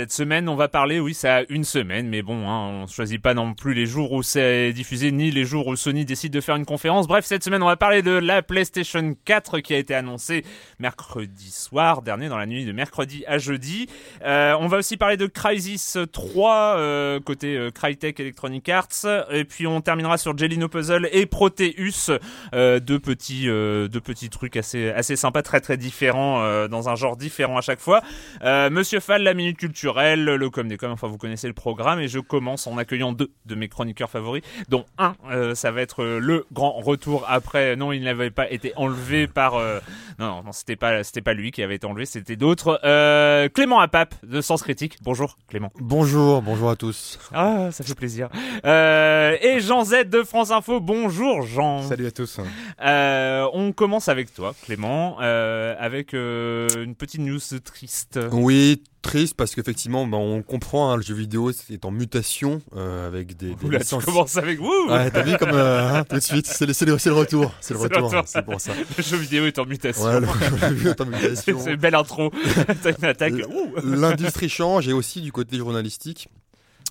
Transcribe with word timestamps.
Cette 0.00 0.12
semaine, 0.12 0.48
on 0.48 0.54
va 0.54 0.68
parler, 0.68 0.98
oui, 0.98 1.12
ça 1.12 1.36
a 1.36 1.42
une 1.50 1.62
semaine, 1.62 2.08
mais 2.08 2.22
bon, 2.22 2.48
hein, 2.48 2.84
on 2.84 2.86
choisit 2.86 3.20
pas 3.20 3.34
non 3.34 3.52
plus 3.52 3.74
les 3.74 3.84
jours 3.84 4.12
où 4.12 4.22
c'est 4.22 4.72
diffusé, 4.72 5.12
ni 5.12 5.30
les 5.30 5.44
jours 5.44 5.66
où 5.66 5.76
Sony 5.76 6.06
décide 6.06 6.32
de 6.32 6.40
faire 6.40 6.56
une 6.56 6.64
conférence. 6.64 7.06
Bref, 7.06 7.26
cette 7.26 7.44
semaine, 7.44 7.62
on 7.62 7.66
va 7.66 7.76
parler 7.76 8.00
de 8.00 8.12
la 8.12 8.40
PlayStation 8.40 9.14
4 9.26 9.60
qui 9.60 9.74
a 9.74 9.76
été 9.76 9.94
annoncée 9.94 10.42
mercredi 10.78 11.50
soir 11.50 12.00
dernier, 12.00 12.30
dans 12.30 12.38
la 12.38 12.46
nuit 12.46 12.64
de 12.64 12.72
mercredi 12.72 13.24
à 13.26 13.36
jeudi. 13.36 13.88
Euh, 14.24 14.56
on 14.58 14.68
va 14.68 14.78
aussi 14.78 14.96
parler 14.96 15.18
de 15.18 15.26
Crysis 15.26 15.98
3, 16.10 16.76
euh, 16.78 17.20
côté 17.20 17.58
euh, 17.58 17.70
Crytek 17.70 18.20
Electronic 18.20 18.70
Arts. 18.70 19.04
Et 19.30 19.44
puis, 19.44 19.66
on 19.66 19.82
terminera 19.82 20.16
sur 20.16 20.34
Jelino 20.34 20.68
Puzzle 20.68 21.10
et 21.12 21.26
Proteus, 21.26 22.18
euh, 22.54 22.80
deux 22.80 23.00
petits, 23.00 23.44
deux 23.44 24.00
petits 24.02 24.30
trucs 24.30 24.56
assez, 24.56 24.88
assez 24.88 25.16
sympas, 25.16 25.42
très 25.42 25.60
très 25.60 25.76
différents, 25.76 26.68
dans 26.68 26.88
un 26.88 26.94
genre 26.94 27.18
différent 27.18 27.58
à 27.58 27.60
chaque 27.60 27.80
fois. 27.80 28.00
Monsieur 28.42 29.00
Fall, 29.00 29.24
la 29.24 29.34
Minute 29.34 29.58
Culture 29.58 29.89
le 29.98 30.50
com 30.50 30.68
des 30.68 30.76
com, 30.76 30.90
enfin 30.90 31.06
vous 31.06 31.18
connaissez 31.18 31.46
le 31.46 31.52
programme 31.52 32.00
et 32.00 32.08
je 32.08 32.18
commence 32.18 32.66
en 32.66 32.78
accueillant 32.78 33.12
deux 33.12 33.30
de 33.46 33.54
mes 33.54 33.68
chroniqueurs 33.68 34.10
favoris, 34.10 34.42
dont 34.68 34.84
un, 34.98 35.14
euh, 35.30 35.54
ça 35.54 35.70
va 35.70 35.82
être 35.82 36.02
euh, 36.02 36.18
le 36.18 36.46
grand 36.52 36.72
retour 36.72 37.24
après, 37.28 37.76
non 37.76 37.92
il 37.92 38.02
n'avait 38.02 38.30
pas 38.30 38.50
été 38.50 38.72
enlevé 38.76 39.26
par, 39.26 39.54
euh, 39.56 39.80
non 40.18 40.42
non, 40.42 40.52
c'était 40.52 40.76
pas 40.76 41.02
c'était 41.04 41.20
pas 41.20 41.34
lui 41.34 41.50
qui 41.50 41.62
avait 41.62 41.76
été 41.76 41.86
enlevé, 41.86 42.06
c'était 42.06 42.36
d'autres, 42.36 42.80
Clément 43.48 43.80
Apap 43.80 44.14
de 44.24 44.40
Sens 44.40 44.62
Critique, 44.62 44.98
bonjour 45.02 45.38
Clément. 45.48 45.72
Bonjour, 45.80 46.42
bonjour 46.42 46.70
à 46.70 46.76
tous. 46.76 47.18
Ah 47.32 47.70
ça 47.72 47.84
fait 47.84 47.94
plaisir. 47.94 48.28
et 48.64 49.60
Jean 49.60 49.84
Z 49.84 50.08
de 50.08 50.22
France 50.22 50.50
Info, 50.50 50.80
bonjour 50.80 51.42
Jean. 51.42 51.82
Salut 51.82 52.06
à 52.06 52.10
tous. 52.10 52.40
on 52.80 53.72
commence 53.72 54.08
avec 54.08 54.34
toi 54.34 54.54
Clément, 54.64 55.18
avec 55.18 56.12
une 56.12 56.94
petite 56.96 57.20
news 57.20 57.40
triste. 57.64 58.18
Oui, 58.32 58.82
triste 59.02 59.34
parce 59.34 59.54
qu'effectivement 59.54 60.06
bah, 60.06 60.18
on 60.18 60.42
comprend 60.42 60.92
hein, 60.92 60.96
le 60.96 61.02
jeu 61.02 61.14
vidéo 61.14 61.50
est 61.50 61.84
en 61.84 61.90
mutation 61.90 62.60
euh, 62.76 63.06
avec 63.06 63.36
des, 63.36 63.54
des 63.54 63.66
Oula, 63.66 63.78
licences... 63.78 64.04
tu 64.04 64.10
commences 64.10 64.36
avec 64.36 64.58
vous 64.58 64.86
ouais 64.88 65.10
t'as 65.10 65.22
vu 65.22 65.36
comme 65.38 65.50
euh, 65.52 65.88
hein, 65.88 66.04
tout 66.04 66.16
de 66.16 66.20
suite 66.20 66.46
c'est 66.46 66.66
le, 66.66 66.72
le, 66.72 66.98
le, 67.04 67.12
retour 67.12 67.52
c'est 67.60 67.74
le 67.74 67.80
retour 67.80 68.10
c'est 68.26 68.44
pour 68.44 68.60
ça. 68.60 68.72
Le 68.96 69.02
jeu 69.02 69.16
vidéo 69.16 69.46
est 69.46 69.58
en 69.58 69.66
mutation. 69.66 70.04
Ouais, 70.04 70.20
le, 70.20 70.26
jeu 70.26 70.74
vidéo 70.74 70.92
est 70.92 71.00
en 71.00 71.06
mutation. 71.06 71.58
C'est 71.64 71.70
une 71.70 71.76
belle 71.76 71.94
intro. 71.94 72.30
T'as 72.82 72.92
une 72.96 73.04
attaque 73.04 73.34
l'industrie 73.84 74.48
change 74.48 74.88
et 74.88 74.92
aussi 74.92 75.20
du 75.20 75.32
côté 75.32 75.56
journalistique 75.56 76.28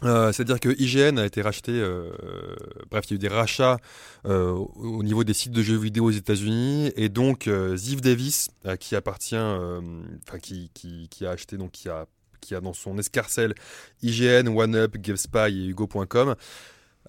euh, 0.04 0.32
C'est-à-dire 0.32 0.60
que 0.60 0.70
IGN 0.70 1.18
a 1.18 1.26
été 1.26 1.42
racheté, 1.42 1.72
euh, 1.74 2.12
bref, 2.90 3.06
il 3.08 3.12
y 3.12 3.14
a 3.14 3.16
eu 3.16 3.20
des 3.20 3.28
rachats 3.28 3.78
euh, 4.26 4.52
au 4.52 5.04
niveau 5.04 5.24
des 5.24 5.34
sites 5.34 5.52
de 5.52 5.62
jeux 5.62 5.78
vidéo 5.78 6.06
aux 6.06 6.12
États-Unis, 6.12 6.92
et 6.96 7.10
donc 7.10 7.48
euh, 7.48 7.76
Ziv 7.76 8.02
Davis, 8.02 8.50
qui 8.80 8.96
appartient, 8.96 9.36
enfin 9.36 10.40
qui, 10.42 10.72
qui, 10.74 11.08
qui, 11.09 11.26
a 11.26 11.32
acheté, 11.32 11.58
donc 11.58 11.72
qui 11.72 11.90
a, 11.90 12.06
qui 12.42 12.56
a 12.56 12.62
dans 12.62 12.74
son 12.74 12.98
escarcelle 12.98 13.54
IGN, 14.02 14.48
OneUp, 14.48 14.98
GameSpy 14.98 15.38
et 15.38 15.66
Hugo.com, 15.68 16.36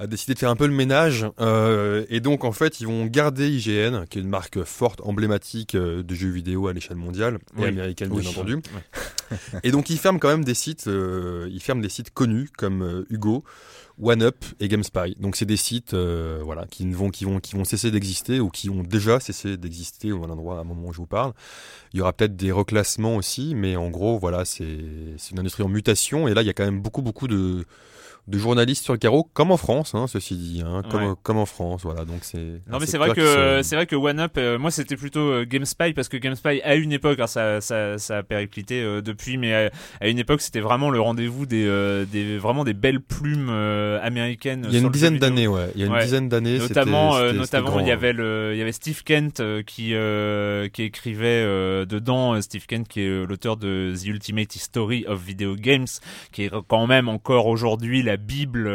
a 0.00 0.06
décidé 0.06 0.32
de 0.32 0.38
faire 0.38 0.48
un 0.48 0.56
peu 0.56 0.66
le 0.66 0.72
ménage 0.72 1.26
euh, 1.40 2.06
et 2.08 2.20
donc 2.20 2.44
en 2.44 2.52
fait 2.52 2.80
ils 2.80 2.86
vont 2.86 3.04
garder 3.04 3.50
IGN 3.50 4.06
qui 4.08 4.18
est 4.18 4.22
une 4.22 4.30
marque 4.30 4.62
forte 4.64 5.02
emblématique 5.02 5.74
euh, 5.74 6.02
de 6.02 6.14
jeux 6.14 6.30
vidéo 6.30 6.68
à 6.68 6.72
l'échelle 6.72 6.96
mondiale 6.96 7.38
et 7.58 7.66
américaine 7.66 8.08
bien 8.08 8.28
entendu. 8.28 8.58
Et 9.62 9.70
donc 9.70 9.90
ils 9.90 9.98
ferment 9.98 10.18
quand 10.18 10.28
même 10.28 10.44
des 10.44 10.54
sites 10.54 10.88
euh, 10.88 11.48
ils 11.52 11.62
ferment 11.62 11.82
des 11.82 11.88
sites 11.88 12.12
connus 12.12 12.48
comme 12.56 13.04
Hugo 13.10 13.44
OneUp 14.02 14.44
et 14.58 14.66
GameSpy. 14.66 15.14
Donc 15.20 15.36
c'est 15.36 15.44
des 15.44 15.58
sites 15.58 15.94
voilà 15.94 16.66
qui 16.66 16.90
vont 16.90 17.10
qui 17.10 17.26
vont 17.26 17.38
qui 17.38 17.54
vont 17.54 17.64
cesser 17.64 17.92
d'exister 17.92 18.40
ou 18.40 18.48
qui 18.48 18.70
ont 18.70 18.82
déjà 18.82 19.20
cessé 19.20 19.56
d'exister 19.56 20.10
au 20.10 20.24
endroit 20.24 20.58
à 20.58 20.60
un 20.62 20.64
moment 20.64 20.88
où 20.88 20.92
je 20.92 20.98
vous 20.98 21.06
parle. 21.06 21.32
Il 21.92 21.98
y 21.98 22.00
aura 22.00 22.12
peut-être 22.12 22.34
des 22.34 22.50
reclassements 22.50 23.14
aussi 23.14 23.54
mais 23.54 23.76
en 23.76 23.90
gros 23.90 24.18
voilà 24.18 24.44
c'est 24.44 24.64
une 24.64 25.38
industrie 25.38 25.62
en 25.62 25.68
mutation 25.68 26.26
et 26.26 26.34
là 26.34 26.42
il 26.42 26.46
y 26.46 26.50
a 26.50 26.54
quand 26.54 26.64
même 26.64 26.80
beaucoup 26.80 27.02
beaucoup 27.02 27.28
de 27.28 27.64
de 28.30 28.38
journalistes 28.38 28.84
sur 28.84 28.92
le 28.92 28.98
carreau, 28.98 29.28
comme 29.34 29.50
en 29.50 29.56
France, 29.56 29.94
hein, 29.94 30.06
ceci 30.06 30.36
dit, 30.36 30.62
hein, 30.64 30.82
comme, 30.90 31.02
ouais. 31.02 31.14
comme 31.22 31.36
en 31.36 31.46
France, 31.46 31.82
voilà. 31.82 32.04
Donc 32.04 32.20
c'est. 32.22 32.62
Non 32.70 32.78
mais 32.78 32.86
c'est 32.86 32.98
vrai 32.98 33.10
que 33.12 33.60
c'est 33.62 33.76
vrai 33.76 33.86
que 33.86 33.96
OneUp, 33.96 34.38
euh, 34.38 34.58
moi 34.58 34.70
c'était 34.70 34.96
plutôt 34.96 35.20
euh, 35.20 35.44
GameSpy 35.44 35.92
parce 35.92 36.08
que 36.08 36.16
GameSpy 36.16 36.60
à 36.62 36.76
une 36.76 36.92
époque, 36.92 37.18
hein, 37.20 37.26
ça, 37.26 37.60
ça, 37.60 37.98
ça 37.98 38.18
a 38.18 38.22
périclité 38.22 38.80
euh, 38.82 39.02
depuis, 39.02 39.36
mais 39.36 39.52
à, 39.52 39.70
à 40.00 40.08
une 40.08 40.18
époque 40.18 40.40
c'était 40.40 40.60
vraiment 40.60 40.90
le 40.90 41.00
rendez-vous 41.00 41.44
des, 41.44 41.66
euh, 41.66 42.04
des 42.04 42.38
vraiment 42.38 42.64
des 42.64 42.72
belles 42.74 43.00
plumes 43.00 43.48
euh, 43.50 43.98
américaines. 44.02 44.66
Il 44.68 44.74
y 44.74 44.78
a 44.78 44.80
une 44.80 44.90
dizaine 44.90 45.18
d'années, 45.18 45.48
ouais. 45.48 45.70
Il 45.74 45.80
y 45.80 45.84
a 45.84 45.86
une 45.86 45.92
ouais. 45.92 46.04
dizaine 46.04 46.28
d'années. 46.28 46.58
Notamment, 46.58 47.12
c'était, 47.12 47.26
c'était, 47.26 47.38
notamment 47.38 47.70
grand, 47.70 47.80
il 47.80 47.88
y 47.88 47.92
avait 47.92 48.12
le, 48.12 48.52
il 48.54 48.58
y 48.58 48.62
avait 48.62 48.72
Steve 48.72 49.02
Kent 49.02 49.42
qui 49.66 49.94
qui 50.72 50.82
écrivait 50.82 51.44
dedans. 51.86 52.40
Steve 52.40 52.66
Kent 52.66 52.86
qui 52.88 53.00
est 53.02 53.26
l'auteur 53.26 53.56
de 53.56 53.92
The 54.00 54.06
Ultimate 54.06 54.54
History 54.54 55.04
of 55.06 55.20
Video 55.20 55.56
Games, 55.56 55.86
qui 56.32 56.44
est 56.44 56.50
quand 56.68 56.86
même 56.86 57.08
encore 57.08 57.46
aujourd'hui 57.46 58.02
la 58.02 58.16
bible 58.20 58.68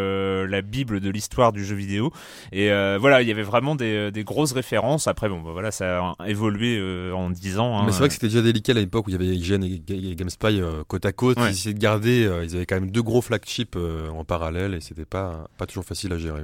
la 0.45 0.61
bible 0.61 0.99
de 0.99 1.09
l'histoire 1.09 1.51
du 1.51 1.65
jeu 1.65 1.75
vidéo. 1.75 2.11
Et 2.51 2.71
euh, 2.71 2.97
voilà, 2.99 3.21
il 3.21 3.27
y 3.27 3.31
avait 3.31 3.43
vraiment 3.43 3.75
des, 3.75 4.11
des 4.11 4.23
grosses 4.23 4.53
références. 4.53 5.07
Après, 5.07 5.29
bon, 5.29 5.41
bah, 5.41 5.51
voilà, 5.51 5.71
ça 5.71 6.15
a 6.19 6.29
évolué 6.29 6.77
euh, 6.79 7.13
en 7.13 7.29
10 7.29 7.59
ans. 7.59 7.79
Hein. 7.79 7.83
Mais 7.85 7.91
c'est 7.91 7.99
vrai 7.99 8.07
que 8.07 8.13
c'était 8.13 8.27
déjà 8.27 8.41
délicat 8.41 8.73
à 8.73 8.75
l'époque 8.75 9.07
où 9.07 9.09
il 9.09 9.13
y 9.13 9.15
avait 9.15 9.27
IGN 9.27 9.63
et, 9.63 9.81
et 9.89 10.15
GameSpy 10.15 10.61
euh, 10.61 10.83
côte 10.87 11.05
à 11.05 11.11
côte. 11.11 11.37
Ouais. 11.37 11.49
Ils 11.49 11.51
essayaient 11.51 11.73
de 11.73 11.79
garder, 11.79 12.29
ils 12.43 12.55
avaient 12.55 12.65
quand 12.65 12.79
même 12.79 12.91
deux 12.91 13.03
gros 13.03 13.21
flagships 13.21 13.77
en 13.77 14.23
parallèle 14.23 14.73
et 14.73 14.81
c'était 14.81 15.05
pas, 15.05 15.47
pas 15.57 15.65
toujours 15.65 15.85
facile 15.85 16.13
à 16.13 16.17
gérer. 16.17 16.43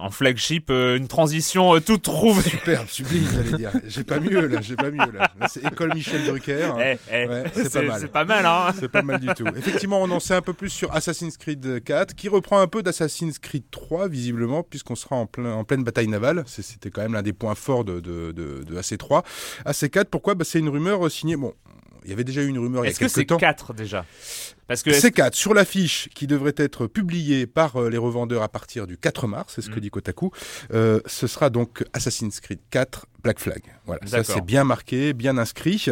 En 0.00 0.10
flagship, 0.10 0.70
euh, 0.70 0.96
une 0.96 1.08
transition 1.08 1.74
euh, 1.74 1.80
toute 1.80 2.02
trouvée. 2.02 2.42
Superbe, 2.48 2.86
sublime, 2.88 3.26
j'allais 3.32 3.56
dire. 3.56 3.70
J'ai 3.86 4.04
pas 4.04 4.18
mieux 4.20 4.46
là, 4.46 4.60
j'ai 4.60 4.76
pas 4.76 4.90
mieux 4.90 4.98
là. 5.12 5.30
là 5.38 5.48
c'est 5.48 5.64
école 5.64 5.94
Michel 5.94 6.24
Drucker. 6.26 6.64
hein. 6.64 6.76
Eh, 6.80 6.96
eh, 7.12 7.26
Ouais, 7.26 7.44
c'est 7.54 7.72
pas 7.72 7.82
mal. 7.82 8.00
C'est 8.00 8.12
pas 8.12 8.24
mal, 8.24 8.46
hein. 8.46 8.72
C'est 8.78 8.88
pas 8.88 9.02
mal 9.02 9.20
du 9.20 9.28
tout. 9.28 9.46
Effectivement, 9.56 10.00
on 10.02 10.10
en 10.10 10.20
sait 10.20 10.34
un 10.34 10.42
peu 10.42 10.52
plus 10.54 10.70
sur 10.70 10.94
Assassin's 10.94 11.36
Creed 11.36 11.82
4, 11.84 12.14
qui 12.14 12.28
reprend 12.28 12.60
un 12.60 12.66
peu 12.66 12.82
d'Assassin's 12.82 13.38
Creed 13.38 13.64
3, 13.70 14.08
visiblement, 14.08 14.62
puisqu'on 14.62 14.94
sera 14.96 15.16
en, 15.16 15.26
plein, 15.26 15.52
en 15.52 15.64
pleine 15.64 15.84
bataille 15.84 16.08
navale. 16.08 16.44
C'était 16.46 16.90
quand 16.90 17.02
même 17.02 17.12
l'un 17.14 17.22
des 17.22 17.32
points 17.32 17.54
forts 17.54 17.84
de, 17.84 18.00
de, 18.00 18.32
de, 18.32 18.62
de 18.64 18.80
AC3. 18.80 19.22
AC4, 19.66 20.06
pourquoi? 20.06 20.34
Bah, 20.34 20.44
C'est 20.46 20.58
une 20.58 20.68
rumeur 20.68 21.04
euh, 21.06 21.10
signée. 21.10 21.36
Bon, 21.36 21.52
il 22.04 22.10
y 22.10 22.12
avait 22.12 22.24
déjà 22.24 22.42
eu 22.42 22.48
une 22.48 22.58
rumeur 22.58 22.84
il 22.84 22.86
y 22.86 22.88
a 22.88 22.90
Est-ce 22.92 23.00
que 23.00 23.08
c'est 23.08 23.26
quelques 23.26 23.28
temps. 23.28 23.36
4 23.38 23.74
déjà? 23.74 24.04
Parce 24.70 24.84
que 24.84 24.90
C4 24.90 25.34
sur 25.34 25.52
l'affiche 25.52 26.08
qui 26.14 26.28
devrait 26.28 26.54
être 26.56 26.86
publiée 26.86 27.48
par 27.48 27.74
euh, 27.76 27.90
les 27.90 27.98
revendeurs 27.98 28.44
à 28.44 28.48
partir 28.48 28.86
du 28.86 28.96
4 28.96 29.26
mars, 29.26 29.54
c'est 29.56 29.62
ce 29.62 29.68
que 29.68 29.78
Mm. 29.78 29.80
dit 29.80 29.90
Kotaku. 29.90 30.30
Euh, 30.72 31.00
ce 31.06 31.26
sera 31.26 31.50
donc 31.50 31.82
Assassin's 31.92 32.38
Creed 32.38 32.60
4 32.70 33.06
Black 33.22 33.38
Flag. 33.38 33.62
Voilà, 33.86 34.06
ça 34.06 34.24
c'est 34.24 34.44
bien 34.44 34.64
marqué, 34.64 35.12
bien 35.12 35.38
inscrit. 35.38 35.86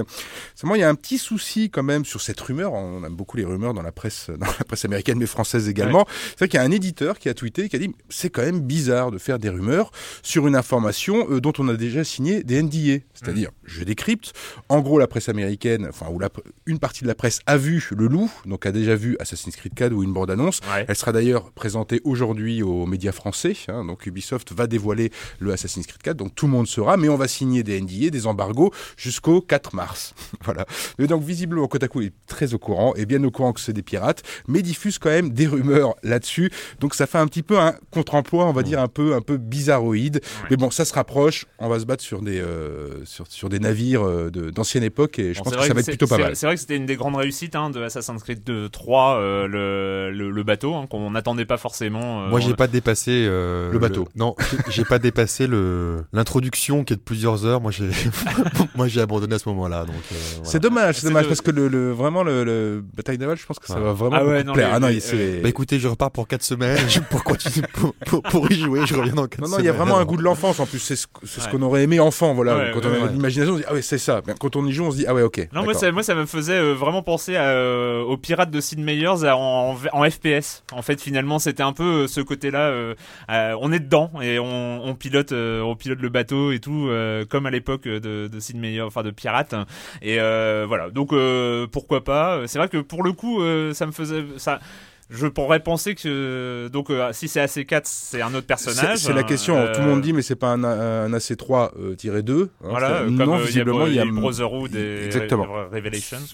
Seulement 0.55 0.75
il 0.75 0.81
y 0.81 0.85
a 0.85 0.89
un 0.89 0.95
petit 0.95 1.19
souci 1.19 1.71
quand 1.71 1.83
même 1.83 2.05
sur 2.05 2.21
cette 2.21 2.41
rumeur. 2.41 2.73
On 2.73 3.05
aime 3.05 3.15
beaucoup 3.15 3.37
les 3.37 3.45
rumeurs 3.45 3.75
dans 3.75 3.83
la 3.83 3.93
presse, 3.93 4.31
dans 4.39 4.47
la 4.47 4.65
presse 4.65 4.85
américaine 4.85 5.19
mais 5.19 5.27
française 5.27 5.69
également. 5.69 6.07
C'est 6.31 6.39
vrai 6.41 6.49
qu'il 6.49 6.59
y 6.59 6.63
a 6.63 6.67
un 6.67 6.71
éditeur 6.71 7.19
qui 7.19 7.29
a 7.29 7.35
tweeté 7.35 7.69
qui 7.69 7.77
a 7.77 7.79
dit 7.79 7.95
c'est 8.09 8.31
quand 8.31 8.43
même 8.43 8.61
bizarre 8.61 9.11
de 9.11 9.19
faire 9.19 9.39
des 9.39 9.49
rumeurs 9.49 9.91
sur 10.23 10.47
une 10.47 10.57
information 10.57 11.27
euh, 11.31 11.41
dont 11.41 11.53
on 11.59 11.69
a 11.69 11.75
déjà 11.75 12.05
signé 12.05 12.43
des 12.43 12.63
NDA. 12.63 13.05
C'est-à-dire, 13.15 13.51
je 13.65 13.85
décrypte. 13.85 14.33
En 14.69 14.81
gros, 14.81 14.99
la 14.99 15.07
presse 15.07 15.29
américaine, 15.29 15.87
enfin 15.89 16.07
ou 16.11 16.19
la, 16.19 16.29
une 16.67 16.79
partie 16.79 17.03
de 17.03 17.09
la 17.09 17.15
presse 17.15 17.41
a 17.47 17.57
vu 17.57 17.89
le 17.97 18.07
loup, 18.07 18.31
donc 18.47 18.67
a 18.67 18.73
déjà 18.73 18.95
vu 18.95 19.17
Assassin's 19.21 19.57
Creed 19.57 19.75
4 19.75 19.93
ou 19.93 20.03
une 20.03 20.13
bande 20.13 20.31
annonce. 20.31 20.61
Ouais. 20.75 20.85
Elle 20.89 20.97
sera 20.97 21.13
d'ailleurs 21.13 21.51
présentée 21.53 22.01
aujourd'hui 22.05 22.63
aux 22.63 22.87
médias 22.87 23.13
français. 23.13 23.55
hein, 23.69 23.85
donc 23.85 24.07
Ubisoft 24.07 24.53
va 24.53 24.67
dévoiler 24.67 25.11
le 25.41 25.53
Assassin's 25.53 25.87
Creed 25.87 26.03
4. 26.03 26.17
Donc 26.17 26.35
tout 26.35 26.47
le 26.47 26.53
monde 26.53 26.67
saura, 26.67 26.97
mais 26.97 27.09
on 27.09 27.17
va 27.19 27.29
signer 27.29 27.63
des 27.63 27.81
NDA, 27.81 28.11
des 28.11 28.27
embargos 28.27 28.73
jusqu'au 28.97 29.41
4 29.43 29.75
mars. 29.75 30.15
voilà. 30.45 30.65
Et 30.99 31.07
donc 31.07 31.23
visiblement 31.23 31.67
Kotaku 31.69 32.03
est 32.03 32.13
très 32.27 32.55
au 32.55 32.59
courant, 32.59 32.95
et 32.95 33.05
bien 33.07 33.23
au 33.25 33.31
courant 33.31 33.53
que 33.53 33.61
c'est 33.61 33.73
des 33.75 33.83
pirates, 33.83 34.23
mais 34.47 34.63
diffuse 34.63 34.99
quand 34.99 35.11
même 35.11 35.31
des 35.31 35.47
rumeurs 35.47 35.95
là-dessus. 36.03 36.51
Donc 36.81 36.95
ça 36.95 37.07
fait 37.07 37.19
un 37.19 37.27
petit 37.27 37.43
peu 37.43 37.59
un 37.59 37.75
contre-emploi, 37.91 38.47
on 38.47 38.53
va 38.53 38.63
dire 38.63 38.81
un 38.81 38.89
peu 38.89 39.15
un 39.15 39.21
peu 39.21 39.37
bizarroïde. 39.37 40.21
Mais 40.51 40.57
bon, 40.57 40.71
ça 40.71 40.85
se 40.85 40.95
rapproche. 40.95 41.47
On 41.59 41.69
va 41.69 41.79
se 41.81 41.85
battre 41.85 42.03
sur 42.03 42.23
des 42.23 42.41
euh, 42.41 43.05
sur, 43.05 43.27
sur 43.29 43.49
des 43.49 43.59
navires 43.59 44.07
euh, 44.07 44.31
de- 44.31 44.51
d'ancienne 44.51 44.85
époque, 44.85 45.19
et 45.19 45.35
je 45.35 45.39
Bon, 45.39 45.45
pense 45.51 45.57
que 45.57 45.67
ça 45.67 45.75
va 45.75 45.81
être 45.81 45.87
plutôt 45.89 46.07
pas 46.07 46.19
mal. 46.19 46.37
C'est 46.37 46.47
vrai 46.47 46.55
que 46.55 46.61
c'était 46.61 46.77
une 46.77 46.87
des 46.87 46.97
grandes 46.97 47.17
réussites 47.17 47.57
hein, 47.57 47.71
de 47.71 47.83
Assassin's 47.83 48.23
Creed 48.23 48.45
2, 48.45 48.69
3, 48.69 49.17
euh, 49.19 49.47
le, 49.47 50.11
le, 50.17 50.31
le 50.31 50.43
bateau, 50.45 50.75
hein, 50.75 50.87
qu'on 50.89 51.11
n'attendait 51.11 51.45
pas 51.45 51.57
forcément. 51.59 52.23
euh, 52.25 52.29
Moi, 52.29 52.41
j'ai 52.41 52.53
on- 52.53 52.55
pas 52.55 52.67
dépassé 52.69 53.11
euh, 53.29 53.73
Le 53.73 53.79
bateau. 53.79 54.09
Non, 54.15 54.35
j'ai 54.69 54.85
pas 54.85 54.99
dépassé 54.99 55.47
le 55.47 56.05
l'introduction 56.13 56.85
qui 56.85 56.93
est 56.93 56.97
de 56.97 57.01
plusieurs 57.09 57.47
heures. 57.47 57.61
Moi, 57.61 57.71
j'ai 57.73 57.89
moi 58.77 58.87
j'ai 58.87 59.01
abandonné 59.01 59.35
à 59.35 59.39
ce 59.39 59.49
moment-là. 59.49 59.85
Donc 59.87 59.95
euh, 60.13 60.15
voilà. 60.37 60.45
C'est 60.51 60.61
dommage, 60.61 60.97
c'est 60.97 61.07
dommage 61.09 61.27
parce 61.27 61.41
que 61.41 61.51
le, 61.51 61.69
le- 61.69 61.91
vraiment 61.93 62.23
le, 62.23 62.45
le 62.45 62.85
bataille 62.97 63.17
navale, 63.19 63.39
je 63.39 63.47
pense 63.47 63.59
que 63.59 63.67
ça 63.67 63.77
Ouais. 63.79 63.83
va 63.83 63.93
vraiment 63.95 64.17
Ah 64.21 64.25
ouais, 64.25 64.45
non, 64.45 64.53
plaire. 64.53 64.69
les- 64.69 64.75
ah 64.75 64.81
non, 64.81 64.89
les- 64.89 65.01
c'est- 65.01 65.41
Bah 65.41 65.49
écoutez, 65.49 65.79
je 65.79 65.89
repars 65.89 66.11
pour 66.11 66.29
4 66.29 66.43
semaines 66.43 66.79
pour 67.11 67.25
continuer 67.25 67.67
pour, 67.73 67.95
pour, 68.07 68.23
pour 68.23 68.53
y 68.53 68.55
jouer? 68.55 68.81
Je 68.87 68.95
reviens 68.95 69.15
dans 69.15 69.27
4 69.27 69.41
non, 69.41 69.47
semaines. 69.47 69.59
non, 69.59 69.65
il 69.65 69.67
y 69.67 69.69
a 69.69 69.73
vraiment 69.73 69.99
un 69.99 70.05
goût 70.05 70.17
de 70.19 70.23
l'enfance. 70.23 70.61
En 70.61 70.67
plus, 70.67 70.79
c'est 70.79 70.97
ce, 70.97 71.07
c'est 71.25 71.41
ce 71.41 71.47
Ouais. 71.47 71.53
qu'on 71.53 71.63
aurait 71.63 71.83
aimé 71.85 71.99
enfant. 72.01 72.35
Voilà, 72.35 72.57
Ouais, 72.57 72.71
quand 72.75 72.81
ouais, 72.81 72.87
on 73.01 73.03
a 73.05 73.07
ouais. 73.07 73.13
l'imagination, 73.13 73.55
on 73.55 73.57
se 73.57 73.63
dit 73.63 73.67
ah 73.69 73.73
ouais, 73.75 73.83
c'est 73.83 73.99
ça. 73.99 74.21
Mais 74.27 74.35
quand 74.39 74.55
on 74.57 74.67
y 74.67 74.73
joue, 74.73 74.85
on 74.85 74.91
se 74.91 74.97
dit 74.99 75.07
ah 75.09 75.15
ouais, 75.15 75.23
ok. 75.23 75.49
Non, 75.55 75.65
moi 75.65 75.73
ça, 75.75 75.91
moi 75.93 76.03
ça 76.03 76.15
me 76.15 76.27
faisait 76.27 76.53
euh, 76.59 76.75
vraiment 76.75 77.03
penser 77.03 77.37
à, 77.37 77.45
euh, 77.49 78.03
aux 78.03 78.17
pirates 78.19 78.51
de 78.51 78.61
Sid 78.61 78.79
Meier's 78.81 79.25
à- 79.25 79.37
en, 79.37 79.73
en, 79.73 79.77
en 80.05 80.11
FPS. 80.11 80.63
En 80.73 80.83
fait, 80.83 81.01
finalement, 81.01 81.39
c'était 81.39 81.63
un 81.63 81.73
peu 81.73 82.05
euh, 82.05 82.07
ce 82.09 82.21
côté-là. 82.21 82.69
euh, 82.69 82.95
euh, 83.31 83.55
on 83.61 83.73
est 83.73 83.81
dedans 83.81 84.11
et 84.21 84.39
on, 84.39 84.85
on 84.85 84.95
pilote, 84.95 85.33
euh, 85.33 85.61
on 85.63 85.75
pilote 85.77 86.01
le 86.01 86.09
bateau 86.09 86.53
et 86.53 86.59
tout, 86.59 86.89
euh, 86.99 87.25
comme 87.25 87.47
à 87.47 87.51
l'époque 87.51 87.85
de, 87.85 88.29
Sid 88.39 88.57
Meier, 88.57 88.83
enfin 88.83 89.03
de 89.03 89.11
pirates. 89.11 89.55
Et 90.03 90.21
euh, 90.21 90.65
voilà. 90.67 90.91
Donc 90.91 91.13
euh, 91.13 91.67
pourquoi 91.67 92.05
pas? 92.05 92.43
C'est 92.47 92.59
vrai 92.59 92.69
que 92.69 92.79
pour 92.79 93.03
le 93.03 93.13
coup, 93.13 93.41
ça 93.73 93.87
me 93.87 93.93
faisait 93.93 94.25
ça. 94.37 94.61
Je 95.11 95.27
pourrais 95.27 95.61
penser 95.61 95.95
que 95.95 96.69
donc 96.73 96.91
euh, 96.91 97.11
si 97.13 97.29
c'est 97.29 97.41
AC4, 97.43 97.81
c'est 97.85 98.21
un 98.21 98.35
autre 98.35 98.47
personnage. 98.47 98.99
c'est 98.99 99.13
la 99.15 99.23
question. 99.23 99.57
Euh, 99.57 99.75
Tout 99.75 99.81
le 99.81 99.87
monde 99.87 100.03
dit, 100.03 100.13
mais 100.13 100.21
c'est 100.23 100.37
pas 100.37 100.49
un, 100.49 100.63
un 100.65 101.11
AC3-2. 101.13 102.43
hein, 102.43 102.49
Voilà, 102.61 102.89
c'est- 102.89 102.95
euh, 103.05 103.11
non, 103.11 103.25
comme 103.25 103.35
euh, 103.41 103.45
visiblement, 103.45 103.87
il 103.87 103.95
y 103.95 104.01
a, 104.01 104.05
Brotherhood 104.05 104.75
et 104.77 105.05
Exactement. 105.07 105.47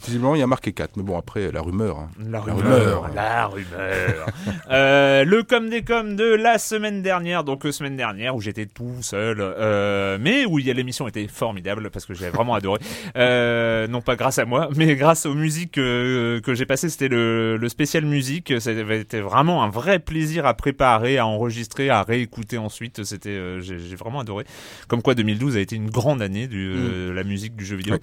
Visiblement, 0.06 0.34
il 0.34 0.40
y 0.40 0.42
a 0.42 0.46
marqué 0.46 0.72
4. 0.72 0.96
Mais 0.96 1.02
bon, 1.02 1.16
après, 1.18 1.52
la 1.52 1.60
rumeur. 1.60 1.98
hein. 1.98 2.08
La 2.28 2.40
rumeur. 2.40 3.02
rumeur. 3.02 3.10
La 3.14 3.46
rumeur. 3.46 4.26
Euh, 4.70 5.24
le 5.24 5.42
com 5.42 5.68
des 5.68 5.82
com 5.82 6.16
de 6.16 6.24
la 6.24 6.58
semaine 6.58 7.02
dernière, 7.02 7.44
donc 7.44 7.66
euh, 7.66 7.72
semaine 7.72 7.96
dernière 7.96 8.34
où 8.34 8.40
j'étais 8.40 8.66
tout 8.66 8.96
seul, 9.02 9.36
euh, 9.40 10.16
mais 10.20 10.46
où 10.46 10.58
il 10.58 10.66
y 10.66 10.70
a 10.70 10.74
l'émission 10.74 11.06
était 11.06 11.28
formidable 11.28 11.90
parce 11.90 12.06
que 12.06 12.14
j'ai 12.14 12.30
vraiment 12.30 12.54
adoré. 12.54 12.80
Euh, 13.16 13.86
non 13.86 14.00
pas 14.00 14.16
grâce 14.16 14.38
à 14.38 14.44
moi, 14.44 14.68
mais 14.76 14.96
grâce 14.96 15.26
aux 15.26 15.34
musiques 15.34 15.78
euh, 15.78 16.40
que 16.40 16.54
j'ai 16.54 16.66
passées. 16.66 16.88
C'était 16.88 17.08
le, 17.08 17.56
le 17.56 17.68
spécial 17.68 18.04
musique. 18.04 18.52
Avait 18.69 19.00
été 19.00 19.20
vraiment 19.20 19.62
un 19.62 19.69
vrai 19.69 19.99
plaisir 19.99 20.46
à 20.46 20.55
préparer, 20.55 21.19
à 21.19 21.26
enregistrer, 21.26 21.90
à 21.90 22.02
réécouter 22.02 22.58
ensuite. 22.58 23.05
C'était, 23.05 23.31
euh, 23.31 23.61
j'ai 23.61 23.78
j'ai 23.78 23.96
vraiment 23.96 24.20
adoré. 24.20 24.44
Comme 24.88 25.02
quoi 25.02 25.14
2012 25.14 25.56
a 25.56 25.61
été 25.61 25.76
une 25.76 25.90
grande 25.90 26.22
année 26.22 26.46
du, 26.46 26.72
euh, 26.75 27.08
de 27.08 27.12
la 27.12 27.25
musique 27.25 27.56
du 27.56 27.64
jeu 27.64 27.76
vidéo. 27.76 27.94
Ouais. 27.94 28.00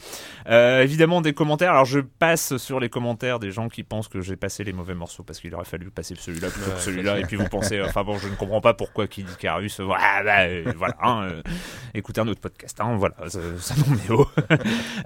Euh, 0.50 0.81
évidemment 0.84 1.22
des 1.22 1.34
commentaires. 1.34 1.72
Alors 1.72 1.86
je 1.86 2.00
passe 2.00 2.58
sur 2.58 2.80
les 2.80 2.90
commentaires 2.90 3.40
des 3.40 3.52
gens 3.52 3.69
qui 3.69 3.84
pensent 3.84 4.08
que 4.08 4.22
j'ai 4.22 4.36
passé 4.36 4.63
les 4.63 4.74
mauvais 4.74 4.96
morceaux 4.96 5.24
parce 5.24 5.40
qu'il 5.40 5.54
aurait 5.56 5.66
fallu 5.66 5.90
passer 5.92 6.16
celui-là 6.18 6.50
plutôt 6.50 6.72
que 6.72 6.80
celui-là. 6.80 7.19
Et 7.19 7.24
puis 7.24 7.36
vous 7.38 7.48
pensez, 7.50 7.78
euh, 7.78 7.86
enfin 7.88 8.04
bon, 8.04 8.18
je 8.18 8.28
ne 8.28 8.36
comprends 8.36 8.62
pas 8.62 8.74
pourquoi 8.74 9.07
Kid 9.07 9.28
Icarus. 9.30 9.80
euh, 9.80 9.84
Voilà, 9.84 10.24
bah, 10.24 10.40
euh, 10.42 10.72
voilà. 10.78 10.96
hein, 11.02 11.24
euh, 11.24 11.42
écoutez 11.94 12.22
un 12.22 12.28
autre 12.28 12.42
podcast. 12.42 12.80
Hein, 12.81 12.96
voilà, 12.98 13.16
ça, 13.28 13.40
ça 13.60 13.74
haut. 14.10 14.28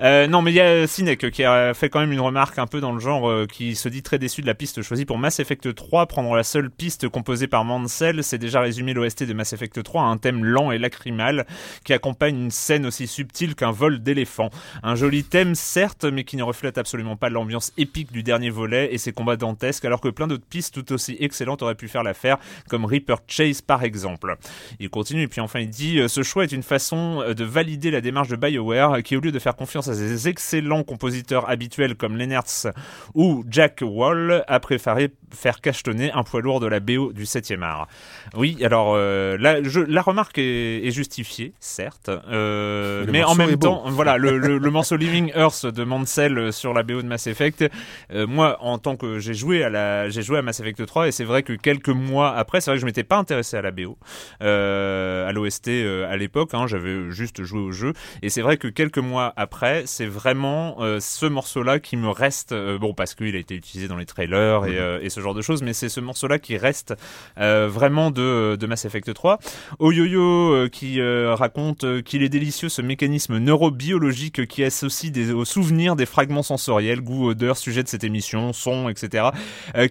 Euh, 0.01 0.28
non, 0.28 0.42
mais 0.42 0.51
il 0.51 0.56
y 0.56 0.62
a 0.62 0.88
Sinek 0.88 1.31
qui 1.31 1.44
a 1.44 1.74
fait 1.74 1.90
quand 1.90 2.00
même 2.00 2.12
une 2.12 2.19
remarque 2.19 2.60
un 2.60 2.68
peu 2.68 2.81
dans 2.81 2.92
le 2.92 3.00
genre 3.00 3.30
euh, 3.30 3.46
qui 3.46 3.75
se 3.75 3.88
dit 3.90 4.04
très 4.04 4.19
déçu 4.19 4.42
de 4.42 4.48
la 4.48 4.54
piste 4.56 4.81
choisie 4.81 5.06
pour 5.06 5.18
Mass 5.18 5.40
Effect 5.40 5.44
3. 5.45 6.07
Prendre 6.07 6.36
la 6.36 6.44
seule 6.44 6.69
piste 6.69 7.07
composée 7.09 7.47
par 7.47 7.63
Mansell, 7.65 8.24
c'est 8.24 8.38
déjà 8.38 8.62
résumer 8.62 8.94
l'OST 8.94 9.24
de 9.24 9.33
Mass 9.33 9.53
Effect 9.53 9.81
3 9.83 10.01
à 10.01 10.06
un 10.06 10.18
thème 10.18 10.44
lent 10.44 10.71
et 10.71 10.77
lacrymal 10.77 11.45
qui 11.83 11.94
accompagne 11.94 12.36
une 12.36 12.51
scène 12.51 12.86
aussi 12.86 13.07
subtile 13.07 13.56
qu'un 13.56 13.71
vol 13.71 14.01
d'éléphant. 14.01 14.50
Un 14.83 14.95
joli 14.95 15.24
thème, 15.24 15.56
certes, 15.56 16.06
mais 16.06 16.24
qui 16.24 16.38
ne 16.38 16.44
reflète 16.44 16.77
absolument 16.77 17.15
pas 17.15 17.30
l'ambiance 17.30 17.71
épique 17.77 18.12
du 18.12 18.24
dernier 18.24 18.50
volet 18.50 18.94
et 18.94 18.97
ses 18.97 19.12
combats 19.12 19.38
dantesques, 19.38 19.86
alors 19.86 20.01
que 20.01 20.09
plein 20.09 20.27
d'autres 20.27 20.45
pistes 20.45 20.74
tout 20.74 20.94
aussi 20.94 21.15
excellentes 21.19 21.62
auraient 21.62 21.75
pu 21.75 21.88
faire 21.88 22.03
l'affaire, 22.03 22.38
comme 22.69 22.86
Reaper 22.86 23.18
Chase 23.27 23.62
par 23.62 23.83
exemple. 23.83 24.36
Il 24.80 24.89
continue 24.89 25.24
et 25.24 25.27
puis 25.27 25.41
enfin 25.41 25.59
il 25.59 25.69
dit 25.69 26.00
euh, 26.00 26.07
Ce 26.07 26.24
choix 26.24 26.44
est 26.44 26.51
une 26.51 26.63
façon 26.63 27.21
euh, 27.21 27.33
de 27.33 27.44
valider 27.44 27.91
la 27.91 28.01
démarche 28.01 28.30
de 28.30 28.36
BioWare 28.36 29.03
qui, 29.03 29.15
au 29.15 29.19
lieu 29.19 29.31
de 29.31 29.39
faire 29.39 29.56
confiance 29.56 29.88
à 29.88 29.94
ses 29.94 30.27
excellents 30.27 30.83
compositeurs 30.83 31.50
habituels 31.50 31.95
comme 31.95 32.18
Lennartz 32.18 32.68
ou 33.13 33.44
Jack 33.50 33.83
Wall, 33.86 34.44
a 34.48 34.59
préféré 34.59 35.12
faire 35.36 35.62
cachetonner 35.62 36.12
un 36.12 36.24
poids 36.24 36.42
lourd 36.42 36.60
de 36.60 36.68
la 36.68 36.80
BO 36.80 37.14
du 37.14 37.24
7e 37.26 37.62
art. 37.62 37.88
Oui, 38.36 38.58
alors 38.64 38.94
euh, 38.96 39.38
la, 39.40 39.62
je- 39.64 39.80
la 39.80 40.02
remarque 40.02 40.38
est, 40.38 40.86
est 40.86 40.92
justifiée, 40.92 41.54
certes, 41.60 42.10
euh, 42.10 43.06
Mais 43.10 43.24
en 43.24 43.36
même 43.36 43.58
temps, 43.60 43.84
voilà, 43.88 44.18
le, 44.18 44.38
le, 44.38 44.58
le 44.58 44.72
morceau 44.72 44.96
Living 44.98 45.32
Earth 45.36 45.65
de 45.65 45.84
Mansell 45.84 46.51
sur 46.54 46.74
la 46.74 46.84
BO 46.84 47.01
de 47.01 47.08
Mass 47.08 47.27
Effect, 47.27 47.65
euh, 48.12 48.25
moi, 48.27 48.58
en 48.62 48.77
tant 48.77 48.96
que 48.96 49.20
j'ai 49.20 49.34
joué 49.34 49.63
à 49.63 49.70
la, 49.70 50.10
j'ai 50.10 50.22
joué 50.22 50.38
à 50.38 50.42
Mass 50.42 50.60
Effect 50.60 50.86
3 50.86 51.08
et 51.08 51.12
c'est 51.12 51.24
vrai 51.24 51.44
que 51.44 51.54
quelques 51.54 51.89
mois 51.89 52.36
après, 52.36 52.62
c'est 52.62 52.72
vrai 52.72 52.77
que 52.77 52.82
je 52.82 52.86
m'étais 52.86 53.04
pas 53.04 53.18
intéressé 53.18 53.58
à 53.58 53.62
la 53.62 53.72
BO, 53.72 53.98
euh, 54.42 55.27
à 55.27 55.32
l'OST 55.32 55.68
à 56.10 56.15
l'époque, 56.18 56.54
hein, 56.54 56.68
j'avais 56.68 57.10
juste 57.12 57.44
joué 57.44 57.60
au 57.60 57.72
jeu 57.72 57.94
et 58.22 58.30
c'est 58.30 58.42
vrai 58.42 58.58
que 58.58 58.68
quelques 58.68 58.98
mois 59.00 59.34
après, 59.36 59.84
c'est 59.86 60.06
vraiment 60.06 60.77
ce 61.00 61.25
morceau-là 61.25 61.80
qui 61.80 61.98
me 61.98 62.10
reste, 62.10 62.54
bon 62.80 62.94
parce 62.94 63.15
qu'il 63.15 63.36
a 63.36 63.39
été 63.39 63.56
utilisé 63.56 63.88
dans 63.88 63.98
les 63.98 64.06
trailers 64.06 64.65
et, 64.65 64.77
euh, 64.77 65.00
et 65.01 65.10
ce 65.10 65.20
genre 65.20 65.25
de 65.34 65.41
choses, 65.41 65.62
mais 65.63 65.74
c'est 65.74 65.89
ce 65.89 66.00
morceau-là 66.00 66.39
qui 66.39 66.58
reste 66.58 66.94
euh, 67.39 67.67
vraiment 67.67 68.12
de, 68.12 68.58
Mass 68.65 68.86
Effect 68.86 69.13
3. 69.13 69.39
Oyoyo 69.79 70.53
euh, 70.53 70.70
qui 70.70 71.00
euh, 71.00 71.36
raconte 71.36 71.84
euh, 71.84 72.01
qu'il 72.01 72.24
est 72.24 72.29
délicieux 72.29 72.70
ce 72.70 72.82
mécanisme 72.82 73.38
neurobiologique 73.38 74.48
qui 74.48 74.63
associe 74.63 75.12
des, 75.12 75.32
aux 75.32 75.46
souvenirs 75.46 75.96
des 75.96 76.05
fragments 76.05 76.44
sensoriels, 76.44 77.01
goût, 77.01 77.29
odeur, 77.29 77.58
sujet 77.58 77.84
de 77.84 77.88
cette 77.88 78.03
émission, 78.03 78.53
son, 78.53 78.89
etc. 78.89 79.29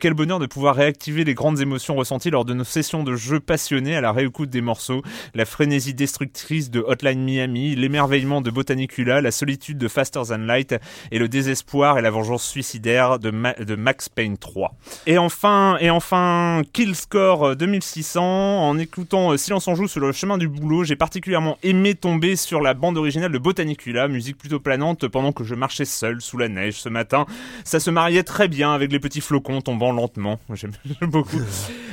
Quel 0.01 0.15
bonheur 0.15 0.39
de 0.39 0.47
pouvoir 0.47 0.77
réactiver 0.77 1.25
les 1.25 1.35
grandes 1.35 1.61
émotions 1.61 1.95
ressenties 1.95 2.31
lors 2.31 2.45
de 2.45 2.55
nos 2.55 2.65
sessions 2.65 3.03
de 3.03 3.15
jeu 3.17 3.41
passionnés 3.41 3.97
à 3.97 4.01
la 4.01 4.13
réécoute 4.13 4.51
des 4.51 4.61
morceaux, 4.61 5.03
la 5.35 5.45
frénésie 5.45 5.95
destructrice 5.95 6.71
de 6.71 6.81
Hotline 6.81 7.23
Miami, 7.23 7.75
l'émerveillement 7.75 8.41
de 8.41 8.51
Botanicula, 8.51 9.21
la 9.21 9.31
solitude 9.31 9.79
de 9.79 9.89
Faster 9.89 10.23
Than 10.29 10.39
Light 10.39 10.75
et 11.11 11.19
le 11.19 11.29
désespoir 11.29 11.99
et 11.99 12.03
la 12.03 12.11
vengeance 12.11 12.47
suicidaire 12.47 13.19
de, 13.19 13.31
de 13.63 13.75
Max 13.75 14.09
Payne 14.09 14.39
3. 14.39 14.75
Et 15.07 15.19
enfin, 15.25 15.77
et 15.81 15.91
enfin, 15.91 16.63
Kill 16.73 16.95
Score 16.95 17.57
2600. 17.57 18.69
En 18.69 18.79
écoutant 18.79 19.37
Silence 19.37 19.67
en 19.69 19.75
joue 19.75 19.89
sur 19.89 20.01
le 20.01 20.13
chemin 20.13 20.39
du 20.39 20.49
boulot, 20.49 20.85
j'ai 20.85 20.97
particulièrement 20.97 21.57
aimé 21.63 21.95
tomber 21.95 22.37
sur 22.37 22.61
la 22.61 22.75
bande 22.75 22.99
originale 22.99 23.33
de 23.33 23.39
Botanicula, 23.39 24.09
musique 24.09 24.37
plutôt 24.37 24.61
planante 24.61 25.09
pendant 25.09 25.33
que 25.33 25.45
je 25.45 25.55
marchais 25.55 25.85
seul 25.85 26.21
sous 26.21 26.39
la 26.39 26.49
neige 26.49 26.75
ce 26.75 26.89
matin. 26.89 27.27
Ça 27.65 27.81
se 27.81 27.91
mariait 27.91 28.23
très 28.23 28.49
bien 28.49 28.73
avec 28.73 28.93
les 28.93 29.01
petits 29.01 29.21
flocons 29.21 29.61
tombant 29.61 29.93
lentement. 29.93 30.39
J'aime 30.55 30.73
beaucoup. 31.03 31.41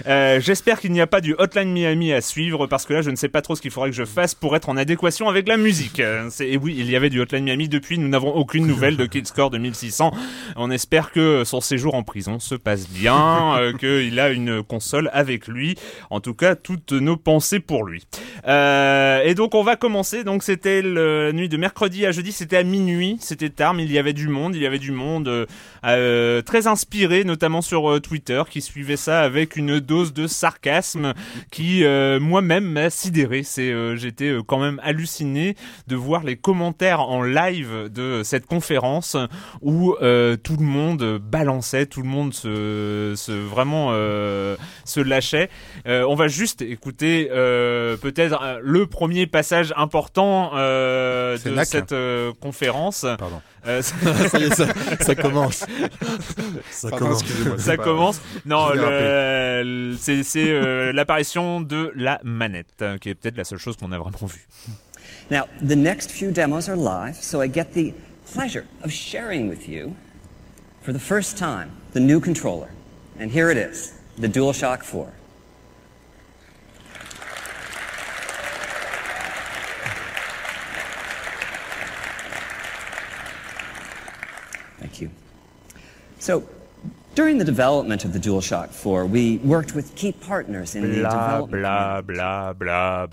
Euh, 0.07 0.39
J'espère 0.41 0.79
qu'il 0.79 0.91
n'y 0.93 0.99
a 0.99 1.05
pas 1.05 1.21
du 1.21 1.35
Hotline 1.37 1.71
Miami 1.71 2.11
à 2.11 2.21
suivre 2.21 2.65
parce 2.65 2.87
que 2.87 2.93
là, 2.93 3.03
je 3.03 3.11
ne 3.11 3.15
sais 3.15 3.29
pas 3.29 3.43
trop 3.43 3.55
ce 3.55 3.61
qu'il 3.61 3.69
faudrait 3.69 3.91
que 3.91 3.95
je 3.95 4.03
fasse 4.03 4.33
pour 4.33 4.55
être 4.55 4.67
en 4.67 4.75
adéquation 4.75 5.29
avec 5.29 5.47
la 5.47 5.57
musique. 5.57 5.99
Euh, 5.99 6.27
et 6.39 6.57
oui, 6.57 6.75
il 6.75 6.89
y 6.89 6.95
avait 6.95 7.11
du 7.11 7.19
Hotline 7.21 7.43
Miami 7.43 7.69
depuis. 7.69 7.99
Nous 7.99 8.07
n'avons 8.07 8.33
aucune 8.33 8.65
nouvelle 8.65 8.97
de 8.97 9.05
Kid 9.05 9.27
Score 9.27 9.51
2600. 9.51 10.11
On 10.55 10.71
espère 10.71 11.11
que 11.11 11.43
son 11.45 11.61
séjour 11.61 11.93
en 11.93 12.01
prison 12.01 12.39
se 12.39 12.55
passe 12.55 12.89
bien, 12.89 13.13
euh, 13.21 13.73
qu'il 13.73 14.19
a 14.19 14.29
une 14.29 14.63
console 14.63 15.09
avec 15.13 15.47
lui. 15.47 15.75
En 16.09 16.19
tout 16.19 16.33
cas, 16.33 16.55
toutes 16.55 16.91
nos 16.91 17.17
pensées 17.17 17.59
pour 17.59 17.85
lui. 17.85 18.05
Euh, 18.47 19.21
et 19.23 19.35
donc, 19.35 19.55
on 19.55 19.63
va 19.63 19.75
commencer. 19.75 20.23
Donc, 20.23 20.43
c'était 20.43 20.81
la 20.81 21.31
nuit 21.31 21.49
de 21.49 21.57
mercredi 21.57 22.05
à 22.05 22.11
jeudi. 22.11 22.31
C'était 22.31 22.57
à 22.57 22.63
minuit. 22.63 23.17
C'était 23.19 23.49
tard, 23.49 23.73
mais 23.73 23.83
il 23.83 23.91
y 23.91 23.97
avait 23.97 24.13
du 24.13 24.27
monde. 24.27 24.55
Il 24.55 24.61
y 24.61 24.65
avait 24.65 24.79
du 24.79 24.91
monde 24.91 25.47
euh, 25.85 26.41
très 26.41 26.67
inspiré, 26.67 27.23
notamment 27.23 27.61
sur 27.61 28.01
Twitter, 28.01 28.41
qui 28.49 28.61
suivait 28.61 28.97
ça 28.97 29.21
avec 29.21 29.55
une 29.55 29.79
dose 29.79 30.13
de 30.13 30.27
sarcasme 30.27 31.13
qui 31.51 31.83
moi-même 32.19 32.65
m'a 32.65 32.89
sidéré. 32.89 33.43
C'est, 33.43 33.73
j'étais 33.97 34.35
quand 34.47 34.59
même 34.59 34.79
halluciné 34.83 35.55
de 35.87 35.95
voir 35.95 36.23
les 36.23 36.35
commentaires 36.35 37.01
en 37.01 37.23
live 37.23 37.89
de 37.93 38.21
cette 38.23 38.45
conférence 38.45 39.15
où 39.61 39.95
tout 39.99 40.57
le 40.57 40.65
monde 40.65 41.19
balançait, 41.19 41.85
tout 41.85 42.01
le 42.01 42.07
monde 42.07 42.33
se, 42.33 43.00
se 43.15 43.31
vraiment 43.31 43.91
se 44.85 44.99
lâchait. 44.99 45.49
on 45.85 46.15
va 46.15 46.27
juste 46.27 46.61
écouter 46.61 47.27
peut-être 47.29 48.59
le 48.61 48.87
premier 48.87 49.27
passage 49.27 49.73
important 49.75 50.51
de 50.53 51.63
cette 51.63 51.95
conférence. 52.39 53.05
Pardon. 53.17 53.41
Euh, 53.67 53.81
ça 54.29 54.39
y 54.39 54.43
est, 54.43 54.55
ça, 54.55 54.67
ça 54.99 55.15
commence. 55.15 55.65
Ça 56.71 56.89
Pardon, 56.89 57.05
commence. 57.05 57.59
Ça 57.59 57.77
commence. 57.77 58.21
Non, 58.45 58.69
c'est 59.99 60.23
euh, 60.37 60.91
l'apparition 60.93 61.61
de 61.61 61.91
la 61.95 62.19
manette, 62.23 62.83
qui 62.99 63.09
est 63.09 63.15
peut-être 63.15 63.37
la 63.37 63.43
seule 63.43 63.59
chose 63.59 63.77
qu'on 63.77 63.91
a 63.91 63.97
vraiment 63.97 64.25
vue. 64.25 64.47
Now, 65.29 65.43
the 65.61 65.75
next 65.75 66.11
few 66.11 66.31
demos 66.31 66.67
are 66.67 66.75
live, 66.75 67.15
so 67.15 67.41
I 67.41 67.47
get 67.47 67.73
the 67.73 67.93
pleasure 68.33 68.65
of 68.83 68.91
sharing 68.91 69.47
with 69.47 69.67
you, 69.67 69.95
for 70.81 70.91
the 70.93 70.99
first 70.99 71.37
time, 71.37 71.69
the 71.93 71.99
new 71.99 72.19
controller. 72.19 72.69
And 73.21 73.29
here 73.29 73.51
it 73.51 73.57
is, 73.57 73.93
the 74.17 74.27
DualShock 74.27 74.81
4. 74.81 75.13
thank 84.79 85.01
So, 86.17 86.49
during 87.13 87.37
the 87.37 87.43
development 87.43 88.05
of 88.05 88.13
the 88.13 88.19
DualShock 88.19 88.69
4, 88.69 89.05
we 89.05 89.37
worked 89.39 89.75
with 89.75 89.93
key 89.95 90.13
partners 90.13 90.75
in 90.75 90.83
the 90.83 90.95
development. 91.01 91.51
Blah, 91.51 92.01
blah, 92.01 92.53
blah, 92.53 93.05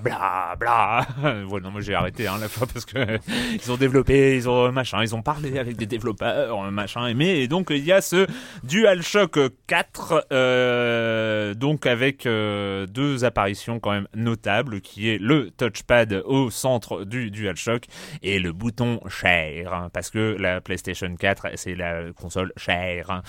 blah, 0.00 0.54
blah. 0.56 1.06
bon, 1.48 1.60
non, 1.62 1.70
moi 1.70 1.80
j'ai 1.80 1.94
arrêté 1.94 2.26
hein, 2.26 2.38
la 2.40 2.48
fois 2.48 2.66
parce 2.66 2.84
que 2.84 3.18
ils 3.54 3.70
ont 3.70 3.76
développé, 3.76 4.36
ils 4.36 4.48
ont 4.48 4.72
machin, 4.72 5.02
ils 5.02 5.14
ont 5.14 5.22
parlé 5.22 5.58
avec 5.58 5.76
des 5.76 5.86
développeurs, 5.86 6.70
machin, 6.72 7.06
aimé. 7.06 7.40
Et 7.40 7.48
donc 7.48 7.68
il 7.70 7.84
y 7.84 7.92
a 7.92 8.00
ce 8.00 8.26
DualShock 8.64 9.38
4, 9.68 10.26
euh, 10.32 11.54
donc 11.54 11.86
avec 11.86 12.26
euh, 12.26 12.86
deux 12.86 13.24
apparitions 13.24 13.78
quand 13.78 13.92
même 13.92 14.08
notables, 14.14 14.80
qui 14.80 15.10
est 15.10 15.18
le 15.18 15.50
touchpad 15.50 16.22
au 16.26 16.50
centre 16.50 17.04
du 17.04 17.30
DualShock 17.30 17.84
et 18.22 18.40
le 18.40 18.52
bouton 18.52 19.00
share, 19.08 19.72
hein, 19.72 19.90
parce 19.92 20.10
que 20.10 20.36
la 20.40 20.60
PlayStation 20.60 21.14
4 21.14 21.50
c'est 21.54 21.76
la 21.76 22.12
console 22.12 22.52
share. 22.56 23.22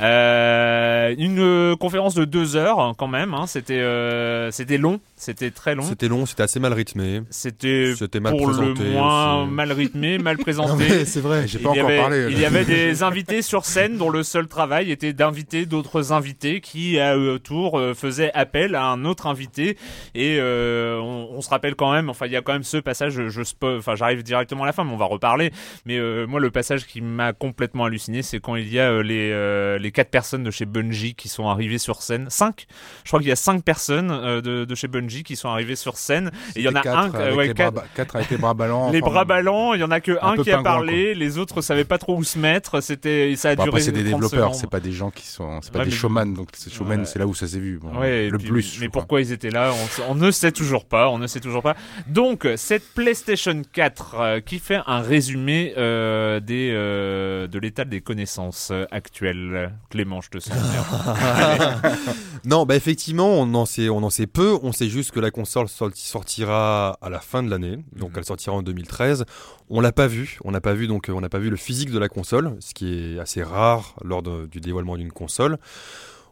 Euh, 0.00 1.14
une 1.18 1.76
conférence 1.76 2.14
de 2.14 2.24
deux 2.24 2.56
heures 2.56 2.80
hein, 2.80 2.94
quand 2.96 3.08
même. 3.08 3.34
Hein. 3.34 3.46
C'était 3.46 3.80
euh, 3.80 4.50
c'était 4.50 4.78
long, 4.78 5.00
c'était 5.16 5.50
très 5.50 5.74
long. 5.74 5.82
C'était 5.82 6.08
long, 6.08 6.24
c'était 6.26 6.42
assez 6.42 6.60
mal 6.60 6.72
rythmé. 6.72 7.22
C'était 7.30 7.94
mal 8.20 8.36
pour 8.36 8.50
le 8.50 8.74
moins 8.92 9.46
mal 9.46 9.72
rythmé, 9.72 10.18
mal 10.30 10.38
présenté. 10.38 11.04
C'est 11.04 11.20
vrai, 11.20 11.46
j'ai 11.46 11.58
pas 11.58 11.70
encore 11.70 11.86
parlé. 11.88 12.28
Il 12.30 12.38
y 12.38 12.44
avait 12.44 12.64
des 12.64 13.02
invités 13.02 13.42
sur 13.42 13.64
scène 13.64 13.98
dont 13.98 14.10
le 14.10 14.22
seul 14.22 14.46
travail 14.48 14.90
était 14.90 15.12
d'inviter 15.12 15.66
d'autres 15.66 16.12
invités 16.12 16.60
qui 16.60 16.98
à 16.98 17.16
eux 17.16 17.32
autour 17.32 17.78
euh, 17.78 17.94
faisaient 17.94 18.32
appel 18.34 18.74
à 18.74 18.84
un 18.84 19.04
autre 19.04 19.26
invité. 19.26 19.76
Et 20.14 20.38
euh, 20.38 20.98
on, 20.98 21.28
on, 21.32 21.40
se 21.40 21.50
rappelle 21.50 21.74
quand 21.74 21.92
même, 21.92 22.08
enfin 22.08 22.26
il 22.26 22.32
y 22.32 22.36
a 22.36 22.42
quand 22.42 22.52
même 22.52 22.62
ce 22.62 22.76
passage. 22.76 23.12
Je, 23.12 23.28
je 23.28 23.42
enfin 23.62 23.94
j'arrive 23.94 24.22
directement 24.22 24.64
à 24.64 24.66
la 24.66 24.72
fin, 24.72 24.84
mais 24.84 24.92
on 24.92 24.96
va 24.96 25.06
reparler. 25.06 25.52
Mais 25.84 25.98
euh, 25.98 26.26
moi 26.26 26.40
le 26.40 26.50
passage 26.50 26.86
qui 26.86 27.00
m'a 27.00 27.32
complètement 27.32 27.84
halluciné, 27.84 28.22
c'est 28.22 28.40
quand 28.40 28.56
il 28.56 28.72
y 28.72 28.80
a 28.80 29.02
les 29.02 29.30
euh, 29.60 29.78
les 29.78 29.92
quatre 29.92 30.10
personnes 30.10 30.44
de 30.44 30.50
chez 30.50 30.64
Bungie 30.64 31.14
qui 31.14 31.28
sont 31.28 31.48
arrivées 31.48 31.78
sur 31.78 32.02
scène. 32.02 32.26
Cinq 32.30 32.66
Je 33.04 33.10
crois 33.10 33.20
qu'il 33.20 33.28
y 33.28 33.32
a 33.32 33.36
cinq 33.36 33.62
personnes 33.64 34.10
euh, 34.10 34.40
de, 34.40 34.64
de, 34.64 34.74
chez 34.74 34.88
Bungie 34.88 35.22
qui 35.22 35.36
sont 35.36 35.48
arrivées 35.48 35.76
sur 35.76 35.96
scène. 35.96 36.30
Et 36.56 36.60
il 36.60 36.62
y 36.64 36.68
en 36.68 36.74
a 36.74 36.88
un. 36.88 37.14
Avec 37.14 37.36
ouais, 37.36 37.46
les 37.48 37.54
quatre, 37.54 37.74
bras, 37.74 37.84
quatre 37.94 38.16
avec 38.16 38.30
les 38.30 38.36
bras 38.36 38.54
ballants. 38.54 38.90
les 38.92 39.00
bras 39.00 39.24
ballants, 39.24 39.74
il 39.74 39.80
y 39.80 39.84
en 39.84 39.90
a 39.90 40.00
que 40.00 40.18
un, 40.22 40.36
qui 40.36 40.50
a 40.50 40.62
parlé, 40.62 41.14
les 41.14 41.38
autres 41.38 41.60
savaient 41.60 41.84
pas 41.84 41.98
trop 41.98 42.16
où 42.16 42.24
se 42.24 42.38
mettre. 42.38 42.80
C'était, 42.80 43.34
ça 43.36 43.50
a 43.50 43.54
bon, 43.56 43.64
duré. 43.64 43.80
c'est 43.80 43.92
des 43.92 44.04
développeurs, 44.04 44.54
c'est 44.54 44.70
pas 44.70 44.80
des 44.80 44.92
gens 44.92 45.10
qui 45.10 45.26
sont, 45.26 45.60
c'est 45.62 45.72
pas 45.72 45.80
ouais, 45.80 45.84
des 45.86 45.90
showman. 45.90 46.34
Donc 46.34 46.48
ces 46.54 46.70
showman, 46.70 47.04
c'est 47.04 47.18
là 47.18 47.26
où 47.26 47.34
ça 47.34 47.46
s'est 47.46 47.58
vu. 47.58 47.78
Bon, 47.78 47.92
le 48.00 48.30
puis, 48.38 48.48
plus. 48.48 48.78
Mais 48.80 48.88
pourquoi 48.88 49.20
ils 49.20 49.32
étaient 49.32 49.50
là 49.50 49.72
on, 49.72 50.12
on, 50.12 50.14
ne 50.14 50.30
sait 50.30 50.52
toujours 50.52 50.84
pas. 50.84 51.08
On 51.08 51.18
ne 51.18 51.26
sait 51.26 51.40
toujours 51.40 51.62
pas. 51.62 51.76
Donc 52.06 52.46
cette 52.56 52.84
PlayStation 52.94 53.62
4 53.72 54.14
euh, 54.14 54.40
qui 54.40 54.58
fait 54.58 54.80
un 54.86 55.00
résumé 55.00 55.74
euh, 55.76 56.40
des 56.40 56.70
euh, 56.72 57.46
de 57.46 57.58
l'état 57.58 57.84
des 57.84 58.00
connaissances 58.00 58.72
actuelles. 58.90 59.49
Clément, 59.90 60.20
je 60.20 60.30
te 60.30 60.38
sens 60.38 60.56
non, 62.44 62.66
bah 62.66 62.76
effectivement, 62.76 63.28
on 63.28 63.54
en 63.54 63.66
sait, 63.66 63.88
on 63.88 63.98
en 63.98 64.10
sait 64.10 64.26
peu. 64.26 64.58
On 64.62 64.72
sait 64.72 64.88
juste 64.88 65.10
que 65.10 65.20
la 65.20 65.30
console 65.30 65.68
sortira 65.68 66.98
à 67.00 67.08
la 67.10 67.20
fin 67.20 67.42
de 67.42 67.50
l'année, 67.50 67.78
donc 67.94 68.12
-hmm. 68.12 68.18
elle 68.18 68.24
sortira 68.24 68.56
en 68.56 68.62
2013. 68.62 69.24
On 69.68 69.80
l'a 69.80 69.92
pas 69.92 70.06
vu, 70.06 70.38
on 70.44 70.50
n'a 70.50 70.60
pas 70.60 70.74
vu 70.74 70.86
donc 70.86 71.08
on 71.08 71.20
n'a 71.20 71.28
pas 71.28 71.38
vu 71.38 71.50
le 71.50 71.56
physique 71.56 71.90
de 71.90 71.98
la 71.98 72.08
console, 72.08 72.56
ce 72.60 72.74
qui 72.74 73.14
est 73.14 73.18
assez 73.18 73.42
rare 73.42 73.94
lors 74.04 74.22
de, 74.22 74.46
du 74.46 74.60
dévoilement 74.60 74.96
d'une 74.96 75.12
console. 75.12 75.58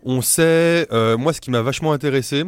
On 0.02 0.20
sait, 0.22 0.86
euh, 0.92 1.16
moi, 1.16 1.32
ce 1.32 1.40
qui 1.40 1.50
m'a 1.50 1.62
vachement 1.62 1.92
intéressé, 1.92 2.44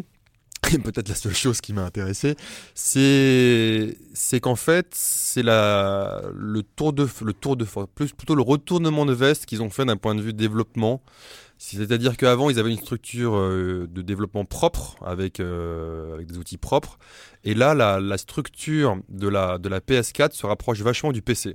et 0.72 0.78
peut-être 0.78 1.08
la 1.08 1.14
seule 1.14 1.34
chose 1.34 1.60
qui 1.60 1.72
m'a 1.72 1.84
intéressé, 1.84 2.36
c'est 2.74 3.96
c'est 4.12 4.40
qu'en 4.40 4.56
fait 4.56 4.88
c'est 4.92 5.42
la 5.42 6.22
le 6.34 6.62
tour 6.62 6.92
de 6.92 7.08
le 7.22 7.32
tour 7.32 7.56
de 7.56 7.66
plus 7.94 8.12
plutôt 8.12 8.34
le 8.34 8.42
retournement 8.42 9.06
de 9.06 9.12
veste 9.12 9.46
qu'ils 9.46 9.62
ont 9.62 9.70
fait 9.70 9.84
d'un 9.84 9.96
point 9.96 10.14
de 10.14 10.22
vue 10.22 10.32
développement. 10.32 11.02
C'est-à-dire 11.58 12.16
qu'avant 12.16 12.48
ils 12.48 12.58
avaient 12.58 12.70
une 12.70 12.78
structure 12.78 13.36
euh, 13.36 13.86
de 13.90 14.00
développement 14.00 14.46
propre 14.46 14.96
avec 15.04 15.40
euh, 15.40 16.14
avec 16.14 16.26
des 16.26 16.38
outils 16.38 16.56
propres, 16.56 16.98
et 17.44 17.54
là 17.54 17.74
la, 17.74 18.00
la 18.00 18.16
structure 18.16 18.96
de 19.10 19.28
la 19.28 19.58
de 19.58 19.68
la 19.68 19.80
PS4 19.80 20.32
se 20.32 20.46
rapproche 20.46 20.80
vachement 20.80 21.12
du 21.12 21.20
PC. 21.20 21.54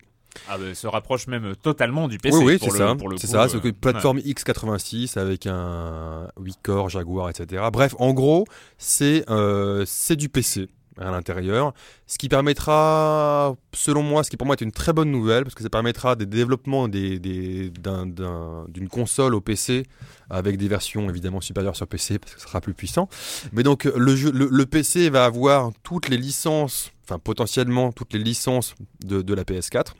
Ah 0.50 0.58
bah, 0.58 0.74
se 0.74 0.88
rapproche 0.88 1.28
même 1.28 1.56
totalement 1.56 2.08
du 2.08 2.18
PC. 2.18 2.38
Oui, 2.38 2.46
oui 2.46 2.58
c'est 2.62 2.72
ça. 2.72 2.96
C'est 3.18 3.28
ça. 3.28 3.48
C'est 3.50 3.64
une 3.64 3.74
plateforme 3.74 4.18
ouais. 4.18 4.24
x86 4.24 5.18
avec 5.18 5.48
un 5.48 6.28
8 6.40 6.58
core 6.64 6.90
Jaguar, 6.90 7.30
etc. 7.30 7.64
Bref, 7.72 7.96
en 8.00 8.14
gros, 8.14 8.46
c'est 8.78 9.26
euh, 9.30 9.86
du 10.12 10.30
PC 10.30 10.68
à 10.98 11.12
l'intérieur, 11.12 11.74
ce 12.08 12.18
qui 12.18 12.30
permettra, 12.30 13.56
selon 13.74 14.02
moi, 14.02 14.24
ce 14.24 14.30
qui 14.30 14.38
pour 14.38 14.48
moi 14.48 14.56
est 14.58 14.64
une 14.64 14.72
très 14.72 14.94
bonne 14.94 15.12
nouvelle, 15.12 15.44
parce 15.44 15.56
que 15.56 15.64
ça 15.64 15.70
permettra 15.70 16.16
des 16.16 16.26
développements 16.26 16.88
d'une 16.88 17.20
des, 17.20 18.88
console 18.90 19.36
au 19.36 19.42
PC 19.42 19.86
avec 20.30 20.58
des 20.58 20.68
versions 20.68 21.10
évidemment 21.10 21.42
supérieures 21.42 21.76
sur 21.76 21.88
PC 21.88 22.18
parce 22.18 22.36
que 22.36 22.42
ce 22.42 22.48
sera 22.48 22.62
plus 22.62 22.74
puissant. 22.74 23.10
Mais 23.52 23.64
donc 23.64 23.84
le, 23.84 24.16
jeu, 24.16 24.32
le, 24.32 24.48
le 24.50 24.66
PC 24.66 25.10
va 25.10 25.26
avoir 25.26 25.72
toutes 25.84 26.08
les 26.08 26.18
licences, 26.18 26.92
enfin 27.04 27.20
potentiellement 27.20 27.92
toutes 27.92 28.14
les 28.14 28.20
licences 28.20 28.76
de, 29.04 29.22
de 29.22 29.34
la 29.34 29.44
PS4 29.44 29.94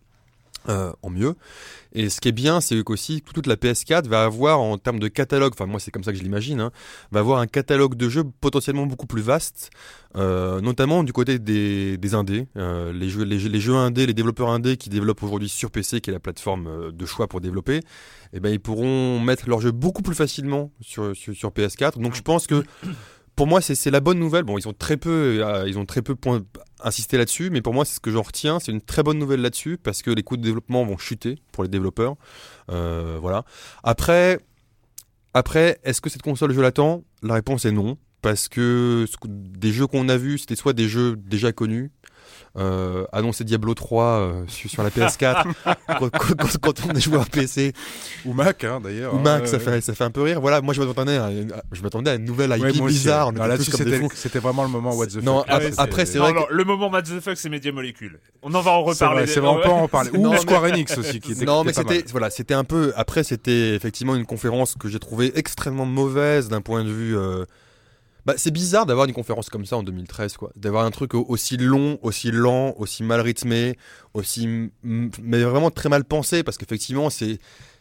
euh, 0.70 0.92
en 1.02 1.10
mieux. 1.10 1.36
Et 1.94 2.10
ce 2.10 2.20
qui 2.20 2.28
est 2.28 2.34
bien, 2.34 2.60
c'est 2.60 2.84
qu'aussi 2.84 3.22
toute 3.22 3.48
la 3.48 3.56
PS4 3.56 4.08
va 4.08 4.26
avoir 4.26 4.60
en 4.60 4.78
termes 4.78 5.00
de 5.00 5.08
catalogue, 5.08 5.54
enfin 5.54 5.66
moi 5.66 5.80
c'est 5.80 5.92
comme 5.92 6.04
ça 6.04 6.12
que 6.12 6.18
je 6.18 6.24
l'imagine, 6.24 6.60
hein, 6.60 6.72
va 7.12 7.22
avoir 7.22 7.40
un 7.40 7.48
catalogue 7.48 7.96
de 7.96 8.10
jeux 8.10 8.26
potentiellement 8.42 8.86
beaucoup 8.86 9.08
plus 9.08 9.22
vaste, 9.22 9.70
euh, 10.18 10.60
notamment 10.60 11.04
du 11.04 11.14
côté 11.14 11.40
des, 11.40 11.98
des 11.98 12.14
indés, 12.14 12.48
euh, 12.58 12.92
les, 12.92 13.10
jeux, 13.10 13.24
les, 13.24 13.38
les, 13.38 13.70
indés, 13.70 14.06
les 14.06 14.14
développeurs 14.14 14.50
indés 14.50 14.76
qui 14.76 14.90
développent 14.90 15.24
aujourd'hui 15.24 15.48
sur 15.48 15.72
PC, 15.72 16.02
qui 16.02 16.10
est 16.10 16.14
la 16.14 16.20
plateforme 16.20 16.68
euh, 16.68 16.92
de 16.92 17.06
choix 17.06 17.28
pour 17.28 17.40
développer, 17.40 17.80
eh 18.34 18.42
ben 18.42 18.50
ils 18.50 18.60
pourront 18.60 19.20
mettre 19.22 19.48
leurs 19.48 19.62
jeux 19.62 19.72
beaucoup 19.72 20.02
plus 20.02 20.16
facilement 20.16 20.72
sur, 20.82 21.16
sur, 21.16 21.34
sur 21.34 21.52
PS4. 21.52 22.02
Donc 22.02 22.16
je 22.16 22.22
pense 22.22 22.46
que 22.46 22.64
pour 23.36 23.48
moi, 23.48 23.62
c'est 23.62 23.92
la 23.92 24.00
bonne 24.00 24.20
nouvelle. 24.20 24.44
Bon, 24.44 24.58
ils 24.58 24.68
ont 24.68 24.74
très 24.74 24.98
peu, 24.98 25.44
euh, 25.44 25.68
ils 25.68 25.78
ont 25.78 25.86
très 25.86 26.02
peu 26.02 26.16
point, 26.16 26.44
insister 26.84 27.18
là-dessus, 27.18 27.50
mais 27.50 27.62
pour 27.62 27.74
moi, 27.74 27.84
c'est 27.86 27.96
ce 27.96 28.00
que 28.00 28.12
j'en 28.12 28.22
retiens. 28.22 28.60
C'est 28.60 28.72
une 28.72 28.82
très 28.82 29.04
bonne 29.04 29.18
nouvelle 29.18 29.42
là-dessus 29.42 29.78
parce 29.78 30.02
que 30.02 30.12
les 30.12 30.24
coûts 30.24 30.38
de 30.38 30.42
développement 30.44 30.86
vont 30.86 30.98
chuter 30.98 31.40
pour 31.52 31.64
les 31.64 31.70
développeurs. 31.70 32.16
Euh, 32.72 33.18
voilà. 33.20 33.44
Après, 33.84 34.40
après, 35.34 35.80
est-ce 35.84 36.00
que 36.02 36.10
cette 36.10 36.22
console 36.22 36.54
je 36.54 36.62
l'attends? 36.62 37.04
La 37.22 37.34
réponse 37.34 37.66
est 37.66 37.72
non 37.72 37.98
parce 38.22 38.48
que 38.48 39.06
ce 39.10 39.18
que- 39.18 39.28
des 39.28 39.72
jeux 39.72 39.86
qu'on 39.88 40.08
a 40.10 40.18
vus, 40.18 40.40
c'était 40.40 40.56
soit 40.56 40.74
des 40.74 40.88
jeux 40.88 41.16
déjà 41.18 41.52
connus. 41.52 41.92
Euh, 42.58 43.04
annoncer 43.12 43.44
Diablo 43.44 43.74
3 43.74 44.04
euh, 44.06 44.44
sur, 44.48 44.70
sur 44.70 44.82
la 44.82 44.90
PS4 44.90 45.44
quand, 46.00 46.10
quand- 46.10 46.58
quand- 46.62 46.86
on 46.90 46.96
est 46.96 47.02
joueur 47.02 47.28
PC 47.30 47.74
Ou 48.26 48.32
Mac, 48.32 48.64
hein, 48.64 48.80
d'ailleurs. 48.82 49.14
ou 49.14 49.18
hein, 49.18 49.22
Mac 49.24 49.42
ouais, 49.42 49.48
ça 49.48 49.58
ouais. 49.58 49.64
fait 49.64 49.82
ça 49.82 49.94
fait 49.94 50.06
un 50.06 50.10
peu 50.10 50.22
rire 50.22 50.40
voilà 50.40 50.62
moi 50.62 50.74
je 50.74 50.82
m'attendais 50.82 51.18
à, 51.18 51.32
une- 51.32 51.54
je 51.74 51.82
m'attendais 51.82 52.12
à 52.12 52.16
une 52.16 52.24
nouvelle 52.24 52.52
IP 52.58 52.64
Ouais, 52.82 52.88
bizarre 52.88 53.28
ouais. 53.28 53.34
on 53.34 53.38
Non, 53.38 53.44
était 53.44 53.48
Là-dessus, 53.50 53.72
tous 53.72 53.78
comme 53.80 53.90
des 53.90 54.08
c'était 54.16 54.40
vraiment 54.40 54.64
le 54.64 54.70
moment 54.70 54.96
what 54.96 55.08
the 55.08 55.12
fuck. 55.16 55.24
Non, 55.24 55.44
Ah 55.50 55.56
ap- 55.58 55.64
après 55.78 56.06
c'est 56.06 56.18
Non, 56.18 56.24
vrai 56.24 56.34
non, 56.34 56.44
que 56.46 56.54
le 56.54 56.64
moment 56.64 56.90
What 56.90 57.02
the 57.02 57.20
fuck, 57.20 57.36
c'est 57.36 57.50
Media 57.50 57.74
Molecule. 57.74 58.20
On 58.42 58.54
en 58.54 58.62
va 58.62 58.72
en 58.72 58.86
C'est 58.94 59.04
reparler. 59.04 59.28
c'est 59.28 59.40
vrai, 59.42 59.50
on 59.50 59.62
peut 59.62 59.70
en 59.70 59.88
parler. 59.90 60.12
Ou 60.14 60.30
mais- 60.30 60.38
Square 60.38 60.64
Enix 60.64 60.98
aussi, 60.98 61.20
qui 61.20 61.34
était 61.34 61.44
non, 61.44 61.66
mais 61.66 61.72
était 61.72 61.82
pas 61.84 61.88
mal. 61.90 61.98
c'était 61.98 62.12
voilà, 62.14 62.30
c'était 62.30 62.54
un 62.54 62.64
peu. 62.64 62.94
Après, 62.96 63.26
c'était 63.26 63.76
effectivement 63.76 64.16
une 64.16 64.26
conférence 64.26 64.76
que 64.80 64.88
j'ai 64.88 65.00
trouvée 65.00 65.38
extrêmement 65.38 65.86
mauvaise 65.86 66.48
d'un 66.48 66.62
point 66.62 66.86
de 66.86 66.90
vue. 66.90 67.18
euh, 67.18 67.44
Bah, 68.26 68.34
c'est 68.38 68.52
bizarre 68.52 68.86
d'avoir 68.88 69.06
une 69.08 69.14
conférence 69.14 69.50
comme 69.50 69.66
ça 69.66 69.78
en 69.78 69.84
2013, 69.84 70.38
quoi. 70.38 70.52
D'avoir 70.56 70.86
un 70.86 70.92
truc 70.92 71.14
au- 71.14 71.26
aussi 71.30 71.58
long, 71.58 72.00
aussi 72.02 72.32
lent, 72.32 72.74
aussi 72.78 73.04
mal 73.04 73.22
rythmé, 73.22 73.78
aussi, 74.16 74.72
mais 74.84 75.44
vraiment 75.44 75.70
très 75.72 75.90
mal 75.90 76.04
pensé, 76.04 76.42
parce 76.44 76.58
qu'effectivement, 76.58 77.10
c'est 77.10 77.38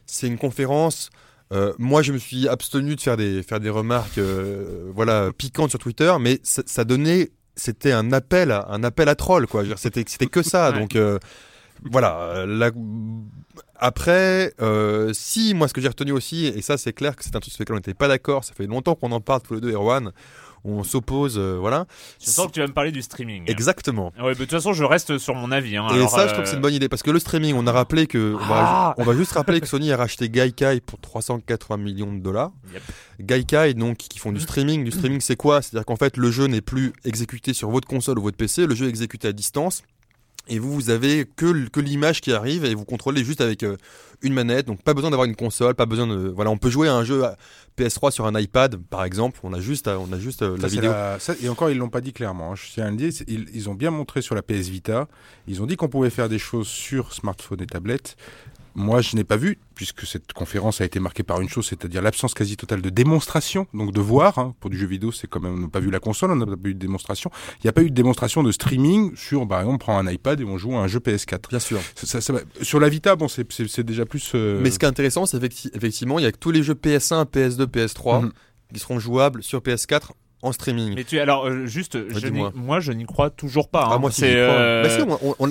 c'est 0.07 0.27
une 0.27 0.37
conférence. 0.39 1.09
euh, 1.53 1.73
moi, 1.79 2.03
je 2.03 2.13
me 2.13 2.19
suis 2.19 2.47
abstenu 2.49 2.95
de 2.97 3.01
faire 3.01 3.17
des 3.17 3.43
faire 3.43 3.61
des 3.61 3.71
remarques, 3.71 4.19
euh, 4.19 4.91
voilà, 4.95 5.31
piquantes 5.37 5.71
sur 5.71 5.79
Twitter, 5.79 6.13
mais 6.21 6.41
ça, 6.43 6.63
ça 6.67 6.85
donnait, 6.85 7.31
c'était 7.57 7.93
un 7.93 8.13
appel, 8.13 8.51
à, 8.51 8.67
un 8.71 8.83
appel 8.85 9.09
à 9.09 9.15
troll, 9.15 9.47
quoi. 9.47 9.63
C'était 9.77 10.05
c'était 10.07 10.27
que 10.27 10.43
ça, 10.43 10.73
donc. 10.73 10.95
euh, 10.97 11.19
voilà. 11.91 12.45
la- 12.47 12.71
Après, 13.87 14.55
euh, 14.63 15.11
si 15.13 15.53
moi 15.53 15.69
ce 15.69 15.75
que 15.75 15.83
j'ai 15.83 15.89
retenu 15.89 16.13
aussi, 16.13 16.47
et 16.47 16.63
ça 16.63 16.79
c'est 16.79 16.95
clair 16.95 17.15
que 17.17 17.23
c'est 17.23 17.37
un 17.37 17.41
truc 17.41 17.53
sur 17.53 17.61
lequel 17.61 17.75
on 17.75 17.79
n'était 17.79 17.93
pas 17.93 18.09
d'accord, 18.09 18.43
ça 18.43 18.55
fait 18.55 18.67
longtemps 18.67 18.95
qu'on 18.95 19.13
en 19.13 19.21
parle 19.21 19.43
tous 19.43 19.53
les 19.57 19.61
deux, 19.61 19.73
Erwan, 19.73 20.11
on 20.65 20.83
s'oppose, 20.83 21.35
euh, 21.37 21.59
voilà. 21.61 21.85
Je 22.19 22.31
sens 22.31 22.47
que 22.47 22.53
tu 22.53 22.61
vas 22.61 22.67
me 22.67 22.73
parler 22.73 22.93
du 22.93 23.03
streaming. 23.03 23.43
Exactement. 23.47 24.07
Ouais, 24.19 24.29
mais 24.29 24.33
de 24.33 24.39
toute 24.39 24.53
façon, 24.53 24.73
je 24.73 24.83
reste 24.85 25.19
sur 25.19 25.35
mon 25.35 25.53
avis. 25.53 25.77
hein. 25.77 25.87
Et 25.91 25.97
Alors, 25.97 26.09
ça, 26.09 26.21
je 26.21 26.23
euh, 26.23 26.33
trouve 26.33 26.45
que 26.45 26.49
c'est 26.49 26.57
une 26.57 26.63
bonne 26.63 26.73
idée 26.73 26.89
parce 26.89 27.03
que 27.03 27.11
le 27.11 27.19
streaming, 27.19 27.55
on 27.55 27.67
a 27.67 27.73
rappelé 27.73 28.07
que, 28.07 28.33
on, 28.37 28.39
Ah 28.45 28.49
va, 28.49 28.95
on 28.97 29.05
va 29.05 29.15
juste 29.15 29.33
rappeler 29.33 29.61
que 29.61 29.67
Sony 29.67 29.93
a 29.93 29.99
racheté 29.99 30.31
Gaikai 30.31 30.81
pour 30.81 30.99
380 31.01 31.77
millions 31.77 32.15
de 32.15 32.21
dollars. 32.21 32.53
Yep. 32.73 32.83
Gaikai, 33.21 33.75
donc, 33.75 33.99
qui 33.99 34.19
font 34.19 34.33
du 34.33 34.41
streaming. 34.41 34.85
Du 34.85 34.91
streaming, 34.93 35.21
c'est 35.21 35.37
quoi? 35.37 35.61
C'est-à-dire 35.61 35.85
qu'en 35.85 35.97
fait, 35.97 36.17
le 36.17 36.31
jeu 36.31 36.47
n'est 36.47 36.63
plus 36.63 36.95
exécuté 37.05 37.53
sur 37.53 37.69
votre 37.69 37.87
console 37.87 38.19
ou 38.19 38.23
votre 38.23 38.39
PC, 38.39 38.67
le 38.67 38.75
jeu 38.75 38.87
est 38.87 38.89
exécuté 38.89 39.29
à 39.29 39.33
distance. 39.33 39.83
Et 40.49 40.59
vous, 40.59 40.73
vous 40.75 40.91
avez 40.91 41.25
que, 41.25 41.47
l'image 41.81 42.21
qui 42.21 42.33
arrive 42.33 42.65
et 42.67 42.75
vous 42.75 42.85
contrôlez 42.85 43.25
juste 43.25 43.41
avec 43.41 43.63
euh, 43.63 43.77
une 44.21 44.35
manette. 44.35 44.67
Donc, 44.67 44.83
pas 44.83 44.93
besoin 44.93 45.11
d'avoir 45.11 45.27
une 45.27 45.37
console, 45.37 45.75
pas 45.75 45.87
besoin 45.87 46.07
de. 46.07 46.29
Voilà, 46.29 46.51
on 46.51 46.59
peut 46.59 46.69
jouer 46.69 46.87
à 46.89 46.95
un 46.95 47.03
jeu 47.05 47.25
à 47.25 47.37
PS3 47.79 48.11
sur 48.11 48.27
un 48.27 48.39
iPad, 48.39 48.77
par 48.77 49.05
exemple. 49.05 49.41
On 49.43 49.55
a 49.55 49.61
juste, 49.61 49.89
on 49.89 50.13
a 50.13 50.19
juste 50.19 50.43
euh, 50.43 50.57
Ça, 50.57 50.63
la 50.63 50.69
vidéo. 50.69 50.91
la- 50.91 51.19
ça- 51.19 51.35
et 51.43 51.49
encore, 51.49 51.71
ils 51.71 51.79
l'ont 51.79 51.89
pas 51.89 52.03
dit 52.03 52.13
clairement. 52.13 52.53
hein. 52.53 52.57
Je 52.57 52.73
tiens 52.75 52.87
à 52.87 52.91
le 52.91 52.97
dire. 52.97 53.11
Ils, 53.27 53.47
ils 53.55 53.71
ont 53.71 53.75
bien 53.75 53.91
montré 53.91 54.21
sur 54.21 54.35
la 54.35 54.43
PS 54.43 54.69
Vita. 54.69 55.09
Ils 55.49 55.63
ont 55.63 55.67
dit 55.67 55.77
qu'on 55.77 55.89
pouvait 55.89 56.11
faire 56.11 56.29
des 56.29 56.39
choses 56.39 56.69
sur 56.69 57.15
smartphone 57.15 57.63
et 57.63 57.67
tablette. 57.67 58.17
Moi, 58.77 59.01
je 59.03 59.15
n'ai 59.15 59.23
pas 59.25 59.37
vu, 59.37 59.59
puisque 59.77 60.05
cette 60.05 60.33
conférence 60.33 60.81
a 60.81 60.85
été 60.85 60.99
marquée 60.99 61.23
par 61.23 61.41
une 61.41 61.49
chose, 61.49 61.67
c'est-à-dire 61.67 62.03
l'absence 62.03 62.35
quasi 62.35 62.57
totale 62.57 62.83
de 62.83 62.91
démonstration, 62.91 63.67
donc 63.73 63.93
de 63.93 64.01
voir. 64.01 64.39
hein. 64.39 64.55
Pour 64.59 64.69
du 64.71 64.77
jeu 64.77 64.87
vidéo, 64.87 65.13
c'est 65.13 65.29
quand 65.29 65.39
même, 65.41 65.55
on 65.55 65.59
n'a 65.59 65.69
pas 65.69 65.79
vu 65.81 65.91
la 65.91 66.01
console, 66.01 66.33
on 66.33 66.37
n'a 66.37 66.45
pas 66.47 66.69
eu 66.69 66.75
de 66.75 66.79
démonstration. 66.81 67.31
Il 67.61 67.67
n'y 67.67 67.71
a 67.71 67.73
pas 67.73 67.83
eu 67.83 67.91
de 67.91 67.95
démonstration 67.95 68.43
de 68.43 68.51
streaming 68.51 69.15
sur, 69.17 69.47
bah, 69.47 69.63
on 69.67 69.79
prend 69.79 69.97
un 69.99 70.11
iPad 70.11 70.41
et 70.41 70.45
on 70.45 70.59
joue 70.59 70.75
à 70.77 70.81
un 70.81 70.89
jeu 70.89 70.99
PS4. 70.99 71.49
Bien 71.51 71.59
sûr. 71.61 71.81
Ça- 71.95 72.07
ça- 72.07 72.21
ça 72.21 72.33
va- 72.33 72.41
sur 72.63 72.81
la 72.81 72.89
Vita, 72.89 73.15
bon, 73.15 73.29
c'est- 73.29 73.81
déjà 73.81 74.05
plus. 74.07 74.33
euh, 74.35 74.61
Mais 74.61 74.71
ce 74.73 74.79
qui 74.81 74.85
est 74.85 74.89
intéressant, 74.89 75.25
c'est 75.27 75.39
effecti- 75.39 75.71
effectivement, 75.75 76.19
il 76.19 76.23
y 76.23 76.27
a 76.27 76.33
que 76.33 76.39
tous 76.39 76.51
les 76.51 76.63
jeux 76.65 76.75
PS1, 76.75 77.25
PS2, 77.27 77.67
PS3 77.67 78.23
Mhm. 78.23 78.33
qui 78.73 78.81
seront 78.81 78.99
jouables 78.99 79.43
sur 79.45 79.61
PS4 79.63 80.15
en 80.45 80.53
streaming. 80.53 80.95
Mais 80.95 81.05
tu 81.05 81.19
alors 81.19 81.47
euh, 81.49 81.67
juste, 81.67 81.99
je 82.09 82.29
moi 82.55 82.79
je 82.81 82.93
n'y 82.93 83.05
crois 83.07 83.31
toujours 83.31 83.69
pas. 83.69 83.89
Ah, 83.91 83.95
hein. 83.95 83.99
moi, 83.99 84.11
si, 84.11 84.21
c'est 84.21 84.35
euh, 84.37 84.83
Bah, 84.83 84.89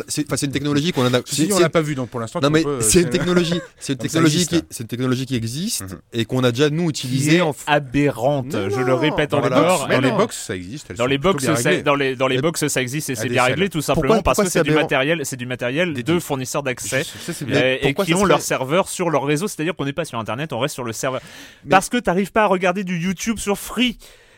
si, 0.08 0.26
c'est 0.38 0.46
une 0.46 0.52
technologie 0.52 0.92
qu'on 0.92 1.06
a. 1.14 1.20
Si, 1.26 1.48
c'est- 1.48 1.54
on 1.54 1.58
c'est- 1.58 1.64
l'a 1.64 1.70
pas 1.70 1.82
vu, 1.82 1.96
donc 1.96 2.10
pour 2.10 2.20
l'instant. 2.20 2.40
Non 2.42 2.50
mais 2.50 2.66
euh, 2.66 2.80
c'est 2.82 3.02
une 3.02 3.10
technologie, 3.10 3.60
c'est 3.80 3.94
une 3.94 4.00
technologie 4.08 4.36
existe, 4.44 4.50
qui, 4.52 4.64
c'est 4.70 4.84
une 4.84 4.88
technologie 4.88 5.26
qui 5.26 5.36
existe 5.36 5.82
Mhm. 5.84 6.00
et 6.14 6.26
qu'on 6.26 6.44
a 6.44 6.52
déjà 6.52 6.70
nous 6.70 6.86
qui 6.92 7.08
utilisé 7.08 7.38
est 7.38 7.42
en. 7.42 7.56
aberrante. 7.68 8.52
Je 8.52 8.80
le 8.80 8.94
répète 8.94 9.32
Dans 9.32 9.42
les 9.42 9.50
box, 9.50 9.88
dans 9.90 10.00
les 10.00 10.12
box, 10.12 10.38
ça 10.38 10.56
existe. 10.56 10.94
Dans 10.96 11.06
les 11.06 11.18
box, 11.18 11.44
ça, 11.44 11.54
réglées. 11.54 11.82
dans 11.84 11.96
les 11.96 12.16
dans 12.16 12.28
les 12.28 12.38
Et- 12.38 12.42
box, 12.42 12.68
ça 12.68 12.82
existe 12.82 13.10
et 13.10 13.16
c'est 13.16 13.30
bien 13.30 13.44
réglé 13.44 13.70
tout 13.70 13.82
simplement 13.82 14.22
parce 14.22 14.40
que 14.42 14.48
c'est 14.50 14.64
du 14.64 14.70
aberrant 14.70 14.84
matériel, 14.86 15.22
c'est 15.24 15.38
du 15.38 15.46
matériel 15.46 15.94
Des 15.94 16.04
de 16.04 16.20
fournisseurs 16.20 16.64
d'accès. 16.64 17.04
Et 17.82 17.94
qui 17.94 18.14
ont 18.14 18.26
leur 18.26 18.42
serveur 18.42 18.88
sur 18.90 19.10
leur 19.10 19.26
réseau, 19.26 19.48
c'est-à-dire 19.48 19.76
qu'on 19.76 19.86
n'est 19.86 19.94
pas 19.94 20.06
sur 20.06 20.20
Internet, 20.20 20.54
on 20.54 20.60
reste 20.60 20.74
sur 20.76 20.84
le 20.84 20.94
serveur. 20.94 21.22
Parce 21.70 21.90
que 21.90 21.98
t'arrives 21.98 22.32
pas 22.32 22.44
à 22.44 22.48
regarder 22.48 22.84
du 22.84 22.98
YouTube 23.00 23.38
sur 23.40 23.58
Free. 23.58 23.98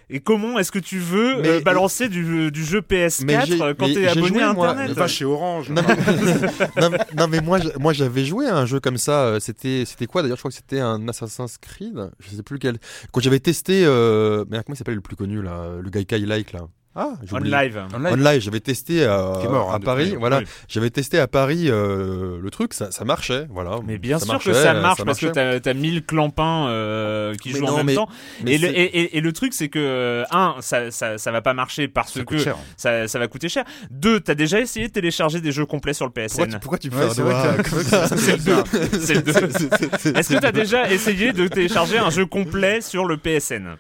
Et 0.10 0.20
comment 0.20 0.60
est-ce 0.60 0.72
que 0.72 0.80
tu 0.80 1.00
veux 1.00 1.42
Mais- 1.42 1.48
euh, 1.50 1.60
balancer 1.62 2.10
du, 2.10 2.52
du 2.52 2.64
jeu 2.64 2.82
PS4 2.82 3.24
Mais 3.26 3.46
j'ai- 3.46 3.62
euh, 3.62 3.74
quand 3.74 3.86
t'es 3.88 4.08
abonné 4.08 4.28
joué, 4.28 4.42
à 4.44 4.54
moi. 4.54 4.70
Internet 4.70 5.08
chez 5.08 5.26
Orange. 5.26 5.70
Non, 5.70 5.82
non, 6.82 6.90
mais- 6.92 6.98
non, 7.18 7.28
mais 7.28 7.42
moi, 7.42 7.60
moi 7.80 7.94
j'avais 7.94 8.24
joué 8.26 8.46
à 8.48 8.56
un 8.58 8.66
jeu 8.66 8.80
comme 8.80 8.98
ça. 8.98 9.26
euh, 9.26 9.40
C'était, 9.40 9.84
c'était 9.86 10.06
quoi 10.06 10.22
d'ailleurs 10.22 10.38
Je 10.38 10.42
crois 10.42 10.52
que 10.52 10.58
c'était 10.58 10.80
un 10.80 11.08
Assassin's 11.08 11.58
Creed. 11.58 12.10
Je 12.20 12.30
sais 12.36 12.44
plus 12.44 12.60
quel. 12.60 12.78
Quand 13.12 13.20
j'avais 13.22 13.40
testé, 13.40 13.84
euh... 13.86 14.46
mais 14.50 14.58
comment 14.64 14.76
il 14.76 14.78
s'appelle 14.78 14.96
le 14.96 15.02
plus 15.02 15.16
connu 15.16 15.42
là 15.42 15.70
Le 15.82 15.90
Gaikai 15.90 16.20
Like 16.20 16.54
là? 16.54 16.62
Ah, 16.98 17.10
On 17.34 17.38
live. 17.40 17.82
Online. 17.94 18.14
Online, 18.14 18.40
j'avais 18.40 18.62
testé 18.62 19.04
à, 19.04 19.18
mort, 19.50 19.72
hein, 19.72 19.76
à 19.76 19.80
Paris. 19.80 20.16
Voilà, 20.18 20.40
Oui. 20.40 20.46
j'avais 20.70 20.90
testé 20.90 21.20
à 21.20 21.28
Paris 21.28 21.66
euh, 21.70 22.40
le 22.42 22.50
truc, 22.52 22.74
ça, 22.74 22.90
ça 22.92 23.04
marchait. 23.04 23.48
Voilà. 23.50 23.80
Mais 23.86 23.98
bien 23.98 24.18
sûr 24.18 24.28
marchait, 24.32 24.52
que 24.52 24.56
ça 24.56 24.74
marche 24.76 25.04
parce 25.04 25.20
que 25.20 25.26
t'as 25.28 25.60
as 25.70 25.74
1000 25.74 26.06
clampins 26.06 26.68
euh, 26.70 27.36
qui 27.36 27.52
Mais 27.52 27.60
jouent 27.60 27.66
en 27.66 27.78
même 27.78 27.86
mais- 27.88 27.96
temps. 27.96 28.08
Mais 28.46 28.54
Et 28.54 28.58
le, 28.58 28.68
c'est- 28.70 28.74
et, 28.74 29.00
et- 29.02 29.18
et 29.18 29.22
le 29.22 29.34
truc, 29.34 29.54
c'est 29.54 29.68
que, 29.68 29.78
euh, 29.80 30.24
un, 30.32 30.56
ça, 30.62 30.90
ça, 30.90 31.18
ça 31.18 31.32
va 31.32 31.42
pas 31.42 31.54
marcher 31.54 31.90
parce 31.90 32.14
Ça 32.14 32.24
que 32.24 32.38
cher. 32.38 32.56
ça, 32.78 33.08
ça 33.10 33.20
va 33.20 33.28
coûter 33.28 33.50
cher. 33.50 33.66
Deux, 33.92 34.22
t'as 34.22 34.36
déjà 34.36 34.62
essayé 34.62 34.88
de 34.88 34.94
télécharger 34.94 35.42
des 35.42 35.52
jeux 35.52 35.66
complets 35.66 35.94
sur 35.94 36.06
le 36.06 36.12
Pourquoi 36.12 36.46
PSN. 36.46 36.54
tu, 36.54 36.60
pourquoi 36.60 36.78
tu 36.78 36.90
me 36.92 36.96
fais 36.96 37.22
le. 37.22 37.26
C'est- 39.00 40.18
Est-ce 40.18 40.34
que 40.34 40.40
t'as 40.40 40.52
déjà 40.52 40.90
essayé 40.90 41.34
de 41.34 41.48
télécharger 41.48 41.98
un 41.98 42.10
jeu 42.10 42.26
complet 42.26 42.82
sur 42.82 43.06
le 43.06 43.18
PSN 43.18 43.76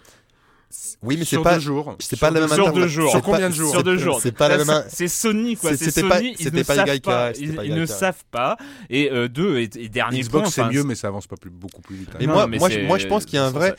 Oui, 1.01 1.15
mais 1.17 1.23
c'est 1.25 1.31
Sur 1.35 1.43
pas. 1.43 1.55
deux 1.55 1.59
jours. 1.59 1.95
C'est 1.99 2.19
pas 2.19 2.31
la 2.31 2.39
même 2.39 2.49
Sur 2.49 2.71
deux 2.73 2.87
jours. 2.87 3.11
Sur 3.11 3.21
combien 3.21 3.41
pas- 3.41 3.49
de 3.49 3.53
jours 3.53 3.71
Sur 3.71 3.83
deux 3.83 3.97
jours. 3.97 4.19
C'est 4.21 4.31
pas 4.31 4.47
la 4.47 4.57
même. 4.63 4.83
C'est 4.89 5.07
Sony 5.07 5.55
quoi. 5.55 5.75
C'était 5.75 5.91
Sony. 5.91 6.09
pas- 6.09 6.21
ils 6.21 6.37
c'était 6.37 6.57
ne 6.57 6.63
pas 6.99 7.31
Ils, 7.65 7.75
ne 7.75 7.85
savent 7.85 8.23
pas. 8.31 8.57
Et 8.89 9.11
euh, 9.11 9.27
deux 9.27 9.57
et, 9.59 9.69
et 9.75 9.89
dernier 9.89 10.21
Xbox, 10.21 10.53
point. 10.55 10.67
c'est 10.69 10.73
mieux, 10.73 10.83
mais 10.83 10.95
ça 10.95 11.07
avance 11.09 11.27
pas 11.27 11.35
plus, 11.37 11.49
beaucoup 11.51 11.81
plus 11.81 11.95
vite. 11.95 12.09
hein. 12.13 12.17
Mais 12.19 12.27
Non, 12.27 12.33
moi, 12.33 12.47
mais 12.47 12.57
moi, 12.57 12.69
je, 12.69 12.75
c'est- 12.75 12.83
moi, 12.87 12.97
je 12.97 13.07
pense 13.07 13.25
qu'il 13.25 13.35
y 13.35 13.39
a 13.39 13.45
un 13.45 13.51
vrai. 13.51 13.75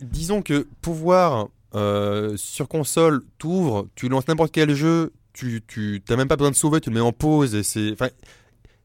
Disons 0.00 0.42
que 0.42 0.66
pouvoir 0.82 1.48
euh, 1.74 2.34
sur 2.36 2.68
console, 2.68 3.22
t'ouvres, 3.38 3.86
tu 3.94 4.08
lances 4.08 4.28
n'importe 4.28 4.52
quel 4.52 4.74
jeu, 4.74 5.12
tu, 5.32 5.62
tu 5.66 6.02
t'as 6.04 6.16
même 6.16 6.28
pas 6.28 6.36
besoin 6.36 6.50
de 6.50 6.56
sauver, 6.56 6.80
tu 6.80 6.90
le 6.90 6.94
mets 6.94 7.00
en 7.00 7.12
pause 7.12 7.54
et 7.54 7.62
c'est. 7.62 7.92
Enfin, 7.92 8.08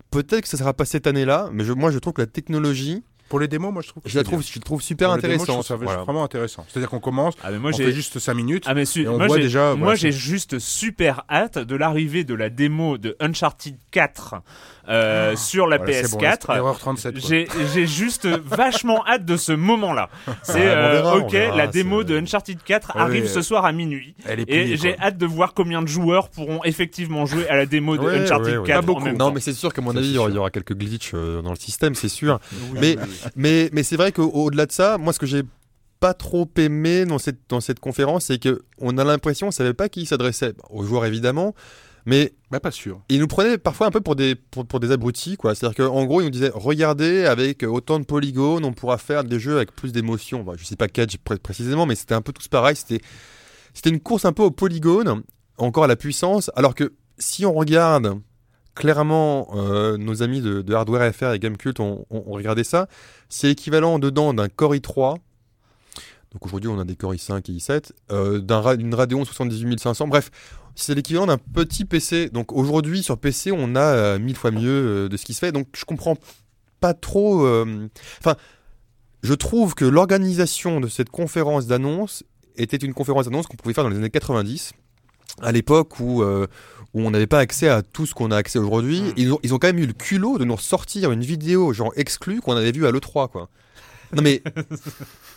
peut-être 0.10 0.41
que 0.41 0.47
ça 0.47 0.58
sera 0.58 0.74
pas 0.74 0.86
cette 0.86 1.08
année-là, 1.08 1.50
mais 1.54 1.63
je, 1.63 1.74
moi, 1.74 1.91
je 1.91 2.00
trouve 2.00 2.13
que 2.13 2.21
la 2.21 2.28
technologie, 2.28 3.04
Pour 3.32 3.39
les 3.39 3.48
démos, 3.48 3.72
moi 3.72 3.82
je 3.82 3.88
trouve 3.88 4.04
que 4.04 4.10
je 4.10 4.15
la 4.17 4.20
c'est 4.20 4.24
trouve, 4.26 4.39
bien. 4.41 4.48
je 4.54 4.60
le 4.60 4.63
trouve 4.65 4.82
super 4.82 5.10
trouve 5.54 5.65
ça 5.65 5.78
Voilà. 5.78 6.04
vraiment 6.04 6.24
intéressant. 6.26 6.65
C'est-à-dire 6.67 6.89
qu'on 6.89 7.00
commence, 7.00 7.34
Ah 7.41 7.50
mais 7.50 7.60
moi 7.60 7.72
on 7.74 7.78
j'ai 7.78 7.86
fait 7.86 7.91
juste 7.94 8.20
5 8.20 8.34
minutes. 8.34 8.65
Ah 8.67 8.74
mais 8.74 8.84
su- 8.84 9.04
Et 9.04 9.08
on 9.08 9.17
moi 9.17 9.28
voit 9.28 9.38
déjà, 9.38 9.67
moi 9.67 9.76
voilà, 9.78 9.96
j'ai 9.96 10.12
juste 10.12 10.60
super 10.60 11.24
hâte 11.30 11.58
de 11.58 11.76
l'arrivée 11.78 12.26
de 12.26 12.34
la 12.34 12.50
démo 12.50 12.98
de 12.98 13.15
Uncharted 13.22 13.78
4 13.91 14.36
euh, 14.91 15.36
sur 15.36 15.65
la 15.67 15.77
Voilà, 15.77 15.93
c'est 15.93 16.12
bon, 16.12 16.17
PS4. 16.19 16.56
erreur 16.58 16.77
37. 16.77 17.13
quoi. 17.19 17.21
j'ai 17.30 17.47
j'ai 17.73 17.88
juste 17.88 18.27
vachement 18.45 19.04
hâte 19.08 19.25
de 19.25 19.38
ce 19.38 19.51
moment-là. 19.54 20.10
C'est 20.43 20.58
euh, 20.67 21.15
OK, 21.15 21.32
verra, 21.32 21.56
la 21.58 21.67
démo 21.67 21.99
c'est- 22.01 22.06
de 22.10 22.17
Uncharted 22.19 22.60
4 22.63 22.95
Ouais, 22.95 23.01
arrive 23.01 23.23
ouais, 23.23 23.30
ce 23.30 23.41
soir 23.41 23.65
à 23.65 23.71
minuit 23.71 24.15
Elle 24.25 24.39
est 24.39 24.43
et 24.43 24.45
pliée, 24.45 24.77
j'ai 24.77 24.93
quoi. 24.95 25.06
hâte 25.06 25.17
de 25.17 25.25
voir 25.25 25.54
combien 25.54 25.82
de 25.82 25.88
joueurs 25.88 26.30
pourront 26.30 26.63
effectivement 26.65 27.25
jouer 27.25 27.47
à 27.49 27.56
la 27.56 27.65
démo 27.65 27.95
de 27.97 28.01
Ouais, 28.04 28.19
Uncharted 28.19 28.54
ouais, 28.54 28.58
ouais. 28.60 28.67
4 28.67 28.75
Pas 28.75 28.84
en 28.84 28.86
beaucoup. 28.93 29.06
même 29.06 29.17
Non, 29.17 29.27
temps. 29.30 29.34
mais 29.34 29.39
c'est 29.39 29.54
sûr 29.54 29.73
qu'à 29.73 29.82
mon 29.82 29.95
avis, 29.95 30.08
il 30.10 30.13
y 30.13 30.17
aura- 30.17 30.51
quelques 30.51 30.75
glitches 30.75 31.12
euh, 31.13 31.41
dans 31.41 31.51
le 31.51 31.56
système, 31.56 31.95
c'est 31.95 32.10
sûr. 32.10 32.39
Oui, 32.51 32.58
mais- 32.73 32.95
oui, 32.97 33.04
oui. 33.08 33.30
Mais, 33.36 33.69
mais 33.71 33.84
c'est 33.84 33.95
vrai 33.95 34.12
qu'au-delà 34.12 34.65
de 34.65 34.71
ça, 34.71 34.97
moi, 34.97 35.13
ce 35.13 35.19
que 35.19 35.25
j'ai 35.25 35.43
pas 35.99 36.13
trop 36.15 36.49
aimé 36.58 37.06
dans 37.06 37.19
cette, 37.19 37.38
dans 37.47 37.62
cette 37.62 37.80
conférence, 37.80 38.25
c'est 38.25 38.41
que 38.41 38.63
on 38.80 38.97
a 38.97 39.04
l'impression, 39.04 39.47
on 39.47 39.51
savait 39.51 39.75
pas 39.75 39.88
qui 39.88 40.06
s'adressait. 40.08 40.54
Aux 40.71 40.84
joueurs, 40.84 41.06
évidemment, 41.06 41.54
mais 42.06 42.34
Bah, 42.50 42.60
pas 42.60 42.72
sûr. 42.72 43.02
il 43.10 43.20
nous 43.20 43.28
prenait 43.28 43.58
parfois 43.58 43.88
un 43.88 43.92
peu 43.92 44.02
pour 44.02 44.16
des, 44.16 44.36
pour, 44.36 44.66
pour 44.66 44.80
des 44.80 44.92
abrutis, 44.92 45.38
quoi. 45.38 45.54
C'est-à-dire 45.56 45.86
qu'en 45.86 46.06
gros, 46.06 46.22
il 46.22 46.26
nous 46.26 46.30
disait, 46.32 46.52
regardez, 46.54 47.26
avec 47.26 47.64
autant 47.64 48.00
de 48.00 48.06
polygones, 48.06 48.66
on 48.66 48.74
pourra 48.74 48.98
faire 48.98 49.24
des 49.24 49.40
jeux 49.40 49.58
avec 49.58 49.72
plus 49.74 49.92
d'émotion. 49.92 50.44
Bah, 50.44 50.54
je 50.58 50.66
sais 50.66 50.76
pas 50.76 50.88
Cage 50.88 51.18
pré- 51.24 51.38
précisément, 51.38 51.86
mais 51.86 51.96
c'était 51.96 52.16
un 52.16 52.22
peu 52.22 52.34
tous 52.34 52.48
pareil. 52.48 52.76
C'était, 52.76 53.02
c'était 53.74 53.90
une 53.90 54.00
course 54.00 54.26
un 54.26 54.34
peu 54.34 54.44
au 54.44 54.52
polygone, 54.52 55.22
encore 55.58 55.84
à 55.84 55.88
la 55.88 55.96
puissance, 55.96 56.50
alors 56.56 56.76
que 56.76 56.94
si 57.18 57.46
on 57.46 57.54
regarde 57.54 58.20
clairement 58.74 59.50
euh, 59.56 59.98
nos 59.98 60.24
amis 60.24 60.42
de, 60.42 60.62
de 60.62 60.74
Hardware 60.74 61.14
FR 61.14 61.34
et 61.34 61.40
Gamecult 61.40 61.80
ont, 61.80 62.06
ont, 62.10 62.24
ont 62.26 62.32
regardé 62.32 62.64
ça, 62.64 62.88
c'est 63.30 63.52
équivalent 63.52 64.00
dedans 64.00 64.34
d'un 64.34 64.48
Core 64.50 64.74
i3 64.76 65.18
Donc 66.34 66.46
aujourd'hui, 66.46 66.70
on 66.70 66.80
a 66.80 66.86
des 66.86 66.96
Core 66.96 67.14
i5 67.14 67.52
et 67.52 67.58
i7, 67.58 67.92
euh, 68.12 68.76
d'une 68.78 68.96
Radeon 68.96 69.26
78500. 69.26 70.08
Bref, 70.08 70.32
c'est 70.75 70.95
l'équivalent 70.95 71.27
d'un 71.27 71.38
petit 71.38 71.86
PC. 71.86 72.29
Donc 72.29 72.51
aujourd'hui, 72.51 73.03
sur 73.03 73.17
PC, 73.17 73.51
on 73.51 73.75
a 73.75 73.81
euh, 73.81 74.19
mille 74.19 74.36
fois 74.36 74.51
mieux 74.51 75.05
euh, 75.05 75.10
de 75.10 75.17
ce 75.17 75.25
qui 75.25 75.34
se 75.34 75.39
fait. 75.39 75.51
Donc 75.51 75.67
je 75.75 75.86
comprends 75.86 76.17
pas 76.79 76.93
trop. 76.93 77.45
euh, 77.45 77.88
Enfin, 78.19 78.36
je 79.23 79.34
trouve 79.34 79.75
que 79.75 79.86
l'organisation 79.86 80.79
de 80.79 80.88
cette 80.88 81.10
conférence 81.10 81.67
d'annonce 81.67 82.23
était 82.57 82.77
une 82.77 82.93
conférence 82.93 83.25
d'annonce 83.25 83.47
qu'on 83.47 83.57
pouvait 83.57 83.73
faire 83.73 83.84
dans 83.84 83.89
les 83.89 83.97
années 83.97 84.10
90, 84.10 84.73
à 85.41 85.51
l'époque 85.51 85.99
où, 85.99 86.21
euh, 86.23 86.47
où 86.93 87.01
on 87.01 87.12
n'avait 87.12 87.27
pas 87.27 87.39
accès 87.39 87.69
à 87.69 87.81
tout 87.81 88.05
ce 88.05 88.13
qu'on 88.13 88.31
a 88.31 88.38
accès 88.38 88.60
aujourd'hui. 88.60 89.01
Mm. 89.01 89.13
Ils, 89.17 89.34
ont, 89.34 89.39
ils 89.43 89.53
ont 89.53 89.60
quand 89.60 89.67
même 89.67 89.79
eu 89.79 89.86
le 89.86 89.93
culot 89.93 90.38
de 90.38 90.45
nous 90.45 90.57
sortir 90.57 91.12
une 91.12 91.21
vidéo 91.23 91.71
genre 91.73 91.93
exclue 91.95 92.41
qu'on 92.41 92.55
avait 92.55 92.71
vue 92.71 92.86
à 92.88 92.91
l'E3, 92.91 93.29
quoi. 93.29 93.49
Non 94.13 94.21
mais, 94.21 94.41
je 94.45 94.52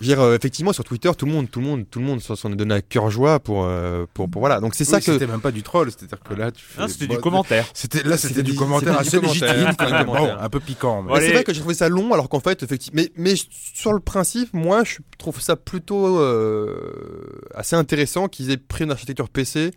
veux 0.01 0.05
dire, 0.07 0.21
euh, 0.21 0.37
effectivement 0.37 0.73
sur 0.73 0.85
Twitter, 0.85 1.11
tout 1.17 1.27
le 1.27 1.33
monde, 1.33 1.51
tout 1.51 1.61
le 1.61 1.67
monde, 1.67 1.85
tout 1.91 1.99
le 2.01 2.05
monde 2.05 2.21
s'en 2.21 2.53
est 2.53 2.57
donné 2.57 2.75
à 2.75 2.83
cœur 2.83 3.11
joie 3.11 3.39
pour, 3.41 3.65
euh, 3.65 4.07
pour, 4.15 4.29
pour 4.31 4.41
voilà. 4.41 4.61
Donc 4.61 4.75
c'est 4.75 4.85
ça 4.85 4.97
Oui, 4.97 5.05
que 5.05 5.13
C'était 5.13 5.27
même 5.27 5.41
pas 5.41 5.53
du 5.53 5.63
troll, 5.63 5.91
c'est-à-dire 5.91 6.19
que 6.21 6.35
là, 6.35 6.51
tu 6.51 6.65
fais. 6.65 6.81
Non, 6.81 6.89
c'était 6.89 7.07
bon, 7.07 7.15
du 7.15 7.21
commentaire. 7.21 7.67
C'était 7.75 8.03
là, 8.03 8.17
c'était 8.17 8.29
C'était 8.35 8.43
du 8.43 8.53
du- 8.53 8.59
commentaire 8.59 8.99
assez 8.99 9.21
légitime. 9.21 9.71
Bon, 10.07 10.29
un 10.39 10.49
peu 10.49 10.61
piquant. 10.61 11.03
mais- 11.03 11.21
c'est 11.21 11.33
vrai 11.33 11.45
que 11.45 11.53
j'ai 11.53 11.61
trouvé 11.61 11.75
ça 11.75 11.89
long, 11.89 12.13
alors 12.13 12.29
qu'en 12.29 12.41
fait, 12.41 12.63
effectivement. 12.63 13.01
Mais, 13.03 13.11
mais 13.17 13.35
sur 13.75 13.93
le 13.93 14.01
principe, 14.01 14.53
moi, 14.53 14.85
je 14.85 14.99
trouve 15.19 15.41
ça 15.41 15.57
plutôt 15.57 16.19
euh, 16.19 17.41
assez 17.55 17.77
intéressant 17.77 18.29
qu'ils 18.29 18.51
aient 18.51 18.57
pris 18.57 18.85
une 18.85 18.91
architecture 18.91 19.29
PC 19.29 19.71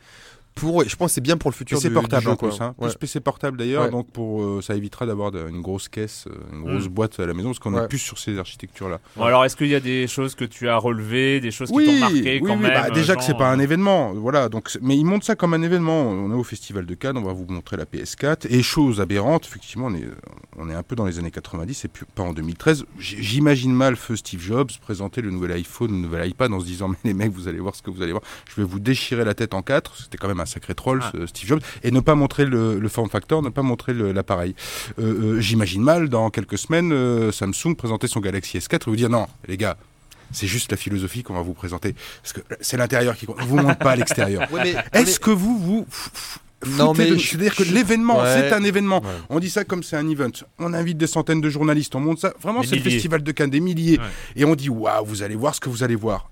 pour. 0.59 0.83
Je 0.87 0.95
pense 0.95 1.11
que 1.11 1.15
c'est 1.15 1.21
bien 1.21 1.37
pour 1.37 1.49
le 1.51 1.55
futur 1.55 1.77
PC 1.77 1.89
du, 1.89 1.93
portable 1.93 2.21
du 2.21 2.25
jeu, 2.25 2.31
en 2.31 2.35
quoi. 2.35 2.49
plus, 2.49 2.61
hein. 2.61 2.75
Ouais. 2.77 2.87
Plus 2.89 2.97
PC 2.97 3.19
portable 3.19 3.57
d'ailleurs, 3.57 3.83
Ouais. 3.85 3.91
donc 3.91 4.09
pour 4.11 4.41
euh, 4.43 4.61
ça 4.61 4.75
évitera 4.75 5.05
d'avoir 5.05 5.31
une 5.47 5.61
grosse 5.61 5.87
caisse, 5.89 6.25
euh, 6.27 6.35
une 6.53 6.63
grosse 6.63 6.85
Mm. 6.85 6.93
boîte 6.93 7.19
à 7.19 7.25
la 7.25 7.33
maison, 7.33 7.49
parce 7.49 7.59
qu'on 7.59 7.73
Ouais. 7.73 7.83
est 7.83 7.87
plus 7.87 7.97
sur 7.99 8.17
ces 8.19 8.37
architectures-là. 8.37 8.99
Bon, 9.15 9.23
alors, 9.23 9.45
est-ce 9.45 9.55
qu'il 9.55 9.67
y 9.67 9.75
a 9.75 9.79
des 9.79 10.07
choses 10.07 10.35
que 10.35 10.45
tu 10.45 10.67
as 10.69 10.77
relevées, 10.77 11.39
des 11.39 11.51
choses 11.51 11.69
qui 11.69 11.85
t'ont 11.85 11.99
marqué 11.99 12.39
oui, 12.41 12.47
quand 12.47 12.55
oui, 12.55 12.61
même 12.61 12.71
bah, 12.73 12.89
déjà 12.89 13.15
que 13.15 13.21
c'est 13.21 13.29
genre, 13.31 13.37
pas 13.39 13.49
un 13.51 13.59
euh, 13.59 13.63
événement, 13.63 14.13
voilà. 14.13 14.49
Donc, 14.49 14.69
mais 14.81 14.97
ils 14.97 15.05
montrent 15.05 15.25
ça 15.25 15.35
comme 15.35 15.53
un 15.53 15.61
événement. 15.61 16.01
On 16.09 16.31
est 16.31 16.35
au 16.35 16.43
Festival 16.43 16.85
de 16.85 16.93
Cannes, 16.95 17.17
on 17.17 17.23
va 17.23 17.33
vous 17.33 17.45
montrer 17.47 17.77
la 17.77 17.85
PS4 17.85 18.47
et 18.49 18.63
chose 18.63 18.99
aberrante, 19.01 19.45
effectivement, 19.45 19.87
on 19.87 19.93
est, 19.95 20.07
on 20.57 20.69
est 20.69 20.73
un 20.73 20.83
peu 20.83 20.95
dans 20.95 21.05
les 21.05 21.19
années 21.19 21.31
90 21.31 21.85
et 21.85 21.87
puis 21.87 22.05
pas 22.15 22.23
en 22.23 22.33
2013. 22.33 22.85
J- 22.99 23.17
J'imagine 23.19 23.73
mal 23.73 23.95
feu 23.95 24.15
Steve 24.15 24.41
Jobs 24.41 24.71
présenter 24.81 25.21
le 25.21 25.29
nouvel 25.31 25.51
iPhone, 25.51 25.91
le 25.91 25.97
nouvel 25.97 26.27
iPad 26.29 26.51
en 26.53 26.59
se 26.59 26.65
disant 26.65 26.87
mais 26.89 26.97
les 27.03 27.13
mecs, 27.13 27.31
vous 27.31 27.47
allez 27.47 27.59
voir 27.59 27.75
ce 27.75 27.81
que 27.81 27.91
vous 27.91 28.01
allez 28.01 28.11
voir. 28.11 28.23
Je 28.49 28.55
vais 28.61 28.67
vous 28.67 28.79
déchirer 28.79 29.23
la 29.25 29.33
tête 29.33 29.53
en 29.53 29.61
quatre. 29.61 29.95
C'était 29.97 30.17
quand 30.17 30.27
même 30.27 30.39
un 30.39 30.45
sacré 30.47 30.73
troll, 30.73 31.01
Ah. 31.03 31.11
ce 31.13 31.27
Steve 31.27 31.47
Jobs, 31.49 31.61
et 31.83 31.91
ne 31.91 31.99
pas 31.99 32.15
montrer 32.15 32.45
le, 32.45 32.79
le 32.79 32.89
form 32.89 33.09
factor, 33.09 33.41
ne 33.43 33.49
pas 33.49 33.61
montrer 33.61 33.93
l'appareil. 33.93 34.55
Euh, 34.99 35.35
euh, 35.35 35.39
J'imagine 35.39 35.83
mal 35.83 36.09
dans 36.09 36.29
quelques 36.29 36.57
semaines 36.57 36.91
euh, 36.91 37.31
Samsung 37.31 37.75
présenter 37.77 38.07
son 38.07 38.19
Galaxy 38.19 38.57
S4 38.57 38.75
et 38.75 38.89
vous 38.89 38.95
dire 38.95 39.09
non, 39.09 39.27
les 39.47 39.57
gars. 39.57 39.77
C'est 40.31 40.47
juste 40.47 40.71
la 40.71 40.77
philosophie 40.77 41.23
qu'on 41.23 41.35
va 41.35 41.41
vous 41.41 41.53
présenter. 41.53 41.95
Parce 42.21 42.33
que 42.33 42.41
c'est 42.59 42.75
l'intérieur 42.75 43.15
qui 43.15 43.25
compte. 43.25 43.37
On 43.41 43.45
vous 43.45 43.57
montre 43.57 43.77
pas 43.77 43.95
l'extérieur. 43.95 44.45
Ouais, 44.51 44.61
mais- 44.63 44.75
on 44.93 44.99
Est-ce 44.99 45.19
que 45.21 45.31
vous 45.31 45.57
vous 45.57 45.87
Non, 46.77 46.93
mais 46.93 47.11
de- 47.11 47.15
je- 47.15 47.27
c'est-à-dire 47.29 47.55
que 47.55 47.63
l'événement, 47.63 48.19
ouais. 48.21 48.25
c'est 48.49 48.51
un 48.53 48.61
événement. 48.63 48.99
Ouais. 49.01 49.07
On 49.29 49.39
dit 49.39 49.49
ça 49.49 49.63
comme 49.63 49.83
c'est 49.83 49.95
un 49.95 50.09
event. 50.09 50.31
On 50.59 50.73
invite 50.73 50.97
des 50.97 51.07
centaines 51.07 51.39
de 51.39 51.49
journalistes, 51.49 51.95
on 51.95 52.01
monte 52.01 52.19
ça. 52.19 52.33
Vraiment, 52.41 52.61
c'est 52.63 52.75
le 52.75 52.81
festival 52.81 53.23
de 53.23 53.31
Cannes, 53.31 53.51
des 53.51 53.61
milliers. 53.61 53.99
Ouais. 53.99 54.05
Et 54.35 54.43
on 54.43 54.55
dit 54.55 54.67
waouh, 54.69 55.05
vous 55.05 55.23
allez 55.23 55.35
voir 55.35 55.55
ce 55.55 55.61
que 55.61 55.69
vous 55.69 55.83
allez 55.83 55.95
voir. 55.95 56.29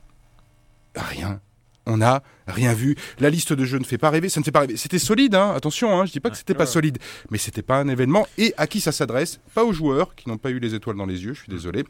Rien. 0.96 1.40
On 1.86 1.98
n'a 1.98 2.24
rien 2.48 2.74
vu. 2.74 2.96
La 3.20 3.30
liste 3.30 3.54
de 3.54 3.66
jeux 3.66 3.78
ne 3.78 3.84
fait 3.84 3.98
pas 3.98 4.10
rêver. 4.10 4.30
Ça 4.30 4.40
ne 4.40 4.46
fait 4.46 4.52
pas 4.52 4.62
rêver. 4.62 4.78
C'était 4.78 5.00
solide, 5.00 5.36
hein. 5.36 5.54
attention. 5.56 6.00
Hein. 6.00 6.06
Je 6.06 6.12
dis 6.12 6.20
pas 6.20 6.30
que 6.30 6.38
c'était 6.38 6.54
pas 6.54 6.66
solide, 6.66 6.98
mais 7.30 7.38
c'était 7.38 7.62
pas 7.62 7.78
un 7.78 7.88
événement. 7.88 8.28
Et 8.38 8.54
à 8.58 8.68
qui 8.68 8.82
ça 8.82 8.92
s'adresse? 8.92 9.40
Pas 9.54 9.64
aux 9.64 9.74
joueurs 9.74 10.16
qui 10.16 10.30
n'ont 10.30 10.38
pas 10.38 10.50
eu 10.50 10.60
les 10.60 10.74
étoiles 10.76 10.98
dans 10.98 11.06
les 11.06 11.24
yeux. 11.24 11.34
Je 11.34 11.42
suis 11.42 11.52
désolé. 11.52 11.86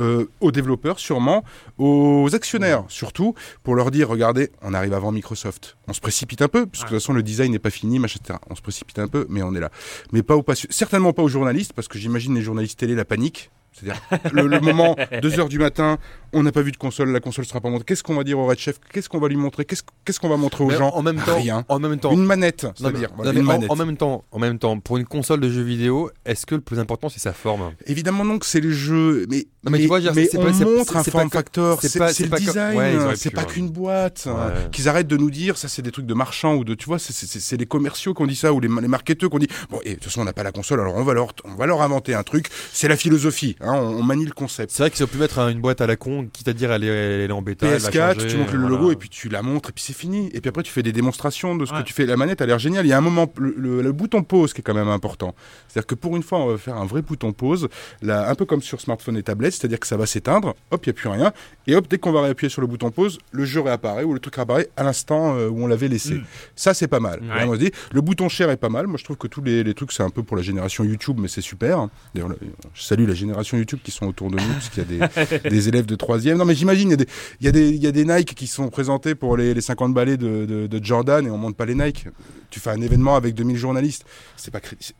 Euh, 0.00 0.26
aux 0.40 0.52
développeurs, 0.52 0.98
sûrement. 0.98 1.44
Aux 1.78 2.28
actionnaires, 2.34 2.84
surtout, 2.88 3.34
pour 3.62 3.74
leur 3.74 3.90
dire 3.90 4.08
regardez, 4.08 4.50
on 4.62 4.74
arrive 4.74 4.94
avant 4.94 5.12
Microsoft. 5.12 5.76
On 5.88 5.92
se 5.92 6.00
précipite 6.00 6.42
un 6.42 6.48
peu, 6.48 6.66
puisque 6.66 6.86
de 6.86 6.90
toute 6.90 7.00
façon 7.00 7.12
le 7.12 7.22
design 7.22 7.52
n'est 7.52 7.58
pas 7.58 7.70
fini, 7.70 7.98
machin, 7.98 8.18
etc. 8.20 8.38
On 8.50 8.54
se 8.54 8.62
précipite 8.62 8.98
un 8.98 9.08
peu, 9.08 9.26
mais 9.28 9.42
on 9.42 9.54
est 9.54 9.60
là. 9.60 9.70
Mais 10.12 10.22
pas 10.22 10.36
aux 10.36 10.44
certainement 10.70 11.12
pas 11.12 11.22
aux 11.22 11.28
journalistes, 11.28 11.72
parce 11.72 11.88
que 11.88 11.98
j'imagine 11.98 12.34
les 12.34 12.42
journalistes 12.42 12.78
télé 12.78 12.94
la 12.94 13.04
panique. 13.04 13.50
C'est-à-dire 13.78 14.00
le, 14.32 14.46
le 14.46 14.60
moment 14.60 14.96
2 15.22 15.38
heures 15.40 15.48
du 15.48 15.58
matin, 15.58 15.98
on 16.32 16.42
n'a 16.42 16.52
pas 16.52 16.62
vu 16.62 16.72
de 16.72 16.76
console, 16.76 17.10
la 17.10 17.20
console 17.20 17.44
sera 17.44 17.60
pas 17.60 17.68
montée. 17.68 17.84
Qu'est-ce 17.84 18.02
qu'on 18.02 18.14
va 18.16 18.24
dire 18.24 18.38
au 18.38 18.46
Red 18.46 18.58
Chef? 18.58 18.78
Qu'est-ce 18.92 19.08
qu'on 19.08 19.18
va 19.18 19.28
lui 19.28 19.36
montrer? 19.36 19.64
Qu'est-ce 19.64 20.20
qu'on 20.20 20.28
va 20.28 20.36
montrer 20.36 20.64
aux 20.64 20.68
Mais 20.68 20.76
gens? 20.76 20.90
en 20.90 21.02
même 21.02 21.20
temps, 21.20 21.36
Rien. 21.36 21.64
en 21.68 21.78
même 21.78 21.98
temps, 21.98 22.12
Une 22.12 22.24
manette, 22.24 22.66
c'est-à-dire 22.76 23.10
mais- 23.10 23.16
voilà, 23.16 23.32
une 23.32 23.36
mais 23.38 23.42
en- 23.52 23.56
manette. 23.56 23.70
en, 23.70 23.76
même 23.76 23.96
temps, 23.96 24.24
en 24.30 24.38
même 24.38 24.58
temps, 24.58 24.78
pour 24.80 24.96
une 24.96 25.04
console 25.04 25.40
de 25.40 25.50
jeux 25.50 25.62
vidéo, 25.62 26.10
est-ce 26.24 26.46
que 26.46 26.54
le 26.54 26.60
plus 26.60 26.78
important 26.78 27.08
c'est 27.08 27.20
sa 27.20 27.32
forme? 27.32 27.72
Évidemment 27.86 28.24
non 28.24 28.38
que 28.38 28.46
c'est 28.46 28.60
le 28.60 28.70
jeu, 28.72 29.26
mais 29.30 29.46
Non, 29.64 29.70
mais 29.72 29.78
tu 29.80 29.86
vois, 29.88 30.00
mais 30.00 30.26
c'est 30.26 30.38
on 30.38 30.42
pas- 30.44 30.52
montre 30.64 30.96
un 30.96 31.04
form 31.04 31.30
factor, 31.30 31.80
c'est 31.82 31.94
le 32.24 32.28
pas 32.30 32.38
design, 32.38 32.76
ouais, 32.78 33.16
c'est 33.16 33.30
pas 33.30 33.44
qu'une 33.44 33.68
boîte. 33.70 34.26
hein. 34.26 34.34
Ouais. 34.54 34.70
Qu'ils 34.72 34.88
arrêtent 34.88 35.08
de 35.08 35.16
nous 35.16 35.30
dire 35.30 35.56
ça 35.58 35.68
c'est 35.68 35.82
des 35.82 35.90
trucs 35.90 36.06
de 36.06 36.14
marchands 36.14 36.54
ou 36.54 36.64
de 36.64 36.74
tu 36.74 36.86
vois 36.86 36.98
c'est- 36.98 37.56
les 37.56 37.66
commerciaux 37.66 38.14
qui 38.14 38.22
ont 38.22 38.26
dit 38.26 38.36
ça 38.36 38.52
ou 38.52 38.60
les, 38.60 38.68
les 38.68 38.88
marketeurs 38.88 39.30
qui 39.30 39.36
ont 39.36 39.38
dit 39.38 39.48
bon 39.70 39.80
et 39.84 39.90
de 39.90 39.94
toute 39.94 40.04
façon 40.04 40.20
on 40.20 40.24
n'a 40.24 40.32
pas 40.32 40.42
la 40.42 40.52
console 40.52 40.80
alors 40.80 40.94
on 40.96 41.02
va 41.04 41.14
leur 41.14 41.28
on 41.44 41.54
va 41.54 41.66
leur 41.66 41.82
inventer 41.82 42.14
un 42.14 42.22
truc 42.22 42.48
c'est 42.72 42.88
la 42.88 42.96
philosophie 42.96 43.56
hein, 43.66 43.74
on, 43.74 43.98
on 43.98 44.02
manie 44.02 44.24
le 44.24 44.32
concept. 44.32 44.70
C'est 44.72 44.82
vrai 44.82 44.90
qu'ils 44.90 45.02
auraient 45.02 45.12
pu 45.12 45.18
mettre 45.18 45.38
un- 45.38 45.48
une 45.48 45.60
boîte 45.60 45.80
à 45.80 45.86
la 45.86 45.96
con, 45.96 46.28
quitte 46.32 46.48
à 46.48 46.52
dire 46.52 46.72
elle 46.72 46.84
est, 46.84 46.86
elle 46.86 47.30
est 47.30 47.32
en 47.32 47.42
bêta. 47.42 47.66
elle 47.66 47.78
va 47.78 47.90
PS4, 47.90 48.14
changer, 48.14 48.26
tu 48.28 48.36
montres 48.36 48.52
le 48.54 48.60
voilà. 48.60 48.76
logo 48.76 48.92
et 48.92 48.96
puis 48.96 49.08
tu 49.08 49.28
la 49.28 49.42
montres 49.42 49.70
et 49.70 49.72
puis 49.72 49.84
c'est 49.84 49.92
fini. 49.92 50.30
Et 50.34 50.40
puis 50.40 50.48
après 50.48 50.62
tu 50.62 50.72
fais 50.72 50.82
des 50.82 50.92
démonstrations 50.92 51.54
de 51.56 51.64
ce 51.66 51.72
Ouais. 51.72 51.80
que 51.82 51.84
tu 51.86 51.92
fais. 51.92 52.06
La 52.06 52.16
manette 52.16 52.40
a 52.40 52.46
l'air 52.46 52.58
géniale. 52.58 52.86
Il 52.86 52.88
y 52.88 52.92
a 52.92 52.98
un 52.98 53.02
moment, 53.02 53.32
le, 53.38 53.54
le- 53.56 53.82
le 53.82 53.92
bouton 53.92 54.22
pause 54.22 54.52
qui 54.52 54.60
est 54.60 54.64
quand 54.64 54.74
même 54.74 54.88
important. 54.88 55.34
C'est-à-dire 55.68 55.86
que 55.86 55.94
pour 55.94 56.16
une 56.16 56.22
fois 56.22 56.38
on 56.38 56.46
va 56.48 56.58
faire 56.58 56.76
un 56.76 56.86
vrai 56.86 57.02
bouton 57.02 57.32
pause, 57.32 57.68
là, 58.02 58.28
un 58.30 58.34
peu 58.34 58.44
comme 58.44 58.62
sur 58.62 58.80
smartphone 58.80 59.16
et 59.16 59.22
tablette, 59.22 59.54
c'est-à-dire 59.54 59.80
que 59.80 59.86
ça 59.86 59.96
va 59.96 60.06
s'éteindre, 60.06 60.54
hop 60.70 60.86
il 60.86 60.88
n'y 60.88 60.90
a 60.90 60.94
plus 60.94 61.08
rien. 61.08 61.32
Et 61.66 61.74
hop 61.74 61.86
dès 61.88 61.98
qu'on 61.98 62.12
va 62.12 62.22
réappuyer 62.22 62.48
sur 62.50 62.60
le 62.60 62.66
bouton 62.66 62.90
pause, 62.90 63.18
le 63.32 63.44
jeu 63.44 63.60
réapparaît 63.60 64.04
ou 64.04 64.12
le 64.14 64.20
truc 64.20 64.36
réapparaît 64.36 64.68
à 64.76 64.82
l'instant 64.84 65.36
euh, 65.36 65.48
où 65.48 65.62
on 65.62 65.66
l'avait 65.66 65.88
laissé. 65.88 66.14
Mm. 66.14 66.24
Ça 66.54 66.74
c'est 66.74 66.88
pas 66.88 67.00
mal. 67.00 67.20
Ouais. 67.48 67.58
Dis, 67.58 67.70
le 67.92 68.00
bouton 68.00 68.28
share 68.28 68.50
est 68.50 68.56
pas 68.56 68.68
mal. 68.68 68.86
Moi 68.86 68.96
je 68.98 69.04
trouve 69.04 69.16
que 69.16 69.26
tous 69.26 69.42
les, 69.42 69.64
les 69.64 69.74
trucs 69.74 69.92
c'est 69.92 70.02
un 70.02 70.10
peu 70.10 70.22
pour 70.22 70.36
la 70.36 70.42
génération 70.42 70.84
YouTube 70.84 71.16
mais 71.20 71.28
c'est 71.28 71.40
super. 71.40 71.88
D'ailleurs 72.14 72.28
le- 72.28 72.38
je 72.74 72.82
salue 72.82 73.06
la 73.08 73.14
génération 73.14 73.55
YouTube 73.56 73.80
qui 73.82 73.90
sont 73.90 74.06
autour 74.06 74.30
de 74.30 74.36
nous 74.36 74.52
parce 74.52 74.68
qu'il 74.70 74.84
y 74.98 75.02
a 75.02 75.08
des, 75.08 75.40
des 75.50 75.68
élèves 75.68 75.86
de 75.86 75.94
troisième. 75.96 76.38
Non 76.38 76.44
mais 76.44 76.54
j'imagine 76.54 76.88
il 76.88 76.92
y 76.92 76.94
a 76.94 76.96
des 76.96 77.06
il 77.40 77.46
y, 77.46 77.48
a 77.48 77.52
des, 77.52 77.68
il 77.70 77.82
y 77.82 77.86
a 77.86 77.92
des 77.92 78.04
Nike 78.04 78.34
qui 78.34 78.46
sont 78.46 78.68
présentés 78.68 79.14
pour 79.14 79.36
les, 79.36 79.54
les 79.54 79.60
50 79.60 79.92
balais 79.94 80.16
de, 80.16 80.44
de, 80.46 80.66
de 80.66 80.84
Jordan 80.84 81.26
et 81.26 81.30
on 81.30 81.38
monte 81.38 81.56
pas 81.56 81.66
les 81.66 81.74
Nike. 81.74 82.06
Tu 82.50 82.60
fais 82.60 82.70
un 82.70 82.80
événement 82.80 83.16
avec 83.16 83.34
2000 83.34 83.56
journalistes. 83.56 84.04
C'est 84.36 84.50
pas 84.50 84.60
crédible. 84.60 84.94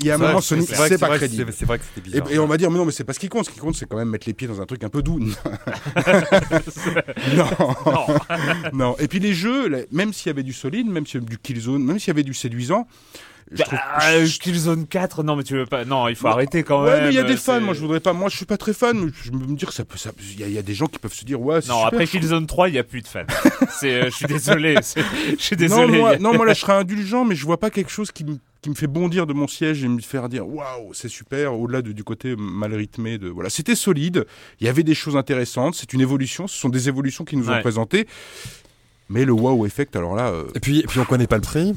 Il 0.00 0.06
y 0.06 0.10
a 0.12 0.14
un 0.14 0.18
moment, 0.18 0.34
n'est- 0.38 0.62
c'est 0.62 0.96
pas 0.98 1.16
crédible. 1.18 1.52
c'est- 1.52 1.64
vrai 1.64 1.78
que 1.78 1.84
c'était 1.84 2.08
Et, 2.08 2.12
bizarre. 2.20 2.30
et 2.32 2.38
on 2.38 2.46
va 2.46 2.56
dire, 2.56 2.70
mais 2.70 2.78
non, 2.78 2.84
mais 2.84 2.92
c'est 2.92 3.02
pas 3.02 3.12
ce 3.12 3.18
qui 3.18 3.28
compte. 3.28 3.46
Ce 3.46 3.50
qui 3.50 3.58
compte, 3.58 3.74
c'est 3.74 3.86
quand 3.86 3.96
même 3.96 4.08
mettre 4.10 4.28
les 4.28 4.32
pieds 4.32 4.46
dans 4.46 4.60
un 4.60 4.64
truc 4.64 4.84
un 4.84 4.88
peu 4.88 5.02
doux. 5.02 5.18
non. 7.36 7.46
Non. 7.86 8.06
non. 8.72 8.96
Et 8.98 9.08
puis 9.08 9.18
les 9.18 9.34
jeux, 9.34 9.86
même 9.90 10.12
s'il 10.12 10.28
y 10.28 10.30
avait 10.30 10.42
du 10.42 10.52
solide, 10.52 10.86
même 10.88 11.06
s'il 11.06 11.16
y 11.16 11.22
avait 11.22 11.30
du 11.30 11.38
Killzone, 11.38 11.82
même 11.84 11.98
s'il 11.98 12.08
y 12.08 12.10
avait 12.12 12.22
du 12.22 12.34
séduisant, 12.34 12.86
je 13.54 13.62
trouve. 13.62 13.78
Bah, 13.78 14.04
euh, 14.10 14.26
Killzone 14.40 14.86
4, 14.86 15.22
non 15.22 15.36
mais 15.36 15.42
tu 15.44 15.54
veux 15.54 15.66
pas. 15.66 15.84
Non, 15.84 16.08
il 16.08 16.16
faut 16.16 16.28
arrêter 16.28 16.62
quand 16.62 16.82
Ouais, 16.84 16.90
même. 16.90 17.04
mais 17.04 17.10
il 17.10 17.14
y 17.14 17.18
a 17.18 17.22
des 17.22 17.34
euh, 17.34 17.36
fans. 17.36 17.54
c'est- 17.54 17.60
Moi, 17.60 17.74
je 17.74 17.80
voudrais 17.80 18.00
pas. 18.00 18.12
Moi, 18.12 18.28
je 18.28 18.36
suis 18.36 18.46
pas 18.46 18.56
très 18.56 18.72
fan. 18.72 19.06
Mais 19.06 19.12
je 19.24 19.30
me 19.32 19.38
me 19.46 19.56
dire, 19.56 19.72
ça 19.72 19.84
peut. 19.84 19.98
ça- 19.98 20.12
Il 20.20 20.40
y, 20.40 20.44
a- 20.44 20.48
il 20.48 20.52
y 20.54 20.58
a 20.58 20.62
des 20.62 20.74
gens 20.74 20.86
qui 20.86 20.98
peuvent 20.98 21.12
se 21.14 21.24
dire, 21.24 21.40
ouais, 21.40 21.60
c'est 21.60 21.68
Non, 21.68 21.76
super, 21.84 21.86
après 21.88 22.06
trouve- 22.06 22.20
Killzone 22.20 22.46
3, 22.46 22.68
il 22.68 22.74
y 22.74 22.78
a 22.78 22.84
plus 22.84 23.02
de 23.02 23.08
fans. 23.08 23.20
C'est, 23.80 23.94
euh, 24.02 24.04
je 24.06 24.16
suis 24.16 24.26
désolé. 24.26 24.76
c'est- 24.82 25.02
Je 25.38 25.42
suis 25.42 25.56
désolé. 25.56 25.92
Non, 25.92 25.98
moi, 25.98 26.18
non, 26.18 26.34
moi 26.34 26.46
là, 26.46 26.54
je 26.54 26.60
serais 26.60 26.72
indulgent, 26.74 27.24
mais 27.24 27.34
je 27.34 27.44
vois 27.44 27.58
pas 27.58 27.70
quelque 27.70 27.90
chose 27.90 28.10
qui 28.12 28.24
me 28.24 28.38
qui 28.62 28.70
me 28.70 28.76
fait 28.76 28.86
bondir 28.86 29.26
de 29.26 29.32
mon 29.32 29.48
siège 29.48 29.82
et 29.82 29.88
me 29.88 30.00
faire 30.00 30.28
dire 30.28 30.46
waouh 30.48 30.94
c'est 30.94 31.08
super 31.08 31.52
au-delà 31.58 31.82
de- 31.82 31.90
du 31.90 32.04
côté 32.04 32.36
mal 32.38 32.72
rythmé 32.72 33.18
de 33.18 33.28
voilà 33.28 33.50
c'était 33.50 33.74
solide 33.74 34.24
il 34.60 34.66
y 34.68 34.70
avait 34.70 34.84
des 34.84 34.94
choses 34.94 35.16
intéressantes 35.16 35.74
c'est 35.74 35.92
une 35.92 36.00
évolution 36.00 36.46
ce 36.46 36.56
sont 36.56 36.68
des 36.68 36.86
évolutions 36.88 37.24
qui 37.24 37.36
nous 37.36 37.50
ont 37.50 37.58
présentées 37.60 38.06
mais 39.08 39.24
le 39.24 39.32
wow 39.32 39.66
effect 39.66 39.96
alors 39.96 40.14
là 40.14 40.28
euh, 40.28 40.44
Et 40.54 40.60
puis, 40.60 40.78
et 40.78 40.84
puis 40.84 41.00
on 41.00 41.04
connaît 41.04 41.26
pas 41.26 41.34
le 41.36 41.42
prix. 41.42 41.74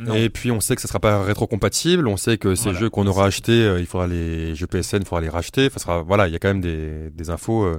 Non. 0.00 0.14
Et 0.14 0.28
puis 0.30 0.50
on 0.50 0.60
sait 0.60 0.74
que 0.74 0.82
ça 0.82 0.88
sera 0.88 0.98
pas 1.00 1.22
rétro-compatible. 1.22 2.08
On 2.08 2.16
sait 2.16 2.38
que 2.38 2.54
ces 2.54 2.64
Voilà. 2.64 2.78
jeux 2.80 2.90
qu'on 2.90 3.06
aura 3.06 3.26
achetés, 3.26 3.52
euh, 3.64 3.78
il 3.80 3.86
faudra 3.86 4.06
les 4.06 4.54
jeux 4.54 4.66
PSN, 4.66 4.98
il 5.02 5.04
faudra 5.06 5.20
les 5.20 5.28
racheter. 5.28 5.66
Enfin, 5.66 5.78
ça 5.78 5.84
sera, 5.84 6.02
voilà, 6.02 6.26
il 6.28 6.32
y 6.32 6.36
a 6.36 6.38
quand 6.38 6.48
même 6.48 6.60
des, 6.60 7.10
des 7.10 7.30
infos. 7.30 7.64
euh, 7.64 7.78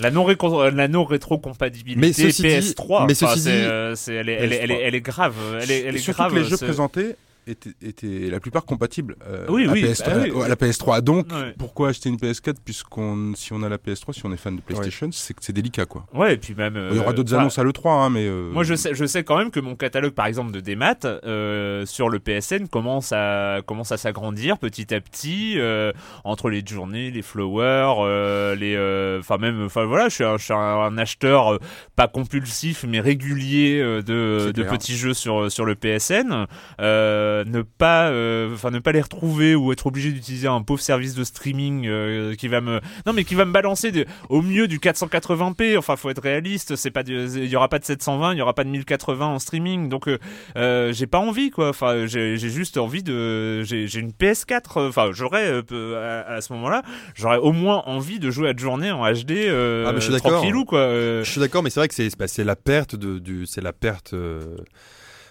La 0.00 0.10
non 0.12 0.24
euh, 0.62 0.70
la 0.70 0.86
non 0.88 1.04
rétrocompatibilité 1.04 2.00
Mais 2.00 2.12
ceci 2.12 2.42
dit- 2.42 2.48
PS3. 2.48 3.06
mais 3.06 3.12
enfin, 3.22 3.34
ceci 3.34 3.48
dit- 3.48 3.50
euh, 3.52 3.94
elle, 4.06 4.28
est, 4.28 4.32
elle, 4.32 4.52
est, 4.52 4.56
elle, 4.56 4.70
est, 4.70 4.80
elle 4.82 4.94
est 4.94 5.00
grave. 5.00 5.34
Elle 5.60 5.70
est, 5.70 5.80
elle 5.82 5.96
grave. 6.14 6.32
que 6.32 6.38
les 6.38 6.44
jeux 6.44 6.56
présentés 6.56 7.16
étaient, 7.50 7.70
étaient 7.82 8.28
la 8.30 8.40
plupart 8.40 8.64
compatibles 8.64 9.16
euh, 9.26 9.46
Oui, 9.48 9.66
à, 9.68 9.72
oui, 9.72 9.82
PS3, 9.82 10.04
bah 10.06 10.20
oui. 10.34 10.42
à 10.44 10.48
la 10.48 10.56
PS3 10.56 11.00
donc 11.00 11.26
Ouais. 11.32 11.54
pourquoi 11.58 11.88
acheter 11.90 12.08
une 12.08 12.16
PS4 12.16 12.56
puisqu'on 12.64 13.32
si 13.34 13.52
on 13.52 13.62
a 13.62 13.68
la 13.68 13.76
PS3 13.78 14.12
si 14.12 14.24
on 14.24 14.32
est 14.32 14.36
fan 14.36 14.56
de 14.56 14.60
PlayStation 14.60 15.08
c'est 15.12 15.34
que 15.34 15.44
c'est 15.44 15.52
délicat 15.52 15.84
quoi 15.86 16.06
Ouais, 16.14 16.34
et 16.34 16.36
puis 16.36 16.54
même. 16.54 16.76
il 16.90 16.96
y 16.96 17.00
aura 17.00 17.10
euh, 17.10 17.12
d'autres 17.12 17.34
annonces 17.34 17.58
à 17.58 17.64
l'E3 17.64 17.88
hein, 17.90 18.10
mais 18.10 18.26
euh, 18.26 18.50
Moi, 18.52 18.64
je 18.64 18.74
sais, 18.74 18.94
je 18.94 19.04
sais 19.04 19.24
quand 19.24 19.36
même 19.38 19.50
que 19.50 19.60
mon 19.60 19.74
catalogue, 19.76 20.12
par 20.12 20.26
exemple, 20.26 20.52
de 20.52 20.60
démat 20.60 20.96
euh, 21.04 21.84
sur 21.86 22.08
le 22.08 22.18
PSN 22.18 22.68
commence 22.68 23.12
à 23.12 23.60
commence 23.66 23.92
à 23.92 23.96
s'agrandir 23.96 24.58
petit 24.58 24.94
à 24.94 25.00
petit 25.00 25.54
euh, 25.58 25.92
entre 26.24 26.50
les 26.50 26.62
journées, 26.66 27.10
les 27.10 27.22
flowers, 27.22 27.94
euh, 28.00 28.54
les, 28.54 28.74
euh, 28.76 29.20
enfin 29.20 29.38
même, 29.38 29.62
enfin 29.64 29.84
voilà, 29.84 30.08
je 30.08 30.14
suis 30.14 30.24
un, 30.24 30.36
je 30.36 30.44
suis 30.44 30.52
un, 30.52 30.56
un 30.58 30.98
acheteur 30.98 31.58
pas 31.96 32.08
compulsif 32.08 32.84
mais 32.88 33.00
régulier 33.00 33.80
euh, 33.80 34.02
de, 34.02 34.52
de 34.52 34.62
petits 34.62 34.96
jeux 34.96 35.14
sur 35.14 35.50
sur 35.50 35.64
le 35.64 35.74
PSN. 35.74 36.46
Euh, 36.80 37.37
ne 37.44 37.62
pas, 37.62 38.08
euh, 38.08 38.52
enfin 38.54 38.70
ne 38.70 38.78
pas 38.78 38.92
les 38.92 39.00
retrouver 39.00 39.54
ou 39.54 39.72
être 39.72 39.86
obligé 39.86 40.10
d'utiliser 40.10 40.48
un 40.48 40.62
pauvre 40.62 40.80
service 40.80 41.14
de 41.14 41.24
streaming 41.24 41.86
euh, 41.86 42.34
qui 42.34 42.48
va 42.48 42.60
me, 42.60 42.80
non 43.06 43.12
mais 43.12 43.24
qui 43.24 43.34
va 43.34 43.44
me 43.44 43.52
balancer 43.52 43.90
de, 43.92 44.06
au 44.28 44.42
mieux 44.42 44.68
du 44.68 44.78
480p. 44.78 45.76
Enfin, 45.78 45.96
faut 45.96 46.10
être 46.10 46.22
réaliste. 46.22 46.76
C'est 46.76 46.90
pas, 46.90 47.02
du- 47.02 47.26
il 47.36 47.46
y 47.46 47.56
aura 47.56 47.68
pas 47.68 47.78
de 47.78 47.84
720, 47.84 48.32
il 48.34 48.38
y 48.38 48.42
aura 48.42 48.54
pas 48.54 48.64
de 48.64 48.70
1080 48.70 49.26
en 49.26 49.38
streaming. 49.38 49.88
Donc, 49.88 50.08
euh, 50.08 50.18
euh, 50.56 50.92
j'ai 50.92 51.06
pas 51.06 51.18
envie 51.18 51.50
quoi. 51.50 51.68
Enfin, 51.70 52.06
j'ai 52.06 52.36
juste 52.38 52.76
envie 52.78 53.02
de, 53.02 53.62
j'ai 53.62 53.98
une 53.98 54.12
PS4. 54.12 54.88
Enfin, 54.88 55.10
j'aurais 55.12 55.62
euh, 55.72 56.24
à, 56.26 56.34
à 56.34 56.40
ce 56.40 56.52
moment-là, 56.54 56.82
j'aurais 57.14 57.38
au 57.38 57.52
moins 57.52 57.82
envie 57.86 58.18
de 58.18 58.30
jouer 58.30 58.48
à 58.50 58.52
de 58.54 58.58
journée 58.58 58.90
en 58.90 59.04
HD. 59.12 59.32
Euh, 59.32 59.84
Ah, 59.86 59.92
mais 59.92 60.00
je 60.00 60.04
suis 60.04 60.12
d'accord. 60.12 60.32
tranquillou 60.32 60.64
quoi. 60.64 60.80
Euh, 60.80 61.24
Je 61.24 61.30
suis 61.30 61.40
d'accord, 61.40 61.62
mais 61.62 61.70
c'est 61.70 61.80
vrai 61.80 61.88
que 61.88 61.94
c'est 61.94 62.16
bah, 62.18 62.26
la 62.38 62.56
perte 62.56 62.96
de 62.96 63.18
du 63.18 63.46
c'est 63.46 63.60
la 63.60 63.72
perte 63.72 64.12
euh, 64.14 64.56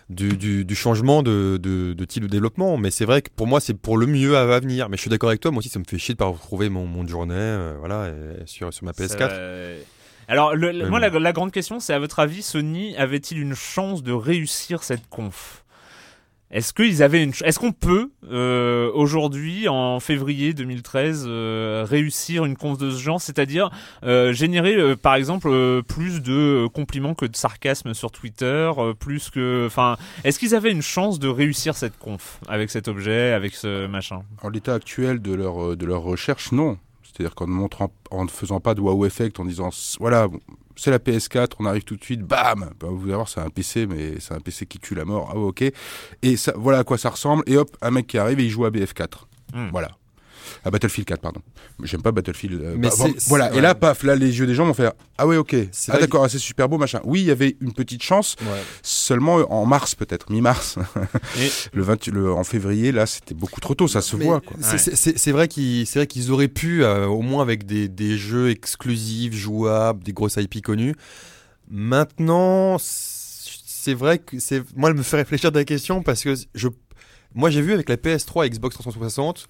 du, 0.09 0.37
du, 0.37 0.63
du 0.65 0.75
changement 0.75 1.21
de, 1.23 1.57
de, 1.61 1.93
de 1.93 2.05
type 2.05 2.23
de 2.23 2.27
développement. 2.29 2.77
Mais 2.77 2.91
c'est 2.91 3.05
vrai 3.05 3.21
que 3.21 3.29
pour 3.35 3.47
moi 3.47 3.59
c'est 3.59 3.73
pour 3.73 3.97
le 3.97 4.05
mieux 4.05 4.37
à, 4.37 4.41
à 4.55 4.59
venir. 4.59 4.89
Mais 4.89 4.97
je 4.97 5.01
suis 5.01 5.09
d'accord 5.09 5.29
avec 5.29 5.41
toi. 5.41 5.51
Moi 5.51 5.59
aussi 5.59 5.69
ça 5.69 5.79
me 5.79 5.85
fait 5.87 5.97
chier 5.97 6.13
de 6.13 6.17
pas 6.19 6.25
retrouver 6.25 6.69
mon 6.69 6.85
mon 6.85 7.05
journée 7.07 7.33
euh, 7.35 7.75
voilà 7.79 8.09
et- 8.09 8.45
sur 8.47 8.73
sur 8.73 8.85
ma 8.85 8.91
PS4. 8.91 9.17
Ça- 9.17 9.29
euh, 9.31 9.79
Alors, 10.29 10.55
le- 10.55 10.89
moi, 10.89 10.99
la 10.99 11.31
grande 11.33 11.51
question, 11.53 11.79
c'est 11.79 11.93
à 11.93 11.99
votre 11.99 12.19
avis, 12.19 12.41
Sony 12.41 12.95
avait-il 12.97 13.39
une 13.39 13.55
chance 13.55 14.03
de 14.03 14.11
réussir 14.11 14.83
cette 14.83 15.07
conf? 15.09 15.63
Est-ce 16.49 16.73
qu'ils 16.73 17.03
avaient 17.03 17.23
une, 17.23 17.33
est-ce 17.43 17.59
qu'on 17.59 17.73
peut 17.73 18.09
euh, 18.31 18.89
aujourd'hui, 18.93 19.67
en 19.67 19.99
février 19.99 20.53
2013, 20.53 21.25
euh, 21.27 21.85
réussir 21.87 22.45
une 22.45 22.55
conf 22.55 22.77
de 22.77 22.89
ce 22.89 23.01
genre, 23.01 23.19
c'est-à-dire 23.19 23.69
euh, 24.03 24.31
générer, 24.31 24.75
euh, 24.75 24.95
par 24.95 25.15
exemple, 25.15 25.49
euh, 25.49 25.81
plus 25.81 26.21
de 26.21 26.65
euh, 26.65 26.69
compliments 26.69 27.15
que 27.15 27.25
de 27.25 27.35
sarcasme 27.35 27.93
sur 27.93 28.11
Twitter, 28.11 28.71
plus 28.97 29.29
que, 29.29 29.65
enfin, 29.67 29.97
est-ce 30.23 30.39
qu'ils 30.39 30.55
avaient 30.55 30.71
une 30.71 30.81
chance 30.81 31.19
de 31.19 31.27
réussir 31.27 31.75
cette 31.75 31.97
conf 31.97 32.39
avec 32.47 32.69
cet 32.69 32.87
objet, 32.87 33.33
avec 33.33 33.53
ce 33.53 33.85
machin? 33.87 34.21
En 34.41 34.47
l'état 34.47 34.75
actuel 34.75 35.21
de 35.21 35.33
leur, 35.33 35.75
de 35.75 35.85
leur 35.85 36.01
recherche, 36.01 36.53
non. 36.53 36.77
C'est-à-dire 37.03 37.35
qu'en 37.35 37.47
ne 37.47 37.51
montrant, 37.51 37.91
en 38.09 38.23
ne 38.23 38.29
faisant 38.29 38.61
pas 38.61 38.73
de 38.73 38.79
wow 38.79 39.05
effect, 39.05 39.39
en 39.39 39.45
disant 39.45 39.69
voilà, 39.99 40.27
c'est 40.77 40.91
la 40.91 40.99
PS4, 40.99 41.53
on 41.59 41.65
arrive 41.65 41.83
tout 41.83 41.95
de 41.95 42.03
suite, 42.03 42.21
bam, 42.21 42.69
bah, 42.79 42.87
vous 42.89 43.03
allez 43.03 43.13
voir, 43.15 43.27
c'est 43.27 43.41
un 43.41 43.49
PC, 43.49 43.87
mais 43.87 44.19
c'est 44.19 44.33
un 44.33 44.39
PC 44.39 44.65
qui 44.65 44.79
tue 44.79 44.95
la 44.95 45.05
mort. 45.05 45.29
Ah 45.33 45.37
ok. 45.37 45.63
Et 46.21 46.37
ça, 46.37 46.53
voilà 46.55 46.79
à 46.79 46.83
quoi 46.83 46.97
ça 46.97 47.09
ressemble. 47.09 47.43
Et 47.47 47.57
hop, 47.57 47.75
un 47.81 47.91
mec 47.91 48.07
qui 48.07 48.17
arrive 48.17 48.39
et 48.39 48.45
il 48.45 48.49
joue 48.49 48.65
à 48.65 48.69
BF4. 48.69 49.25
Hmm. 49.53 49.69
Voilà. 49.71 49.91
À 50.65 50.71
Battlefield 50.71 51.07
4, 51.07 51.21
pardon. 51.21 51.41
J'aime 51.83 52.01
pas 52.01 52.11
Battlefield. 52.11 52.61
euh, 52.61 52.75
Mais 52.77 52.89
bah, 52.89 52.95
bon, 52.97 53.13
voilà. 53.27 53.53
Et 53.53 53.61
là, 53.61 53.75
paf, 53.75 54.03
là, 54.03 54.15
les 54.15 54.39
yeux 54.39 54.45
des 54.47 54.53
gens 54.55 54.65
vont 54.65 54.73
faire 54.73 54.91
Ah 55.17 55.25
ouais, 55.27 55.37
ok. 55.37 55.55
C'est 55.71 55.91
Ah 55.91 55.97
d'accord, 55.99 56.23
ah, 56.23 56.29
c'est 56.29 56.39
super 56.39 56.67
beau, 56.69 56.77
machin. 56.77 56.99
Oui, 57.03 57.21
il 57.21 57.25
y 57.27 57.31
avait 57.31 57.55
une 57.61 57.73
petite 57.73 58.03
chance, 58.03 58.35
Ouais. 58.41 58.61
seulement 58.81 59.35
en 59.51 59.65
mars 59.65 59.95
peut-être, 59.95 60.31
mi-mars. 60.31 60.77
Et- 61.37 61.49
le 61.73 61.83
20, 61.83 62.07
le, 62.07 62.31
en 62.33 62.43
février, 62.43 62.91
là, 62.91 63.05
c'était 63.05 63.35
beaucoup 63.35 63.61
trop 63.61 63.75
tôt, 63.75 63.87
ça 63.87 64.01
se 64.01 64.15
Mais 64.15 64.25
voit. 64.25 64.41
Quoi. 64.41 64.57
c'est- 64.59 64.71
Ouais. 64.73 64.77
c'est- 64.77 64.95
C'est 64.95 65.17
c'est 65.17 65.31
vrai 65.31 65.47
qu'ils 65.47 65.85
c'est 65.87 65.99
vrai 65.99 66.07
qu'ils 66.07 66.31
auraient 66.31 66.47
pu, 66.47 66.83
euh, 66.83 67.05
au 67.05 67.21
moins 67.21 67.41
avec 67.41 67.65
des, 67.65 67.87
des 67.87 68.17
jeux 68.17 68.49
exclusifs, 68.49 69.33
jouables, 69.33 70.03
des 70.03 70.13
grosses 70.13 70.35
IP 70.37 70.61
connues. 70.61 70.95
Maintenant, 71.69 72.77
c'est 72.79 73.93
vrai 73.93 74.19
que 74.19 74.39
c'est 74.39 74.63
moi, 74.75 74.89
elle 74.89 74.95
me 74.95 75.03
fait 75.03 75.17
réfléchir 75.17 75.51
de 75.51 75.59
la 75.59 75.65
question 75.65 76.01
parce 76.01 76.23
que 76.23 76.33
je, 76.55 76.67
moi, 77.35 77.49
j'ai 77.49 77.61
vu 77.61 77.73
avec 77.73 77.89
la 77.89 77.97
PS3 77.97 78.45
et 78.45 78.49
Xbox 78.49 78.75
360. 78.75 79.47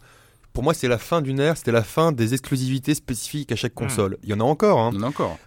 Pour 0.58 0.64
moi, 0.64 0.74
c'est 0.74 0.88
la 0.88 0.98
fin 0.98 1.22
d'une 1.22 1.40
ère, 1.40 1.56
c'était 1.56 1.72
la 1.72 1.84
fin 1.84 2.12
des 2.12 2.34
exclusivités 2.34 2.96
spécifiques 2.96 3.52
à 3.52 3.56
chaque 3.56 3.76
console. 3.76 4.18
Il 4.24 4.30
y 4.30 4.34
en 4.34 4.40
a 4.40 4.44
encore, 4.44 4.80
hein. 4.80 4.90
Il 4.92 4.98
y 4.98 5.04
en 5.04 5.04
a 5.04 5.10
encore. 5.10 5.38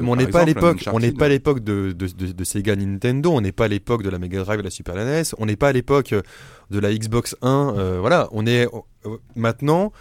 Mais 0.00 0.08
on 0.08 0.16
n'est 0.16 0.24
pas- 0.32 0.40
à 0.40 0.44
l'époque, 0.46 0.78
on 0.96 0.98
n'est 0.98 1.12
pas 1.12 1.26
à 1.26 1.28
l'époque 1.28 1.60
de, 1.62 1.92
de, 1.92 2.08
de, 2.08 2.32
de 2.32 2.44
Sega 2.44 2.74
Nintendo, 2.74 3.30
on 3.32 3.40
n'est 3.40 3.52
pas 3.52 3.66
à 3.66 3.68
l'époque 3.68 4.02
de 4.02 4.10
la 4.10 4.18
Mega 4.18 4.42
Drive 4.42 4.58
et 4.58 4.62
la 4.64 4.70
Super 4.70 4.96
NES, 4.96 5.22
on 5.38 5.46
n'est 5.46 5.54
pas 5.54 5.68
à 5.68 5.72
l'époque 5.72 6.12
euh, 6.12 6.22
de 6.72 6.80
la 6.80 6.92
Xbox 6.92 7.36
1, 7.40 7.74
euh, 7.78 7.98
voilà, 8.00 8.28
on 8.32 8.44
est 8.48 8.66
euh, 9.04 9.16
maintenant, 9.36 9.92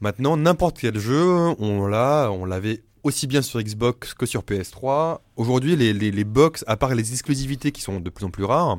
maintenant 0.00 0.36
n'importe 0.36 0.78
quel 0.78 0.96
jeu, 0.96 1.24
on 1.58 1.88
l'a, 1.88 2.30
on 2.30 2.44
l'avait 2.44 2.84
aussi 3.02 3.26
bien 3.26 3.42
sur 3.42 3.60
Xbox 3.60 4.14
que 4.14 4.24
sur 4.24 4.42
PS3. 4.42 5.18
Aujourd'hui, 5.34 5.74
les, 5.74 5.92
les, 5.92 6.12
les 6.12 6.24
box, 6.24 6.64
à 6.68 6.76
part 6.76 6.94
les 6.94 7.10
exclusivités 7.10 7.72
qui 7.72 7.82
sont 7.82 7.98
de 7.98 8.08
plus 8.08 8.24
en 8.24 8.30
plus 8.30 8.44
rares, 8.44 8.78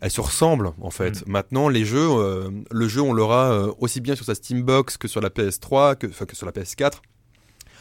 elles 0.00 0.10
se 0.10 0.20
ressemblent 0.20 0.72
en 0.80 0.90
fait. 0.90 1.26
Maintenant, 1.26 1.68
les 1.68 1.84
jeux, 1.84 2.08
euh, 2.10 2.50
le 2.70 2.88
jeu, 2.88 3.00
on 3.00 3.12
l'aura 3.12 3.52
euh, 3.52 3.72
aussi 3.78 4.00
bien 4.00 4.14
sur 4.14 4.24
sa 4.24 4.34
Steambox 4.34 4.96
que 4.96 5.08
sur 5.08 5.20
la 5.20 5.28
PS3, 5.30 5.96
que, 5.96 6.06
enfin, 6.06 6.26
que 6.26 6.36
sur 6.36 6.46
la 6.46 6.52
PS4. 6.52 7.00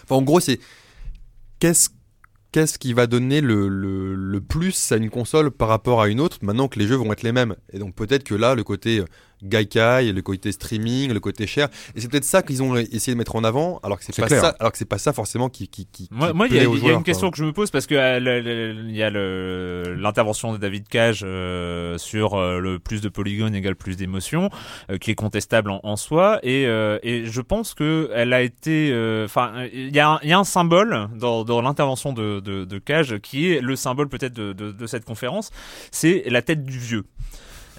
Enfin, 0.04 0.16
en 0.16 0.22
gros, 0.22 0.40
c'est 0.40 0.60
qu'est-ce 1.60 1.90
qu'est-ce 2.52 2.80
qui 2.80 2.94
va 2.94 3.08
donner 3.08 3.42
le, 3.42 3.68
le, 3.68 4.16
le 4.16 4.42
plus 4.42 4.92
à 4.92 4.96
une 4.96 5.10
console 5.10 5.52
par 5.52 5.68
rapport 5.68 6.02
à 6.02 6.08
une 6.08 6.20
autre 6.20 6.38
maintenant 6.42 6.68
que 6.68 6.80
les 6.80 6.88
jeux 6.88 6.96
vont 6.96 7.12
être 7.12 7.24
les 7.24 7.34
mêmes. 7.34 7.56
Et 7.72 7.80
donc 7.80 7.94
peut-être 7.94 8.24
que 8.24 8.36
là, 8.36 8.56
le 8.56 8.64
côté 8.64 9.00
euh, 9.00 9.06
Gaikai, 9.44 10.12
le 10.12 10.22
côté 10.22 10.52
streaming, 10.52 11.12
le 11.14 11.20
côté 11.20 11.48
cher, 11.48 11.68
et 11.96 12.02
c'est 12.02 12.08
peut-être 12.10 12.24
ça 12.24 12.42
qu'ils 12.42 12.64
ont 12.64 12.76
essayé 12.76 13.14
de 13.14 13.18
mettre 13.18 13.36
en 13.36 13.44
avant, 13.44 13.80
alors 13.84 13.98
que 14.00 14.06
c'est 14.06 14.16
pas 14.16 14.28
clair. 14.28 14.42
ça, 14.42 14.56
alors 14.60 14.72
que 14.72 14.78
c'est 14.78 14.86
pas 14.86 14.98
ça 14.98 15.14
forcément 15.14 15.50
qui 15.50 15.68
qui 15.68 15.86
qui. 15.92 16.08
Moi, 16.12 16.48
il 16.48 16.56
y 16.56 16.60
a, 16.60 16.64
y 16.64 16.66
une 16.98 17.04
question 17.04 17.30
que 17.32 17.38
je 17.38 17.44
me 17.46 17.54
pose 17.54 17.72
parce 17.72 17.86
que 17.88 17.96
euh, 17.96 18.84
il 18.88 18.96
y 18.96 19.04
a 19.04 19.10
le- 19.10 19.96
l'intervention 19.98 20.54
de 20.54 20.58
David 20.58 20.88
Cage 20.88 21.22
euh, 21.24 21.98
sur 21.98 22.34
euh, 22.36 22.60
le 22.60 22.80
plus 22.80 23.02
de 23.02 23.10
polygones 23.10 23.56
égale 23.56 23.76
plus 23.76 23.96
d'émotions, 23.98 24.50
euh, 24.90 24.98
qui 24.98 25.12
est 25.12 25.16
contestable 25.16 25.70
en, 25.72 25.80
en 25.84 25.96
soi, 25.96 26.40
et, 26.44 26.66
euh, 26.66 27.00
et 27.04 27.26
je 27.26 27.42
pense 27.42 27.74
que 27.74 28.10
elle 28.14 28.34
a 28.34 28.42
été, 28.42 28.92
enfin, 29.26 29.66
il 29.74 29.96
y 29.96 30.00
a, 30.00 30.10
un- 30.14 30.20
il 30.24 30.30
y 30.30 30.34
a 30.34 30.40
un 30.40 30.44
symbole 30.44 31.08
dans, 31.16 31.44
dans 31.44 31.62
l'intervention 31.62 32.14
de, 32.14 32.40
de, 32.40 32.66
de 32.66 32.80
Cage 32.80 33.20
qui 33.20 33.52
est 33.52 33.62
le 33.62 33.76
symbole 33.76 34.10
peut-être 34.10 34.34
de, 34.34 34.54
de, 34.54 34.72
de 34.72 34.88
cette 34.88 35.06
conférence, 35.06 35.52
c'est 35.92 36.24
la 36.28 36.42
tête 36.42 36.64
du 36.66 36.78
vieux. 36.80 37.04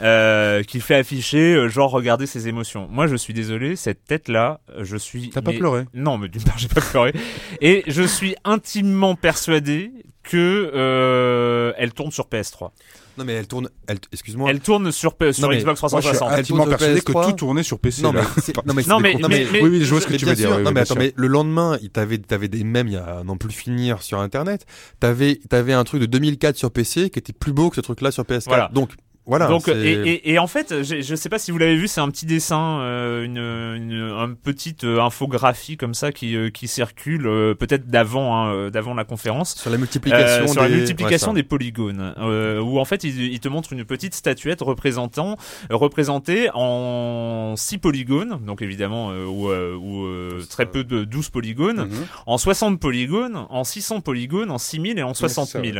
Euh, 0.00 0.62
qui 0.62 0.80
fait 0.80 0.94
afficher 0.94 1.54
euh, 1.54 1.68
genre 1.68 1.90
regardez 1.90 2.26
ses 2.26 2.46
émotions. 2.48 2.86
Moi 2.90 3.06
je 3.08 3.16
suis 3.16 3.34
désolé, 3.34 3.74
cette 3.76 4.04
tête 4.04 4.28
là, 4.28 4.60
je 4.80 4.96
suis 4.96 5.30
T'as 5.30 5.42
pas 5.42 5.52
pleuré 5.52 5.86
non, 5.94 6.18
mais 6.18 6.28
d'une 6.28 6.42
part, 6.42 6.56
j'ai 6.58 6.68
pas 6.68 6.80
pleuré. 6.80 7.12
Et 7.60 7.82
je 7.88 8.02
suis 8.04 8.36
intimement 8.44 9.16
persuadé 9.16 9.90
que 10.22 10.70
euh, 10.74 11.72
elle 11.78 11.92
tourne 11.92 12.10
sur 12.12 12.26
PS3. 12.28 12.70
Non 13.16 13.24
mais 13.24 13.32
elle 13.32 13.48
tourne, 13.48 13.68
elle, 13.88 13.98
excuse-moi. 14.12 14.48
Elle 14.48 14.60
tourne 14.60 14.92
sur, 14.92 15.14
P- 15.16 15.32
sur 15.32 15.48
Xbox 15.50 15.82
Moi, 15.82 16.00
je 16.00 16.06
suis 16.06 16.16
360. 16.16 16.28
elle 16.32 16.38
intimement 16.40 16.66
persuadé 16.66 17.00
que 17.00 17.10
PS3. 17.12 17.24
tout 17.30 17.32
tournait 17.32 17.62
sur 17.64 17.80
PC. 17.80 18.02
Non 18.02 18.12
mais, 18.12 18.20
là. 18.20 18.26
non 18.64 18.74
mais, 18.74 18.82
Non, 18.84 18.98
mais, 19.00 19.16
mais, 19.28 19.46
mais- 19.52 19.60
Oui, 19.62 19.70
oui, 19.70 19.84
je 19.84 19.90
vois 19.90 20.00
ce 20.00 20.06
que 20.06 20.12
Mais 20.12 20.18
tu 20.18 20.26
veux 20.26 20.36
dire. 20.36 20.48
sûr. 20.50 20.58
oui, 20.58 20.62
non, 20.62 20.70
mais 20.70 20.82
attends, 20.82 20.94
sûr. 20.94 21.02
mais 21.02 21.12
le 21.16 21.26
lendemain, 21.26 21.76
il 21.82 21.90
t'avait, 21.90 22.18
t'avais 22.18 22.46
des 22.46 22.62
mèmes 22.62 22.86
il 22.86 22.94
y 22.94 22.96
a 22.96 23.18
à 23.18 23.24
n'en 23.24 23.36
plus 23.36 23.50
finir 23.50 24.02
sur 24.02 24.20
Internet. 24.20 24.66
T'avais, 25.00 25.40
t'avais 25.48 25.72
un 25.72 25.82
truc 25.82 26.00
de 26.02 26.06
2004 26.06 26.54
sur 26.56 26.70
PC 26.70 27.10
qui 27.10 27.18
était 27.18 27.32
plus 27.32 27.52
beau 27.52 27.70
que 27.70 27.76
ce 27.76 27.80
truc-là 27.80 28.12
sur 28.12 28.22
PS4. 28.22 28.44
Voilà. 28.46 28.70
Donc, 28.72 28.90
voilà. 29.28 29.46
Donc 29.46 29.62
c'est- 29.66 29.78
et, 29.78 30.08
et, 30.10 30.32
et 30.32 30.38
en 30.40 30.48
fait, 30.48 30.82
je, 30.82 31.00
je 31.00 31.14
sais 31.14 31.28
pas 31.28 31.38
si 31.38 31.52
vous 31.52 31.58
l'avez 31.58 31.76
vu, 31.76 31.86
c'est 31.86 32.00
un 32.00 32.08
petit 32.10 32.26
dessin, 32.26 32.80
euh, 32.80 33.22
une, 33.24 33.38
une 33.38 34.00
un 34.18 34.34
petite 34.34 34.82
euh, 34.82 35.00
infographie 35.00 35.76
comme 35.76 35.94
ça 35.94 36.10
qui 36.10 36.34
euh, 36.34 36.50
qui 36.50 36.66
circule 36.66 37.26
euh, 37.26 37.54
peut-être 37.54 37.86
d'avant 37.86 38.36
hein, 38.36 38.52
euh, 38.52 38.70
d'avant 38.70 38.94
la 38.94 39.04
conférence. 39.04 39.54
sur 39.54 39.70
la 39.70 39.78
multiplication, 39.78 40.44
Euh, 40.44 40.46
sur 40.48 40.62
la 40.62 40.68
des- 40.68 40.74
multiplication 40.76 41.28
ouais, 41.28 41.34
des 41.36 41.42
polygones, 41.44 42.14
euh, 42.18 42.58
où 42.60 42.80
en 42.80 42.84
fait 42.84 43.04
il, 43.04 43.20
il 43.32 43.38
te 43.40 43.48
montre 43.48 43.72
une 43.72 43.84
petite 43.84 44.14
statuette 44.14 44.60
représentant 44.62 45.36
euh, 45.70 45.76
représentée 45.76 46.48
en 46.54 47.54
6 47.56 47.78
polygones, 47.78 48.40
donc 48.44 48.62
évidemment 48.62 49.10
euh, 49.10 49.26
ou, 49.26 49.50
euh, 49.50 49.74
ou, 49.76 50.06
euh, 50.06 50.42
très 50.48 50.66
peu 50.66 50.84
de 50.84 51.04
12 51.04 51.28
polygones, 51.30 51.84
Mhm. 51.88 52.06
en 52.26 52.38
60 52.38 52.80
polygones, 52.80 53.46
en 53.50 53.62
600 53.64 54.00
polygones, 54.00 54.50
en 54.50 54.58
6000 54.58 54.98
et 54.98 55.02
en 55.02 55.14
60 55.14 55.48
ça, 55.48 55.60
000. 55.62 55.76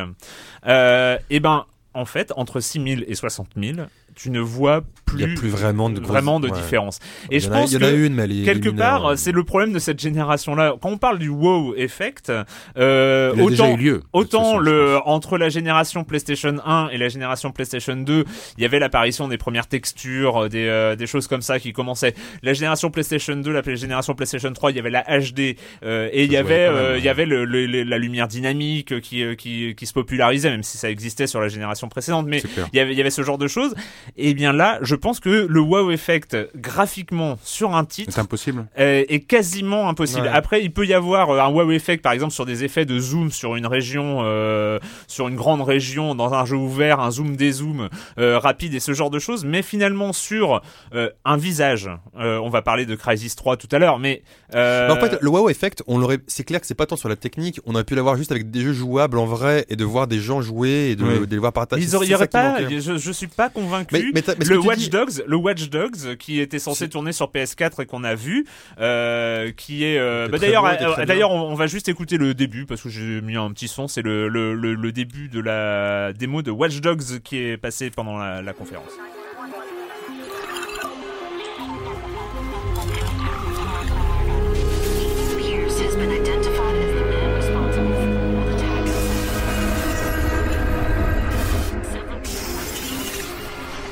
Euh, 0.67 1.19
et 1.31 1.41
ben 1.41 1.65
en 1.99 2.05
fait 2.05 2.33
entre 2.37 2.61
6000 2.61 3.05
et 3.09 3.15
60 3.15 3.49
000, 3.57 3.79
tu 4.21 4.31
ne 4.31 4.41
vois 4.41 4.83
plus, 5.05 5.21
Il 5.21 5.29
y 5.29 5.33
a 5.33 5.35
plus 5.35 5.49
vraiment 5.49 5.89
de 5.91 6.01
vraiment 6.01 6.41
de 6.41 6.49
ouais. 6.49 6.55
différence. 6.61 6.99
Il 7.31 7.35
Et 7.35 7.37
y 7.37 7.41
je 7.41 7.49
en 7.49 7.53
a- 7.53 7.59
pense 7.61 7.71
il 7.73 7.81
y 7.81 7.85
en 7.85 7.89
a 7.89 7.91
une, 7.93 8.15
mais 8.15 8.25
elle 8.25 8.43
est 8.43 8.45
quelque 8.45 8.69
part, 8.69 9.17
c'est 9.17 9.31
le 9.33 9.45
problème 9.45 9.73
de 9.73 9.79
cette 9.79 10.01
génération-là. 10.01 10.75
Quand 10.83 10.91
on 10.91 10.99
parle 10.99 11.19
du 11.19 11.29
wow 11.29 11.75
effect, 11.77 12.31
euh, 12.77 13.33
Il 13.37 13.41
a 13.41 13.47
déjà 13.49 13.65
autant 13.65 13.75
eu 13.75 13.81
lieu. 13.81 14.03
Autant 14.13 14.43
façon, 14.45 14.59
le 14.59 14.95
pense. 14.97 15.03
entre 15.07 15.39
la 15.39 15.49
génération 15.49 16.05
PlayStation 16.05 16.57
1 16.65 16.89
et 16.91 16.99
la 16.99 17.09
génération 17.09 17.53
PlayStation 17.53 17.97
2, 17.97 18.25
il 18.57 18.63
y 18.63 18.65
avait 18.67 18.79
l'apparition 18.81 19.29
des 19.29 19.39
premières 19.39 19.67
textures, 19.67 20.45
euh, 20.45 20.49
des 20.49 20.67
euh, 20.67 20.97
des 20.97 21.07
choses 21.07 21.27
comme 21.29 21.43
ça 21.43 21.59
qui 21.59 21.73
commençaient. 21.73 22.15
La 22.43 22.53
génération 22.53 22.91
PlayStation 22.91 23.37
2, 23.37 23.53
la 23.53 23.63
génération 23.77 24.15
PlayStation 24.15 24.53
3, 24.53 24.73
il 24.73 24.77
y 24.77 24.81
avait 24.81 24.91
la 24.91 25.03
HD 25.03 25.57
euh, 25.85 26.09
et 26.13 26.25
il 26.25 26.33
y 26.33 26.37
avait 26.37 26.67
même, 26.69 26.75
euh, 26.75 26.93
ouais. 26.95 26.99
il 26.99 27.05
y 27.05 27.09
avait 27.09 27.25
le, 27.27 27.45
le- 27.45 27.67
le- 27.67 27.85
la 27.85 27.99
lumière 27.99 28.29
dynamique 28.29 29.01
qui 29.01 29.23
euh, 29.23 29.35
qui 29.37 29.75
qui 29.77 29.87
se 29.87 29.93
popularisait 29.93 30.51
même 30.51 30.63
si 30.65 30.77
ça 30.77 30.91
existait 30.91 31.27
sur 31.27 31.41
la 31.41 31.49
génération 31.49 31.89
précédente 31.89 32.27
mais 32.29 32.43
il 32.73 32.77
y 32.77 32.81
avait 32.81 32.93
il 32.93 32.99
y 32.99 33.01
avait 33.01 33.11
ce 33.11 33.23
genre 33.23 33.39
de 33.39 33.47
choses 33.49 33.75
et 34.17 34.35
bien 34.35 34.53
là, 34.53 34.79
je 34.83 34.95
pense 34.95 35.21
que 35.21 35.47
le 35.49 35.61
wow 35.61 35.91
effect 35.91 36.37
graphiquement 36.57 37.39
sur 37.43 37.75
un 37.75 37.85
titre 37.85 38.13
C'est 38.13 38.21
impossible. 38.21 38.67
est 38.77 39.27
quasiment 39.27 39.89
impossible. 39.89 40.23
Ouais. 40.23 40.29
Après, 40.33 40.63
il 40.63 40.73
peut 40.73 40.87
y 40.87 40.95
avoir 40.95 41.31
euh, 41.31 41.41
un 41.41 41.49
wow 41.49 41.71
effect, 41.73 42.03
par 42.03 42.13
exemple, 42.13 42.33
sur 42.33 42.47
des 42.47 42.65
effets 42.65 42.85
de 42.85 42.99
zoom 42.99 43.31
sur 43.31 43.57
une 43.57 43.67
région, 43.67 44.21
euh, 44.23 44.79
sur 45.07 45.29
une 45.29 45.37
grande 45.37 45.63
région, 45.63 46.15
dans 46.15 46.35
un 46.35 46.45
jeu 46.45 46.57
ouvert, 46.57 47.01
un 47.01 47.11
zoom 47.11 47.37
dézoom 47.37 47.89
euh, 48.19 48.39
rapide 48.39 48.75
et 48.75 48.81
ce 48.81 48.93
genre 48.93 49.11
de 49.11 49.19
choses. 49.19 49.45
Mais 49.45 49.63
finalement, 49.63 50.13
sur 50.13 50.63
euh, 50.95 51.11
un 51.25 51.37
visage, 51.37 51.91
euh, 52.19 52.39
on 52.39 52.49
va 52.51 52.63
parler 52.63 52.87
de 52.87 52.95
Crysis 52.95 53.35
3 53.37 53.57
tout 53.57 53.69
à 53.73 53.79
l'heure, 53.79 53.99
mais 53.99 54.23
euh, 54.55 54.89
Mais 54.89 54.95
en 54.95 55.01
fait, 55.01 55.19
le 55.21 55.29
wow 55.29 55.49
effect, 55.49 55.83
on 55.87 55.99
l'aurait, 55.99 56.19
c'est 56.27 56.45
clair 56.45 56.61
que 56.61 56.67
c'est 56.67 56.75
pas 56.75 56.87
tant 56.87 56.97
sur 56.97 57.09
la 57.09 57.17
technique, 57.17 57.61
on 57.67 57.75
aurait 57.75 57.85
pu 57.85 57.95
l'avoir 57.95 58.17
juste 58.17 58.31
avec 58.33 58.51
des 58.51 58.61
jeux 58.63 58.73
jouables 58.73 59.19
en 59.19 59.27
vrai 59.27 59.67
et 59.69 59.77
de 59.77 59.85
voir 59.85 60.07
des 60.07 60.21
gens 60.21 60.41
jouer 60.41 60.91
et 60.91 60.97
de, 60.97 61.05
Oui. 61.05 61.27
de 61.27 61.31
les 61.31 61.39
voir 61.39 61.53
partager. 61.53 61.83
ils 61.83 61.95
auraient, 61.97 62.29
pas, 62.29 62.57
je, 62.69 62.97
je 62.99 63.13
suis 63.13 63.27
pas 63.27 63.49
convaincu 63.49 63.95
vu 64.01 64.13
Mais- 64.15 64.23
mais 64.39 64.45
le 64.45 64.59
Watch 64.59 64.79
dis- 64.79 64.89
Dogs, 64.91 65.23
le 65.27 65.37
Watch 65.37 65.69
Dogs 65.71 66.17
qui 66.19 66.41
était 66.41 66.59
censé 66.59 66.89
tourner 66.89 67.13
sur 67.13 67.31
PS4 67.31 67.83
et 67.83 67.87
qu'on 67.87 68.05
a 68.05 68.15
vu, 68.15 68.45
euh, 68.81 69.51
qui 69.57 69.85
est. 69.85 69.99
euh, 69.99 70.29
bah, 70.29 70.39
d'ailleurs, 70.39 70.65
euh, 70.67 71.05
d'ailleurs, 71.05 71.31
on, 71.31 71.43
on 71.51 71.55
va 71.55 71.67
juste 71.67 71.89
écouter 71.89 72.17
le 72.19 72.35
début 72.35 72.67
parce 72.67 72.83
que 72.83 72.89
j'ai 72.89 73.21
mis 73.21 73.37
un 73.37 73.51
petit 73.53 73.69
son. 73.69 73.89
C'est 73.89 74.03
le, 74.03 74.29
le, 74.29 74.55
le, 74.55 74.75
le 74.75 74.93
début 74.93 75.29
de 75.29 75.41
la 75.41 76.13
démo 76.13 76.43
de 76.43 76.51
Watch 76.51 76.81
Dogs 76.81 77.21
qui 77.25 77.39
est 77.39 77.57
passé 77.57 77.91
pendant 77.91 78.17
la, 78.19 78.43
la 78.43 78.53
conférence. 78.53 78.93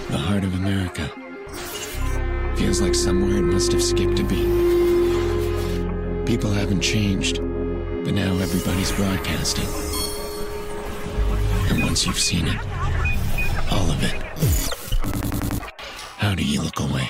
The 0.08 0.18
heart 0.18 0.44
of 0.44 0.54
America. 0.54 1.10
Feels 2.56 2.80
like 2.80 2.94
somewhere 2.94 3.38
it 3.38 3.42
must 3.42 3.72
have 3.72 3.82
skipped 3.82 4.20
a 4.20 4.24
beat. 4.24 4.46
People 6.26 6.52
haven't 6.52 6.80
changed, 6.80 7.36
but 7.36 8.14
now 8.14 8.38
everybody's 8.38 8.92
broadcasting. 8.92 9.66
And 11.70 11.82
once 11.82 12.06
you've 12.06 12.20
seen 12.20 12.46
it, 12.46 12.58
all 13.72 13.90
of 13.90 14.00
it, 14.04 14.14
how 16.18 16.36
do 16.36 16.44
you 16.44 16.62
look 16.62 16.78
away? 16.78 17.08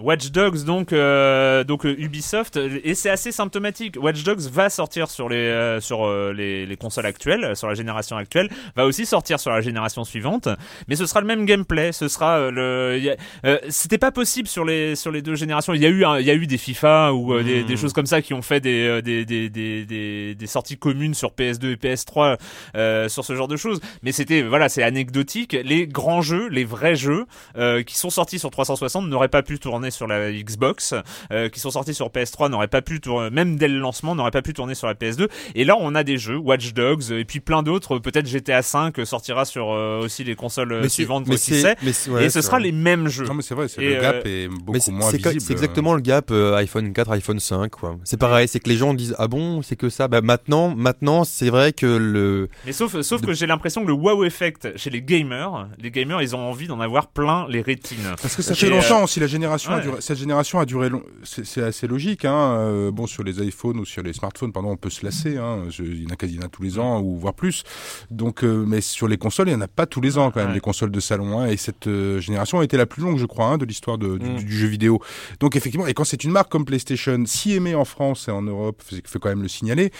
Watch 0.00 0.32
Dogs 0.32 0.64
donc 0.64 0.92
euh, 0.92 1.62
donc 1.62 1.86
euh, 1.86 1.94
Ubisoft 1.98 2.56
et 2.56 2.94
c'est 2.94 3.10
assez 3.10 3.30
symptomatique. 3.30 3.96
Watch 4.00 4.24
Dogs 4.24 4.40
va 4.50 4.68
sortir 4.68 5.08
sur 5.08 5.28
les 5.28 5.36
euh, 5.36 5.80
sur 5.80 6.04
euh, 6.04 6.32
les, 6.32 6.66
les 6.66 6.76
consoles 6.76 7.06
actuelles, 7.06 7.54
sur 7.54 7.68
la 7.68 7.74
génération 7.74 8.16
actuelle, 8.16 8.48
va 8.74 8.86
aussi 8.86 9.06
sortir 9.06 9.38
sur 9.38 9.52
la 9.52 9.60
génération 9.60 10.02
suivante, 10.02 10.48
mais 10.88 10.96
ce 10.96 11.06
sera 11.06 11.20
le 11.20 11.26
même 11.28 11.44
gameplay, 11.46 11.92
ce 11.92 12.08
sera 12.08 12.38
euh, 12.38 12.50
le 12.50 13.16
euh, 13.46 13.58
c'était 13.68 13.98
pas 13.98 14.10
possible 14.10 14.48
sur 14.48 14.64
les 14.64 14.96
sur 14.96 15.12
les 15.12 15.22
deux 15.22 15.36
générations. 15.36 15.74
Il 15.74 15.80
y 15.82 15.86
a 15.86 15.90
eu 15.90 16.04
un- 16.04 16.18
il 16.18 16.26
y 16.26 16.30
a 16.30 16.34
eu 16.34 16.46
des 16.48 16.58
FIFA 16.58 17.12
ou 17.14 17.32
euh, 17.32 17.42
des, 17.44 17.62
Hmm. 17.62 17.66
des 17.66 17.76
choses 17.76 17.92
comme 17.92 18.06
ça 18.06 18.20
qui 18.20 18.34
ont 18.34 18.42
fait 18.42 18.58
des 18.60 19.00
des, 19.00 19.24
des, 19.24 19.48
des, 19.48 19.84
des 19.86 20.34
des 20.34 20.46
sorties 20.48 20.76
communes 20.76 21.14
sur 21.14 21.30
PS2 21.30 21.72
et 21.72 21.76
PS3 21.76 22.36
euh, 22.74 23.08
sur 23.08 23.24
ce 23.24 23.36
genre 23.36 23.48
de 23.48 23.56
choses, 23.56 23.80
mais 24.02 24.10
c'était 24.10 24.42
voilà, 24.42 24.68
c'est 24.68 24.82
anecdotique. 24.82 25.52
Les 25.64 25.86
grands 25.86 26.20
jeux, 26.20 26.48
les 26.48 26.64
vrais 26.64 26.96
jeux 26.96 27.26
euh, 27.56 27.82
qui 27.84 27.96
sont 27.96 28.10
sortis 28.10 28.40
sur 28.40 28.50
360 28.50 29.06
n'auraient 29.08 29.28
pas 29.28 29.42
pu 29.44 29.58
tourner 29.60 29.83
sur 29.90 30.06
la 30.06 30.32
Xbox, 30.32 30.94
euh, 31.32 31.48
qui 31.48 31.60
sont 31.60 31.70
sortis 31.70 31.94
sur 31.94 32.08
PS3 32.08 32.50
n'auraient 32.50 32.68
pas 32.68 32.82
pu 32.82 33.00
tourner, 33.00 33.30
même 33.30 33.56
dès 33.56 33.68
le 33.68 33.78
lancement 33.78 34.14
n'auraient 34.14 34.30
pas 34.30 34.42
pu 34.42 34.52
tourner 34.52 34.74
sur 34.74 34.86
la 34.86 34.94
PS2. 34.94 35.28
Et 35.54 35.64
là, 35.64 35.76
on 35.78 35.94
a 35.94 36.04
des 36.04 36.18
jeux, 36.18 36.36
Watch 36.36 36.72
Dogs 36.74 37.10
et 37.12 37.24
puis 37.24 37.40
plein 37.40 37.62
d'autres. 37.62 37.98
Peut-être 37.98 38.26
GTA 38.26 38.62
5 38.62 38.96
sortira 39.04 39.44
sur 39.44 39.72
euh, 39.72 40.00
aussi 40.02 40.24
les 40.24 40.34
consoles 40.34 40.72
euh, 40.72 40.80
Mais 40.82 40.88
suivantes, 40.88 41.26
mais 41.26 41.36
qui 41.36 41.40
c'est- 41.40 41.60
sait. 41.62 41.76
mais 41.82 41.92
c'est- 41.92 42.10
ouais, 42.10 42.24
et 42.26 42.30
ce 42.30 42.40
sera 42.40 42.58
vrai. 42.58 42.66
les 42.66 42.72
mêmes 42.72 43.08
jeux. 43.08 43.24
Non 43.26 43.34
mais 43.34 43.42
c'est 43.42 43.54
vrai, 43.54 43.66
Et, 43.78 43.94
le 43.94 44.00
gap 44.00 44.22
euh, 44.24 44.44
est 44.44 44.48
beaucoup 44.48 44.90
moins 44.90 45.10
visible. 45.10 45.40
c'est 45.40 45.52
exactement 45.52 45.94
le 45.94 46.00
gap 46.00 46.30
euh, 46.30 46.54
iPhone 46.56 46.92
4, 46.92 47.10
iPhone 47.12 47.40
5. 47.40 47.70
quoi. 47.70 47.96
C'est 48.04 48.18
pareil, 48.18 48.48
c'est 48.48 48.60
que 48.60 48.68
les 48.68 48.76
gens 48.76 48.94
disent 48.94 49.14
ah 49.18 49.28
bon, 49.28 49.62
c'est 49.62 49.76
que 49.76 49.88
ça. 49.88 50.08
Bah 50.08 50.20
maintenant, 50.20 50.74
maintenant, 50.74 51.24
c'est 51.24 51.50
vrai 51.50 51.72
que 51.72 51.86
le 51.86 52.48
Mais 52.66 52.72
sauf, 52.72 53.00
sauf 53.00 53.20
De- 53.20 53.26
que 53.26 53.32
j'ai 53.32 53.46
l'impression 53.46 53.82
que 53.82 53.86
le 53.88 53.92
wow 53.92 54.24
effect 54.24 54.76
chez 54.76 54.90
les 54.90 55.02
gamers, 55.02 55.68
les 55.78 55.90
gamers, 55.90 56.22
ils 56.22 56.34
ont 56.36 56.40
envie 56.50 56.66
d'en 56.66 56.80
avoir 56.80 57.08
plein 57.08 57.46
les 57.48 57.60
rétines. 57.60 57.98
Parce 58.20 58.36
que 58.36 58.42
ça 58.42 58.54
fait 58.54 58.68
longtemps 58.68 59.04
aussi, 59.04 59.20
la 59.20 59.26
génération 59.26 59.72
a 59.74 59.76
ouais. 59.78 59.82
duré- 59.82 60.00
cette 60.00 60.18
génération 60.18 60.58
a 60.60 60.64
duré 60.64 60.88
long- 60.88 61.02
c'est 61.22 61.62
assez 61.62 61.86
logique. 61.86 62.24
Hein. 62.24 62.56
euh, 62.58 62.90
bon, 62.90 63.06
sur 63.06 63.22
les 63.24 63.40
iPhones 63.46 63.78
ou 63.80 63.84
sur 63.84 64.02
les 64.02 64.12
smartphones, 64.12 64.52
pardon, 64.52 64.70
on 64.70 64.76
peut 64.76 64.90
se 64.90 65.04
lasser. 65.04 65.36
Hein. 65.36 65.64
Je- 65.70 65.82
il 65.84 66.02
y 66.02 66.06
en 66.06 66.10
a 66.10 66.16
quasi 66.16 66.38
un 66.42 66.48
tous 66.48 66.62
les 66.62 66.78
ans 66.78 67.00
ou 67.00 67.16
voire 67.16 67.34
plus. 67.34 67.62
Donc, 68.10 68.44
euh, 68.44 68.64
mais 68.66 68.80
sur 68.80 69.08
les 69.08 69.16
consoles, 69.18 69.48
il 69.48 69.52
y 69.52 69.54
en 69.54 69.60
a 69.60 69.68
pas 69.68 69.86
tous 69.86 70.00
les 70.00 70.18
ans 70.18 70.30
quand 70.30 70.40
même, 70.40 70.48
Ouais. 70.48 70.54
les 70.54 70.60
consoles 70.60 70.90
de 70.90 71.00
salon. 71.00 71.40
Hein. 71.40 71.46
Et 71.46 71.56
cette 71.56 71.86
euh, 71.86 72.20
génération 72.20 72.60
a 72.60 72.64
été 72.64 72.76
la 72.76 72.86
plus 72.86 73.02
longue, 73.02 73.18
je 73.18 73.26
crois, 73.26 73.46
hein, 73.46 73.58
de 73.58 73.64
l'histoire 73.64 73.98
du, 73.98 74.06
Mm. 74.06 74.36
du 74.38 74.52
jeu 74.56 74.66
vidéo. 74.66 75.00
Donc, 75.40 75.56
effectivement, 75.56 75.86
et 75.86 75.94
quand 75.94 76.04
c'est 76.04 76.24
une 76.24 76.30
marque 76.30 76.50
comme 76.50 76.64
PlayStation, 76.64 77.22
si 77.26 77.52
aimée 77.52 77.74
en 77.74 77.84
France 77.84 78.28
et 78.28 78.30
en 78.30 78.42
Europe, 78.42 78.82
fait 78.84 79.18
quand 79.18 79.28
même 79.28 79.42
le 79.42 79.48
signaler, 79.48 79.90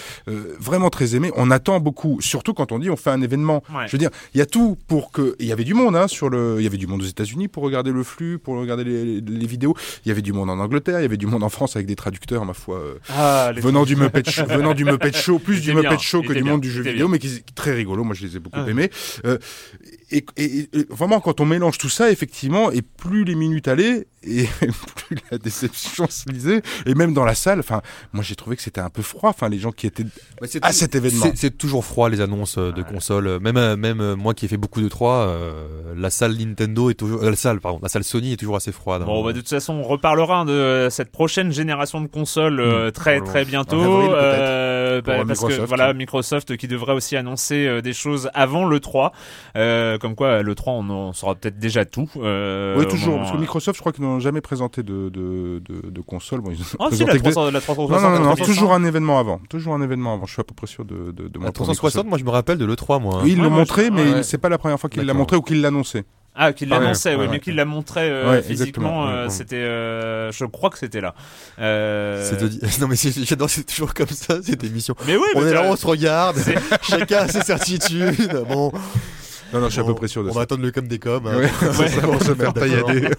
vraiment 0.59 0.91
très 0.91 1.15
aimée. 1.15 1.31
On 1.37 1.51
attend 1.51 1.81
beaucoup, 1.81 2.21
surtout 2.21 2.55
quand 2.55 2.73
on 2.73 2.79
dit 2.79 2.91
on 2.91 2.97
fait 2.97 3.11
un 3.11 3.23
événement. 3.23 3.63
Ouais. 3.75 3.87
Je 3.87 3.93
veux 3.93 3.99
dire, 3.99 4.11
il 4.35 4.39
y 4.39 4.41
a 4.43 4.47
tout 4.47 4.77
pour 4.89 5.11
que. 5.13 5.37
Il 5.39 5.47
y 5.47 5.53
avait 5.53 5.65
du 5.65 5.75
monde, 5.75 5.97
hein, 5.97 6.09
sur 6.09 6.29
le. 6.31 6.57
Il 6.59 6.65
y 6.65 6.67
avait 6.67 6.77
du 6.77 6.87
monde 6.87 7.03
aux 7.03 7.07
États-Unis 7.07 7.49
pour 7.49 7.63
regarder 7.63 7.93
le 7.93 8.03
flux, 8.03 8.39
pour 8.39 8.57
regarder 8.57 8.85
les, 8.85 9.21
les 9.21 9.47
vidéos. 9.47 9.64
Il 10.05 10.09
y 10.09 10.11
avait 10.13 10.23
du 10.23 10.33
monde 10.33 10.51
en 10.51 10.59
Angleterre, 10.59 10.99
il 11.01 11.03
y 11.03 11.07
avait 11.07 11.17
du 11.17 11.27
monde 11.27 11.43
en 11.43 11.49
France 11.49 11.77
avec 11.77 11.87
des 11.87 11.97
traducteurs, 11.97 12.45
ma 12.45 12.55
foi, 12.55 12.77
euh, 12.79 12.95
Ah, 13.09 13.53
venant 13.57 13.85
du 13.85 13.97
Muppet 13.97 14.23
Show, 14.31 14.45
venant 14.47 14.75
du 14.75 14.85
Muppet 14.85 15.13
Show, 15.13 15.39
plus 15.39 15.61
du 15.61 15.73
bien, 15.73 15.83
Muppet 15.83 15.99
Show 15.99 16.23
que 16.23 16.33
du 16.33 16.43
bien, 16.43 16.53
monde 16.53 16.61
du 16.61 16.71
jeu 16.71 16.83
vidéo, 16.83 17.07
bien. 17.07 17.13
mais 17.13 17.19
qui 17.19 17.29
est 17.29 17.55
très 17.55 17.73
rigolo. 17.73 18.05
Moi, 18.05 18.15
je 18.15 18.27
les 18.27 18.37
ai 18.37 18.41
beaucoup 18.41 18.59
Ah. 18.61 18.69
aimés. 18.69 18.91
Euh, 19.25 19.39
et, 20.11 20.25
et- 20.37 20.69
et 20.73 20.87
vraiment, 20.91 21.21
quand 21.21 21.41
on 21.41 21.47
mélange 21.47 21.79
tout 21.79 21.89
ça, 21.89 22.11
effectivement, 22.11 22.71
et 22.71 22.83
plus 22.83 23.25
les 23.25 23.35
minutes 23.35 23.69
allaient, 23.69 24.07
et 24.23 24.47
plus 24.97 25.17
la 25.31 25.39
déception 25.39 26.07
se 26.09 26.29
lisait, 26.31 26.63
et 26.87 26.95
même 26.95 27.15
dans 27.15 27.25
la 27.25 27.35
salle, 27.35 27.59
enfin, 27.61 27.83
moi, 28.13 28.23
j'ai 28.23 28.37
trouvé 28.37 28.57
que 28.57 28.63
c'était 28.63 28.81
un 28.81 28.91
peu 28.91 29.03
froid. 29.03 29.31
Enfin, 29.31 29.49
les 29.49 29.59
gens 29.59 29.73
qui 29.73 29.87
étaient 29.87 30.05
Bah, 30.05 30.47
à 30.63 30.69
tout- 30.71 30.75
cet 30.79 30.95
événement. 30.95 31.27
c'est- 31.35 31.55
toujours 31.57 31.85
froid 31.85 32.09
les 32.09 32.21
annonces 32.21 32.59
euh, 32.59 32.73
de 32.73 32.83
consoles. 32.83 33.27
Euh, 33.29 33.39
Même 33.41 33.77
même 33.77 34.15
moi 34.15 34.35
qui 34.35 34.45
ai 34.47 34.49
fait 34.49 34.57
beaucoup 34.57 34.81
de 34.81 34.89
3, 34.89 35.27
euh, 35.29 35.95
la 35.97 36.11
salle 36.11 36.37
Nintendo 36.37 36.91
est 36.91 36.95
toujours 36.95 37.23
euh, 37.23 37.31
la 37.31 37.37
salle 37.37 37.61
pardon, 37.61 37.79
la 37.83 37.89
salle 37.89 38.03
Sony 38.05 38.33
est 38.33 38.37
toujours 38.37 38.57
assez 38.57 38.73
froide. 38.73 39.03
hein. 39.03 39.07
Bon, 39.07 39.23
bah, 39.25 39.33
de 39.33 39.39
toute 39.39 39.49
façon, 39.55 39.75
on 39.75 39.83
reparlera 39.83 40.45
de 40.45 40.89
cette 40.91 41.11
prochaine 41.11 41.53
génération 41.53 42.01
de 42.01 42.07
consoles 42.07 42.61
euh, 42.61 42.91
très 42.91 43.19
Voilà. 43.19 43.33
très 43.33 43.45
bientôt, 43.45 43.81
avril, 43.81 44.11
euh, 44.15 45.01
bah, 45.03 45.15
parce 45.27 45.41
que 45.41 45.47
Microsoft. 45.47 45.69
voilà 45.69 45.93
Microsoft 45.95 46.57
qui 46.57 46.69
devrait 46.69 46.93
aussi 46.95 47.17
annoncer 47.17 47.67
euh, 47.67 47.81
des 47.81 47.93
choses 47.93 48.31
avant 48.35 48.65
le 48.65 48.81
3, 48.81 49.13
euh, 49.57 49.99
comme 49.99 50.15
quoi 50.15 50.43
le 50.43 50.55
3 50.55 50.73
on 50.75 50.91
en 50.91 51.13
saura 51.13 51.35
peut-être 51.35 51.59
déjà 51.59 51.85
tout. 51.85 52.09
Euh, 52.17 52.77
oui, 52.79 52.87
toujours. 52.89 53.13
moment- 53.15 53.21
Parce 53.25 53.33
que 53.33 53.41
Microsoft, 53.41 53.77
je 53.77 53.81
crois 53.83 53.93
qu'ils 53.93 54.05
n'ont 54.05 54.21
jamais 54.21 54.41
présenté 54.41 54.83
de, 54.83 55.09
de, 55.09 55.61
de, 55.69 55.91
de 55.91 56.01
console. 56.01 56.41
Bon, 56.41 56.51
ils 56.51 56.61
ont 56.61 56.65
Oh 56.79 56.85
si 56.91 57.05
présenté 57.05 57.05
la, 57.07 57.13
que 57.19 57.23
des- 57.25 57.31
300, 57.33 57.51
la 57.51 57.61
360. 57.61 58.03
Non, 58.03 58.09
non, 58.11 58.15
non, 58.17 58.23
non, 58.25 58.29
la 58.31 58.37
360. 58.37 58.55
toujours 58.55 58.73
un 58.75 58.85
événement 58.85 59.19
avant. 59.19 59.41
Toujours 59.49 59.75
un 59.75 59.83
événement 59.83 60.15
avant. 60.15 60.27
Je 60.27 60.33
suis 60.33 60.41
à 60.41 60.45
peu 60.45 60.55
près 60.55 60.67
sûr 60.67 60.85
de, 60.85 61.13
de, 61.13 61.29
de 61.29 61.35
La 61.35 61.41
point 61.41 61.51
360, 61.53 62.07
moi 62.07 62.19
je 62.19 62.25
me 62.25 62.31
rappelle 62.31 62.59
de 62.59 62.65
l'E3 62.65 63.01
moi. 63.01 63.15
hein. 63.17 63.21
Oui, 63.25 63.33
ils 63.33 63.39
Ouais, 63.39 63.45
l'ont 63.45 63.51
montré, 63.51 63.87
je- 63.87 63.91
mais 63.91 64.13
ouais. 64.15 64.23
c'est 64.23 64.39
pas 64.39 64.49
la 64.49 64.59
première 64.59 64.79
fois 64.81 64.91
qu'il 64.91 65.01
l'a 65.03 65.07
D'accord. 65.07 65.19
montré 65.19 65.37
ou 65.37 65.43
qu'il 65.43 65.61
l'annonçait. 65.61 66.05
Ah, 66.37 66.53
qu'il 66.53 66.73
Ah 66.73 66.81
l'annonçait, 66.81 67.15
ouais, 67.15 67.29
mais 67.29 67.39
qu'il 67.39 67.55
la 67.55 67.65
montrait 67.65 68.11
euh, 68.11 68.43
physiquement, 68.43 69.07
euh, 69.09 69.29
c'était, 69.29 69.55
euh, 69.57 70.33
je 70.33 70.45
crois 70.47 70.69
que 70.71 70.79
c'était 70.79 71.01
là. 71.01 71.15
Euh, 71.61 72.33
Non 72.81 72.89
mais 72.89 72.97
c'est- 72.97 73.25
j'adore, 73.25 73.49
c'est 73.49 73.63
toujours 73.65 73.95
comme 73.95 74.09
ça 74.09 74.39
cette 74.43 74.65
émission. 74.65 74.97
Mais 75.07 75.17
oui, 75.17 75.27
On 75.37 75.41
mais 75.43 75.51
est 75.51 75.55
là, 75.55 75.63
on 75.63 75.77
se 75.77 75.87
regarde, 75.87 76.37
chacun 76.83 77.19
a 77.19 77.29
ses 77.29 77.43
certitudes. 77.43 78.45
Bon, 78.49 78.73
Non, 79.55 79.61
non, 79.61 79.67
je 79.69 79.71
suis 79.73 79.81
à 79.81 79.83
bon, 79.85 79.91
peu 79.91 79.95
près 79.95 80.09
sûr 80.09 80.23
de 80.25 80.29
on 80.29 80.33
ça. 80.33 80.39
va 80.41 80.43
attendre 80.43 80.63
le 80.63 80.71
com 80.73 80.87
des 80.87 80.99
coms. 80.99 81.27
hein. 81.27 81.37
Ouais, 81.39 81.49
pour 82.03 82.23
se 82.23 82.35
faire 82.35 82.53
taillader. 82.53 83.09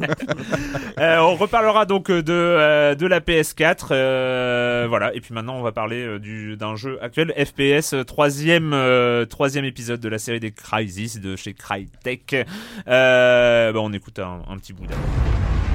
Euh, 0.98 1.18
on 1.20 1.36
reparlera 1.36 1.86
donc 1.86 2.10
euh, 2.10 2.22
de 2.24 2.32
euh, 2.32 2.96
de 2.96 3.06
la 3.06 3.20
PS4, 3.20 3.88
euh, 3.92 4.86
voilà. 4.88 5.14
Et 5.14 5.20
puis 5.20 5.34
maintenant, 5.34 5.56
on 5.58 5.62
va 5.62 5.74
parler 5.74 6.02
euh, 6.06 6.20
du 6.20 6.56
d'un 6.56 6.78
jeu 6.78 6.98
actuel, 7.02 7.34
FPS, 7.36 7.92
euh, 7.94 8.04
troisième 8.06 8.72
euh, 8.74 9.26
troisième 9.26 9.66
épisode 9.66 10.00
de 10.00 10.08
la 10.08 10.18
série 10.20 10.40
des 10.40 10.52
Crysis 10.52 11.20
de 11.20 11.36
chez 11.36 11.54
Crytek. 11.54 12.48
Euh, 12.88 13.74
bah, 13.74 13.80
on 13.82 13.92
écoute 13.92 14.20
un, 14.20 14.40
un 14.50 14.58
petit 14.58 14.72
bout 14.72 14.86
d'abord. 14.88 15.04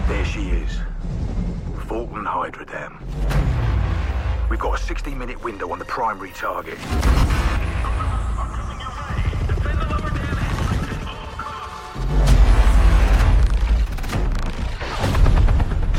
There 0.09 0.25
she 0.25 0.39
is. 0.39 0.79
Fulton 1.87 2.25
Hydra 2.25 2.65
Dam. 2.65 2.95
We've 4.51 4.59
got 4.59 4.73
a 4.75 4.79
60 4.79 5.15
minute 5.15 5.45
window 5.45 5.71
on 5.71 5.77
the 5.79 5.85
primary 5.87 6.31
target. 6.33 6.79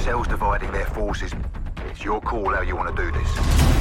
Cells 0.02 0.28
dividing 0.28 0.72
their 0.72 0.88
forces. 0.88 1.32
It's 1.86 2.04
your 2.04 2.20
call 2.22 2.56
how 2.56 2.62
you 2.62 2.76
want 2.76 2.96
to 2.96 3.04
do 3.04 3.12
this. 3.12 3.72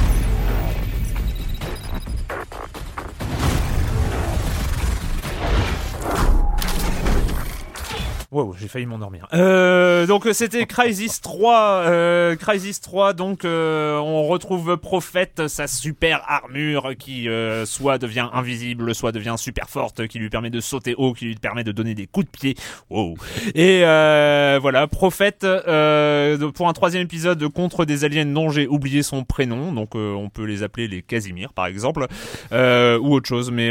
Wow, 8.31 8.55
j'ai 8.57 8.69
failli 8.69 8.85
m'endormir. 8.85 9.27
Euh, 9.33 10.07
donc 10.07 10.25
c'était 10.31 10.65
Crysis 10.65 11.19
3, 11.19 11.83
euh, 11.87 12.35
Crysis 12.37 12.79
3. 12.79 13.11
Donc 13.11 13.43
euh, 13.43 13.97
on 13.97 14.25
retrouve 14.25 14.77
Prophète, 14.77 15.49
sa 15.49 15.67
super 15.67 16.23
armure 16.25 16.93
qui 16.97 17.27
euh, 17.27 17.65
soit 17.65 17.97
devient 17.97 18.29
invisible, 18.31 18.95
soit 18.95 19.11
devient 19.11 19.35
super 19.37 19.69
forte, 19.69 20.07
qui 20.07 20.17
lui 20.17 20.29
permet 20.29 20.49
de 20.49 20.61
sauter 20.61 20.95
haut, 20.97 21.11
qui 21.11 21.25
lui 21.25 21.35
permet 21.35 21.65
de 21.65 21.73
donner 21.73 21.93
des 21.93 22.07
coups 22.07 22.25
de 22.27 22.31
pied. 22.31 22.55
Wow. 22.89 23.17
Et 23.53 23.81
euh, 23.83 24.59
voilà, 24.61 24.87
Prophète 24.87 25.43
euh, 25.43 26.51
pour 26.51 26.69
un 26.69 26.73
troisième 26.73 27.03
épisode 27.03 27.45
contre 27.49 27.83
des 27.83 28.05
aliens 28.05 28.25
dont 28.25 28.49
j'ai 28.49 28.65
oublié 28.65 29.03
son 29.03 29.25
prénom. 29.25 29.73
Donc 29.73 29.95
on 29.95 30.29
peut 30.29 30.45
les 30.45 30.63
appeler 30.63 30.87
les 30.87 31.01
Casimir 31.01 31.51
par 31.51 31.65
exemple, 31.65 32.07
ou 32.53 33.13
autre 33.13 33.27
chose. 33.27 33.51
Mais 33.51 33.67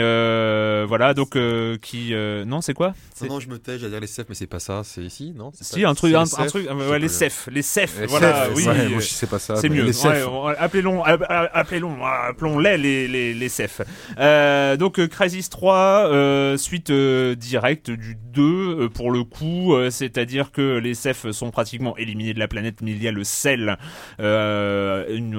voilà, 0.84 1.14
donc 1.14 1.38
qui 1.80 2.12
non 2.44 2.60
c'est 2.60 2.74
quoi? 2.74 2.92
Non, 3.26 3.40
je 3.40 3.48
me 3.48 3.58
tais, 3.58 3.78
j'allais 3.78 3.92
dire 3.92 4.00
les 4.00 4.06
CF, 4.06 4.28
mais 4.28 4.34
c'est 4.34 4.49
pas 4.50 4.58
ça, 4.60 4.82
c'est 4.84 5.00
ici, 5.02 5.32
non 5.34 5.50
C'est 5.54 5.64
Si, 5.64 5.80
pas- 5.82 5.88
un 5.88 5.94
truc, 5.94 6.10
c'est 6.10 6.16
un, 6.16 6.24
les 6.24 6.42
un 6.42 6.46
truc, 6.46 6.66
euh, 6.68 6.90
ouais, 6.90 6.98
les. 6.98 7.08
CEF, 7.08 7.48
les 7.50 7.62
CEF, 7.62 8.00
voilà, 8.08 8.48
oui, 8.54 8.66
ouais, 8.66 8.74
euh, 8.78 8.88
moi, 8.90 9.00
je 9.00 9.06
sais 9.06 9.26
pas 9.26 9.38
ça. 9.38 9.56
c'est 9.56 9.68
mieux. 9.68 9.84
Ouais, 9.86 10.22
on- 10.24 10.46
appelons, 10.46 11.02
app- 11.04 11.24
app- 11.28 11.50
appelons, 11.54 11.96
appelons-les 12.04 12.76
les, 12.78 13.08
les, 13.08 13.32
les 13.34 13.48
CEF. 13.48 13.80
Euh, 14.18 14.76
donc 14.76 14.98
euh, 14.98 15.06
Crysis 15.08 15.48
3, 15.48 16.08
euh, 16.10 16.56
suite 16.56 16.90
euh, 16.90 17.34
directe 17.34 17.90
du 17.90 18.16
2 18.32 18.42
euh, 18.42 18.88
pour 18.88 19.10
le 19.10 19.24
coup, 19.24 19.74
euh, 19.74 19.90
c'est-à-dire 19.90 20.52
que 20.52 20.78
les 20.78 20.94
CEF 20.94 21.30
sont 21.30 21.50
pratiquement 21.50 21.96
éliminés 21.96 22.34
de 22.34 22.38
la 22.38 22.48
planète, 22.48 22.76
mais 22.82 22.90
il 22.92 23.02
y 23.02 23.08
a 23.08 23.12
le 23.12 23.24
sel, 23.24 23.76
euh, 24.20 25.04
une, 25.14 25.34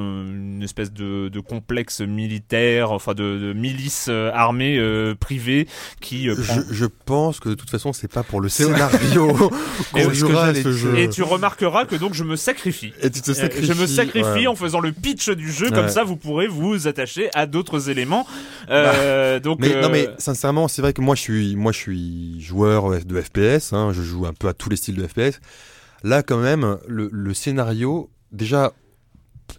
une 0.57 0.63
espèce 0.63 0.91
de, 0.91 1.29
de 1.29 1.39
complexe 1.39 2.01
militaire, 2.01 2.91
enfin 2.91 3.13
de, 3.13 3.37
de 3.37 3.53
milice 3.53 4.09
armée 4.09 4.77
euh, 4.77 5.15
privée 5.15 5.67
qui 5.99 6.29
euh, 6.29 6.35
prend- 6.35 6.55
Je, 6.69 6.73
je 6.73 6.85
pense 6.85 7.39
que 7.39 7.49
de 7.49 7.55
toute 7.55 7.69
façon, 7.69 7.93
c'est 7.93 8.11
pas 8.11 8.23
pour 8.23 8.41
le 8.41 8.49
scénario 8.49 8.99
Et 9.05 9.13
qu'on 10.03 10.09
ce 10.09 10.13
jouera 10.13 10.45
à 10.45 10.53
que 10.53 10.61
ce 10.61 10.71
j'allais 10.71 10.77
jeu. 10.95 10.97
Et 10.99 11.09
tu 11.09 11.23
remarqueras 11.23 11.85
que 11.85 11.95
donc 11.95 12.13
je 12.13 12.23
me 12.23 12.35
sacrifie. 12.35 12.93
Et 13.01 13.09
tu 13.09 13.21
te 13.21 13.31
Euh, 13.31 13.33
sacrifies. 13.33 13.67
Je 13.67 13.73
me 13.81 13.87
sacrifie 13.87 14.25
ouais. 14.25 14.47
en 14.47 14.55
faisant 14.55 14.79
le 14.79 14.91
pitch 14.91 15.29
du 15.29 15.51
jeu, 15.51 15.69
comme 15.69 15.85
Ouais. 15.85 15.89
ça 15.89 16.03
vous 16.03 16.15
pourrez 16.15 16.47
vous 16.47 16.87
attacher 16.87 17.29
à 17.33 17.45
d'autres 17.45 17.89
éléments. 17.89 18.27
Euh, 18.69 19.39
donc, 19.39 19.59
Mais 19.59 19.73
euh, 19.75 19.81
non, 19.81 19.89
mais 19.89 20.09
sincèrement, 20.17 20.67
c'est 20.67 20.81
vrai 20.81 20.93
que 20.93 21.01
moi, 21.01 21.15
je 21.15 21.21
suis, 21.21 21.55
moi, 21.55 21.71
je 21.71 21.77
suis 21.77 22.41
joueur 22.41 22.89
de 23.05 23.21
FPS. 23.21 23.73
Hein, 23.73 23.91
je 23.93 24.01
joue 24.01 24.25
un 24.25 24.33
peu 24.33 24.47
à 24.47 24.53
tous 24.53 24.69
les 24.69 24.75
styles 24.75 24.95
de 24.95 25.05
FPS. 25.07 25.39
Là, 26.03 26.23
quand 26.23 26.37
même, 26.37 26.77
le, 26.87 27.09
le 27.11 27.33
scénario, 27.33 28.09
déjà, 28.31 28.71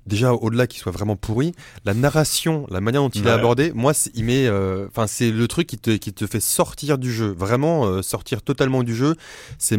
déjà 0.06 0.32
au-delà 0.34 0.66
qu'il 0.66 0.80
soit 0.80 0.92
vraiment 0.92 1.16
pourri, 1.16 1.52
la 1.84 1.94
narration, 1.94 2.66
la 2.70 2.80
manière 2.80 3.02
dont 3.02 3.08
il 3.10 3.22
est 3.22 3.26
Ouais. 3.26 3.30
abordé, 3.32 3.72
moi, 3.74 3.94
c'est- 3.94 4.10
il 4.14 4.24
met, 4.24 4.46
euh, 4.46 4.86
enfin, 4.88 5.06
c'est 5.06 5.30
le 5.30 5.48
truc 5.48 5.66
qui 5.66 5.78
te, 5.78 5.90
qui 5.96 6.12
te 6.12 6.26
fait 6.26 6.40
sortir 6.40 6.98
du 6.98 7.12
jeu, 7.12 7.34
vraiment 7.36 7.86
euh, 7.86 8.02
sortir 8.02 8.42
totalement 8.42 8.82
du 8.82 8.94
jeu. 8.94 9.14
C'est 9.58 9.78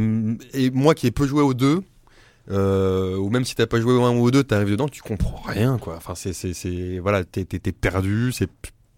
et 0.54 0.70
moi 0.72 0.96
qui 0.96 1.08
ai 1.08 1.12
peu 1.12 1.26
joué 1.28 1.42
aux 1.42 1.54
deux. 1.54 1.82
Euh, 2.52 3.16
ou 3.16 3.30
même 3.30 3.46
si 3.46 3.56
t'as 3.56 3.68
pas 3.68 3.80
joué 3.80 3.94
au 3.94 4.04
1 4.04 4.12
ou 4.18 4.24
au 4.24 4.30
2, 4.32 4.44
t'arrives 4.44 4.72
dedans, 4.72 4.90
tu 4.90 5.02
comprends 5.02 5.42
rien 5.48 5.78
quoi. 5.78 5.96
Enfin 5.96 6.14
c'est 6.14 7.00
voilà, 7.00 7.24
t'es 7.24 7.46
perdu, 7.72 8.32
c'est 8.34 8.50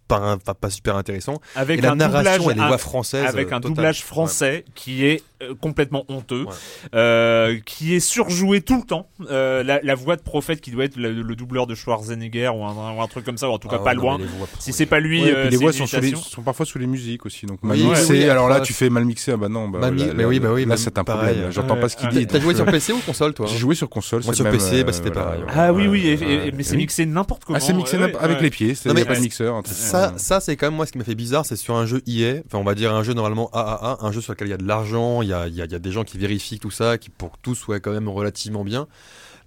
pas 0.07 0.17
un- 0.17 0.37
pas, 0.37 0.53
pas 0.53 0.69
super 0.69 0.95
intéressant. 0.95 1.39
avec 1.55 1.79
Et 1.79 1.81
la 1.81 1.91
un 1.91 1.95
narration 1.95 2.37
doublage, 2.37 2.51
et 2.51 2.55
les 2.59 2.61
un- 2.63 2.67
voix 2.67 2.77
françaises. 2.77 3.25
avec 3.27 3.47
euh, 3.51 3.55
un 3.55 3.59
totales. 3.59 3.69
doublage 3.75 4.03
français 4.03 4.65
qui 4.75 5.05
est 5.05 5.23
euh, 5.41 5.53
complètement 5.59 6.05
honteux, 6.07 6.43
Ouais. 6.45 6.53
euh, 6.95 7.57
qui 7.65 7.93
est 7.93 7.99
surjoué 7.99 8.61
tout 8.61 8.77
le 8.77 8.83
temps. 8.83 9.07
Euh, 9.29 9.63
la, 9.63 9.79
la 9.83 9.95
voix 9.95 10.15
de 10.15 10.21
Prophète 10.21 10.61
qui 10.61 10.71
doit 10.71 10.85
être 10.85 10.95
le, 10.95 11.11
le 11.21 11.35
doubleur 11.35 11.67
de 11.67 11.75
Schwarzenegger 11.75 12.49
ou 12.49 12.63
un, 12.63 12.93
ou 12.95 13.01
un 13.01 13.07
truc 13.07 13.25
comme 13.25 13.37
ça, 13.37 13.49
ou 13.49 13.53
en 13.53 13.57
tout 13.59 13.67
cas 13.67 13.77
Ah 13.79 13.83
pas 13.83 13.89
ouais, 13.91 13.95
non, 13.97 14.01
loin. 14.03 14.17
mais 14.17 14.23
les 14.25 14.29
voix 14.37 14.47
Si 14.59 14.71
c'est 14.71 14.85
pas 14.85 14.99
lui, 14.99 15.21
Ouais, 15.23 15.33
euh, 15.35 15.49
les 15.49 15.57
voix 15.57 15.73
sont, 15.73 15.85
sous 15.87 15.97
les- 15.99 16.07
imitation. 16.09 16.29
sont 16.35 16.41
parfois 16.41 16.65
sous 16.65 16.79
les 16.79 16.87
musiques 16.87 17.25
aussi. 17.25 17.45
Donc 17.45 17.59
Oui, 17.63 17.69
mal 17.69 17.77
mixé, 17.79 18.13
oui, 18.13 18.29
alors 18.29 18.47
là 18.47 18.61
tu 18.61 18.71
fais 18.73 18.89
mal 18.89 19.03
mixé, 19.05 19.33
ah 19.33 19.37
bah 19.37 19.49
non. 19.49 19.67
Bah, 19.67 19.79
Mal 19.79 19.93
mi- 19.93 20.05
là, 20.05 20.13
mais 20.15 20.23
oui, 20.25 20.39
bah 20.39 20.49
oui, 20.53 20.65
là 20.65 20.77
c'est 20.77 20.97
un 20.97 21.03
pareil. 21.03 21.31
problème. 21.33 21.51
J'entends 21.51 21.77
pas 21.77 21.89
ce 21.89 21.97
qu'il 21.97 22.07
dit. 22.09 22.25
T'as 22.27 22.39
joué 22.39 22.55
sur 22.55 22.65
PC 22.65 22.93
ou 22.93 22.99
console 22.99 23.33
toi 23.33 23.45
hein 23.45 23.49
J'ai 23.51 23.57
joué 23.59 23.75
sur 23.75 23.89
console. 23.89 24.23
Moi, 24.23 24.33
sur 24.33 24.49
PC, 24.49 24.83
bah, 24.85 24.93
c'était 24.93 25.11
pareil. 25.11 25.41
Ah 25.53 25.73
oui, 25.73 25.87
oui, 25.87 26.17
mais 26.55 26.63
c'est 26.63 26.77
mixé 26.77 27.05
n'importe 27.05 27.43
comment. 27.45 27.57
Ah, 27.57 27.59
c'est 27.61 27.73
mixé 27.73 27.97
avec 27.97 28.39
les 28.41 28.49
pieds, 28.49 28.73
c'est 28.75 28.93
pas 28.93 29.15
de 29.15 29.19
mixeur. 29.19 29.61
Ça, 29.95 30.13
ça 30.17 30.39
c'est 30.39 30.55
quand 30.55 30.67
même 30.67 30.75
moi 30.75 30.85
ce 30.85 30.91
qui 30.91 30.97
m'a 30.97 31.03
fait 31.03 31.15
bizarre, 31.15 31.45
c'est 31.45 31.55
sur 31.55 31.75
un 31.75 31.85
jeu 31.85 32.01
IE, 32.05 32.41
enfin 32.45 32.57
on 32.57 32.63
va 32.63 32.75
dire 32.75 32.93
un 32.93 33.03
jeu 33.03 33.13
normalement 33.13 33.49
AAA, 33.53 33.97
un 34.01 34.11
jeu 34.11 34.21
sur 34.21 34.33
lequel 34.33 34.47
il 34.47 34.51
y 34.51 34.53
a 34.53 34.57
de 34.57 34.67
l'argent, 34.67 35.21
il 35.21 35.29
y 35.29 35.33
a, 35.33 35.47
il 35.47 35.55
y, 35.55 35.61
a, 35.61 35.65
y 35.65 35.75
a 35.75 35.79
des 35.79 35.91
gens 35.91 36.03
qui 36.03 36.17
vérifient 36.17 36.59
tout 36.59 36.71
ça, 36.71 36.97
qui 36.97 37.09
pour 37.09 37.31
que 37.31 37.37
tout 37.41 37.55
soit 37.55 37.79
quand 37.79 37.91
même 37.91 38.09
relativement 38.09 38.63
bien. 38.63 38.87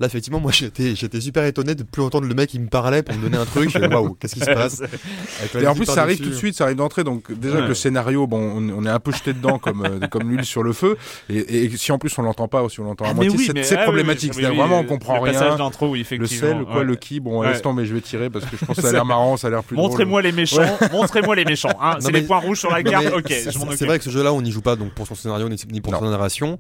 Là 0.01 0.07
effectivement 0.07 0.39
moi 0.41 0.53
j'étais 0.55 0.95
j'étais 0.95 1.21
super 1.21 1.45
étonné 1.45 1.75
de 1.75 1.83
plus 1.83 2.03
entendre 2.03 2.27
le 2.29 2.35
mec 2.35 2.51
qui 2.51 2.59
me 2.61 2.69
parlait 2.69 3.03
pour 3.03 3.15
me 3.17 3.23
donner 3.23 3.37
un 3.37 3.45
truc. 3.45 3.71
Waouh, 3.75 4.15
qu'est-ce 4.15 4.35
qui 4.35 4.41
se 4.41 4.45
passe 4.53 4.81
Et 5.61 5.67
en 5.67 5.75
plus, 5.75 5.87
ça 5.87 6.03
arrive 6.03 6.19
tout 6.19 6.29
de 6.31 6.35
suite, 6.35 6.55
ça 6.55 6.65
arrive 6.65 6.77
d'entrée. 6.77 7.05
Donc, 7.05 7.33
déjà, 7.33 7.57
Ouais. 7.57 7.63
que 7.63 7.69
le 7.69 7.75
scénario, 7.75 8.27
bon, 8.27 8.39
on, 8.41 8.69
on 8.71 8.87
est 8.87 8.91
un 8.91 9.01
peu 9.01 9.11
jeté 9.13 9.33
dedans 9.33 9.59
comme, 9.59 9.85
euh, 9.85 10.07
comme 10.09 10.31
l'huile 10.31 10.45
sur 10.45 10.63
le 10.63 10.73
feu. 10.73 10.97
Et, 11.29 11.65
et 11.65 11.77
si 11.77 11.91
en 11.93 11.99
plus 11.99 12.17
on 12.19 12.23
l'entend 12.23 12.47
pas 12.49 12.63
ou 12.63 12.69
si 12.71 12.79
on 12.81 12.85
l'entend 12.85 13.07
à 13.07 13.09
Ah, 13.11 13.15
moitié, 13.15 13.35
oui, 13.37 13.51
c'est 13.65 13.77
ah 13.77 13.83
problématique. 13.83 14.33
oui, 14.37 14.43
C'est-à-dire 14.43 14.51
oui, 14.53 14.59
vraiment, 14.69 14.81
on 14.81 14.85
comprend 14.85 15.25
le 15.25 15.33
passage 15.33 15.49
rien. 15.49 15.57
d'intro, 15.57 15.89
oui, 15.89 16.07
Le 16.11 16.27
sel, 16.27 16.65
quoi, 16.65 16.79
ouais. 16.79 16.85
le 16.85 16.97
qui, 16.97 17.19
bon, 17.21 17.41
Ouais. 17.41 17.49
laisse 17.49 17.63
tomber, 17.63 17.85
je 17.87 17.95
vais 17.95 18.01
tirer 18.01 18.31
parce 18.31 18.45
que 18.45 18.57
je 18.57 18.65
pense 18.65 18.77
que 18.77 18.83
ça 18.83 18.89
a 18.89 18.93
l'air 18.93 19.05
marrant, 19.05 19.37
ça 19.37 19.49
a 19.49 19.51
l'air 19.51 19.65
plus 19.65 19.77
Montrez-moi 19.77 20.23
les 20.23 20.33
méchants, 20.33 20.79
montrez-moi 20.93 21.35
les 21.37 21.45
méchants. 21.45 21.77
Hein. 21.81 21.97
C'est 22.01 22.13
les 22.13 22.23
points 22.23 22.39
rouges 22.39 22.61
sur 22.61 22.71
la 22.71 22.83
carte. 22.83 23.07
Ok, 23.17 23.27
c'est- 23.31 23.85
vrai 23.87 23.99
que 23.99 24.05
ce 24.05 24.11
jeu-là, 24.11 24.33
on 24.33 24.43
n'y 24.43 24.51
joue 24.53 24.63
pas 24.63 24.77
donc 24.77 24.93
pour 24.93 25.07
son 25.07 25.15
scénario 25.17 25.49
ni, 25.49 25.81
pour 25.81 25.95
sa 25.95 26.01
narration. 26.03 26.59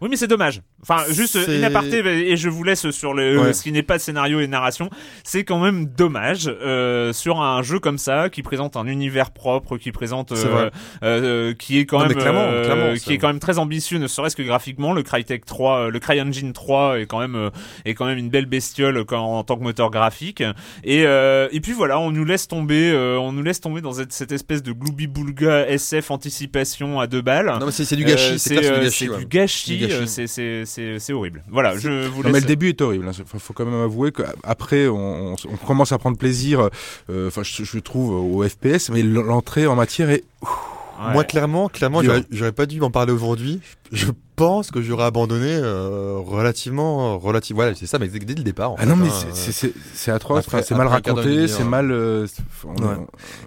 Oui, 0.00 0.08
mais 0.08 0.16
c'est 0.16 0.28
dommage. 0.28 0.62
Enfin, 0.82 1.02
juste 1.10 1.36
une 1.48 1.64
aparté, 1.64 1.98
et 2.06 2.36
je 2.36 2.48
vous 2.48 2.62
laisse 2.62 2.90
sur 2.90 3.12
le, 3.12 3.38
Ouais. 3.40 3.52
ce 3.52 3.64
qui 3.64 3.72
n'est 3.72 3.82
pas 3.82 3.98
scénario 3.98 4.38
et 4.38 4.46
narration. 4.46 4.90
C'est 5.24 5.42
quand 5.42 5.58
même 5.58 5.86
dommage 5.86 6.46
euh, 6.48 7.12
sur 7.12 7.40
un 7.40 7.62
jeu 7.62 7.80
comme 7.80 7.98
ça 7.98 8.28
qui 8.30 8.42
présente 8.42 8.76
un 8.76 8.86
univers 8.86 9.32
propre, 9.32 9.76
qui 9.76 9.90
présente, 9.90 10.30
euh, 10.30 10.34
vrai. 10.36 10.70
euh, 11.02 11.52
qui 11.54 11.78
est 11.80 11.84
quand 11.84 11.98
Non, 11.98 12.06
même, 12.06 12.16
clairement, 12.16 12.40
euh, 12.44 12.64
clairement, 12.64 12.94
qui 12.94 13.12
est 13.12 13.18
quand 13.18 13.26
même 13.26 13.40
très 13.40 13.58
ambitieux, 13.58 13.98
ne 13.98 14.06
serait-ce 14.06 14.36
que 14.36 14.42
graphiquement. 14.42 14.92
Le 14.92 15.02
Crytek 15.02 15.44
3, 15.44 15.78
euh, 15.78 15.90
le 15.90 15.98
CryEngine 15.98 16.52
3 16.52 17.00
est 17.00 17.06
quand 17.06 17.18
même, 17.18 17.34
euh, 17.34 17.50
est 17.84 17.94
quand 17.94 18.06
même 18.06 18.18
une 18.18 18.30
belle 18.30 18.46
bestiole 18.46 19.04
quand- 19.04 19.18
en 19.38 19.42
tant 19.42 19.56
que 19.56 19.64
moteur 19.64 19.90
graphique. 19.90 20.44
Et 20.84 21.04
euh, 21.06 21.48
et 21.50 21.60
puis 21.60 21.72
voilà, 21.72 21.98
on 21.98 22.12
nous 22.12 22.24
laisse 22.24 22.46
tomber, 22.46 22.92
euh, 22.92 23.18
on 23.18 23.32
nous 23.32 23.42
laisse 23.42 23.60
tomber 23.60 23.80
dans 23.80 23.92
cette, 23.94 24.12
cette 24.12 24.30
espèce 24.32 24.62
de 24.62 24.72
gloubi-boulga 24.72 25.66
SF 25.68 26.12
anticipation 26.12 27.00
à 27.00 27.06
deux 27.08 27.20
balles. 27.22 27.52
Non 27.58 27.66
mais 27.66 27.72
c'est 27.72 27.96
du 27.96 28.04
gâchis, 28.04 28.34
Euh, 28.34 28.38
c'est 28.38 28.56
euh, 28.64 28.78
du 28.78 28.84
gâchis. 28.84 28.90
c'est 29.06 29.08
ouais. 29.08 29.18
du 29.18 29.26
gâchis, 29.26 29.76
Du 29.78 29.86
gâchis. 29.88 29.94
euh, 30.02 30.06
c'est- 30.06 30.64
c'est 30.68 31.12
horrible. 31.12 31.42
Voilà, 31.50 31.76
je 31.76 32.06
vous 32.08 32.18
Non, 32.18 32.24
laisse. 32.24 32.32
mais 32.32 32.40
le 32.40 32.46
début 32.46 32.68
est 32.68 32.80
horrible. 32.80 33.06
Il 33.16 33.24
faut, 33.24 33.38
faut 33.38 33.52
quand 33.52 33.64
même 33.64 33.80
avouer 33.80 34.12
qu'après, 34.12 34.86
on, 34.88 35.32
on, 35.32 35.36
on 35.50 35.56
commence 35.56 35.92
à 35.92 35.98
prendre 35.98 36.16
plaisir, 36.18 36.68
euh, 37.10 37.28
enfin, 37.28 37.42
je, 37.42 37.64
je 37.64 37.78
trouve, 37.78 38.10
au 38.12 38.46
FPS, 38.48 38.90
mais 38.90 39.02
l'entrée 39.02 39.66
en 39.66 39.74
matière 39.74 40.10
est. 40.10 40.24
Ouais. 40.42 41.12
Moi 41.12 41.22
clairement, 41.24 41.68
clairement, 41.68 42.02
j'aurais- 42.02 42.24
j'aurais 42.30 42.50
pas 42.52 42.66
dû 42.66 42.80
m'en 42.80 42.90
parler 42.90 43.12
aujourd'hui. 43.12 43.60
Je 43.92 44.06
pense 44.38 44.70
que 44.70 44.80
j'aurais 44.80 45.04
abandonné 45.04 45.50
euh, 45.50 46.18
relativement, 46.18 47.18
relativement. 47.18 47.58
Voilà, 47.62 47.74
c'est 47.74 47.86
ça, 47.86 47.98
mais 47.98 48.08
dès, 48.08 48.18
dès 48.20 48.34
le 48.34 48.42
départ. 48.42 48.72
en 48.72 48.76
Ah 48.78 48.82
fait, 48.82 48.86
non, 48.86 48.96
mais 48.96 49.08
hein, 49.08 49.12
c'est- 49.34 49.34
c'est- 49.34 49.52
c'est 49.52 49.72
c'est 49.94 50.10
atroce. 50.10 50.46
C'est 50.62 50.74
mal 50.74 50.86
raconté, 50.86 51.46
c'est 51.48 51.62
hein. 51.62 51.66
mal. 51.66 51.90
euh, 51.90 52.26
on- 52.64 52.68
Ouais. 52.82 52.94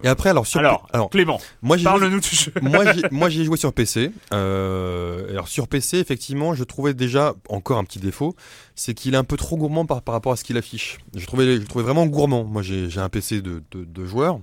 Et 0.04 0.08
après, 0.08 0.30
alors 0.30 0.46
sur, 0.46 0.60
Alors, 0.60 0.88
alors 0.94 1.10
Clément, 1.10 1.40
moi 1.62 1.78
j'ai 1.78 1.84
joué- 1.84 1.90
parle-nous 1.92 2.20
du 2.20 2.30
jeu. 2.36 2.52
moi, 2.62 2.92
j'ai, 2.94 3.02
moi, 3.12 3.30
j'ai 3.30 3.44
joué 3.44 3.58
sur 3.58 3.74
PC. 3.74 4.12
Euh, 4.34 5.30
alors 5.30 5.48
sur 5.48 5.68
PC, 5.68 5.98
effectivement, 5.98 6.54
je 6.54 6.64
trouvais 6.64 6.94
déjà 6.94 7.34
encore 7.50 7.78
un 7.78 7.84
petit 7.84 8.00
défaut, 8.00 8.36
c'est 8.76 8.94
qu'il 8.94 9.14
est 9.14 9.18
un 9.18 9.24
peu 9.24 9.38
trop 9.38 9.58
gourmand 9.58 9.86
par, 9.86 10.02
par 10.02 10.14
rapport 10.14 10.32
à 10.34 10.36
ce 10.36 10.44
qu'il 10.44 10.58
affiche. 10.58 10.98
Je 11.16 11.26
trouvais, 11.26 11.58
je 11.62 11.66
trouvais 11.66 11.84
vraiment 11.84 12.06
gourmand. 12.06 12.44
Moi, 12.44 12.62
j'ai, 12.62 12.90
j'ai 12.90 13.00
un 13.00 13.10
PC 13.10 13.42
de, 13.42 13.64
de, 13.72 13.84
de 13.86 14.06
joueurs, 14.06 14.40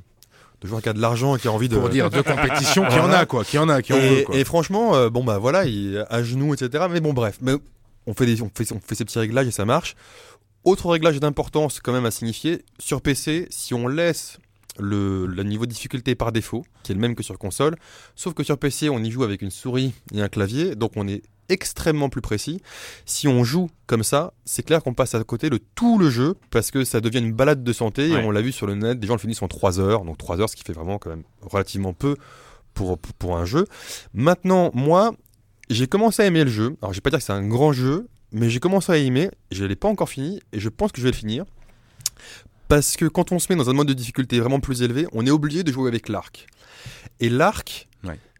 de 0.61 0.68
joueurs 0.68 0.82
qui 0.82 0.88
a 0.88 0.92
de 0.92 1.00
l'argent 1.00 1.36
et 1.36 1.38
qui 1.38 1.48
a 1.48 1.52
envie 1.52 1.68
de. 1.68 1.76
Pour 1.76 1.88
dire 1.88 2.11
de 2.11 2.20
compétition, 2.20 2.86
qui 2.86 2.98
en 2.98 3.11
a, 3.12 3.26
quoi. 3.26 3.44
Qui 3.44 3.59
en 3.59 3.68
a, 3.68 3.82
qui 3.82 3.92
en 3.92 3.96
et, 3.96 4.09
veut, 4.09 4.22
quoi. 4.24 4.36
et 4.36 4.44
franchement, 4.44 4.94
euh, 4.94 5.11
bon 5.11 5.24
bah 5.24 5.38
voilà, 5.38 5.64
il 5.64 6.04
à 6.11 6.22
genoux, 6.22 6.54
etc. 6.54 6.86
Mais 6.90 7.00
bon, 7.00 7.12
bref, 7.12 7.38
mais 7.40 7.52
on 8.06 8.14
fait 8.14 8.26
des, 8.26 8.42
on 8.42 8.50
fait, 8.54 8.70
on 8.72 8.80
fait 8.80 8.94
ces 8.94 9.04
petits 9.04 9.18
réglages 9.18 9.46
et 9.46 9.52
ça 9.52 9.64
marche. 9.64 9.94
Autre 10.64 10.88
réglage 10.88 11.20
d'importance 11.20 11.80
quand 11.80 11.92
même 11.92 12.06
à 12.06 12.11
signifier, 12.11 12.64
sur 12.78 13.00
PC, 13.00 13.46
si 13.50 13.74
on 13.74 13.86
laisse 13.86 14.38
le, 14.78 15.26
le 15.26 15.42
niveau 15.42 15.66
de 15.66 15.70
difficulté 15.70 16.14
par 16.14 16.32
défaut, 16.32 16.64
qui 16.82 16.92
est 16.92 16.94
le 16.94 17.00
même 17.00 17.14
que 17.14 17.22
sur 17.22 17.38
console, 17.38 17.76
sauf 18.16 18.34
que 18.34 18.42
sur 18.42 18.59
PC, 18.59 18.88
on 18.88 19.02
y 19.02 19.11
joue 19.11 19.24
avec 19.24 19.42
une 19.42 19.50
souris 19.50 19.94
et 20.12 20.20
un 20.20 20.28
clavier, 20.28 20.74
donc 20.74 20.92
on 20.96 21.06
est 21.06 21.22
extrêmement 21.49 22.09
plus 22.09 22.20
précis. 22.20 22.61
Si 23.07 23.28
on 23.28 23.44
joue 23.44 23.68
comme 23.86 24.03
ça, 24.03 24.32
c'est 24.44 24.62
clair 24.62 24.82
qu'on 24.82 24.94
passe 24.94 25.14
à 25.14 25.24
côté 25.24 25.51
de 25.51 25.59
tout 25.74 25.99
le 25.99 26.11
jeu, 26.11 26.34
parce 26.51 26.70
que 26.70 26.84
ça 26.84 27.01
devient 27.01 27.18
une 27.18 27.32
balade 27.32 27.62
de 27.64 27.72
santé, 27.72 28.11
Ouais. 28.11 28.20
et 28.20 28.24
on 28.24 28.30
l'a 28.30 28.42
vu 28.42 28.53
sur 28.53 28.66
le 28.66 28.74
net, 28.74 28.99
des 28.99 29.07
gens 29.07 29.14
le 29.14 29.20
finissent 29.20 29.42
en 29.42 29.49
3 29.49 29.80
heures, 29.80 30.05
donc 30.05 30.18
3 30.18 30.40
heures, 30.40 30.49
ce 30.49 30.57
qui 30.57 30.64
fait 30.64 30.72
vraiment 30.72 30.99
quand 30.99 31.11
même 31.11 31.24
relativement 31.42 31.92
peu 31.92 32.16
pour, 32.74 32.99
pour, 32.99 33.36
un 33.36 33.44
jeu. 33.44 33.66
Maintenant, 34.14 34.70
moi, 34.74 35.12
j'ai 35.70 35.86
commencé 35.88 36.22
à 36.22 36.26
aimer 36.26 36.44
le 36.44 36.51
jeu. 36.51 36.76
Alors, 36.80 36.92
je 36.92 36.99
vais 36.99 37.03
pas 37.03 37.11
dire 37.11 37.18
que 37.18 37.24
c'est 37.24 37.32
un 37.32 37.46
grand 37.46 37.72
jeu, 37.72 38.07
mais 38.30 38.51
j'ai 38.51 38.61
commencé 38.61 38.92
à 38.92 38.96
aimer. 38.99 39.30
Je 39.51 39.64
l'ai 39.64 39.74
pas 39.76 39.88
encore 39.88 40.09
fini 40.09 40.40
et 40.53 40.61
je 40.61 40.68
pense 40.68 40.92
que 40.92 40.99
je 40.99 41.05
vais 41.05 41.11
le 41.11 41.16
finir. 41.16 41.44
Parce 42.68 42.96
que 42.96 43.07
quand 43.07 43.32
on 43.32 43.38
se 43.38 43.51
met 43.51 43.57
dans 43.57 43.70
un 43.70 43.72
mode 43.72 43.88
de 43.88 43.94
difficulté 43.94 44.38
vraiment 44.38 44.61
plus 44.61 44.82
élevé, 44.82 45.07
on 45.12 45.26
est 45.26 45.30
obligé 45.30 45.62
de 45.64 45.72
jouer 45.72 45.88
avec 45.88 46.09
l'arc. 46.09 46.46
Et 47.18 47.30
l'arc. 47.30 47.88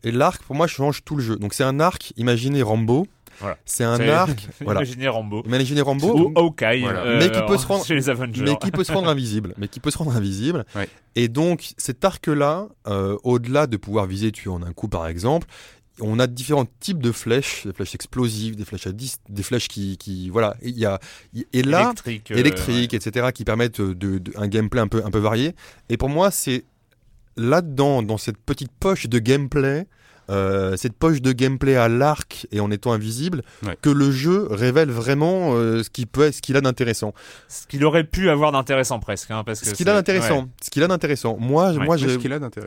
Et 0.05 0.11
l'arc 0.12 0.42
pour 0.42 0.55
moi 0.57 0.66
change 0.66 1.05
tout 1.05 1.16
le 1.16 1.22
jeu. 1.22 1.36
Donc 1.36 1.55
c'est 1.55 1.64
un 1.64 1.80
arc, 1.80 2.12
imaginez 2.16 2.62
Rambo. 2.62 3.07
Voilà. 3.40 3.57
C'est 3.64 3.84
un 3.84 4.01
arc, 4.09 4.49
voilà. 4.62 4.80
Imaginez 4.80 5.07
Rambo. 5.09 5.42
Imaginez 5.46 5.80
Rambo. 5.80 6.18
Ou 6.18 6.32
Hawkeye. 6.36 6.80
Voilà. 6.80 7.03
euh, 7.05 7.18
Mais 7.20 7.30
qui 7.30 7.40
peut 7.46 7.57
se 7.57 7.66
rendre- 7.66 7.84
Chez 7.84 7.94
les 7.94 8.11
Avengers. 8.11 8.42
mais 8.42 8.57
qui 8.57 8.70
peut 8.72 8.82
se 8.82 8.90
rendre 8.92 9.09
invisible, 9.09 9.55
mais 9.59 9.68
qui 9.68 9.78
peut 9.78 9.90
se 9.92 9.99
rendre 9.99 10.16
invisible. 10.16 10.64
Ouais. 10.74 10.88
Et 11.14 11.28
donc 11.28 11.70
cet 11.78 12.05
arc-là, 12.05 12.66
euh, 12.88 13.16
au-delà 13.22 13.66
de 13.68 13.76
pouvoir 13.76 14.07
viser 14.07 14.32
tuer 14.32 14.51
en 14.51 14.62
un 14.62 14.72
coup 14.72 14.88
par 14.88 15.07
exemple, 15.07 15.46
on 16.01 16.18
a 16.20 16.26
différents 16.28 16.66
types 16.80 17.03
de 17.03 17.11
flèches, 17.12 17.66
des 17.66 17.72
flèches 17.72 17.94
explosives, 17.96 18.55
des 18.57 18.64
flèches 18.64 18.86
à 18.86 18.92
10, 18.92 19.18
des 19.28 19.42
flèches 19.42 19.66
qui, 19.68 19.99
qui 19.99 20.30
voilà, 20.30 20.57
et 20.62 20.68
il 20.68 20.78
y 20.78 20.86
a 20.86 21.01
et 21.53 21.62
là 21.62 21.82
électrique. 21.86 22.30
euh, 22.30 22.36
électriques, 22.36 22.94
etc., 22.94 23.28
qui 23.34 23.44
permettent 23.44 23.80
de, 23.80 24.18
de- 24.18 24.32
un 24.36 24.46
gameplay 24.49 24.80
un 24.80 24.86
peu 24.88 25.03
un 25.05 25.11
peu 25.11 25.18
varié. 25.18 25.55
Et 25.88 25.96
pour 25.96 26.09
moi, 26.09 26.30
c'est 26.30 26.64
là-dedans, 27.39 28.03
dans 28.03 28.18
cette 28.18 28.39
petite 28.39 28.72
poche 28.72 29.07
de 29.09 29.18
gameplay, 29.18 29.86
euh, 30.30 30.76
cette 30.76 30.92
poche 30.94 31.20
de 31.22 31.32
gameplay 31.32 31.76
à 31.76 31.88
l'arc 31.88 32.46
et 32.52 32.60
en 32.60 32.70
étant 32.70 32.92
invisible 32.92 33.42
Ouais. 33.66 33.76
que 33.80 33.90
le 33.90 34.10
jeu 34.10 34.46
révèle 34.50 34.90
vraiment 34.90 35.54
euh, 35.54 35.82
ce 35.82 35.90
qu'il 35.90 36.06
peut, 36.06 36.30
ce 36.32 36.40
qu'il 36.42 36.56
a 36.56 36.60
d'intéressant. 36.60 37.14
Ce 37.48 37.66
qu'il 37.66 37.84
aurait 37.84 38.04
pu 38.04 38.28
avoir 38.30 38.52
d'intéressant 38.52 38.98
presque, 39.00 39.30
hein, 39.30 39.42
parce 39.44 39.60
que 39.60 39.66
Ce 39.68 39.74
qu'il 39.74 39.88
a 39.88 39.94
d'intéressant. 39.94 40.40
ouais. 40.42 40.46
Ce 40.62 40.70
qu'il 40.70 40.82
a 40.82 40.88
d'intéressant. 40.88 41.36
Moi, 41.38 41.70
Ouais. 41.70 41.84
moi, 41.84 41.96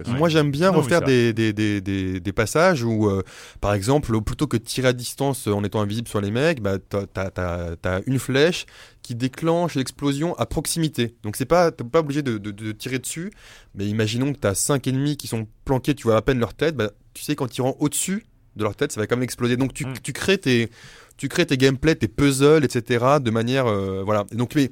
Moi, 0.07 0.29
j'aime 0.29 0.51
bien 0.51 0.71
Non, 0.71 0.77
refaire 0.79 1.01
des, 1.01 1.33
des, 1.33 1.53
des, 1.53 1.81
des, 1.81 2.19
des 2.19 2.31
passages 2.33 2.83
où, 2.83 3.07
euh, 3.09 3.21
par 3.59 3.73
exemple, 3.73 4.19
plutôt 4.21 4.47
que 4.47 4.57
de 4.57 4.63
tirer 4.63 4.89
à 4.89 4.93
distance 4.93 5.47
en 5.47 5.63
étant 5.63 5.81
invisible 5.81 6.07
sur 6.07 6.21
les 6.21 6.31
mecs, 6.31 6.61
bah, 6.61 6.77
t'as, 6.79 7.05
t'as, 7.05 7.29
t'as- 7.29 7.75
t'as 7.81 8.01
une 8.05 8.19
flèche 8.19 8.65
qui 9.01 9.15
déclenche 9.15 9.75
l'explosion 9.75 10.35
à 10.37 10.45
proximité. 10.45 11.15
Donc, 11.23 11.35
c'est 11.35 11.45
pas, 11.45 11.71
t'es 11.71 11.83
pas 11.83 11.99
obligé 11.99 12.21
de, 12.21 12.37
de, 12.37 12.51
de 12.51 12.71
tirer 12.71 12.99
dessus, 12.99 13.31
mais 13.75 13.85
imaginons 13.87 14.31
que 14.33 14.37
t'as 14.39 14.53
cinq 14.55 14.87
ennemis 14.87 15.17
qui 15.17 15.27
sont 15.27 15.47
planqués, 15.65 15.95
tu 15.95 16.03
vois 16.03 16.17
à 16.17 16.21
peine 16.21 16.39
leur 16.39 16.53
tête, 16.53 16.75
bah, 16.75 16.91
tu 17.13 17.23
sais, 17.23 17.35
qu'en 17.35 17.47
tirant 17.47 17.75
au-dessus 17.79 18.25
de 18.55 18.63
leur 18.63 18.75
tête, 18.75 18.91
ça 18.91 18.99
va 18.99 19.07
quand 19.07 19.15
même 19.15 19.23
exploser. 19.23 19.57
Donc, 19.57 19.73
tu, 19.73 19.85
Mm. 19.85 19.93
tu 20.03 20.13
crées 20.13 20.37
tes, 20.37 20.69
tu 21.17 21.27
crées 21.29 21.45
tes 21.45 21.57
gameplays, 21.57 21.95
tes 21.95 22.07
puzzles, 22.07 22.63
etc., 22.65 23.05
de 23.21 23.31
manière, 23.31 23.67
euh, 23.67 24.01
voilà. 24.03 24.25
Et 24.31 24.35
donc, 24.35 24.55
mais, 24.55 24.69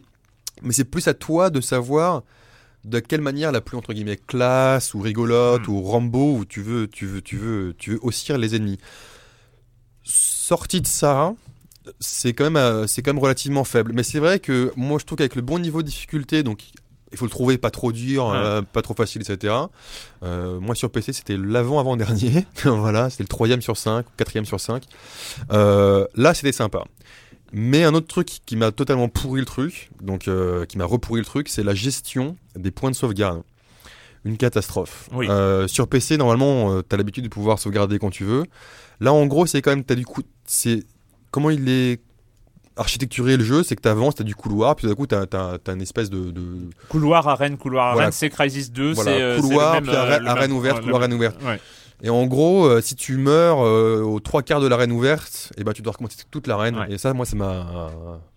mais 0.62 0.74
c'est 0.74 0.84
plus 0.86 1.08
à 1.08 1.14
toi 1.14 1.50
de 1.50 1.62
savoir 1.62 2.24
de 2.86 3.00
quelle 3.00 3.22
manière 3.22 3.52
la 3.52 3.60
plus 3.60 3.76
entre 3.78 3.92
guillemets 3.94 4.16
classe 4.18 4.94
ou 4.94 5.02
rigolote 5.02 5.68
Hmm. 5.68 5.72
ou 5.72 5.82
Rambo 5.82 6.38
où 6.38 6.46
tu 6.46 6.62
veux 6.62 6.88
tu 6.88 7.06
veux 7.08 7.22
tu 7.22 7.36
veux 7.38 7.76
tu 7.78 7.92
veux 7.92 8.00
haussir 8.02 8.38
les 8.38 8.56
ennemis. 8.56 8.80
Sorti 10.04 10.82
de 10.82 10.88
ça, 10.88 11.34
c'est 12.00 12.34
quand 12.34 12.46
même 12.46 12.56
euh, 12.56 12.88
c'est 12.88 13.02
quand 13.02 13.14
même 13.14 13.22
relativement 13.22 13.64
faible. 13.64 13.92
Mais 13.94 14.04
c'est 14.04 14.20
vrai 14.20 14.40
que 14.40 14.72
moi 14.76 14.98
je 15.00 15.06
trouve 15.06 15.18
qu'avec 15.18 15.36
le 15.36 15.42
bon 15.42 15.60
niveau 15.60 15.82
de 15.82 15.88
difficulté, 15.88 16.42
donc 16.42 16.64
il 17.12 17.18
faut 17.18 17.26
le 17.26 17.32
trouver 17.32 17.58
pas 17.58 17.72
trop 17.72 17.92
dur, 17.92 18.26
Ouais. 18.28 18.36
euh, 18.36 18.62
pas 18.62 18.82
trop 18.82 18.94
facile, 18.94 19.22
etc. 19.22 19.54
Euh, 20.24 20.60
moi 20.60 20.76
sur 20.76 20.90
PC 20.92 21.14
c'était 21.14 21.38
l'avant 21.38 21.80
avant 21.80 21.98
dernier, 21.98 22.46
voilà, 22.64 23.10
c'était 23.10 23.24
le 23.24 23.30
troisième 23.30 23.62
sur 23.62 23.78
5, 23.78 24.06
quatrième 24.18 24.46
sur 24.46 24.60
5. 24.60 24.84
Euh, 25.52 26.06
là 26.16 26.34
c'était 26.34 26.52
sympa. 26.52 26.84
Mais 27.52 27.84
un 27.84 27.94
autre 27.96 28.08
truc 28.08 28.28
qui 28.46 28.56
m'a 28.56 28.72
totalement 28.72 29.10
pourri 29.10 29.40
le 29.40 29.46
truc, 29.46 29.90
donc 30.02 30.30
qui 30.68 30.78
m'a 30.78 30.86
repourri 30.86 31.20
le 31.22 31.26
truc, 31.26 31.50
c'est 31.50 31.64
la 31.64 31.74
gestion 31.74 32.36
des 32.56 32.70
points 32.72 32.92
de 32.92 32.96
sauvegarde. 32.96 33.42
Une 34.26 34.38
catastrophe. 34.38 35.10
Oui. 35.14 35.28
Sur 35.68 35.88
PC, 35.88 36.18
normalement, 36.18 36.74
euh, 36.74 36.82
t'as 36.84 36.98
l'habitude 36.98 37.24
de 37.24 37.30
pouvoir 37.30 37.58
sauvegarder 37.58 37.98
quand 38.00 38.10
tu 38.12 38.26
veux. 38.26 38.44
Là, 39.00 39.14
en 39.14 39.26
gros, 39.26 39.46
c'est 39.48 39.62
quand 39.64 39.72
même, 39.72 39.84
t'as 39.86 39.96
du 39.96 40.06
coup, 40.06 40.22
c'est 40.46 40.84
comment 41.32 41.50
il 41.50 41.70
est 41.70 42.02
architecturé 42.80 43.38
le 43.38 43.44
jeu, 43.44 43.62
c'est 43.64 43.76
que 43.76 43.82
t'avances, 43.82 44.16
t'as 44.16 44.24
du 44.24 44.36
couloir, 44.36 44.76
puis 44.76 44.84
tout 44.84 44.90
d'un 44.90 44.96
coup, 44.96 45.06
t'as, 45.06 45.26
t'as 45.28 45.74
une 45.74 45.82
espèce 45.82 46.10
de, 46.10 46.32
de 46.32 46.42
Couloir, 46.88 47.28
arène, 47.28 47.58
couloir, 47.58 47.92
Voilà. 47.94 48.08
arène, 48.08 48.12
c'est 48.14 48.30
Crisis 48.30 48.72
2, 48.72 48.94
voilà, 48.94 49.12
c'est 49.36 49.42
couloir, 49.42 49.74
le 49.74 49.82
même, 49.82 49.88
puis 49.88 49.96
arène, 49.96 50.24
le 50.24 50.30
arène 50.30 50.52
ouverte, 50.52 50.82
couloir, 50.82 51.02
arène 51.02 51.14
ouverte. 51.14 51.36
Ouais. 51.44 51.60
Et 52.02 52.10
en 52.10 52.26
gros, 52.28 52.66
euh, 52.66 52.82
si 52.82 52.96
tu 52.96 53.18
meurs 53.18 53.60
euh, 53.66 54.02
aux 54.02 54.20
trois 54.20 54.42
quarts 54.42 54.62
de 54.62 54.68
l'arène 54.68 54.92
ouverte, 54.92 55.52
et 55.58 55.64
ben 55.64 55.74
tu 55.74 55.82
dois 55.82 55.92
recommencer 55.94 56.18
toute 56.32 56.48
l'arène. 56.48 56.78
Ouais. 56.78 56.94
Et 56.94 56.98
ça, 56.98 57.14
moi, 57.14 57.26
ça 57.26 57.36
m'a. 57.36 57.90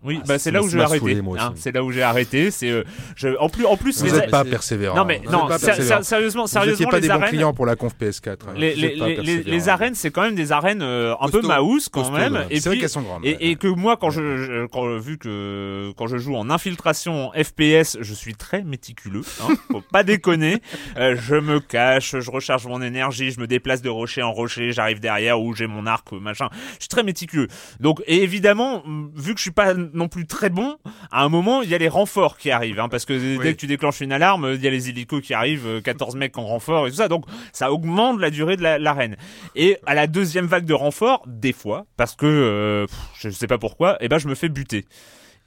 Oui, 0.04 0.18
Ah, 0.20 0.24
bah 0.26 0.34
ça 0.34 0.38
c'est 0.44 0.50
là 0.50 0.62
où 0.62 0.68
j'ai 0.68 0.80
arrêté. 0.80 1.16
hein. 1.38 1.52
c'est 1.54 1.70
là 1.72 1.84
où 1.84 1.92
j'ai 1.92 2.02
arrêté. 2.02 2.50
C'est 2.50 2.70
euh, 2.70 2.82
je- 3.14 3.38
en 3.38 3.48
plus, 3.48 3.64
en 3.66 3.76
plus 3.76 4.02
Vous 4.02 4.10
n'êtes 4.10 4.24
a- 4.24 4.30
pas 4.30 4.44
persévérant. 4.44 4.96
Non 4.96 5.04
mais 5.04 5.20
Vous 5.24 5.30
non, 5.30 5.46
persévérant. 5.46 6.02
sérieusement, 6.02 6.42
Vous 6.42 6.48
sérieusement 6.48 6.72
n'étiez 6.72 6.86
pas 6.86 6.96
les 6.98 7.06
des 7.08 7.14
bons 7.14 7.28
clients 7.28 7.54
pour 7.54 7.66
la 7.66 7.76
conf 7.76 7.92
PS4. 8.00 8.48
hein. 8.48 8.54
Les, 8.56 8.74
Vous 8.74 8.80
les, 8.80 8.86
êtes 8.88 8.98
pas 8.98 9.06
les, 9.06 9.10
les- 9.10 9.16
persévérant. 9.16 9.50
les 9.56 9.68
arènes, 9.68 9.94
c'est 9.94 10.10
quand 10.10 10.22
même 10.22 10.34
des 10.34 10.50
arènes 10.50 10.82
euh, 10.82 11.14
un 11.20 11.28
peu 11.28 11.40
mouse 11.42 11.88
quand 11.88 12.00
Costaud, 12.00 12.16
même. 12.16 12.32
ouais. 12.34 12.46
Et 12.50 12.56
C'est 12.58 12.68
vrai 12.68 12.74
puis, 12.76 12.80
qu'elles 12.80 12.88
sont 12.88 13.02
grandes. 13.02 13.24
et, 13.24 13.50
et 13.50 13.54
que 13.54 13.68
moi, 13.68 13.96
quand 13.96 14.10
je, 14.10 14.38
je- 14.38 14.66
quand, 14.66 14.96
vu 14.98 15.18
que 15.18 15.92
quand 15.96 16.08
je 16.08 16.16
joue 16.16 16.34
en 16.34 16.50
infiltration 16.50 17.30
FPS, 17.40 17.98
je 18.00 18.14
suis 18.14 18.34
très 18.34 18.64
méticuleux. 18.64 19.22
Hein, 19.40 19.54
faut 19.70 19.82
pas 19.92 20.02
déconner. 20.02 20.60
Je 20.96 21.36
me 21.36 21.60
cache, 21.60 22.16
je 22.18 22.30
recharge 22.30 22.66
mon 22.66 22.82
énergie, 22.82 23.30
je 23.30 23.40
me 23.40 23.46
déplace 23.52 23.82
de 23.82 23.88
rocher 23.88 24.22
en 24.22 24.32
rocher, 24.32 24.72
j'arrive 24.72 24.98
derrière 25.00 25.40
où 25.40 25.54
j'ai 25.54 25.66
mon 25.66 25.86
arc, 25.86 26.10
machin. 26.12 26.48
Je 26.74 26.80
suis 26.80 26.88
très 26.88 27.02
méticuleux. 27.02 27.48
Donc, 27.80 28.02
et 28.06 28.22
évidemment, 28.22 28.82
mm, 28.84 29.10
vu 29.14 29.32
que 29.34 29.38
je 29.38 29.42
suis 29.42 29.50
pas 29.52 29.74
non 29.74 30.08
plus 30.08 30.26
très 30.26 30.50
bon, 30.50 30.76
à 31.10 31.22
un 31.24 31.28
moment, 31.28 31.62
il 31.62 31.68
y 31.70 31.74
a 31.74 31.78
les 31.78 31.88
renforts 31.88 32.36
qui 32.38 32.50
arrivent, 32.50 32.80
hein, 32.80 32.88
parce 32.88 33.04
que 33.04 33.12
dès 33.12 33.38
Oui. 33.38 33.54
que 33.54 33.60
tu 33.60 33.66
déclenches 33.66 34.00
une 34.00 34.12
alarme, 34.12 34.52
il 34.54 34.60
y 34.62 34.66
a 34.66 34.70
les 34.70 34.88
hélicos 34.88 35.20
qui 35.22 35.34
arrivent, 35.34 35.66
euh, 35.66 35.80
14 35.80 36.16
mecs 36.16 36.36
en 36.38 36.46
renfort 36.46 36.86
et 36.86 36.90
tout 36.90 36.96
ça. 36.96 37.08
Donc, 37.08 37.24
ça 37.52 37.70
augmente 37.72 38.18
la 38.20 38.30
durée 38.30 38.56
de 38.56 38.62
la- 38.62 38.78
l'arène. 38.78 39.16
Et 39.54 39.76
à 39.86 39.94
la 39.94 40.06
deuxième 40.06 40.46
vague 40.46 40.64
de 40.64 40.74
renfort, 40.74 41.22
des 41.26 41.52
fois, 41.52 41.86
parce 41.96 42.14
que 42.16 42.26
euh, 42.26 42.86
je 43.20 43.30
sais 43.30 43.46
pas 43.46 43.58
pourquoi, 43.58 43.96
et 44.02 44.08
ben 44.08 44.18
je 44.18 44.28
me 44.28 44.34
fais 44.34 44.48
buter. 44.48 44.84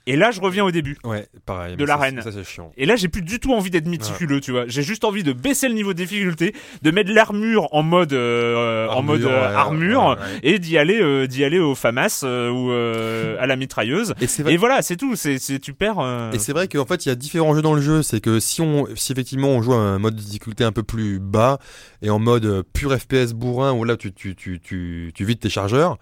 Et 0.07 0.15
là, 0.15 0.29
je 0.31 0.39
reviens 0.39 0.63
au 0.63 0.69
début. 0.71 0.97
Ouais, 1.03 1.27
pareil. 1.47 1.75
De 1.77 1.83
l'arène. 1.83 2.21
Ça, 2.21 2.31
c'est 2.31 2.43
chiant. 2.43 2.71
Et 2.77 2.85
là, 2.85 2.95
j'ai 2.95 3.07
plus 3.07 3.23
du 3.23 3.39
tout 3.39 3.53
envie 3.53 3.71
d'être 3.71 3.87
méticuleux, 3.87 4.39
tu 4.39 4.51
vois. 4.51 4.65
J'ai 4.67 4.83
juste 4.83 5.03
envie 5.03 5.23
de 5.23 5.33
baisser 5.33 5.67
le 5.67 5.73
niveau 5.73 5.93
de 5.93 5.97
difficulté, 5.97 6.53
de 6.83 6.91
mettre 6.91 7.11
l'armure 7.11 7.67
en 7.73 7.81
mode 7.81 8.13
euh, 8.13 8.87
en 8.87 8.97
Armure, 8.97 9.03
mode 9.03 9.23
euh, 9.23 9.27
ouais, 9.49 9.55
armure 9.55 10.03
ouais, 10.03 10.09
ouais. 10.09 10.39
et 10.43 10.59
d'y 10.59 10.77
aller 10.77 11.01
euh, 11.01 11.25
d'y 11.25 11.43
aller 11.43 11.57
au 11.57 11.73
FAMAS 11.73 12.21
euh, 12.23 12.51
ou 12.51 12.71
euh, 12.71 13.35
à 13.39 13.47
la 13.47 13.55
mitrailleuse. 13.55 14.13
Et 14.21 14.27
c'est 14.27 14.43
vrai. 14.43 14.53
Et 14.53 14.57
voilà, 14.57 14.81
c'est 14.83 14.95
tout. 14.95 15.15
C'est 15.15 15.39
tu 15.59 15.73
perds. 15.73 15.99
euh, 15.99 16.31
Et 16.33 16.39
c'est 16.39 16.53
vrai 16.53 16.67
qu'en 16.67 16.85
fait, 16.85 17.05
il 17.05 17.09
y 17.09 17.11
a 17.11 17.15
différents 17.15 17.55
jeux 17.55 17.63
dans 17.63 17.73
le 17.73 17.81
jeu. 17.81 18.03
C'est 18.03 18.21
que 18.21 18.39
si 18.39 18.61
on, 18.61 18.85
si 18.95 19.11
effectivement 19.11 19.49
on 19.49 19.61
joue 19.63 19.73
à 19.73 19.77
un 19.77 19.97
mode 19.97 20.15
de 20.15 20.21
difficulté 20.21 20.63
un 20.63 20.71
peu 20.71 20.83
plus 20.83 21.19
bas 21.19 21.57
et 22.03 22.09
en 22.11 22.19
mode 22.19 22.45
euh, 22.45 22.63
pur 22.73 22.95
FPS 22.95 23.33
bourrin 23.33 23.73
où 23.73 23.83
là 23.83 23.97
tu, 23.97 24.13
tu, 24.13 24.35
tu, 24.35 24.59
tu, 24.59 25.11
tu 25.15 25.25
vides 25.25 25.39
tes 25.39 25.49
chargeurs, 25.49 25.97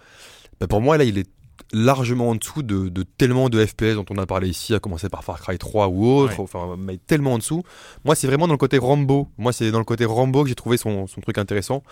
bah 0.59 0.67
pour 0.67 0.81
moi 0.81 0.97
là 0.97 1.03
il 1.05 1.17
est 1.17 1.27
largement 1.71 2.29
en 2.29 2.35
dessous 2.35 2.61
de, 2.63 2.89
de 2.89 3.03
tellement 3.03 3.49
de 3.49 3.65
FPS 3.65 3.95
dont 3.95 4.05
on 4.09 4.17
a 4.17 4.25
parlé 4.25 4.47
ici, 4.49 4.73
à 4.75 4.79
commencer 4.79 5.09
par 5.09 5.23
Far 5.23 5.39
Cry 5.41 5.57
3 5.57 5.87
ou 5.87 6.05
autre, 6.07 6.33
Ouais. 6.37 6.43
enfin, 6.43 6.75
mais 6.77 6.97
tellement 6.97 7.33
en 7.33 7.37
dessous. 7.37 7.63
Moi, 8.05 8.15
c'est 8.15 8.27
vraiment 8.27 8.47
dans 8.47 8.53
le 8.53 8.57
côté 8.57 8.77
Rambo. 8.77 9.27
Moi, 9.37 9.53
c'est 9.53 9.71
dans 9.71 9.79
le 9.79 9.85
côté 9.85 10.05
Rambo 10.05 10.43
que 10.43 10.49
j'ai 10.49 10.55
trouvé 10.55 10.77
son, 10.77 11.07
son 11.07 11.21
truc 11.21 11.37
intéressant. 11.37 11.83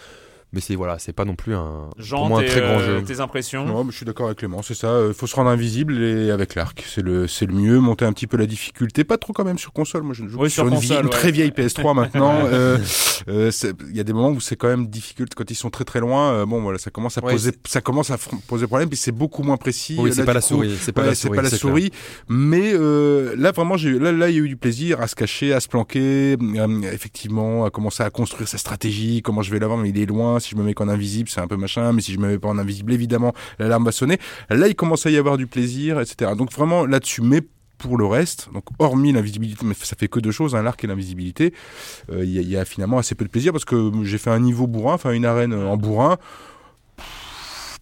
Mais 0.53 0.59
c'est 0.59 0.75
voilà, 0.75 0.99
c'est 0.99 1.13
pas 1.13 1.23
non 1.23 1.35
plus 1.35 1.55
un, 1.55 1.89
Jean, 1.97 2.17
pour 2.17 2.27
moi 2.27 2.41
un 2.41 2.45
très 2.45 2.59
grand 2.59 2.79
euh, 2.79 2.99
jeu. 2.99 3.03
tes 3.05 3.21
impressions. 3.21 3.63
Non, 3.65 3.85
mais 3.85 3.91
je 3.91 3.95
suis 3.97 4.05
d'accord 4.05 4.25
avec 4.25 4.39
Clément, 4.39 4.61
c'est 4.61 4.73
ça. 4.73 4.99
Il 5.07 5.13
faut 5.13 5.25
se 5.27 5.35
rendre 5.35 5.49
invisible 5.49 5.97
et 6.03 6.29
avec 6.29 6.55
l'arc, 6.55 6.83
c'est 6.87 7.01
le, 7.01 7.25
c'est 7.27 7.45
le 7.45 7.53
mieux. 7.53 7.79
Monter 7.79 8.03
un 8.03 8.11
petit 8.11 8.27
peu 8.27 8.35
la 8.35 8.45
difficulté, 8.45 9.05
pas 9.05 9.17
trop 9.17 9.31
quand 9.31 9.45
même 9.45 9.57
sur 9.57 9.71
console. 9.71 10.03
Moi, 10.03 10.13
je 10.13 10.23
ne 10.23 10.27
joue 10.27 10.41
Oui, 10.41 10.49
sur 10.49 10.67
une, 10.67 10.75
console, 10.75 10.87
vie- 10.87 10.99
une 10.99 11.05
ouais. 11.05 11.09
très 11.09 11.31
vieille 11.31 11.51
PS3 11.57 11.95
maintenant. 11.95 12.33
Euh, 12.45 12.77
euh, 13.29 13.49
Il 13.89 13.95
y 13.95 14.01
a 14.01 14.03
des 14.03 14.11
moments 14.11 14.31
où 14.31 14.41
c'est 14.41 14.57
quand 14.57 14.67
même 14.67 14.87
difficile 14.87 15.25
quand 15.33 15.49
ils 15.49 15.55
sont 15.55 15.69
très 15.69 15.85
très 15.85 16.01
loin. 16.01 16.31
euh, 16.33 16.45
bon, 16.45 16.61
voilà, 16.61 16.77
ça 16.79 16.91
commence 16.91 17.17
à 17.17 17.23
Ouais, 17.23 17.31
poser, 17.31 17.51
ça 17.65 17.79
commence 17.79 18.11
à 18.11 18.15
fr- 18.17 18.37
poser 18.45 18.67
problème. 18.67 18.89
Puis 18.89 18.97
c'est 18.97 19.13
beaucoup 19.13 19.43
moins 19.43 19.55
précis. 19.57 19.95
Oui, 19.99 20.09
Là, 20.09 20.15
c'est 20.15 20.25
pas 20.25 20.33
la 20.33 20.41
coup, 20.41 20.47
souris. 20.47 20.77
C'est 20.81 20.91
pas 20.91 21.01
ouais, 21.03 21.07
la 21.07 21.15
c'est 21.15 21.27
souris. 21.27 21.35
pas 21.37 21.41
la 21.43 21.49
c'est 21.49 21.57
souris, 21.57 21.91
mais 22.27 22.73
euh, 22.73 23.35
là 23.37 23.51
vraiment, 23.53 23.77
j'ai 23.77 23.97
là 23.97 24.11
là 24.11 24.27
il 24.29 24.35
y 24.35 24.39
a 24.39 24.41
eu 24.41 24.49
du 24.49 24.57
plaisir 24.57 24.99
à 24.99 25.07
se 25.07 25.15
cacher, 25.15 25.53
à 25.53 25.61
se 25.61 25.69
planquer, 25.69 26.35
euh, 26.41 26.81
effectivement, 26.91 27.63
à 27.63 27.69
commencer 27.69 28.03
à 28.03 28.09
construire 28.09 28.49
sa 28.49 28.57
stratégie, 28.57 29.21
comment 29.21 29.41
je 29.43 29.51
vais 29.51 29.59
l'avoir, 29.59 29.79
mais 29.79 29.89
il 29.89 29.97
est 29.97 30.05
loin. 30.05 30.39
Si 30.41 30.49
je 30.51 30.55
me 30.57 30.63
mets 30.63 30.73
qu'en 30.73 30.89
invisible, 30.89 31.29
c'est 31.29 31.39
un 31.41 31.47
peu 31.47 31.55
machin, 31.57 31.93
mais 31.93 32.01
si 32.01 32.11
je 32.13 32.19
me 32.19 32.27
mets 32.27 32.39
pas 32.39 32.49
en 32.49 32.57
invisible, 32.57 32.91
évidemment, 32.93 33.33
l'alarme 33.59 33.85
va 33.85 33.91
sonner. 33.91 34.17
Là, 34.49 34.67
il 34.67 34.75
commence 34.75 35.05
à 35.05 35.09
y 35.11 35.17
avoir 35.17 35.37
du 35.37 35.47
plaisir, 35.47 35.99
etc. 36.01 36.31
Donc 36.37 36.51
vraiment 36.51 36.85
là-dessus, 36.85 37.21
mais 37.21 37.41
pour 37.77 37.97
le 37.97 38.05
reste, 38.05 38.49
hormis 38.77 39.11
l'invisibilité, 39.11 39.65
mais 39.65 39.73
ça 39.73 39.95
fait 39.97 40.07
que 40.07 40.19
deux 40.19 40.29
choses, 40.31 40.53
hein, 40.55 40.61
l'arc 40.61 40.83
et 40.83 40.87
l'invisibilité, 40.87 41.51
euh, 42.11 42.23
il 42.23 42.47
y, 42.47 42.55
a- 42.57 42.65
finalement 42.65 42.99
assez 42.99 43.15
peu 43.15 43.25
de 43.25 43.29
plaisir 43.29 43.51
parce 43.53 43.65
que 43.65 43.91
j'ai 44.03 44.19
fait 44.19 44.29
un 44.29 44.39
niveau 44.39 44.67
bourrin, 44.67 44.93
enfin 44.93 45.11
une 45.13 45.25
arène 45.25 45.53
en 45.53 45.77
bourrin. 45.77 46.17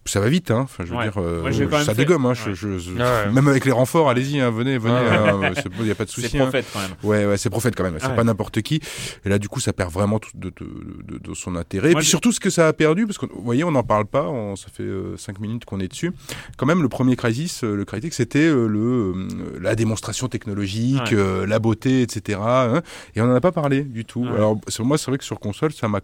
Ça 0.06 0.18
va 0.18 0.28
vite, 0.30 0.50
hein. 0.50 0.60
Enfin, 0.62 0.84
je 0.86 0.90
veux 0.92 0.96
Ouais. 0.96 1.04
dire, 1.04 1.18
euh, 1.18 1.52
ça 1.84 1.92
fait- 1.92 1.94
dégomme. 1.94 2.24
Hein. 2.26 2.32
je- 2.34 2.48
Ouais. 2.50 2.54
je- 2.54 2.78
je- 2.78 2.92
ouais. 2.94 3.30
Même 3.32 3.46
avec 3.48 3.66
les 3.66 3.70
renforts, 3.70 4.08
allez-y, 4.08 4.40
hein, 4.40 4.50
venez, 4.50 4.78
venez. 4.78 4.94
Hein, 4.94 5.52
c'est- 5.54 5.66
Il 5.78 5.84
n'y 5.84 5.90
a 5.90 5.94
pas 5.94 6.06
de 6.06 6.10
C'est 6.10 6.22
souci. 6.22 6.38
hein. 6.38 6.44
prophète 6.44 6.64
quand 6.72 6.80
même. 6.80 6.90
Ouais, 7.02 7.26
ouais, 7.26 7.36
c'est 7.36 7.50
prophète 7.50 7.74
quand 7.76 7.84
même. 7.84 7.96
C'est 8.00 8.06
Ouais. 8.08 8.16
pas 8.16 8.24
n'importe 8.24 8.62
qui. 8.62 8.80
Et 9.24 9.28
là, 9.28 9.38
du 9.38 9.48
coup, 9.48 9.60
ça 9.60 9.72
perd 9.74 9.92
vraiment 9.92 10.18
tout 10.18 10.30
de, 10.34 10.48
de, 10.48 10.66
de- 11.04 11.18
de 11.18 11.34
son 11.34 11.54
intérêt. 11.54 11.92
Et 11.92 11.94
puis 11.94 12.04
surtout, 12.06 12.32
ce 12.32 12.40
que 12.40 12.48
ça 12.50 12.66
a 12.68 12.72
perdu, 12.72 13.06
parce 13.06 13.18
que 13.18 13.26
vous 13.26 13.42
voyez, 13.42 13.62
on 13.62 13.70
n'en 13.72 13.82
parle 13.82 14.06
pas. 14.06 14.24
on- 14.28 14.56
ça 14.56 14.68
fait 14.72 14.88
5 15.18 15.38
minutes 15.38 15.64
qu'on 15.66 15.80
est 15.80 15.88
dessus. 15.88 16.12
Quand 16.56 16.66
même, 16.66 16.82
le 16.82 16.88
premier 16.88 17.14
Crisis, 17.14 17.62
euh, 17.62 17.76
le 17.76 17.84
Crytek, 17.84 18.14
c'était 18.14 18.38
euh, 18.48 18.66
le 18.66 18.80
euh, 18.80 19.28
la 19.60 19.74
démonstration 19.76 20.28
technologique, 20.28 21.00
Ouais. 21.10 21.14
euh, 21.18 21.46
la 21.46 21.58
beauté, 21.58 22.02
etc. 22.02 22.38
hein. 22.42 22.82
et 23.14 23.20
on 23.20 23.26
n'en 23.26 23.34
a 23.34 23.40
pas 23.40 23.52
parlé 23.52 23.82
du 23.82 24.04
tout. 24.06 24.22
Ouais. 24.24 24.30
Alors, 24.30 24.58
moi, 24.80 24.96
c'est 24.98 25.10
vrai 25.10 25.18
que 25.18 25.24
sur 25.24 25.38
console, 25.38 25.72
ça 25.72 25.88
m'a. 25.88 26.00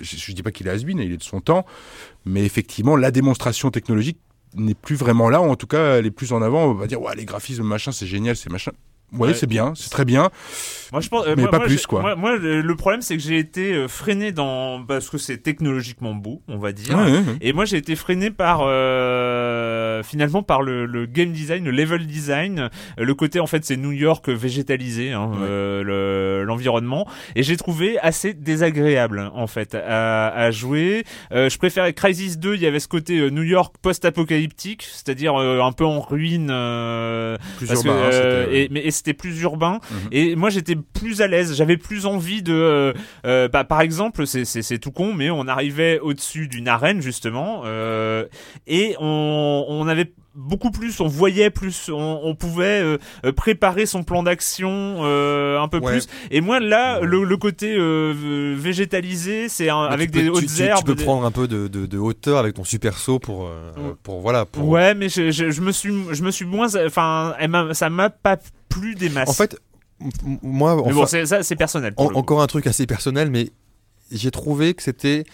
Je, 0.00 0.16
je 0.16 0.32
dis 0.32 0.42
pas 0.42 0.50
qu'il 0.50 0.66
est 0.66 0.70
has 0.70 0.78
il 0.78 1.00
est 1.00 1.16
de 1.16 1.22
son 1.22 1.40
temps, 1.40 1.64
mais 2.24 2.44
effectivement, 2.44 2.96
la 2.96 3.10
démonstration 3.10 3.70
technologique 3.70 4.18
n'est 4.54 4.74
plus 4.74 4.96
vraiment 4.96 5.28
là, 5.28 5.40
ou 5.40 5.50
en 5.50 5.56
tout 5.56 5.66
cas, 5.66 5.96
elle 5.96 6.06
est 6.06 6.10
plus 6.10 6.32
en 6.32 6.42
avant. 6.42 6.66
On 6.66 6.74
va 6.74 6.86
dire, 6.86 7.00
ouais, 7.00 7.14
les 7.14 7.24
graphismes, 7.24 7.64
machin, 7.64 7.92
c'est 7.92 8.06
génial, 8.06 8.36
c'est 8.36 8.50
machin. 8.50 8.72
Ouais, 9.12 9.28
Ouais. 9.28 9.34
c'est 9.34 9.46
bien, 9.46 9.72
c'est 9.74 9.88
très 9.90 10.04
bien. 10.04 10.28
Moi, 10.92 11.00
je 11.00 11.08
pense, 11.08 11.26
euh, 11.26 11.34
Mais 11.36 11.42
moi- 11.42 11.50
pas 11.50 11.58
moi, 11.58 11.66
plus, 11.66 11.86
quoi. 11.86 12.00
Moi, 12.00 12.14
moi, 12.16 12.36
le 12.36 12.74
problème, 12.76 13.00
c'est 13.02 13.16
que 13.16 13.22
j'ai 13.22 13.38
été 13.38 13.72
euh, 13.74 13.88
freiné 13.88 14.32
dans 14.32 14.82
parce 14.86 15.08
que 15.10 15.18
c'est 15.18 15.38
technologiquement 15.38 16.14
beau, 16.14 16.42
on 16.48 16.58
va 16.58 16.72
dire. 16.72 16.96
Ouais, 16.96 17.04
ouais, 17.04 17.10
ouais. 17.18 17.36
Et 17.40 17.52
moi, 17.52 17.64
j'ai 17.66 17.76
été 17.78 17.94
freiné 17.96 18.30
par 18.30 18.60
euh, 18.62 20.02
finalement 20.02 20.42
par 20.42 20.62
le, 20.62 20.86
le 20.86 21.06
game 21.06 21.32
design, 21.32 21.64
le 21.64 21.70
level 21.70 22.06
design, 22.06 22.70
le 22.96 23.14
côté 23.14 23.40
en 23.40 23.46
fait 23.46 23.64
c'est 23.64 23.76
New 23.76 23.92
York 23.92 24.28
végétalisé, 24.28 25.12
hein, 25.12 25.30
le- 25.40 26.42
l'environnement, 26.44 27.06
et 27.36 27.42
j'ai 27.42 27.56
trouvé 27.56 27.98
assez 28.00 28.32
désagréable 28.34 29.30
en 29.34 29.46
fait 29.46 29.74
à, 29.74 30.28
à 30.28 30.50
jouer. 30.50 31.04
Je 31.30 31.56
préférais 31.58 31.92
Crisis 31.92 32.38
2, 32.38 32.54
il 32.54 32.60
y 32.62 32.66
avait 32.66 32.80
ce 32.80 32.88
côté 32.88 33.30
New 33.30 33.42
York 33.42 33.74
post-apocalyptique, 33.82 34.82
c'est-à-dire 34.90 35.34
un 35.36 35.72
peu 35.72 35.84
en 35.84 36.00
ruine. 36.00 36.46
Plus 37.58 37.66
parce 37.66 37.84
urbain, 37.84 38.00
hein, 38.12 38.46
et, 38.50 38.68
mais 38.70 38.80
et 38.84 38.90
c'était 38.98 39.14
plus 39.14 39.40
urbain 39.42 39.80
Mhm. 39.90 39.98
et 40.12 40.36
moi 40.36 40.50
j'étais 40.50 40.76
plus 40.76 41.22
à 41.22 41.26
l'aise 41.26 41.54
j'avais 41.56 41.76
plus 41.76 42.04
envie 42.06 42.42
de 42.42 42.52
euh, 42.52 42.92
euh, 43.26 43.48
bah, 43.48 43.64
par 43.64 43.80
exemple 43.80 44.26
c'est 44.26 44.78
tout 44.78 44.90
con 44.92 45.14
mais 45.14 45.30
on 45.30 45.46
arrivait 45.48 45.98
au-dessus 46.00 46.48
d'une 46.48 46.68
arène 46.68 47.00
justement 47.00 47.62
euh, 47.64 48.24
et 48.66 48.94
on 49.00 49.64
on 49.68 49.88
avait 49.88 50.12
beaucoup 50.34 50.70
plus 50.70 51.00
on 51.00 51.08
voyait 51.08 51.50
plus 51.50 51.88
on, 51.92 52.20
on 52.22 52.34
pouvait 52.36 52.80
euh, 53.24 53.32
préparer 53.34 53.86
son 53.86 54.04
plan 54.04 54.22
d'action 54.22 54.98
euh, 55.00 55.58
un 55.60 55.66
peu 55.68 55.78
Ouais. 55.78 55.92
plus 55.92 56.06
et 56.30 56.40
moi 56.40 56.60
là 56.60 57.00
le, 57.00 57.24
le 57.24 57.36
côté 57.36 57.74
euh, 57.76 58.54
végétalisé 58.56 59.48
c'est 59.48 59.68
avec 59.68 60.12
peux- 60.12 60.22
des 60.22 60.28
hautes 60.28 60.46
tu, 60.46 60.62
herbes 60.62 60.78
Tu 60.80 60.84
peux 60.84 60.94
des- 60.94 61.04
prendre 61.04 61.24
un 61.24 61.30
peu 61.32 61.48
de, 61.48 61.66
de, 61.68 61.86
de 61.86 61.98
hauteur 61.98 62.38
avec 62.38 62.54
ton 62.54 62.64
super 62.64 62.98
saut 62.98 63.18
pour, 63.18 63.50
pour 64.02 64.20
voilà. 64.20 64.44
Pour... 64.44 64.68
ouais 64.68 64.94
mais 64.94 65.08
je, 65.08 65.30
je, 65.30 65.50
je 65.50 65.60
me 65.60 65.72
suis 65.72 65.92
je 66.12 66.22
me 66.22 66.30
suis 66.30 66.44
moins 66.44 66.68
enfin 66.86 67.34
ça 67.72 67.90
m'a 67.90 68.10
pas 68.10 68.36
plu 68.68 68.94
des 68.94 69.08
masses 69.08 69.28
En 69.28 69.32
fait, 69.32 69.56
moi, 70.42 70.80
mais 70.86 70.92
bon 70.92 71.06
c'est 71.06 71.26
ça 71.26 71.42
c'est 71.42 71.56
personnel 71.56 71.92
En- 71.96 72.14
encore 72.14 72.40
un 72.42 72.46
truc 72.46 72.66
assez 72.66 72.86
personnel, 72.86 73.30
mais 73.30 73.50
j'ai 74.12 74.30
trouvé 74.30 74.74
que 74.74 74.82
c'était. 74.82 75.24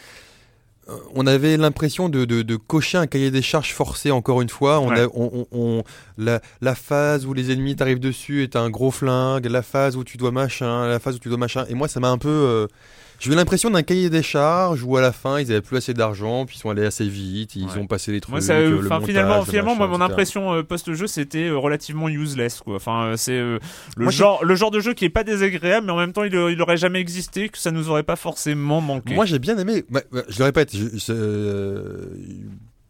euh, 0.88 0.96
On 1.14 1.26
avait 1.26 1.56
l'impression 1.56 2.08
de, 2.08 2.24
de, 2.24 2.42
de 2.42 2.56
cocher 2.56 2.98
un 2.98 3.06
cahier 3.06 3.30
des 3.30 3.42
charges 3.42 3.72
forcé 3.72 4.10
encore 4.10 4.40
une 4.42 4.48
fois. 4.48 4.80
On 4.80 4.88
Ouais. 4.88 5.00
a, 5.02 5.06
on, 5.14 5.46
on- 5.52 5.82
la 6.20 6.74
phase 6.74 7.26
où 7.26 7.34
les 7.34 7.52
ennemis 7.52 7.76
t'arrivent 7.76 8.00
dessus 8.00 8.42
est 8.42 8.56
un 8.56 8.70
gros 8.70 8.90
flingue, 8.90 9.46
la 9.46 9.62
phase 9.62 9.96
où 9.96 10.04
tu 10.04 10.16
dois 10.16 10.30
machin, 10.30 10.86
la 10.88 10.98
phase 10.98 11.16
où 11.16 11.18
tu 11.18 11.28
dois 11.28 11.38
machin. 11.38 11.64
Et 11.68 11.74
moi, 11.74 11.88
ça 11.88 12.00
m'a 12.00 12.08
un 12.10 12.18
peu. 12.18 12.28
euh, 12.28 12.66
j'ai 13.24 13.32
eu 13.32 13.36
l'impression 13.36 13.70
d'un 13.70 13.82
cahier 13.82 14.10
des 14.10 14.22
charges 14.22 14.82
où 14.82 14.96
à 14.96 15.00
la 15.00 15.12
fin 15.12 15.40
ils 15.40 15.50
avaient 15.50 15.60
plus 15.62 15.76
assez 15.78 15.94
d'argent, 15.94 16.44
puis 16.46 16.56
ils 16.56 16.60
sont 16.60 16.70
allés 16.70 16.84
assez 16.84 17.08
vite, 17.08 17.56
ils 17.56 17.64
Ouais. 17.66 17.78
ont 17.78 17.86
passé 17.86 18.12
les 18.12 18.20
trucs. 18.20 18.32
Moi, 18.32 18.40
ça, 18.40 18.54
euh, 18.54 18.70
le 18.70 18.76
enfin, 18.78 18.96
montage, 18.96 19.06
finalement, 19.08 19.38
le 19.38 19.44
finalement, 19.44 19.74
moi, 19.76 19.86
mon 19.86 19.94
etc. 19.96 20.10
impression 20.12 20.52
euh, 20.54 20.62
post-jeu, 20.62 21.06
c'était 21.06 21.48
euh, 21.48 21.56
relativement 21.56 22.08
useless, 22.08 22.60
quoi. 22.60 22.76
Enfin, 22.76 23.04
euh, 23.06 23.16
c'est 23.16 23.32
euh, 23.32 23.58
le 23.96 24.04
Moi, 24.04 24.12
genre, 24.12 24.44
le 24.44 24.54
genre 24.54 24.70
de 24.70 24.80
jeu 24.80 24.92
qui 24.94 25.04
est 25.06 25.10
pas 25.10 25.24
désagréable, 25.24 25.86
mais 25.86 25.92
en 25.92 25.96
même 25.98 26.12
temps, 26.12 26.24
il, 26.24 26.34
il 26.34 26.60
aurait 26.62 26.76
jamais 26.76 27.00
existé, 27.00 27.48
que 27.48 27.58
ça 27.58 27.70
nous 27.70 27.88
aurait 27.88 28.02
pas 28.02 28.16
forcément 28.16 28.80
manqué. 28.80 29.14
Moi 29.14 29.24
j'ai 29.24 29.38
bien 29.38 29.56
aimé. 29.58 29.84
Ouais, 29.90 30.04
ouais, 30.12 30.22
je 30.28 30.38
le 30.38 30.44
répète, 30.44 30.76
je- 30.76 30.98
je- 30.98 32.08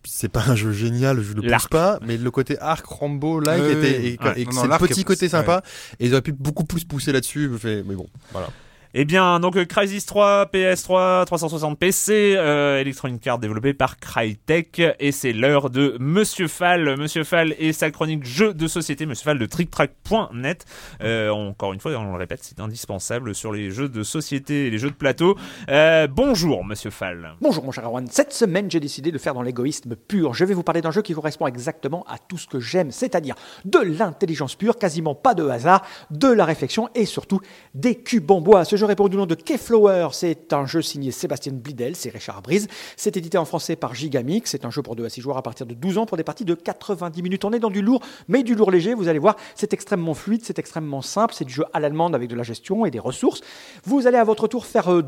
c'est 0.07 0.29
pas 0.29 0.45
un 0.49 0.55
jeu 0.55 0.71
génial, 0.73 1.21
je 1.23 1.33
le 1.33 1.43
L'arc. 1.49 1.71
pas, 1.71 1.99
mais 2.07 2.19
le 2.19 2.31
côté 2.31 2.59
arc 2.59 2.85
Rambo 2.85 3.41
like 3.41 3.63
Ouais, 3.63 3.73
était 3.73 4.05
et, 4.07 4.19
Ouais. 4.23 4.43
et 4.43 4.45
Non, 4.45 4.77
petit 4.79 5.03
côté 5.05 5.25
ouais. 5.27 5.31
sympa 5.31 5.63
et 5.99 6.07
ils 6.07 6.13
auraient 6.13 6.21
pu 6.23 6.33
beaucoup 6.33 6.65
plus 6.65 6.85
pousser 6.85 7.11
là-dessus. 7.13 7.51
Mais 7.65 7.83
bon, 7.95 8.07
voilà. 8.33 8.49
Eh 8.97 9.05
bien, 9.05 9.41
donc 9.41 9.57
euh, 9.57 9.65
Crysis 9.65 10.07
3, 10.07 10.51
PS3, 10.53 11.25
360 11.25 11.77
PC, 11.77 12.35
euh, 12.37 12.81
Electronic 12.81 13.27
Arts 13.27 13.41
développé 13.41 13.75
par 13.75 13.99
Crytek, 13.99 14.81
et 15.01 15.11
c'est 15.11 15.33
l'heure 15.33 15.69
de 15.69 15.97
Monsieur 15.99 16.47
Fall, 16.47 16.97
Monsieur 16.97 17.25
Fall 17.25 17.57
et 17.59 17.73
sa 17.73 17.91
chronique 17.91 18.25
jeux 18.25 18.55
de 18.55 18.69
société, 18.69 19.05
Monsieur 19.05 19.25
Fall 19.25 19.41
de 19.41 19.47
TrickTrack.net. 19.47 20.65
Euh, 21.03 21.31
encore 21.31 21.73
une 21.73 21.81
fois, 21.81 21.91
on 21.97 22.13
le 22.13 22.17
répète, 22.17 22.39
c'est 22.43 22.61
indispensable 22.61 23.35
sur 23.35 23.53
les 23.53 23.73
jeux 23.73 23.89
de 23.89 24.05
société 24.05 24.69
et 24.69 24.71
les 24.71 24.79
jeux 24.79 24.91
de 24.91 24.95
plateau. 24.95 25.37
Euh, 25.71 26.07
bonjour, 26.07 26.65
Monsieur 26.65 26.91
Fall. 26.91 27.35
Bonjour 27.41 27.65
mon 27.65 27.73
cher 27.73 27.85
Erwan, 27.87 28.07
cette 28.09 28.33
semaine 28.33 28.71
j'ai 28.71 28.79
décidé 28.79 29.11
de 29.11 29.19
faire 29.19 29.35
dans 29.35 29.43
l'égoïsme 29.43 29.97
pur. 29.97 30.35
Je 30.35 30.45
vais 30.45 30.55
vous 30.55 30.63
parler 30.63 30.83
d'un 30.83 30.93
jeu 30.93 31.03
qui 31.03 31.15
correspond 31.15 31.49
exactement 31.49 32.05
à 32.09 32.19
tout 32.19 32.39
ce 32.39 32.47
que 32.47 32.61
j'aime, 32.61 32.93
c'est-à-dire 32.93 33.35
de 33.65 33.81
l'intelligence 33.81 34.55
pure, 34.55 34.79
quasiment 34.79 35.17
pas 35.17 35.35
de 35.35 35.49
hasard, 35.49 35.85
de 36.13 36.29
la 36.29 36.45
réflexion 36.45 36.89
et 36.95 37.07
surtout 37.07 37.41
des 37.75 37.97
cubes 37.97 38.31
en 38.31 38.41
bois. 38.41 38.65
Ce 38.65 38.77
jeu 38.77 38.84
répond 38.85 39.09
du 39.09 39.17
nom 39.17 39.27
de 39.27 39.35
Keyflower, 39.35 40.09
c'est 40.13 40.53
un 40.53 40.67
jeu 40.67 40.83
signé 40.83 41.11
Sébastien 41.11 41.53
Blidel, 41.53 41.97
c'est 41.97 42.11
Richard 42.11 42.43
Brise, 42.43 42.69
c'est 42.97 43.17
édité 43.17 43.39
en 43.39 43.45
français 43.45 43.77
par 43.77 43.95
Gigamix, 43.95 44.51
c'est 44.51 44.65
un 44.65 44.71
jeu 44.71 44.83
pour 44.83 44.97
2 44.97 45.05
à 45.05 45.09
6 45.09 45.21
joueurs 45.21 45.37
à 45.37 45.43
partir 45.43 45.67
de 45.67 45.75
12 45.75 45.99
ans 45.99 46.07
pour 46.07 46.17
des 46.17 46.25
parties 46.25 46.45
de 46.45 46.55
90 46.55 47.23
minutes. 47.23 47.45
On 47.45 47.53
est 47.53 47.59
dans 47.59 47.71
du 47.71 47.83
lourd, 47.83 48.01
mais 48.29 48.43
du 48.43 48.55
lourd 48.55 48.71
léger, 48.71 48.95
vous 48.95 49.09
allez 49.09 49.19
voir, 49.19 49.37
c'est 49.55 49.73
extrêmement 49.73 50.15
fluide, 50.15 50.41
c'est 50.45 50.59
extrêmement 50.59 51.03
simple, 51.03 51.35
c'est 51.35 51.45
du 51.45 51.53
jeu 51.53 51.65
à 51.73 51.81
l'allemande 51.81 52.15
avec 52.15 52.29
de 52.29 52.37
la 52.37 52.43
gestion 52.43 52.87
et 52.87 52.91
des 52.91 52.99
ressources. 52.99 53.41
Vous 53.85 54.07
allez 54.07 54.19
à 54.19 54.25
votre 54.25 54.49
tour 54.49 54.67
faire 54.67 54.93
euh, 54.93 55.03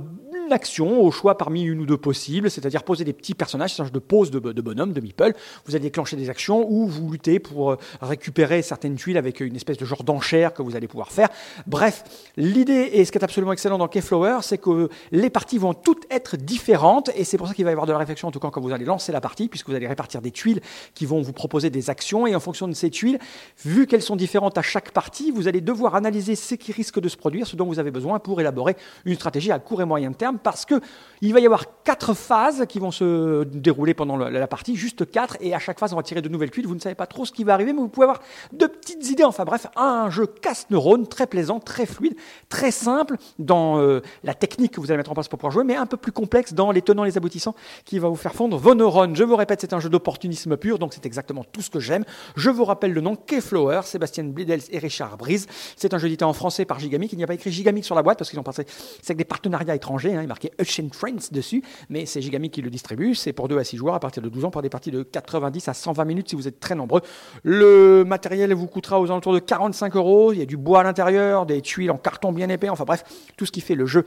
une 0.47 0.53
action 0.53 1.03
au 1.03 1.11
choix 1.11 1.37
parmi 1.37 1.63
une 1.63 1.81
ou 1.81 1.87
deux 1.87 1.97
possibles, 1.97 2.51
c'est-à-dire 2.51 2.85
poser 2.85 3.05
des 3.05 3.13
petits 3.13 3.35
personnages, 3.35 3.75
c'est 3.75 3.83
un 3.83 3.87
jeu 3.87 3.91
de 3.91 3.99
pose 3.99 4.31
de, 4.31 4.39
de 4.39 4.63
bonhomme, 4.63 4.93
de 4.93 5.01
meeple. 5.01 5.35
Vous 5.67 5.75
allez 5.75 5.83
déclencher 5.83 6.17
des 6.17 6.31
actions 6.31 6.67
ou 6.71 6.87
vous 6.87 7.11
luttez 7.11 7.39
pour 7.39 7.73
euh, 7.73 7.79
récupérer 8.01 8.63
certaines 8.63 8.95
tuiles 8.95 9.19
avec 9.19 9.41
une 9.41 9.57
espèce 9.57 9.77
de 9.77 9.85
genre 9.85 10.05
d'enchère 10.05 10.55
que 10.55 10.63
vous 10.63 10.77
allez 10.77 10.89
pouvoir 10.89 11.11
faire. 11.11 11.29
Bref, 11.67 12.05
l'idée 12.37 12.91
et 12.93 13.05
ce 13.05 13.13
qui 13.13 13.19
est 13.19 13.25
absolument 13.25 13.53
excellent 13.53 13.79
dans 13.79 13.89
Keyflower, 13.89 14.39
c'est 14.43 14.59
que 14.59 14.89
les 15.11 15.31
parties 15.31 15.59
vont 15.59 15.75
toutes 15.75 16.05
être 16.11 16.37
différentes 16.37 17.11
et 17.17 17.25
c'est 17.25 17.39
pour 17.39 17.49
ça 17.49 17.55
qu'il 17.55 17.65
va 17.65 17.71
y 17.71 17.73
avoir 17.73 17.87
de 17.87 17.93
la 17.93 17.99
réflexion 17.99 18.29
en 18.29 18.31
tout 18.31 18.41
cas 18.41 18.51
quand 18.51 18.61
vous 18.61 18.73
allez 18.73 18.85
lancer 18.85 19.13
la 19.13 19.21
partie, 19.21 19.49
puisque 19.49 19.69
vous 19.69 19.75
allez 19.75 19.89
répartir 19.89 20.23
des 20.23 20.31
tuiles 20.31 20.61
qui 20.95 21.07
vont 21.07 21.21
vous 21.21 21.33
proposer 21.33 21.71
des 21.71 21.91
actions 21.91 22.27
et 22.27 22.35
en 22.37 22.41
fonction 22.41 22.69
de 22.69 22.75
ces 22.75 22.91
tuiles, 22.91 23.19
vu 23.65 23.87
qu'elles 23.87 24.03
sont 24.03 24.17
différentes 24.17 24.59
à 24.59 24.63
chaque 24.63 24.93
partie, 24.93 25.31
vous 25.33 25.49
allez 25.49 25.61
devoir 25.61 25.95
analyser 25.97 26.37
ce 26.37 26.55
qui 26.55 26.73
risque 26.73 27.01
de 27.01 27.09
se 27.09 27.17
produire, 27.17 27.47
ce 27.47 27.57
dont 27.57 27.67
vous 27.67 27.79
avez 27.79 27.91
besoin 27.91 28.19
pour 28.19 28.41
élaborer 28.41 28.77
une 29.05 29.15
stratégie 29.15 29.51
à 29.51 29.59
court 29.59 29.83
et 29.83 29.85
moyen 29.85 30.13
terme, 30.13 30.36
parce 30.39 30.65
que 30.65 30.81
il 31.23 31.33
va 31.33 31.41
y 31.41 31.47
avoir 31.47 31.83
quatre 31.83 32.15
phases 32.15 32.67
qui 32.69 32.79
vont 32.79 32.91
se 32.91 33.45
dérouler 33.45 33.95
pendant 33.95 34.17
la, 34.17 34.47
partie, 34.47 34.77
juste 34.77 35.11
quatre, 35.11 35.37
et 35.41 35.55
à 35.55 35.59
chaque 35.59 35.79
phase 35.79 35.93
on 35.93 35.97
va 35.97 36.03
tirer 36.03 36.21
de 36.21 36.29
nouvelles 36.29 36.51
tuiles. 36.51 36.67
Vous 36.67 36.75
ne 36.75 36.81
savez 36.81 36.95
pas 36.95 37.07
trop 37.07 37.25
ce 37.25 37.33
qui 37.33 37.45
va 37.45 37.55
arriver, 37.55 37.73
mais 37.73 37.81
vous 37.81 37.89
pouvez 37.89 38.05
avoir 38.05 38.21
de 38.53 38.67
petites 38.67 39.09
idées. 39.11 39.25
Enfin 39.25 39.45
bref, 39.45 39.67
un 39.77 40.11
jeu 40.11 40.27
casse-neurones 40.27 41.07
très 41.07 41.27
plaisant, 41.27 41.59
très 41.59 41.87
fluide, 41.87 42.17
très 42.49 42.71
simple 42.71 43.17
dans 43.39 43.81
euh, 43.81 44.03
la 44.25 44.35
technique 44.35 44.73
que 44.73 44.81
vous 44.81 44.91
allez 44.91 44.99
mettre 44.99 45.11
en 45.11 45.15
place 45.15 45.29
pour 45.29 45.39
pouvoir 45.39 45.53
jouer, 45.53 45.65
mais 45.65 45.77
un 45.77 45.87
peu 45.87 45.97
plus 45.97 46.13
complexe 46.13 46.53
dans 46.53 46.71
les 46.71 46.83
tenants 46.83 47.05
et 47.05 47.09
les 47.09 47.17
aboutissants 47.17 47.55
qui 47.85 47.99
va 47.99 48.09
vous 48.09 48.17
faire 48.17 48.35
fondre 48.35 48.59
vos 48.59 48.75
neurones. 48.75 49.17
Je 49.17 49.25
vous 49.25 49.37
répète, 49.37 49.61
c'est 49.63 49.73
un 49.73 49.81
jeu 49.81 49.89
d'opportunisme 49.89 50.57
pur, 50.57 50.79
donc 50.79 50.93
c'est 50.93 51.07
exactement 51.07 51.45
tout 51.45 51.63
ce 51.63 51.71
que 51.71 51.81
j'aime. 51.81 52.05
Je 52.37 52.51
vous 52.51 52.65
rappelle 52.65 52.93
le 52.93 53.01
nom 53.01 53.17
Keyflower, 53.17 53.81
Sébastien 53.85 54.25
Blidels 54.25 54.63
et 54.71 54.79
Richard 54.79 55.17
Brise. 55.17 55.47
C'est 55.77 55.95
un 55.95 55.99
jeu 55.99 56.09
édité 56.09 56.25
en 56.25 56.33
français 56.33 56.65
par 56.65 56.79
Gigamic. 56.79 57.13
Il 57.13 57.17
n'y 57.17 57.25
a 57.25 57.27
pas 57.27 57.35
écrit 57.35 57.51
Gigamic 57.51 57.85
sur 57.85 57.95
la 57.95 58.03
boîte 58.03 58.19
parce 58.19 58.31
qu'ils 58.31 58.39
ont 58.39 58.43
pensé 58.43 58.67
c'est 59.03 59.11
avec 59.11 59.19
des 59.19 59.25
partenariats 59.25 59.75
étrangers. 59.75 60.15
Hein, 60.15 60.26
marqué 60.27 60.51
Ocean 60.61 60.89
Friends 60.93 61.31
dessus, 61.33 61.63
mais 61.89 62.07
c'est 62.07 62.21
Gigamic 62.21 62.53
qui 62.53 62.63
le 62.63 62.71
distribue. 62.71 63.15
C'est 63.15 63.33
pour 63.33 63.49
2 63.49 63.59
à 63.59 63.65
6 63.65 63.77
joueurs 63.77 63.95
à 63.95 64.01
partir 64.01 64.23
de 64.23 64.29
12 64.29 64.45
ans 64.47 64.51
pour 64.51 64.63
des 64.63 64.71
parties 64.71 64.91
de 64.91 65.03
90 65.03 65.69
à 65.69 65.75
120 65.75 66.05
minutes 66.05 66.29
si 66.31 66.37
vous 66.37 66.49
êtes 66.49 66.61
très 66.61 66.75
nombreux. 66.75 67.03
Le 67.43 68.05
matériel 68.05 68.53
vous 68.55 68.67
coûtera 68.67 69.01
aux 69.01 69.07
alentours 69.07 69.33
de 69.33 69.39
45 69.39 69.97
euros. 69.97 70.33
Il 70.33 70.39
y 70.39 70.43
a 70.43 70.47
du 70.47 70.57
bois 70.57 70.81
à 70.81 70.83
l'intérieur, 70.83 71.47
des 71.47 71.63
tuiles 71.63 71.91
en 71.91 71.99
carton 71.99 72.33
bien 72.33 72.49
épais. 72.49 72.69
Enfin 72.69 72.85
bref, 72.85 73.05
tout 73.37 73.47
ce 73.47 73.53
qui 73.53 73.61
fait 73.61 73.75
le 73.75 73.87
jeu 73.87 74.05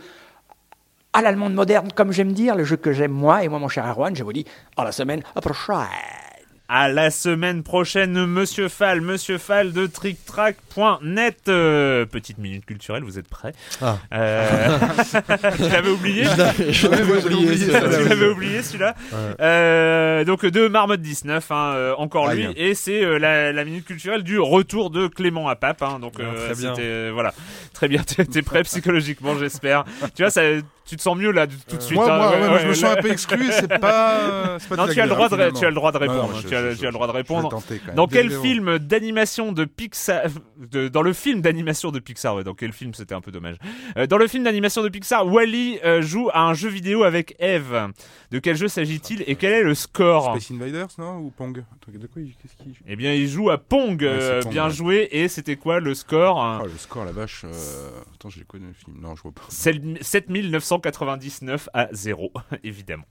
à 1.14 1.22
l'allemande 1.22 1.54
moderne, 1.54 1.90
comme 1.96 2.12
j'aime 2.12 2.34
dire, 2.34 2.56
le 2.56 2.64
jeu 2.64 2.78
que 2.78 2.92
j'aime 2.92 3.12
moi. 3.12 3.44
Et 3.44 3.48
moi, 3.48 3.60
mon 3.60 3.68
cher 3.68 3.86
Erwan, 3.88 4.16
je 4.16 4.24
vous 4.24 4.34
dis 4.34 4.46
à 4.78 4.84
la 4.84 4.92
semaine 4.92 5.22
prochaine. 5.36 6.29
À 6.72 6.88
la 6.88 7.10
semaine 7.10 7.64
prochaine, 7.64 8.28
Monsieur 8.28 8.68
Fall, 8.70 9.02
Monsieur 9.02 9.40
Fall 9.40 9.74
de 9.74 9.88
TrickTrack.net. 9.88 11.40
Euh, 11.48 12.06
petite 12.06 12.38
minute 12.38 12.64
culturelle, 12.64 13.02
vous 13.04 13.18
êtes 13.18 13.28
prêts 13.28 13.54
Ah. 13.82 13.98
Euh, 14.14 14.78
Tu 15.58 15.64
l'avais 15.64 15.90
oublié 15.90 16.26
Je 16.26 16.88
l'avais- 16.88 17.04
oublié, 17.26 17.46
oublié, 17.48 17.72
ça, 17.72 17.80
tu 17.82 17.86
là, 17.88 18.02
l'avais 18.04 18.26
oui. 18.28 18.32
oublié 18.34 18.62
celui-là 18.62 18.94
Ouais. 19.12 19.18
Euh, 19.42 20.24
Donc 20.26 20.46
de 20.46 20.68
Marmotte 20.68 21.02
19, 21.02 21.50
hein, 21.52 21.56
euh, 21.74 21.96
encore 21.98 22.28
Ah, 22.30 22.36
lui, 22.36 22.42
bien. 22.44 22.54
et 22.56 22.76
c'est 22.76 23.04
euh, 23.04 23.18
la, 23.18 23.52
la 23.52 23.66
minute 23.66 23.86
culturelle 23.86 24.22
du 24.22 24.40
retour 24.40 24.92
de 24.92 25.08
Clément 25.08 25.50
à 25.50 25.56
Pape. 25.56 25.82
Hein, 25.82 25.98
donc 26.00 26.14
Ah, 26.20 26.22
euh, 26.22 26.54
très 26.54 26.62
bien. 26.62 27.12
voilà, 27.14 27.34
très 27.74 27.88
bien. 27.88 28.04
T'es 28.04 28.26
t'es 28.26 28.44
prêt 28.44 28.62
psychologiquement, 28.62 29.36
j'espère. 29.40 29.86
tu 30.16 30.22
vois, 30.22 30.30
ça, 30.30 30.42
tu 30.88 30.96
te 30.98 31.02
sens 31.02 31.16
mieux 31.18 31.32
là 31.32 31.46
tout 31.48 31.78
de 31.78 31.82
suite. 31.82 31.98
Moi, 31.98 32.12
hein, 32.12 32.18
moi, 32.18 32.30
ouais, 32.32 32.42
ouais, 32.42 32.50
moi, 32.50 32.58
je 32.60 32.68
me 32.68 32.74
sens 32.74 32.96
un 32.98 33.02
peu 33.02 33.12
exclu, 33.12 33.48
c'est 33.52 33.68
pas. 33.80 34.58
c'est 34.60 34.70
pas 34.70 34.76
Non, 34.76 34.88
tu 34.88 35.00
as 35.00 35.06
le 35.06 35.10
droit 35.10 35.30
de, 35.30 35.52
tu 35.58 35.66
as 35.66 35.70
le 35.70 35.76
droit 35.76 35.92
de 35.92 35.98
répondre. 35.98 36.30
Non, 36.30 36.36
non, 36.36 36.42
tu, 36.42 36.56
as, 36.68 36.72
je- 36.72 36.80
tu 36.80 36.84
as 36.86 36.90
le 36.90 36.94
droit 36.94 37.08
de 37.08 37.12
répondre. 37.12 37.50
tenter 37.50 37.80
quand 37.80 37.88
même. 37.88 37.96
Dans 37.96 38.08
quel 38.08 38.32
film 38.32 38.78
d'animation 38.80 39.52
de 39.52 39.66
Pixar, 39.66 40.22
de- 40.58 40.88
dans 40.88 41.02
le 41.02 41.14
film 41.14 41.42
d'animation 41.42 41.92
de 41.92 42.00
Pixar, 42.00 42.36
ouais, 42.36 42.44
dans 42.44 42.54
quel 42.54 42.74
film 42.74 42.94
c'était 42.94 43.16
un 43.16 43.22
peu 43.22 43.32
dommage. 43.32 43.56
Euh, 43.98 44.08
dans 44.08 44.18
le 44.18 44.28
film 44.28 44.44
d'animation 44.44 44.82
de 44.84 44.90
Pixar, 44.90 45.26
Wally 45.28 45.80
euh, 45.84 46.02
joue 46.02 46.30
à 46.34 46.42
un 46.42 46.54
jeu 46.54 46.70
vidéo 46.70 47.04
avec 47.04 47.36
Eve. 47.40 47.92
De 48.32 48.40
quel 48.40 48.56
jeu 48.56 48.68
s'agit-il 48.68 49.24
et 49.28 49.36
quel 49.36 49.54
est 49.54 49.64
le 49.64 49.74
score? 49.76 50.36
Space 50.36 50.52
Invaders, 50.52 50.90
non? 51.00 51.18
Ou 51.18 51.32
Pong? 51.32 51.58
Attends, 51.60 51.98
De 51.98 52.06
quoi 52.08 52.22
il- 52.22 52.34
Qu'est-ce 52.42 52.56
qu'il 52.56 52.74
joue? 52.74 52.84
Eh 52.88 52.96
bien, 52.96 53.14
il 53.14 53.28
joue 53.28 53.50
à 53.50 53.58
Pong. 53.58 54.00
Ouais, 54.02 54.08
euh, 54.08 54.42
Pong, 54.44 54.52
bien 54.52 54.66
ouais. 54.68 54.72
joué. 54.74 55.08
Et 55.12 55.28
c'était 55.28 55.56
quoi 55.56 55.80
le 55.80 55.94
score? 55.96 56.42
Hein 56.44 56.60
Oh, 56.64 56.68
le 56.68 56.78
score, 56.78 57.06
la 57.06 57.12
vache. 57.12 57.42
euh, 57.46 57.90
Attends, 58.16 58.30
j'ai 58.30 58.44
connu 58.44 58.68
le 58.68 58.74
film. 58.74 58.98
Non, 59.02 59.16
je 59.16 59.22
vois 59.24 59.32
pas. 59.32 59.42
C'est 59.50 59.80
7999 60.02 61.70
à 61.74 61.88
0, 61.92 62.32
évidemment. 62.64 63.06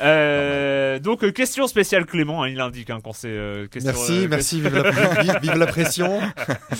Euh, 0.00 0.98
donc, 0.98 1.32
question 1.32 1.66
spéciale 1.66 2.06
Clément, 2.06 2.42
hein, 2.42 2.48
il 2.48 2.60
indique 2.60 2.87
hein, 2.90 2.98
quand 3.02 3.12
c'est 3.12 3.28
euh, 3.28 3.66
question. 3.68 3.92
Merci, 3.92 4.12
euh, 4.24 4.28
merci, 4.28 4.60
vive 4.60 4.74
la, 4.74 4.90
vive- 5.22 5.38
vive 5.42 5.54
la 5.56 5.66
pression. 5.66 6.20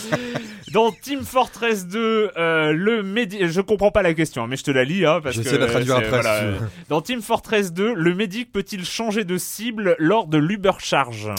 Dans 0.73 0.93
Team 0.93 1.25
Fortress 1.25 1.87
2, 1.87 2.31
euh, 2.37 2.73
le 2.73 3.03
médic, 3.03 3.47
je 3.47 3.61
comprends 3.63 3.91
pas 3.91 4.03
la 4.03 4.13
question, 4.15 4.45
hein, 4.45 4.47
mais 4.49 4.57
je 4.57 4.65
te 4.65 4.71
la 4.71 4.85
lis, 4.85 5.07
hein, 5.07 5.21
parce 5.23 5.37
J'essaie 5.37 5.53
que 5.53 5.57
de 5.57 5.61
la 5.65 5.67
traduire 5.71 5.97
après, 5.97 6.09
voilà, 6.11 6.39
si 6.41 6.59
tu 6.59 6.65
euh. 6.65 6.67
Dans 6.91 7.01
Team 7.01 7.23
Fortress 7.23 7.73
2, 7.73 7.95
le 7.95 8.15
médic 8.15 8.53
peut-il 8.53 8.85
changer 8.85 9.25
de 9.25 9.39
cible 9.39 9.97
lors 9.99 10.27
de 10.27 10.37
l'Ubercharge? 10.39 11.31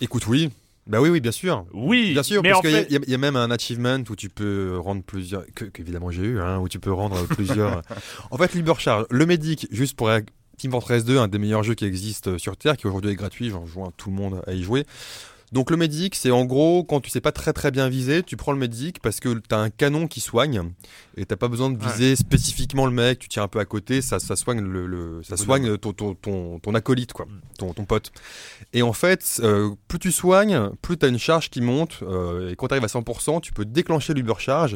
Écoute, 0.00 0.26
oui. 0.26 0.50
Bah 0.88 1.00
oui, 1.02 1.10
oui, 1.10 1.20
bien 1.20 1.32
sûr. 1.32 1.66
Oui, 1.74 2.12
Bien 2.14 2.22
sûr, 2.22 2.42
mais 2.42 2.48
parce 2.50 2.62
qu'il 2.62 2.70
y, 2.70 2.74
a- 2.74 2.78
fait, 2.80 2.86
il 2.88 2.92
y 2.94 2.96
a- 2.96 3.00
il 3.06 3.10
y 3.10 3.14
a 3.14 3.18
même 3.18 3.36
un 3.36 3.50
achievement 3.50 3.98
où 4.08 4.16
tu 4.16 4.30
peux 4.30 4.78
rendre 4.78 5.02
plusieurs, 5.02 5.44
que, 5.54 5.66
qu'évidemment 5.66 6.10
j'ai 6.10 6.22
eu, 6.22 6.40
hein, 6.40 6.58
où 6.60 6.68
tu 6.68 6.78
peux 6.80 6.92
rendre 6.92 7.22
plusieurs. 7.26 7.82
en 8.30 8.38
fait, 8.38 8.54
Libercharge, 8.54 9.04
le 9.10 9.26
Medic, 9.26 9.68
juste 9.70 9.96
pour 9.96 10.10
Team 10.58 10.70
Fortress 10.72 11.04
2, 11.04 11.18
un 11.18 11.28
des 11.28 11.38
meilleurs 11.38 11.62
jeux 11.62 11.74
qui 11.74 11.84
existent 11.86 12.36
sur 12.38 12.56
Terre, 12.56 12.76
qui 12.76 12.86
aujourd'hui 12.86 13.12
est 13.12 13.16
gratuit, 13.16 13.48
j'en 13.50 13.64
joins 13.66 13.92
tout 13.96 14.10
le 14.10 14.16
monde 14.16 14.42
à 14.46 14.52
y 14.52 14.62
jouer. 14.62 14.84
Donc 15.50 15.70
le 15.70 15.78
Medic, 15.78 16.14
c'est 16.14 16.30
en 16.30 16.44
gros, 16.44 16.84
quand 16.84 17.00
tu 17.00 17.08
sais 17.08 17.22
pas 17.22 17.32
très 17.32 17.54
très 17.54 17.70
bien 17.70 17.88
viser, 17.88 18.22
tu 18.22 18.36
prends 18.36 18.52
le 18.52 18.58
Medic 18.58 19.00
parce 19.00 19.18
que 19.18 19.38
t'as 19.48 19.56
un 19.56 19.70
canon 19.70 20.06
qui 20.06 20.20
soigne, 20.20 20.60
et 21.16 21.24
t'as 21.24 21.36
pas 21.36 21.48
besoin 21.48 21.70
de 21.70 21.78
viser 21.92 22.16
spécifiquement 22.16 22.84
le 22.84 22.92
mec, 22.92 23.18
tu 23.18 23.28
tiens 23.30 23.44
un 23.44 23.48
peu 23.48 23.58
à 23.58 23.64
côté, 23.64 24.02
ça, 24.02 24.18
ça 24.18 24.36
soigne, 24.36 24.60
le, 24.60 24.86
le- 24.86 25.22
ça 25.22 25.36
soigne 25.38 25.78
ton, 25.78 25.94
ton, 25.94 26.14
ton, 26.14 26.58
ton 26.58 26.74
acolyte, 26.74 27.14
quoi, 27.14 27.26
ton, 27.56 27.72
ton 27.72 27.86
pote. 27.86 28.12
Et 28.74 28.82
en 28.82 28.92
fait, 28.92 29.40
euh, 29.42 29.70
plus 29.88 29.98
tu 29.98 30.12
soignes, 30.12 30.68
plus 30.82 30.98
tu 30.98 31.06
as 31.06 31.08
une 31.08 31.18
charge 31.18 31.48
qui 31.48 31.62
monte. 31.62 32.00
euh, 32.02 32.50
et 32.50 32.54
quand 32.56 32.68
tu 32.68 32.74
arrives 32.74 32.84
à 32.84 32.88
100%, 32.88 33.40
tu 33.40 33.54
peux 33.54 33.64
déclencher 33.64 34.12
l'Ubercharge. 34.12 34.74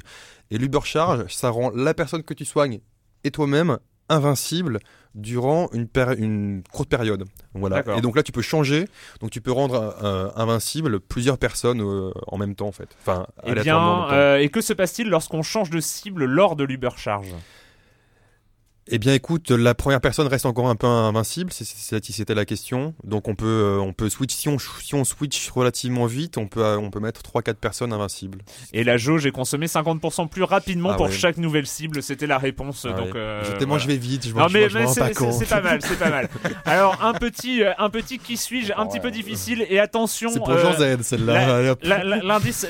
Et 0.51 0.57
l'Ubercharge, 0.57 1.27
ça 1.29 1.51
rend 1.51 1.69
la 1.75 1.93
personne 1.93 2.23
que 2.23 2.33
tu 2.33 2.47
soignes 2.47 2.81
et 3.25 3.31
toi-même 3.31 3.77
invincible 4.13 4.79
durant 5.15 5.69
une, 5.73 6.63
courte 6.73 6.89
période. 6.89 7.25
Voilà. 7.55 7.83
Et 7.97 8.01
donc 8.01 8.17
là, 8.17 8.23
tu 8.23 8.33
peux 8.33 8.43
changer. 8.43 8.87
Donc 9.21 9.31
tu 9.31 9.41
peux 9.41 9.53
rendre 9.53 9.97
euh, 10.03 10.31
invincible 10.37 11.01
plusieurs 11.01 11.39
personnes 11.39 11.83
euh, 11.83 12.13
en 12.27 12.39
même 12.39 12.55
temps, 12.55 12.69
en 12.69 12.73
fait. 12.73 12.89
Enfin, 13.01 13.27
eh 13.45 13.55
bien, 13.55 14.11
euh, 14.11 14.39
et 14.39 14.49
que 14.49 14.61
se 14.61 14.73
passe-t-il 14.73 15.09
lorsqu'on 15.09 15.43
change 15.43 15.71
de 15.71 15.81
cible 15.81 16.25
lors 16.25 16.57
de 16.57 16.65
l'Ubercharge? 16.65 17.35
Eh 18.89 18.99
bien, 18.99 19.15
écoute, 19.15 19.51
la 19.51 19.75
première 19.75 20.01
personne 20.01 20.27
reste 20.27 20.45
encore 20.45 20.69
un 20.69 20.75
peu 20.75 20.87
invincible, 20.89 21.53
si 21.53 21.65
c'était 21.65 22.35
la 22.35 22.45
question. 22.45 22.95
Donc, 23.05 23.29
on 23.29 23.35
peut, 23.37 23.47
euh, 23.47 23.79
on 23.79 23.93
peut 23.93 24.09
switch. 24.09 24.35
Si 24.35 24.49
on, 24.49 24.59
si 24.59 24.95
on 24.95 25.05
switch 25.05 25.51
relativement 25.51 26.07
vite, 26.07 26.37
on 26.37 26.49
peut, 26.49 26.65
on 26.77 26.91
peut 26.91 26.99
mettre 26.99 27.23
3-4 27.23 27.55
personnes 27.55 27.93
invincibles. 27.93 28.41
Et 28.73 28.83
la 28.83 28.97
jauge 28.97 29.25
est 29.25 29.31
consommée 29.31 29.67
50% 29.67 30.29
plus 30.29 30.43
rapidement 30.43 30.91
Ah 30.93 30.97
pour 30.97 31.07
ouais. 31.07 31.13
chaque 31.13 31.37
nouvelle 31.37 31.67
cible. 31.67 32.03
C'était 32.03 32.27
la 32.27 32.39
réponse. 32.39 32.87
Ah 32.89 32.93
donc, 32.95 33.15
ouais. 33.15 33.21
euh, 33.21 33.43
voilà. 33.67 33.79
je 33.79 33.87
vais 33.87 33.97
vite, 33.97 34.27
je 34.27 34.35
Non 34.35 34.49
je 34.49 34.55
mais, 34.55 34.87
c'est 34.89 35.49
pas 35.49 35.61
mal, 35.61 35.81
c'est 35.83 35.99
pas 35.99 36.11
mal. 36.11 36.29
Alors 36.65 37.05
un 37.05 37.13
petit, 37.13 37.63
euh, 37.63 37.73
un 37.79 37.89
petit 37.91 38.19
qui 38.19 38.37
suis-je, 38.37 38.73
un 38.77 38.87
petit 38.87 39.01
peu 39.01 39.11
difficile 39.11 39.65
et 39.69 39.79
attention. 39.79 40.31
C'est 40.31 40.39
pour 40.39 40.51
euh, 40.51 40.61
Jean 40.61 40.73
Z, 40.73 41.03
celle-là. 41.03 41.77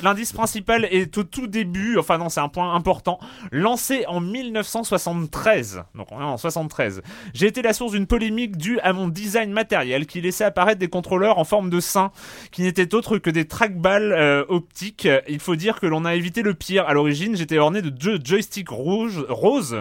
l'indice 0.03 0.31
principal 0.31 0.85
est 0.85 1.17
au 1.17 1.23
tout 1.23 1.47
début, 1.47 1.97
enfin 1.97 2.17
non, 2.17 2.29
c'est 2.29 2.39
un 2.39 2.49
point 2.49 2.75
important, 2.75 3.19
lancé 3.51 4.05
en 4.07 4.19
1973. 4.21 5.83
Donc 5.95 6.02
on 6.11 6.19
est 6.19 6.23
en 6.23 6.37
73. 6.37 7.01
J'ai 7.33 7.47
été 7.47 7.61
la 7.61 7.73
source 7.73 7.93
d'une 7.93 8.07
polémique 8.07 8.57
due 8.57 8.79
à 8.79 8.93
mon 8.93 9.07
design 9.07 9.51
matériel 9.51 10.05
qui 10.05 10.21
laissait 10.21 10.43
apparaître 10.43 10.79
des 10.79 10.87
contrôleurs 10.87 11.37
en 11.39 11.43
forme 11.43 11.69
de 11.69 11.79
sein, 11.79 12.11
qui 12.51 12.61
n'étaient 12.63 12.93
autres 12.93 13.17
que 13.17 13.29
des 13.29 13.45
trackballs 13.45 14.11
euh, 14.13 14.43
optiques. 14.49 15.07
Il 15.27 15.39
faut 15.39 15.55
dire 15.55 15.79
que 15.79 15.85
l'on 15.85 16.05
a 16.05 16.15
évité 16.15 16.41
le 16.41 16.53
pire. 16.53 16.85
À 16.87 16.93
l'origine, 16.93 17.35
j'étais 17.35 17.57
orné 17.57 17.81
de 17.81 17.89
deux 17.89 18.19
joysticks 18.23 18.69
rouges, 18.69 19.23
roses, 19.29 19.77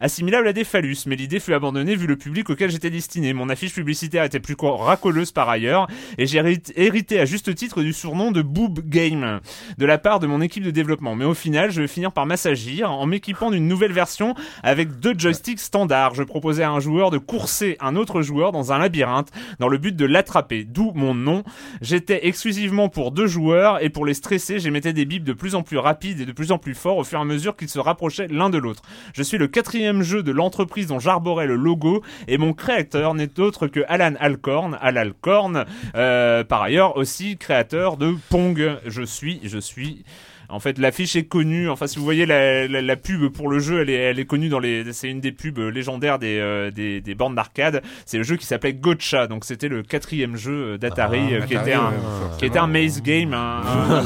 assimilables 0.00 0.48
à 0.48 0.52
des 0.52 0.64
phallus, 0.64 0.98
mais 1.06 1.16
l'idée 1.16 1.40
fut 1.40 1.54
abandonnée 1.54 1.94
vu 1.96 2.06
le 2.06 2.16
public 2.16 2.50
auquel 2.50 2.70
j'étais 2.70 2.90
destiné. 2.90 3.32
Mon 3.32 3.48
affiche 3.48 3.74
publicitaire 3.74 4.24
était 4.24 4.40
plus 4.40 4.56
co- 4.56 4.76
racoleuse 4.76 5.32
par 5.32 5.48
ailleurs, 5.48 5.86
et 6.18 6.26
j'ai 6.26 6.42
hérité 6.76 7.20
à 7.20 7.24
juste 7.24 7.54
titre 7.54 7.82
du 7.82 7.92
surnom 7.92 8.30
de 8.30 8.42
Boob 8.42 8.80
Game 8.88 9.40
de 9.78 9.86
la 9.86 9.98
part 9.98 10.20
de 10.20 10.26
mon 10.26 10.40
équipe 10.40 10.64
de 10.64 10.70
développement. 10.70 11.14
Mais 11.14 11.24
au 11.24 11.34
final, 11.34 11.70
je 11.70 11.80
vais 11.82 11.88
finir 11.88 12.12
par 12.12 12.26
m'assagir 12.26 12.90
en 12.90 13.06
m'équipant 13.06 13.50
d'une 13.50 13.68
nouvelle 13.68 13.92
version 13.92 14.34
avec 14.62 14.98
deux 15.00 15.14
joysticks 15.16 15.61
standards. 15.62 16.14
Je 16.14 16.22
proposais 16.22 16.62
à 16.62 16.70
un 16.70 16.80
joueur 16.80 17.10
de 17.10 17.18
courser 17.18 17.76
un 17.80 17.96
autre 17.96 18.22
joueur 18.22 18.52
dans 18.52 18.72
un 18.72 18.78
labyrinthe 18.78 19.30
dans 19.58 19.68
le 19.68 19.78
but 19.78 19.96
de 19.96 20.04
l'attraper, 20.04 20.64
d'où 20.64 20.92
mon 20.94 21.14
nom. 21.14 21.42
J'étais 21.80 22.26
exclusivement 22.26 22.88
pour 22.88 23.12
deux 23.12 23.26
joueurs 23.26 23.82
et 23.82 23.88
pour 23.88 24.04
les 24.04 24.14
stresser, 24.14 24.58
j'émettais 24.58 24.92
des 24.92 25.04
bips 25.04 25.24
de 25.24 25.32
plus 25.32 25.54
en 25.54 25.62
plus 25.62 25.78
rapides 25.78 26.20
et 26.20 26.26
de 26.26 26.32
plus 26.32 26.52
en 26.52 26.58
plus 26.58 26.74
forts 26.74 26.98
au 26.98 27.04
fur 27.04 27.18
et 27.18 27.22
à 27.22 27.24
mesure 27.24 27.56
qu'ils 27.56 27.68
se 27.68 27.78
rapprochaient 27.78 28.28
l'un 28.28 28.50
de 28.50 28.58
l'autre. 28.58 28.82
Je 29.14 29.22
suis 29.22 29.38
le 29.38 29.48
quatrième 29.48 30.02
jeu 30.02 30.22
de 30.22 30.32
l'entreprise 30.32 30.88
dont 30.88 30.98
j'arborais 30.98 31.46
le 31.46 31.56
logo 31.56 32.02
et 32.28 32.38
mon 32.38 32.52
créateur 32.52 33.14
n'est 33.14 33.40
autre 33.40 33.66
que 33.66 33.80
Alan 33.88 34.14
Alcorn, 34.18 34.78
Al 34.80 34.98
Alcorn, 34.98 35.64
euh, 35.94 36.44
par 36.44 36.62
ailleurs 36.62 36.96
aussi 36.96 37.36
créateur 37.36 37.96
de 37.96 38.14
Pong. 38.28 38.78
Je 38.86 39.02
suis, 39.02 39.40
je 39.44 39.58
suis. 39.58 40.04
En 40.52 40.60
fait, 40.60 40.78
l'affiche 40.78 41.16
est 41.16 41.24
connue. 41.24 41.68
Enfin, 41.68 41.86
si 41.86 41.98
vous 41.98 42.04
voyez 42.04 42.26
la, 42.26 42.68
la, 42.68 42.82
la 42.82 42.96
pub 42.96 43.28
pour 43.32 43.48
le 43.48 43.58
jeu, 43.58 43.80
elle 43.80 43.90
est, 43.90 43.94
elle 43.94 44.18
est 44.20 44.24
connue 44.26 44.48
dans 44.48 44.58
les. 44.58 44.92
C'est 44.92 45.08
une 45.08 45.20
des 45.20 45.32
pubs 45.32 45.58
légendaires 45.58 46.18
des, 46.18 46.38
euh, 46.38 46.70
des, 46.70 47.00
des 47.00 47.14
bornes 47.14 47.34
d'arcade. 47.34 47.82
C'est 48.06 48.18
le 48.18 48.22
jeu 48.24 48.36
qui 48.36 48.46
s'appelait 48.46 48.74
Gotcha. 48.74 49.26
Donc, 49.26 49.44
c'était 49.44 49.68
le 49.68 49.82
quatrième 49.82 50.36
jeu 50.36 50.78
d'Atari 50.78 51.20
Ah, 51.30 51.34
euh, 51.34 51.40
qui 51.42 51.54
Atari, 51.56 51.70
était 51.70 51.72
un, 51.78 51.88
ouais, 51.88 51.96
qui 52.38 52.44
était 52.44 52.58
un 52.58 52.66
maze 52.66 53.02
game. 53.02 53.32
un- 53.34 53.62
un- 53.62 54.00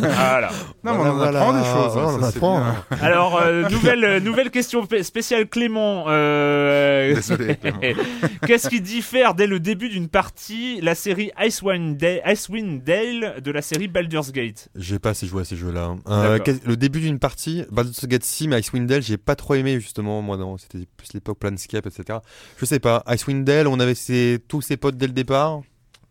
voilà. 0.00 0.50
Non, 0.82 0.92
mais 0.94 0.98
on 1.00 1.02
en 1.02 1.20
apprend 1.20 1.52
des 1.52 1.64
choses. 1.64 1.92
Voilà, 1.92 2.08
hein, 2.08 2.20
ça, 2.20 2.26
apprend, 2.28 2.58
bien. 2.60 2.68
hein. 2.90 2.96
Alors, 3.00 3.40
euh, 3.40 3.68
nouvelle, 3.70 4.04
euh, 4.04 4.20
nouvelle 4.20 4.50
question 4.50 4.82
spé- 4.84 5.02
spéciale 5.02 5.46
Clément. 5.48 6.06
Euh, 6.08 7.14
Désolé. 7.14 7.56
Qu'est-ce 8.46 8.68
qui 8.68 8.80
diffère 8.80 9.34
dès 9.34 9.46
le 9.46 9.60
début 9.60 9.88
d'une 9.88 10.08
partie 10.08 10.80
la 10.80 10.94
série 10.94 11.30
Icewind 11.40 11.96
Dale, 11.96 12.20
Icewind 12.26 12.82
Dale 12.82 13.40
de 13.42 13.50
la 13.50 13.62
série 13.62 13.88
Baldur's 13.88 14.32
Gate? 14.32 14.68
J'ai 14.74 14.98
pas 14.98 15.10
assez 15.10 15.26
joué 15.26 15.42
à 15.42 15.44
ces 15.44 15.56
jeux-là. 15.56 15.83
Euh, 16.08 16.38
le 16.64 16.76
début 16.76 17.00
d'une 17.00 17.18
partie, 17.18 17.64
Baldur's 17.70 18.06
Gate 18.06 18.24
Sim, 18.24 18.52
Icewind 18.52 18.86
Dale, 18.86 19.02
j'ai 19.02 19.16
pas 19.16 19.36
trop 19.36 19.54
aimé 19.54 19.80
justement. 19.80 20.22
Moi, 20.22 20.36
non, 20.36 20.56
c'était 20.58 20.86
plus 20.96 21.12
l'époque 21.14 21.38
Planescape, 21.38 21.86
etc. 21.86 22.18
Je 22.58 22.64
sais 22.64 22.80
pas. 22.80 23.02
Icewind 23.08 23.44
Dale, 23.44 23.68
on 23.68 23.80
avait 23.80 23.94
ses, 23.94 24.42
tous 24.48 24.62
ses 24.62 24.76
potes 24.76 24.96
dès 24.96 25.06
le 25.06 25.12
départ? 25.12 25.62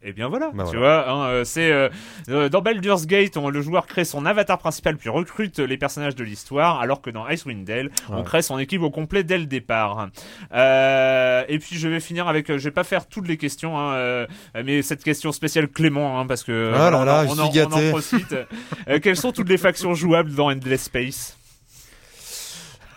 Et 0.06 0.12
bien 0.12 0.28
voilà, 0.28 0.51
Bah 0.54 0.66
tu 0.70 0.76
voilà. 0.78 1.04
vois, 1.04 1.12
hein, 1.12 1.28
euh, 1.30 1.43
c'est 1.45 1.72
euh, 1.72 1.88
euh, 2.30 2.49
dans 2.49 2.62
Baldur's 2.62 3.08
Gate, 3.08 3.38
on- 3.38 3.49
le 3.49 3.62
joueur 3.62 3.88
crée 3.88 4.04
son 4.04 4.26
avatar 4.26 4.58
principal 4.58 4.97
puis 4.97 5.10
recrute 5.10 5.60
les 5.60 5.78
personnages 5.78 6.16
de 6.16 6.24
l'histoire, 6.26 6.82
alors 6.82 7.01
que 7.01 7.10
dans 7.10 7.26
Icewind 7.28 7.64
Dale, 7.64 7.89
on 8.10 8.22
crée 8.24 8.41
son 8.41 8.60
équipe 8.60 8.82
au 8.82 8.89
complet 8.91 9.24
dès 9.24 9.38
le 9.38 9.45
départ. 9.45 10.10
Euh, 10.54 11.43
et 11.47 11.58
puis 11.60 11.78
je 11.78 11.88
vais 11.88 11.99
finir 11.99 12.28
avec, 12.28 12.47
je 12.49 12.58
vais 12.64 12.72
pas 12.72 12.84
faire 12.84 13.08
toutes 13.08 13.28
les 13.28 13.38
questions, 13.38 13.80
hein, 13.80 14.26
mais 14.64 14.82
cette 14.82 15.04
question 15.04 15.32
spéciale 15.32 15.68
Clément, 15.70 16.20
hein, 16.20 16.26
parce 16.28 16.43
que 16.43 16.72
Ah 16.76 16.89
là 16.91 16.99
on, 16.99 17.06
là, 17.06 17.24
en- 17.24 17.28
on, 17.28 17.32
en, 17.32 17.38
on 17.38 17.45
en 17.45 17.49
gâté. 17.51 17.89
profite. 17.89 18.36
Quelles 19.01 19.18
sont 19.18 19.32
toutes 19.32 19.49
les 19.49 19.58
factions 19.58 19.93
jouables 19.93 20.34
dans 20.36 20.51
Endless 20.51 20.84
Space? 20.84 21.38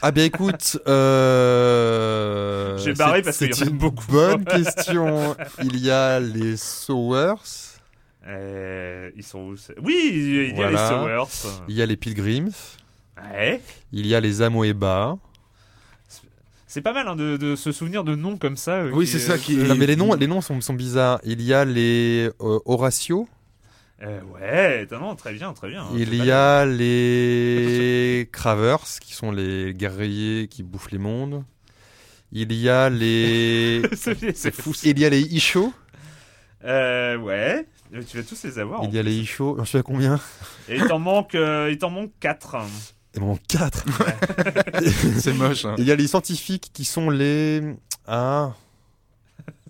Ah 0.09 0.12
bien 0.12 0.22
écoute, 0.26 0.78
euh... 0.86 2.78
J'ai 2.78 2.92
barré 2.94 3.18
c'est- 3.18 3.24
parce 3.24 3.38
qu'il 3.38 3.50
y 3.50 3.64
en 3.64 3.66
a 3.66 3.70
beaucoup. 3.76 4.04
Bonne 4.12 4.44
question. 4.44 5.34
Il 5.64 5.84
y 5.84 5.90
a 5.90 6.20
les 6.20 6.57
Sowers, 6.57 7.34
Euh, 8.28 9.11
Ils 9.16 9.24
sont 9.24 9.40
où 9.40 9.57
Oui, 9.82 10.11
il 10.12 10.46
y 10.50 10.52
a 10.52 10.54
Voilà. 10.54 10.70
les 10.70 10.76
Sowers. 10.78 11.26
il 11.66 11.74
y 11.74 11.82
a 11.82 11.86
les 11.86 11.96
Pilgrims, 11.96 12.52
Ouais. 13.32 13.61
il 13.90 14.07
y 14.07 14.14
a 14.14 14.20
les 14.20 14.42
Amoeba. 14.42 15.18
C'est 16.68 16.82
pas 16.82 16.92
mal 16.92 17.09
hein, 17.09 17.16
de, 17.16 17.36
de 17.36 17.57
se 17.57 17.72
souvenir 17.72 18.04
de 18.04 18.14
noms 18.14 18.36
comme 18.36 18.57
ça. 18.57 18.74
euh, 18.82 18.90
Oui, 18.92 19.09
c'est 19.09 19.18
ça 19.18 19.32
euh, 19.32 19.38
qui- 19.38 19.57
Non, 19.57 19.74
mais 19.74 19.86
les 19.86 19.96
noms, 19.96 20.14
les 20.14 20.28
noms 20.28 20.40
sont, 20.40 20.61
sont 20.61 20.74
bizarres. 20.74 21.18
Il 21.24 21.42
y 21.42 21.52
a 21.52 21.64
les 21.64 22.30
euh, 22.40 22.61
Horatio, 22.64 23.26
Euh, 24.03 24.20
ouais, 24.24 24.86
non, 24.92 25.16
très 25.16 25.32
bien, 25.32 25.53
très 25.55 25.68
bien. 25.70 25.86
il 25.94 26.11
C'est 26.11 26.18
pas 26.18 26.24
y 26.26 26.30
a 26.30 26.66
les 26.66 28.28
Cravers, 28.30 28.80
qui 29.01 29.14
sont 29.14 29.32
les 29.32 29.72
guerriers 29.74 30.49
qui 30.49 30.62
bouffent 30.62 30.90
les 30.90 30.99
mondes. 30.99 31.44
Il 32.32 32.53
y 32.53 32.68
a 32.68 32.90
les... 32.90 33.82
c'est 33.94 34.51
fou. 34.55 34.72
Il 34.84 34.99
y 34.99 35.05
a 35.05 35.09
les 35.09 35.20
Isho. 35.22 35.72
Euh, 36.64 37.16
ouais, 37.16 37.66
Euh, 37.94 38.03
tu 38.07 38.16
vas 38.18 38.22
tous 38.24 38.42
les 38.44 38.59
avoir. 38.59 38.82
Il 38.84 38.92
y 38.94 38.99
a 38.99 39.03
les 39.03 39.14
Isho. 39.16 39.55
J'en 39.57 39.64
suis 39.64 39.78
à 39.78 39.82
combien? 39.82 40.20
Et 40.68 40.76
il 40.76 40.86
t'en 40.86 40.99
manque, 40.99 41.34
euh, 41.34 41.70
il 41.70 41.78
t'en 41.78 41.90
manque 41.90 42.11
4. 42.20 42.57
Il 43.14 43.20
m'en 43.20 43.28
manque 43.28 43.47
4. 43.49 43.84
C'est 45.18 45.32
moche. 45.32 45.64
hein. 45.64 45.74
Il 45.78 45.84
y 45.84 45.92
a 45.92 45.97
les 45.97 46.07
scientifiques 46.09 46.70
qui 46.74 46.84
sont 46.84 47.09
les... 47.09 47.62
Ah... 48.07 48.53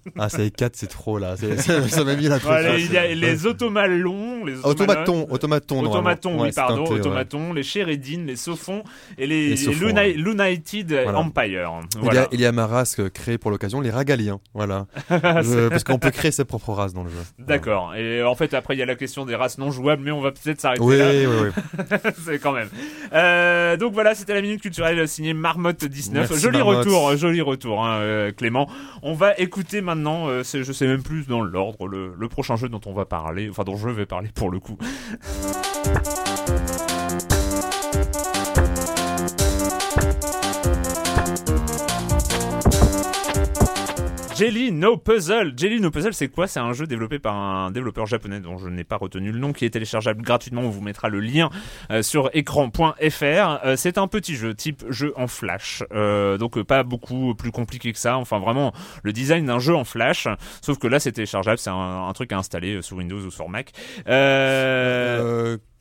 Ah, 0.19 0.29
c'est 0.29 0.39
les 0.39 0.51
4, 0.51 0.77
c'est 0.77 0.87
trop 0.87 1.19
là. 1.19 1.37
C'est- 1.37 1.57
Ça 1.59 1.87
ça 1.89 2.05
m'a 2.05 2.15
mis 2.17 2.29
la 2.29 2.39
pression. 2.39 2.75
il 2.77 2.93
y 2.93 2.97
a 2.97 3.07
les 3.15 3.47
automalons, 3.47 4.45
les 4.45 4.65
Automaton, 4.65 5.27
automaton. 5.31 5.83
normalement. 5.83 6.11
Automatons, 6.11 6.37
Ouais, 6.41 6.49
oui, 6.49 6.53
pardon, 6.55 6.85
ouais. 6.85 7.01
automatons, 7.01 7.53
les 7.53 7.63
Sheridin, 7.63 8.25
les 8.27 8.37
Sophons 8.37 8.83
et 9.19 9.27
les, 9.27 9.43
Les 9.45 9.49
les 9.51 9.57
Sophons, 9.57 9.87
Luna- 9.87 10.03
ouais. 10.03 10.13
L'United 10.13 10.93
Voilà. 11.03 11.19
Empire. 11.19 11.71
Il, 12.03 12.15
y 12.15 12.19
a, 12.19 12.29
il 12.33 12.41
y 12.41 12.47
a 12.47 12.53
ma 12.53 12.67
race 12.67 12.97
créée 13.13 13.39
pour 13.39 13.51
l'occasion, 13.51 13.81
les 13.81 13.91
Ragaliens. 13.91 14.41
Voilà. 14.55 14.87
Je- 15.11 15.69
parce 15.69 15.85
qu'on 15.85 15.99
peut 15.99 16.11
créer 16.11 16.31
sa 16.31 16.45
propre 16.45 16.73
race 16.73 16.95
dans 16.95 17.03
le 17.05 17.11
jeu. 17.11 17.17
D'accord. 17.39 17.95
Et 17.95 18.23
en 18.23 18.35
fait, 18.35 18.55
après, 18.55 18.75
il 18.77 18.79
y 18.79 18.83
a 18.83 18.87
la 18.87 18.95
question 18.97 19.25
des 19.27 19.35
races 19.35 19.59
non 19.59 19.71
jouables, 19.71 20.03
mais 20.03 20.11
on 20.13 20.21
va 20.21 20.31
peut-être 20.33 20.61
s'arrêter 20.61 20.83
Oui, 20.83 20.99
là. 20.99 21.11
oui, 21.11 21.27
oui. 21.27 21.85
c'est 22.25 22.39
quand 22.39 22.53
même. 22.53 22.69
Euh, 23.13 23.77
donc 23.77 23.93
voilà, 23.93 24.15
c'était 24.15 24.35
la 24.35 24.43
minute 24.43 24.61
culturelle 24.63 25.07
signée 25.09 25.35
Marmotte 25.35 25.85
19. 25.85 26.29
Merci, 26.31 26.43
joli 26.43 26.59
Marmotte. 26.59 26.79
retour, 26.79 27.17
joli 27.17 27.41
retour, 27.41 27.85
hein, 27.85 27.99
euh, 28.01 28.33
Clément. 28.33 28.69
On 29.03 29.15
va 29.15 29.37
écouter 29.39 29.81
maintenant, 29.81 29.96
euh, 30.29 30.43
c'est- 30.43 30.65
je 30.65 30.73
sais 30.73 30.87
même 30.87 31.03
plus 31.03 31.27
dans 31.27 31.43
l'ordre, 31.43 31.87
le 32.19 32.29
prochain 32.29 32.57
jeu 32.57 32.69
dont 32.69 32.81
on 32.87 32.93
va 32.93 33.05
parler, 33.05 33.49
enfin 33.51 33.65
dont 33.65 33.77
je 33.77 33.89
vais 33.89 34.07
parler 34.07 34.31
pour 34.35 34.51
le 34.51 34.61
coup. 34.61 34.77
Jelly 44.37 44.71
No 44.71 44.99
Puzzle. 44.99 45.55
Jelly 45.57 45.81
No 45.81 45.91
Puzzle, 45.91 46.13
c'est 46.13 46.29
quoi? 46.29 46.47
C'est 46.47 46.61
un 46.61 46.75
jeu 46.75 46.87
développé 46.87 47.19
par 47.19 47.35
un 47.35 47.71
développeur 47.71 48.05
japonais 48.05 48.39
dont 48.39 48.59
je 48.59 48.69
n'ai 48.69 48.85
pas 48.85 48.97
retenu 48.97 49.33
le 49.33 49.39
nom, 49.39 49.55
qui 49.55 49.65
est 49.65 49.71
téléchargeable 49.71 50.23
gratuitement. 50.23 50.61
On 50.61 50.69
vous 50.69 50.83
mettra 50.83 51.09
le 51.09 51.21
lien 51.21 51.49
euh, 51.91 52.03
sur 52.03 52.29
écran.fr. 52.35 52.95
Euh, 53.01 53.77
c'est 53.77 53.97
un 53.97 54.09
petit 54.09 54.35
jeu 54.35 54.55
type 54.55 54.85
jeu 54.91 55.15
en 55.17 55.27
flash, 55.27 55.83
euh, 55.93 56.37
donc 56.37 56.63
pas 56.65 56.83
beaucoup 56.83 57.35
plus 57.35 57.51
compliqué 57.51 57.93
que 57.95 57.99
ça. 57.99 58.19
Enfin, 58.19 58.39
vraiment 58.39 58.75
le 59.03 59.15
design 59.15 59.47
d'un 59.47 59.59
jeu 59.59 59.75
en 59.75 59.85
flash. 59.85 60.29
Sauf 60.61 60.79
que 60.79 60.87
là, 60.87 61.01
c'est 61.01 61.13
téléchargeable. 61.13 61.57
C'est 61.59 61.71
un, 61.71 62.07
un 62.07 62.13
truc 62.13 62.31
à 62.33 62.37
installer 62.37 62.83
sur 62.83 62.99
Windows 62.99 63.21
ou 63.21 63.31
sur 63.31 63.49
Mac. 63.49 63.73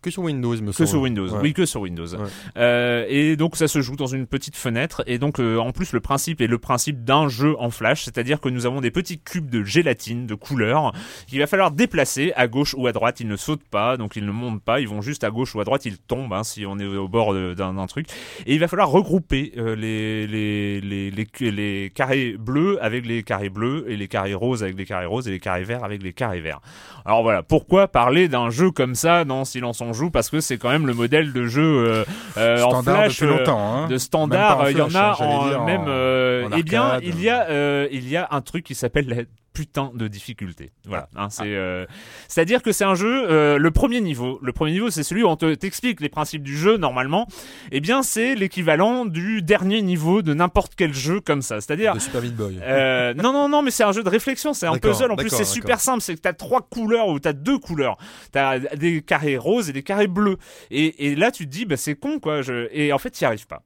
Euh, 0.06 0.10
Euh, 0.10 0.10
que 0.10 0.12
sur 0.12 0.24
Windows, 0.24 0.56
me 0.62 0.72
que 0.72 0.86
sur 0.86 1.02
Windows, 1.02 1.28
Ouais. 1.30 1.40
oui 1.42 1.54
que 1.54 1.66
sur 1.66 1.82
Windows. 1.82 2.08
Ouais. 2.16 2.30
Euh, 2.58 3.06
et 3.10 3.36
donc 3.36 3.56
ça 3.56 3.68
se 3.68 3.82
joue 3.82 3.96
dans 3.96 4.06
une 4.08 4.28
petite 4.28 4.56
fenêtre. 4.56 5.04
Et 5.08 5.18
donc 5.18 5.40
euh, 5.40 5.58
en 5.58 5.72
plus 5.72 5.94
le 5.94 6.00
principe 6.00 6.42
est 6.42 6.48
le 6.48 6.58
principe 6.60 7.04
d'un 7.04 7.28
jeu 7.28 7.56
en 7.60 7.70
flash, 7.72 8.04
c'est-à-dire 8.06 8.40
que 8.40 8.50
nous 8.50 8.66
avons 8.66 8.82
des 8.82 8.92
petits 8.92 9.20
cubes 9.20 9.50
de 9.50 9.64
gélatine 9.64 10.28
de 10.28 10.36
couleur 10.36 10.94
qu'il 11.28 11.40
va 11.40 11.48
falloir 11.48 11.72
déplacer 11.72 12.34
à 12.36 12.48
gauche 12.48 12.76
ou 12.78 12.86
à 12.88 12.92
droite. 12.92 13.20
Ils 13.20 13.28
ne 13.28 13.36
sautent 13.36 13.64
pas, 13.70 13.98
donc 13.98 14.16
ils 14.16 14.26
ne 14.26 14.32
montent 14.32 14.62
pas. 14.62 14.80
Ils 14.80 14.88
vont 14.88 15.02
juste 15.02 15.24
à 15.24 15.32
gauche 15.32 15.56
ou 15.56 15.60
à 15.62 15.64
droite. 15.64 15.86
Ils 15.86 15.98
tombent 15.98 16.34
hein, 16.34 16.44
si 16.44 16.66
on 16.66 16.78
est 16.80 16.86
au 16.86 17.08
bord 17.08 17.34
d'un 17.34 17.86
truc. 17.88 18.08
Et 18.46 18.54
il 18.54 18.60
va 18.60 18.68
falloir 18.68 18.90
regrouper 18.90 19.54
euh, 19.58 19.76
les, 19.76 20.28
les, 20.28 20.82
les, 20.82 21.12
les, 21.12 21.52
les 21.52 21.92
carrés 21.94 22.36
bleus 22.38 22.78
avec 22.84 23.06
les 23.06 23.24
carrés 23.24 23.50
bleus 23.50 23.86
et 23.88 23.96
les 23.98 24.08
carrés 24.08 24.34
roses 24.34 24.64
avec 24.64 24.78
les 24.78 24.86
carrés 24.86 25.06
roses 25.08 25.28
et 25.28 25.32
les 25.32 25.40
carrés 25.40 25.64
verts 25.64 25.84
avec 25.84 26.04
les 26.04 26.14
carrés 26.14 26.42
verts. 26.42 26.60
Alors 27.06 27.24
voilà, 27.24 27.44
pourquoi 27.44 27.88
parler 27.88 28.28
d'un 28.28 28.50
jeu 28.50 28.72
comme 28.72 28.96
ça 28.96 29.26
dans 29.26 29.46
Silence 29.46 29.82
on 29.82 29.94
joue 29.96 30.12
Parce 30.12 30.30
que 30.30 30.40
c'est 30.42 30.58
quand 30.60 30.70
même 30.70 30.86
le 30.86 30.94
modèle 30.94 31.34
de 31.34 31.46
jeu 31.48 31.64
euh, 31.64 32.06
euh, 32.38 32.62
en 32.62 32.70
Standard 32.70 32.96
flash 32.98 33.20
depuis 33.20 33.26
euh, 33.34 33.38
longtemps. 33.40 33.76
Hein. 33.76 33.88
de 33.88 33.98
standard. 33.98 34.70
Il 34.70 34.78
y 34.78 34.82
en 34.82 34.90
hein, 34.94 34.96
a 34.96 35.16
en, 35.24 35.54
en- 35.62 35.66
même. 35.66 35.86
euh, 35.88 36.48
eh 36.56 36.62
bien, 36.62 37.00
il 37.02 37.20
y 37.22 37.30
a 37.30 37.48
euh, 37.50 37.88
il 37.92 38.08
y 38.08 38.16
a 38.18 38.28
un 38.32 38.42
truc 38.42 38.64
qui 38.64 38.76
s'appelle 38.76 39.08
la 39.10 39.16
putain 39.56 39.92
de 39.96 40.08
difficulté. 40.08 40.72
Voilà. 40.86 41.08
Ah. 41.16 41.24
hein, 41.24 41.30
c'est 41.30 41.56
euh, 41.56 41.86
c'est-à-dire 42.28 42.62
que 42.62 42.72
c'est 42.74 42.84
un 42.84 42.94
jeu. 42.94 43.26
euh, 43.32 43.58
le 43.58 43.72
premier 43.72 44.02
niveau, 44.02 44.38
le 44.42 44.52
premier 44.52 44.74
niveau, 44.74 44.90
c'est 44.92 45.02
celui 45.04 45.24
où 45.24 45.28
on 45.28 45.38
te 45.38 45.56
t'explique 45.56 46.02
les 46.02 46.10
principes 46.10 46.44
du 46.44 46.58
jeu 46.58 46.78
normalement. 46.78 47.28
Eh 47.72 47.80
bien, 47.80 48.04
c'est 48.04 48.36
l'équivalent 48.36 49.06
du 49.06 49.42
dernier 49.42 49.82
niveau 49.82 50.22
de 50.22 50.34
n'importe 50.34 50.74
quel 50.76 50.94
jeu 50.94 51.22
comme 51.22 51.42
ça. 51.42 51.62
C'est-à-dire 51.62 51.94
De 51.94 52.00
Super 52.00 52.22
Meat 52.22 52.36
Boy. 52.36 52.60
euh, 52.62 53.14
non, 53.14 53.32
non, 53.32 53.48
non, 53.48 53.62
mais 53.62 53.72
c'est 53.72 53.84
un 53.86 53.94
jeu 53.94 54.04
de 54.04 54.10
réflexion, 54.10 54.54
c'est 54.54 54.68
un 54.68 54.78
puzzle. 54.78 55.12
En 55.12 55.16
plus, 55.16 55.30
c'est 55.30 55.46
super 55.46 55.80
simple. 55.80 56.02
C'est 56.02 56.16
que 56.16 56.22
t'as 56.22 56.34
trois 56.34 56.62
couleurs 56.62 57.08
ou 57.08 57.20
t'as 57.20 57.34
deux 57.34 57.58
couleurs. 57.58 57.98
T'as 58.34 58.60
des 58.60 59.02
carrés 59.02 59.38
roses 59.38 59.70
et 59.70 59.74
des 59.74 59.84
carrés 59.84 60.08
bleus. 60.08 60.38
Et, 60.70 61.08
et 61.08 61.16
là, 61.16 61.32
tu 61.32 61.46
te 61.46 61.52
dis, 61.52 61.66
bah, 61.66 61.78
c'est 61.78 61.96
con, 61.96 62.20
quoi. 62.20 62.42
Je... 62.42 62.68
Et 62.74 62.92
en 62.92 62.98
fait, 62.98 63.12
t'y 63.12 63.24
arrives 63.24 63.48
pas. 63.48 63.64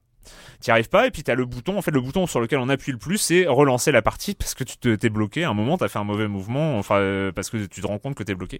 T'y 0.60 0.70
arrives 0.70 0.88
pas, 0.90 1.06
et 1.06 1.10
puis 1.10 1.22
t'as 1.22 1.34
le 1.34 1.46
bouton. 1.46 1.78
En 1.78 1.82
fait, 1.82 1.90
le 1.90 2.00
bouton 2.02 2.26
sur 2.26 2.40
lequel 2.40 2.58
on 2.58 2.68
appuie 2.68 2.92
le 2.92 2.98
plus, 2.98 3.16
c'est 3.16 3.46
relancer 3.46 3.92
la 3.92 4.02
partie 4.02 4.34
parce 4.34 4.54
que 4.54 4.62
tu 4.64 4.76
te- 4.76 4.94
t'es 4.94 5.08
bloqué. 5.08 5.44
À 5.44 5.50
un 5.50 5.54
moment, 5.54 5.78
t'as 5.78 5.88
fait 5.88 5.98
un 5.98 6.04
mauvais 6.04 6.28
mouvement, 6.28 6.78
enfin, 6.78 6.96
euh, 6.96 7.32
parce 7.32 7.48
que 7.48 7.56
tu 7.66 7.80
te 7.80 7.86
rends 7.86 7.98
compte 7.98 8.14
que 8.14 8.22
t'es 8.22 8.34
bloqué. 8.34 8.58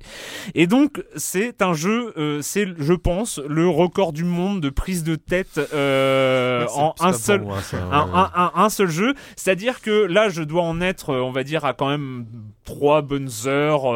Et 0.55 0.67
donc, 0.67 1.03
c'est 1.17 1.61
un 1.61 1.75
jeu, 1.75 2.15
euh, 2.17 2.41
c'est, 2.43 2.67
je 2.79 2.93
pense, 2.95 3.39
le 3.47 3.69
record 3.69 4.13
du 4.15 4.25
monde 4.25 4.61
de 4.63 4.71
prise 4.71 5.05
de 5.05 5.15
tête 5.17 5.61
euh, 5.75 6.67
en 6.75 6.95
un 7.01 7.13
seul, 7.13 7.41
pour 7.41 7.49
moi, 7.51 7.61
ça, 7.61 7.77
un, 7.93 8.05
ouais. 8.07 8.11
un- 8.15 8.31
un- 8.35 8.53
un 8.55 8.69
seul 8.71 8.89
jeu. 8.89 9.15
C'est-à-dire 9.37 9.81
que 9.83 9.91
là, 10.07 10.29
je 10.31 10.43
dois 10.43 10.63
en 10.63 10.81
être, 10.81 11.15
on 11.15 11.33
va 11.33 11.45
dire, 11.45 11.65
à 11.67 11.75
quand 11.75 11.89
même 11.91 12.25
trois 12.65 13.03
bonnes 13.03 13.29
heures 13.47 13.93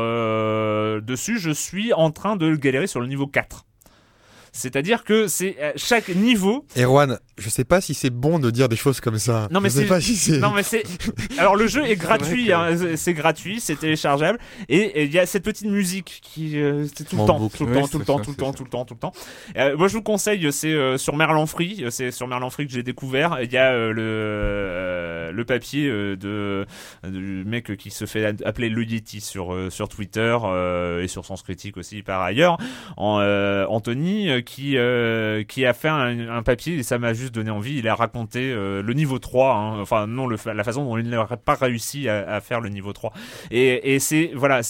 dessus. 1.03 1.39
Je 1.39 1.51
suis 1.51 1.93
en 1.93 2.11
train 2.11 2.37
de 2.37 2.55
galérer 2.57 2.87
sur 2.87 3.01
le 3.01 3.07
niveau 3.07 3.27
4. 3.27 3.65
C'est-à-dire 4.57 5.03
que 5.03 5.27
c'est 5.27 5.57
euh, 5.61 5.73
chaque 5.75 6.09
niveau. 6.11 6.65
Erwan, 6.79 7.19
je 7.39 7.49
sais 7.49 7.65
pas 7.65 7.81
si 7.81 7.93
c'est 7.93 8.11
bon 8.11 8.39
de 8.39 8.51
dire 8.51 8.69
des 8.69 8.77
choses 8.77 9.01
comme 9.01 9.19
ça. 9.19 9.49
Non, 9.51 9.61
mais 9.61 9.69
je 9.69 9.75
sais 9.75 9.81
c'est- 9.83 9.87
pas 9.89 10.01
si 10.01 10.15
c'est. 10.15 10.39
Non 10.39 10.53
mais 10.53 10.63
c'est. 10.63 10.85
Alors 11.39 11.57
le 11.57 11.67
jeu 11.67 11.85
est 11.85 11.97
gratuit, 11.97 12.47
que- 12.47 12.53
hein, 12.53 12.97
c'est- 12.97 13.15
gratuit, 13.15 13.59
c'est 13.61 13.75
téléchargeable 13.77 14.39
et 14.69 15.05
il 15.05 15.13
y 15.13 15.19
a 15.19 15.27
cette 15.27 15.43
petite 15.43 15.67
musique 15.67 16.21
qui 16.23 16.59
euh, 16.61 16.87
c'est 16.95 17.03
tout 17.09 17.17
temps, 17.17 17.39
boucle. 17.41 17.57
tout 17.59 17.67
le 17.67 17.73
Oui, 17.75 17.83
temps, 17.83 17.89
tout 17.89 17.99
le 17.99 18.05
temps, 18.05 18.19
ça, 18.19 18.25
tout 18.25 18.31
le 18.31 18.37
temps, 18.37 18.53
tout 18.53 18.65
le 18.65 18.71
temps, 18.71 18.85
tout 18.85 18.95
le 18.95 19.01
temps. 19.01 19.13
Moi 19.77 19.89
je 19.89 19.95
vous 19.95 20.03
conseille, 20.03 20.53
c'est 20.53 20.73
euh, 20.73 20.97
sur 20.99 21.17
Merlan 21.17 21.47
Free, 21.47 21.85
c'est 21.91 22.13
sur 22.13 22.29
Merlan 22.29 22.49
Free 22.51 22.67
que 22.69 22.73
j'ai 22.73 22.85
découvert. 22.85 23.39
Il 23.43 23.51
y 23.53 23.57
a 23.57 23.73
euh, 23.73 23.93
le 23.93 24.03
euh, 24.05 25.33
le 25.33 25.45
papier 25.45 25.89
euh, 25.89 26.17
de 26.17 26.67
du 27.09 27.45
mec 27.45 27.77
qui 27.77 27.91
se 27.91 28.05
fait 28.07 28.25
appeler 28.45 28.69
le 28.69 28.85
Yeti 28.85 29.21
sur 29.21 29.53
euh, 29.53 29.71
sur 29.71 29.89
Twitter 29.89 30.37
euh, 30.45 31.03
et 31.03 31.09
sur 31.09 31.25
Sens 31.25 31.43
Critique 31.43 31.77
aussi 31.77 32.03
par 32.03 32.23
ailleurs, 32.23 32.59
en, 32.97 33.19
euh, 33.21 33.67
Anthony 33.69 34.29
euh, 34.31 34.41
qui 34.45 34.77
euh, 34.77 35.43
qui 35.45 35.67
a 35.67 35.73
fait 35.73 35.89
un, 35.89 36.43
papier 36.43 36.77
et 36.77 36.83
ça 36.83 36.99
m'a 36.99 37.13
juste 37.13 37.35
donné 37.35 37.51
envie. 37.51 37.79
Il 37.79 37.89
a 37.89 37.95
raconté 37.95 38.53
euh, 38.53 38.83
le 38.83 38.95
niveau 38.95 39.19
3, 39.19 39.55
hein, 39.55 39.81
enfin 39.81 40.07
non 40.07 40.29
la 40.29 40.65
façon 40.65 40.85
dont 40.85 40.97
il 40.99 41.09
n'aurait 41.09 41.37
pas 41.37 41.55
réussi 41.55 42.09
à, 42.09 42.41
faire 42.41 42.61
le 42.61 42.69
niveau 42.69 42.93
3. 42.93 43.13
Et, 43.51 43.99
c'est 43.99 44.31
voilà, 44.35 44.61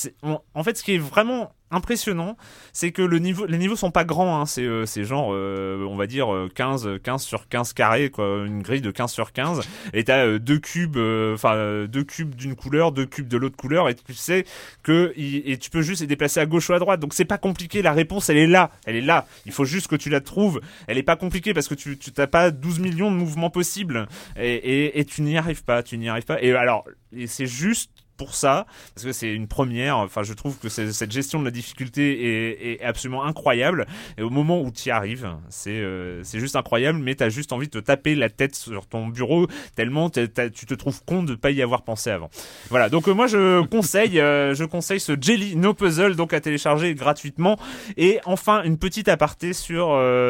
en 0.55 0.63
fait 0.63 0.77
ce 0.77 0.85
qui 0.85 0.95
est 0.95 0.99
vraiment 0.99 1.53
impressionnant, 1.75 2.37
c'est 2.73 2.93
que 2.93 3.03
le 3.03 3.19
niveau, 3.19 3.47
les 3.47 3.59
niveaux 3.59 3.77
sont 3.77 3.91
pas 3.91 4.05
grands, 4.05 4.41
hein, 4.41 4.47
c'est 4.47 4.63
euh, 4.63 4.87
c'est 4.87 5.05
genre, 5.05 5.31
euh, 5.33 5.85
on 5.89 5.97
va 5.97 6.07
dire 6.07 6.33
euh, 6.33 6.49
15, 6.55 7.01
15 7.03 7.23
sur 7.23 7.49
15 7.49 7.73
carrés, 7.73 8.11
quoi, 8.11 8.45
une 8.47 8.63
grille 8.63 8.81
de 8.81 8.91
15 8.91 9.13
sur 9.13 9.33
15, 9.33 9.61
et 9.93 10.05
t'as 10.05 10.25
euh, 10.25 10.39
deux 10.39 10.59
cubes, 10.59 10.97
euh, 10.97 11.35
enfin 11.35 11.55
euh, 11.55 11.87
deux 11.87 12.05
cubes 12.05 12.35
d'une 12.35 12.57
couleur, 12.57 12.93
deux 12.93 13.07
cubes 13.07 13.29
de 13.29 13.37
l'autre 13.37 13.57
couleur, 13.57 13.89
et 13.89 13.95
tu 13.95 14.15
sais 14.15 14.45
que 14.83 15.13
et 15.17 15.59
tu 15.59 15.71
peux 15.71 15.83
juste 15.83 16.01
les 16.01 16.07
déplacer 16.07 16.41
à 16.41 16.47
gauche 16.47 16.69
ou 16.71 16.73
à 16.73 16.79
droite, 16.79 17.01
donc 17.01 17.15
c'est 17.15 17.25
pas 17.25 17.39
compliqué, 17.39 17.83
la 17.83 17.93
réponse 17.93 18.29
elle 18.31 18.39
est 18.39 18.47
là, 18.47 18.71
elle 18.87 18.97
est 18.97 19.01
là, 19.01 19.27
il 19.47 19.53
faut 19.53 19.65
juste 19.65 19.89
que 19.89 19.97
tu 19.97 20.11
la 20.11 20.21
trouves, 20.21 20.61
elle 20.87 20.99
est 20.99 21.03
pas 21.03 21.17
compliquée 21.17 21.55
parce 21.55 21.69
que 21.69 21.75
tu 21.75 21.99
tu 21.99 22.11
pas 22.11 22.51
12 22.51 22.79
millions 22.79 23.11
de 23.11 23.17
mouvements 23.17 23.51
possibles, 23.51 24.07
et, 24.37 24.99
et, 24.99 25.05
tu 25.05 25.23
n'y 25.23 25.37
arrives 25.37 25.65
pas, 25.65 25.83
tu 25.83 25.99
n'y 25.99 26.09
arrives 26.09 26.25
pas, 26.25 26.43
et 26.43 26.53
alors 26.55 26.85
c'est 27.27 27.47
juste 27.47 27.91
pour 28.17 28.35
ça, 28.35 28.67
parce 28.95 29.05
que 29.07 29.13
c'est 29.13 29.33
une 29.33 29.49
première. 29.49 29.99
Enfin, 29.99 30.23
je 30.23 30.33
trouve 30.33 30.59
que 30.59 30.69
cette 30.69 31.13
gestion 31.13 31.41
de 31.41 31.45
la 31.45 31.51
difficulté 31.51 32.73
est, 32.73 32.83
absolument 32.83 33.25
incroyable. 33.25 33.87
Et 34.19 34.23
au 34.23 34.31
moment 34.31 34.61
où 34.61 34.71
tu 34.71 34.89
y 34.89 34.93
arrives, 34.93 35.31
c'est 35.49 35.71
euh, 35.71 36.23
juste 36.25 36.57
incroyable, 36.57 36.99
mais 36.99 37.15
t'as 37.15 37.29
juste 37.29 37.53
envie 37.53 37.67
de 37.67 37.73
te 37.73 37.79
taper 37.79 38.15
la 38.15 38.29
tête 38.29 38.55
sur 38.55 38.87
ton 38.87 39.09
bureau 39.09 39.47
tellement 39.75 40.11
tu 40.11 40.29
te 40.29 40.75
trouves 40.75 41.03
con 41.05 41.23
de 41.23 41.35
pas 41.35 41.51
y 41.51 41.63
avoir 41.63 41.83
pensé 41.83 42.11
avant. 42.11 42.31
Voilà. 42.71 42.89
Donc 42.89 43.09
euh, 43.09 43.15
moi 43.15 43.27
je 43.27 43.65
conseille, 43.67 44.21
euh, 44.21 44.55
je 44.55 44.65
conseille 44.65 45.01
ce 45.01 45.13
Jelly 45.21 45.57
No 45.57 45.75
Puzzle 45.75 46.17
donc 46.17 46.33
à 46.33 46.41
télécharger 46.41 46.95
gratuitement. 46.95 47.59
Et 47.97 48.21
enfin 48.25 48.63
une 48.63 48.79
petite 48.79 49.09
aparté 49.09 49.53
sur 49.53 49.85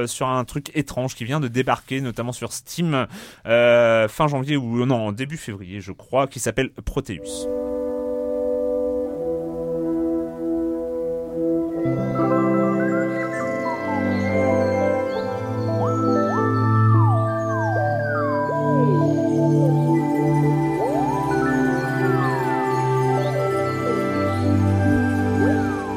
sur 0.07 0.29
un 0.29 0.45
truc 0.45 0.71
étrange 0.75 1.15
qui 1.15 1.25
vient 1.25 1.41
de 1.41 1.49
débarquer, 1.49 2.01
notamment 2.01 2.33
sur 2.33 2.53
Steam 2.53 3.07
fin 3.45 4.29
janvier 4.29 4.57
ou 4.57 4.87
non 4.87 5.13
début 5.13 5.37
février, 5.37 5.81
je 5.81 5.93
crois, 5.93 6.27
qui 6.27 6.41
s'appelle 6.41 6.71
Proteus. 6.85 7.74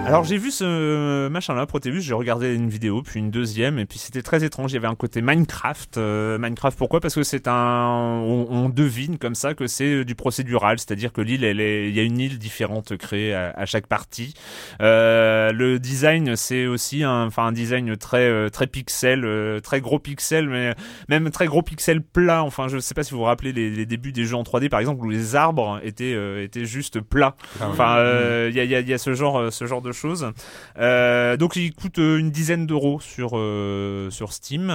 Alors 0.07 0.23
j'ai 0.23 0.37
vu 0.37 0.51
ce 0.51 1.27
machin-là, 1.27 1.65
Proteus, 1.65 1.99
j'ai 1.99 2.13
regardé 2.13 2.53
une 2.55 2.69
vidéo, 2.69 3.01
puis 3.01 3.19
une 3.19 3.29
deuxième, 3.31 3.77
et 3.79 3.85
puis 3.85 3.99
c'était 3.99 4.21
très 4.21 4.43
étrange. 4.43 4.71
Il 4.71 4.75
y 4.75 4.77
avait 4.77 4.87
un 4.87 4.95
côté 4.95 5.21
Minecraft. 5.21 5.97
euh, 5.97 6.37
Minecraft, 6.37 6.77
pourquoi? 6.77 6.99
Parce 7.01 7.15
que 7.15 7.23
c'est 7.23 7.47
un, 7.47 8.21
on, 8.23 8.47
on 8.49 8.69
devine 8.69 9.17
comme 9.17 9.35
ça 9.35 9.53
que 9.53 9.67
c'est 9.67 10.05
du 10.05 10.15
procédural, 10.15 10.79
c'est-à-dire 10.79 11.11
que 11.11 11.21
l'île, 11.21 11.43
elle 11.43 11.59
est, 11.59 11.89
il 11.89 11.95
y 11.95 11.99
a 11.99 12.03
une 12.03 12.19
île 12.19 12.39
différente 12.39 12.95
créée 12.97 13.33
à, 13.33 13.51
à 13.55 13.65
chaque 13.65 13.87
partie. 13.87 14.33
Euh, 14.81 15.51
le 15.51 15.79
design, 15.79 16.35
c'est 16.35 16.67
aussi 16.67 17.03
un, 17.03 17.25
enfin 17.25 17.45
un 17.47 17.51
design 17.51 17.95
très 17.97 18.27
euh, 18.29 18.49
très 18.49 18.67
pixel, 18.67 19.25
euh, 19.25 19.59
très 19.59 19.81
gros 19.81 19.99
pixel, 19.99 20.47
mais 20.49 20.73
même 21.09 21.29
très 21.31 21.47
gros 21.47 21.61
pixel 21.61 22.01
plat. 22.01 22.43
Enfin, 22.43 22.67
je 22.67 22.79
sais 22.79 22.93
pas 22.93 23.03
si 23.03 23.11
vous 23.11 23.17
vous 23.17 23.23
rappelez 23.25 23.51
les, 23.51 23.69
les 23.69 23.85
débuts 23.85 24.11
des 24.13 24.23
jeux 24.25 24.35
en 24.35 24.43
3D, 24.43 24.69
par 24.69 24.79
exemple, 24.79 25.05
où 25.05 25.09
les 25.09 25.35
arbres 25.35 25.79
étaient 25.83 26.13
euh, 26.13 26.43
étaient 26.43 26.65
juste 26.65 27.01
plats. 27.01 27.35
Ah. 27.59 27.67
Enfin, 27.69 27.97
euh, 27.97 28.47
il 28.49 28.55
y, 28.55 28.59
a, 28.59 28.63
y 28.63 28.75
a- 28.75 28.79
y 28.81 28.93
a 28.93 28.97
ce 28.97 29.13
genre, 29.13 29.37
euh, 29.39 29.51
ce 29.51 29.65
genre 29.65 29.81
de 29.81 29.91
choses. 29.97 30.31
Euh, 30.77 31.37
donc, 31.37 31.55
il 31.55 31.73
coûte 31.73 31.99
euh, 31.99 32.17
une 32.17 32.31
dizaine 32.31 32.65
d'euros 32.65 32.99
sur 33.01 33.31
euh, 33.33 34.09
Steam. 34.31 34.69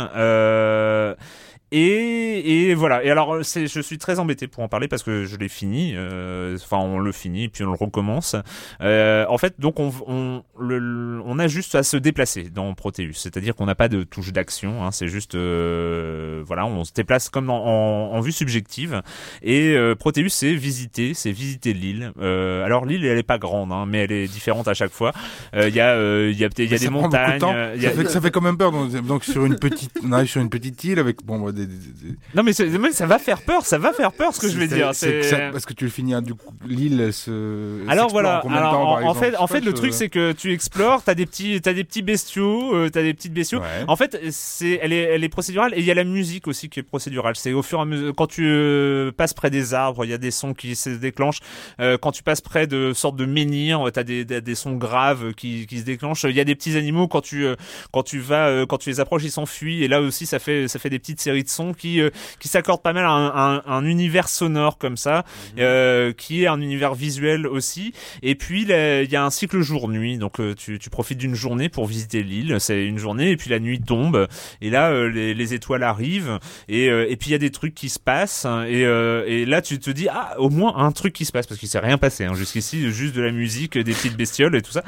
Et, 1.73 2.69
et 2.71 2.75
voilà. 2.75 3.03
Et 3.05 3.11
alors, 3.11 3.39
c'est, 3.43 3.67
je 3.67 3.81
suis 3.81 3.99
très 3.99 4.19
embêté 4.19 4.47
pour 4.47 4.63
en 4.63 4.69
parler 4.69 4.89
parce 4.89 5.03
que 5.03 5.25
je 5.25 5.37
l'ai 5.37 5.49
fini. 5.49 5.95
euh, 5.97 6.57
Enfin, 6.63 6.77
on 6.79 6.99
le 6.99 7.13
finit 7.13 7.49
puis 7.49 7.65
on 7.65 7.69
le 7.71 7.77
recommence. 7.77 8.37
Euh, 8.81 9.25
en 9.29 9.39
fait, 9.39 9.55
donc 9.59 9.81
on, 9.81 9.93
on, 10.07 10.43
le- 10.59 10.79
le- 10.79 11.23
on 11.25 11.39
a 11.39 11.49
juste 11.49 11.75
à 11.75 11.83
se 11.83 11.97
déplacer 11.97 12.45
dans 12.51 12.75
Proteus. 12.75 13.13
C'est-à-dire 13.15 13.55
qu'on 13.55 13.67
n'a 13.67 13.75
pas 13.75 13.89
de 13.89 14.03
touche 14.03 14.33
d'action. 14.33 14.85
Hein, 14.85 14.91
c'est 14.93 15.09
juste, 15.09 15.35
euh, 15.35 16.43
voilà, 16.47 16.67
on 16.67 16.85
se 16.85 16.93
déplace 16.93 17.29
comme 17.29 17.51
en, 17.51 17.65
en, 18.13 18.17
en 18.17 18.21
vue 18.21 18.33
subjective. 18.33 19.03
Et 19.43 19.75
euh, 19.75 19.95
Proteus, 19.95 20.29
c'est 20.29 20.55
visiter, 20.55 21.15
c'est 21.15 21.33
visiter 21.33 21.73
l'île. 21.73 22.13
Euh, 22.21 22.65
alors 22.65 22.85
l'île, 22.87 23.05
elle 23.05 23.19
est 23.19 23.23
pas 23.23 23.39
grande, 23.39 23.73
hein, 23.73 23.87
mais 23.89 23.99
elle 24.05 24.13
est 24.13 24.29
différente 24.29 24.69
à 24.69 24.75
chaque 24.75 24.93
fois. 24.93 25.13
Euh, 25.55 25.69
Il 25.69 25.75
y 25.75 25.81
a, 25.81 25.93
euh, 25.95 26.31
il 26.33 26.39
y 26.39 26.45
a, 26.45 26.49
il 26.59 26.65
y 26.71 26.75
a 26.75 26.79
des 26.79 26.87
de 26.87 26.91
montagnes. 26.91 27.41
euh, 27.45 27.73
il 27.77 27.83
y 27.83 27.87
a- 27.87 27.91
Ça 27.91 27.97
fait, 28.03 28.09
ça 28.09 28.21
fait 28.21 28.31
quand 28.31 28.41
même 28.41 28.57
peur. 28.59 28.73
Donc, 28.73 28.91
donc 29.07 29.25
sur 29.25 29.45
une 29.45 29.57
petite, 29.59 29.93
on 30.05 30.13
arrive 30.13 30.29
sur 30.29 30.41
une 30.41 30.51
petite 30.51 30.83
île 30.85 30.99
avec 30.99 31.25
bon 31.25 31.51
des, 31.51 31.62
des- 31.67 31.77
des- 31.77 32.09
des- 32.11 32.17
Non 32.35 32.43
mais, 32.43 32.53
ça 32.53 33.07
va 33.07 33.19
faire 33.19 33.43
peur, 33.43 33.67
ça 33.67 33.79
va 33.79 33.93
faire 33.93 34.13
peur 34.13 34.35
ce 34.35 34.41
que 34.41 34.49
je 34.49 34.57
vais 34.59 34.69
dire. 34.69 34.95
c'est- 34.95 35.23
ça- 35.23 35.51
parce 35.51 35.67
que 35.67 35.73
tu 35.73 35.85
le 35.85 35.91
finis, 35.91 36.15
hein, 36.15 36.23
du 36.23 36.35
coup, 36.35 36.53
l'île, 36.67 37.13
se. 37.13 37.87
Alors 37.89 38.09
voilà, 38.11 38.39
en 38.39 38.43
combien 38.43 38.57
de 38.59 38.61
alors, 38.63 38.73
temps, 38.73 38.93
en, 38.93 39.01
par 39.01 39.07
en 39.07 39.15
fait, 39.15 39.37
en 39.37 39.47
le 39.65 39.73
truc 39.75 39.93
c'est 39.93 40.09
que 40.09 40.33
tu 40.33 40.53
explores, 40.53 41.03
t'as 41.03 41.15
des 41.15 41.27
petits, 41.27 41.61
t'as 41.61 41.73
des 41.73 41.85
petits 41.85 42.03
bestiaux, 42.03 42.75
euh, 42.75 42.89
t'as 42.89 43.03
des 43.03 43.15
petites. 43.15 43.33
Ouais. 43.61 43.85
En 43.89 43.97
fait, 43.97 44.19
c'est, 44.31 44.79
elle 44.83 44.93
est, 44.93 45.03
elle 45.03 45.25
est 45.25 45.29
procédurale 45.29 45.73
et 45.75 45.81
il 45.81 45.85
y 45.85 45.91
a 45.91 45.95
la 45.95 46.05
musique 46.05 46.47
aussi 46.47 46.69
qui 46.69 46.81
est 46.81 46.83
procédurale. 46.83 47.35
C'est 47.37 47.53
au 47.53 47.63
fur 47.63 47.79
et 47.79 47.83
à 47.83 47.85
mesure 47.85 48.13
quand 48.15 48.27
tu 48.27 48.47
euh, 48.47 49.11
passes 49.11 49.35
près 49.35 49.51
des 49.51 49.75
arbres, 49.75 50.05
il 50.05 50.11
y 50.11 50.15
a 50.15 50.19
des 50.19 50.31
sons 50.31 50.55
qui 50.55 50.77
se 50.77 50.91
déclenchent. 50.91 51.41
Euh, 51.81 51.99
quand 51.99 52.13
tu 52.13 52.23
passes 52.23 52.41
près 52.41 52.67
de 52.67 52.93
sortes 52.95 53.17
de 53.17 53.25
menhirs, 53.27 53.85
t'as 53.93 54.05
des, 54.05 54.25
des, 54.25 54.41
des 54.41 54.55
sons 54.55 54.77
graves 54.77 55.35
qui, 55.35 55.67
qui 55.67 55.79
se 55.79 55.85
déclenchent. 55.85 56.25
Il 56.25 56.37
y 56.37 56.41
a 56.41 56.45
des 56.45 56.55
petits 56.55 56.77
animaux 56.77 57.09
quand 57.09 57.21
tu, 57.23 57.45
euh, 57.45 57.57
quand 57.93 58.03
tu 58.03 58.19
vas, 58.21 58.67
quand 58.67 58.79
tu 58.79 58.91
les 58.91 59.01
approches, 59.01 59.25
ils 59.25 59.31
s'enfuient. 59.31 59.83
Et 59.83 59.89
là 59.89 60.01
aussi, 60.01 60.27
ça 60.27 60.39
fait, 60.39 60.69
ça 60.69 60.79
fait 60.79 60.91
des 60.91 60.99
petites 60.99 61.21
séries 61.21 61.45
de 61.45 61.49
qui, 61.77 62.01
euh, 62.01 62.11
qui 62.39 62.49
s'accordent 62.49 62.83
pas 62.83 62.93
mal 62.93 63.05
à 63.05 63.11
un, 63.11 63.57
un, 63.57 63.63
un 63.67 63.85
univers 63.85 64.29
sonore 64.29 64.79
comme 64.79 64.97
ça, 64.97 65.25
euh, 65.59 66.13
qui 66.13 66.43
est 66.43 66.47
un 66.47 66.61
univers 66.61 66.95
visuel 66.95 67.47
aussi. 67.47 67.93
Et 68.23 68.35
puis 68.35 68.63
il 68.63 69.11
y 69.11 69.17
a 69.17 69.25
un 69.25 69.31
cycle 69.31 69.61
jour-nuit, 69.61 70.19
donc 70.19 70.41
euh, 70.41 70.55
tu, 70.55 70.79
tu 70.79 70.91
profites 70.91 71.19
d'une 71.19 71.35
journée 71.35 71.69
pour 71.69 71.87
visiter 71.87 72.23
l'île. 72.23 72.57
C'est 72.59 72.85
une 72.85 72.99
journée 72.99 73.31
et 73.31 73.37
puis 73.37 73.51
la 73.51 73.59
nuit 73.59 73.81
tombe. 73.81 74.29
Et 74.61 74.71
là 74.71 75.09
les, 75.09 75.35
les 75.35 75.55
étoiles 75.55 75.83
arrivent. 75.83 76.39
Et, 76.69 76.87
et 76.87 77.17
puis 77.17 77.31
il 77.31 77.33
y 77.33 77.37
a 77.37 77.39
des 77.39 77.51
trucs 77.51 77.75
qui 77.75 77.89
se 77.89 77.99
passent. 77.99 78.47
Et, 78.69 78.81
et 78.83 79.47
là 79.47 79.63
tu 79.63 79.79
te 79.79 79.91
dis 79.91 80.09
ah 80.09 80.35
au 80.39 80.51
moins 80.51 80.77
un 80.77 80.93
truc 80.93 81.13
qui 81.13 81.25
se 81.25 81.33
passe. 81.33 81.47
Parce 81.47 81.59
qu'il 81.59 81.69
s'est 81.69 81.79
rien 81.79 81.99
passé 81.99 82.25
hein, 82.25 82.35
jusqu'ici. 82.35 82.91
Juste 82.91 83.15
de 83.15 83.23
la 83.23 83.33
musique, 83.33 83.77
des 83.77 83.93
petites 83.93 84.17
bestioles 84.17 84.55
et 84.57 84.63
tout 84.63 84.73
ça. 84.73 84.85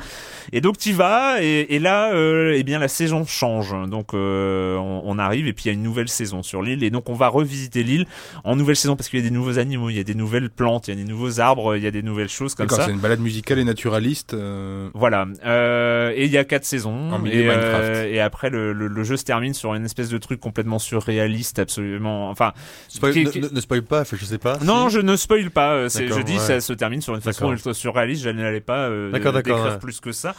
Et 0.53 0.61
donc 0.61 0.79
tu 0.79 0.93
vas. 0.93 1.43
Et, 1.43 1.75
et 1.75 1.79
là 1.79 2.13
euh, 2.15 2.55
eh 2.57 2.63
bien 2.63 2.79
la 2.79 2.89
saison 2.89 3.27
change. 3.27 3.75
Donc 3.89 4.15
euh, 4.15 4.77
on, 4.77 5.03
on 5.05 5.19
arrive 5.19 5.47
et 5.47 5.53
puis 5.53 5.65
il 5.65 5.69
y 5.69 5.71
a 5.71 5.75
une 5.75 5.83
nouvelle 5.83 6.09
saison 6.09 6.43
sur 6.55 6.63
l'île 6.63 6.85
et 6.85 6.91
donc 6.91 7.09
on 7.11 7.15
va 7.15 7.27
revisiter 7.27 7.83
l'île 7.83 8.07
en 8.45 8.55
nouvelle 8.55 8.77
saison 8.77 8.95
parce 8.95 9.09
qu'il 9.09 9.19
y 9.19 9.23
a 9.23 9.29
des 9.29 9.35
nouveaux 9.35 9.59
animaux, 9.59 9.91
il 9.91 9.97
y 9.97 9.99
a 9.99 10.05
des 10.05 10.15
nouvelles 10.15 10.51
plantes, 10.51 10.87
il 10.87 10.91
y 10.91 10.95
a 10.95 10.97
des 11.05 11.09
nouveaux 11.11 11.41
arbres, 11.41 11.75
il 11.77 11.83
y 11.83 11.87
a 11.87 11.91
des 11.91 12.03
nouvelles 12.03 12.29
choses 12.29 12.55
comme 12.55 12.67
D'accord, 12.67 12.79
ça. 12.79 12.85
c'est 12.87 12.93
une 12.93 13.01
balade 13.01 13.19
musicale 13.19 13.59
et 13.59 13.65
naturaliste. 13.65 14.35
euh, 14.35 14.89
Voilà. 14.95 15.27
Euh, 15.45 16.13
et 16.15 16.27
il 16.27 16.31
y 16.31 16.39
a 16.39 16.45
quatre 16.45 16.65
saisons. 16.65 17.11
En 17.13 17.19
milieu 17.19 17.41
et, 17.41 17.47
Minecraft. 17.49 17.83
euh, 17.83 18.05
et 18.07 18.21
après, 18.21 18.51
le, 18.51 18.73
le, 18.73 18.87
le 18.87 19.03
jeu 19.05 19.17
se 19.17 19.25
termine 19.25 19.53
sur 19.55 19.75
une 19.75 19.85
espèce 19.85 20.11
de 20.11 20.19
truc 20.19 20.39
complètement 20.39 20.79
surréaliste, 20.79 21.59
absolument. 21.59 22.31
Enfin, 22.31 22.53
Spoil- 22.89 23.13
qui- 23.13 23.25
ne, 23.25 23.31
qui- 23.31 23.41
ne- 23.41 23.49
ne 23.49 23.61
spoil 23.61 23.83
pas, 23.83 24.05
je 24.05 24.25
sais 24.25 24.39
pas. 24.39 24.59
non, 24.63 24.89
si. 24.89 24.95
je 24.95 25.01
ne 25.01 25.17
spoil 25.17 25.51
pas. 25.51 25.73
euh, 25.73 25.89
je 25.89 25.99
D'accord, 26.05 26.23
dis, 26.25 26.35
ouais. 26.35 26.39
ça 26.39 26.61
se 26.61 26.73
termine 26.73 27.01
sur 27.01 27.15
une 27.17 27.21
façon 27.21 27.51
ultra 27.51 27.75
surréaliste. 27.75 28.23
Je 28.23 28.29
n'allais 28.31 28.61
pas 28.61 28.89
euh, 28.89 29.11
D'accord, 29.11 29.33
d'accord, 29.33 29.57
décrire 29.57 29.73
ouais. 29.75 29.79
plus 29.81 29.99
que 30.01 30.13
ça. 30.13 30.35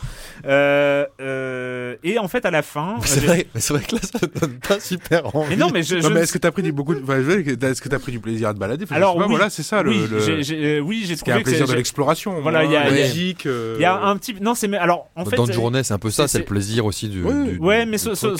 Euh, 0.46 1.06
euh, 1.20 1.96
et 2.04 2.18
en 2.20 2.28
fait, 2.28 2.46
à 2.46 2.52
la 2.52 2.62
fin, 2.62 2.96
C'est 3.04 3.20
vrai, 3.26 3.48
mais 3.54 3.62
c'est 3.62 3.74
vrai 3.74 3.84
que 3.84 3.96
là, 3.96 4.02
ça 4.02 4.20
donne 4.40 4.60
pas 4.60 4.80
super 4.80 5.36
envie. 5.36 5.50
Mais 5.50 5.56
non, 5.58 5.70
mais 5.74 5.84
je, 5.84 5.98
Non, 6.10 6.16
mais 6.16 6.22
est-ce 6.22 6.34
que 6.34 6.38
t'as 6.38 6.52
pris 6.52 6.64
du 6.64 6.72
beaucoup 6.72 6.96
de... 6.96 7.02
enfin, 7.04 7.20
est-ce 7.20 7.82
que 7.82 7.90
t'as 7.90 8.00
pris 8.00 8.12
du 8.12 8.20
plaisir 8.20 8.50
à 8.50 8.54
te 8.54 8.60
balader? 8.60 8.84
Enfin, 8.86 8.96
alors 8.96 9.16
pas, 9.18 9.24
oui, 9.24 9.30
voilà, 9.30 9.50
c'est 9.50 9.64
ça 9.64 9.84
le. 9.84 9.90
oui, 9.92 10.08
le- 10.10 10.20
j'ai, 10.20 10.44
j'ai- 10.44 10.78
euh, 10.78 10.80
oui, 10.80 11.04
j'ai 11.08 11.16
trouvé 11.16 11.34
un 11.34 11.42
plaisir 11.42 11.68
de 11.68 11.74
l'exploration. 11.74 12.40
Voilà, 12.42 12.60
moi, 12.64 12.68
il 12.68 12.74
y 12.74 12.78
a- 12.78 12.84
la 12.86 12.90
il 12.92 12.98
y 12.98 13.02
a- 13.02 13.06
musique, 13.08 13.46
euh, 13.46 13.76
Il 13.78 13.82
y 13.82 13.86
a 13.86 14.02
un 14.04 14.18
petit, 14.18 14.36
non, 14.42 14.56
c'est 14.56 14.68
mais 14.68 14.78
alors 14.78 15.10
en 15.16 15.26
fait, 15.26 15.36
dans 15.36 15.46
une 15.46 15.52
euh, 15.52 15.56
journée, 15.56 15.84
c'est 15.84 15.94
un 15.94 16.00
peu 16.00 16.10
ça, 16.12 16.28
c'est- 16.28 16.40
le 16.40 16.46
plaisir 16.46 16.86
aussi 16.86 17.10
du. 17.10 17.24
Ouais, 17.24 17.86
mais 17.86 17.98
sauf, 17.98 18.24
hein. 18.24 18.36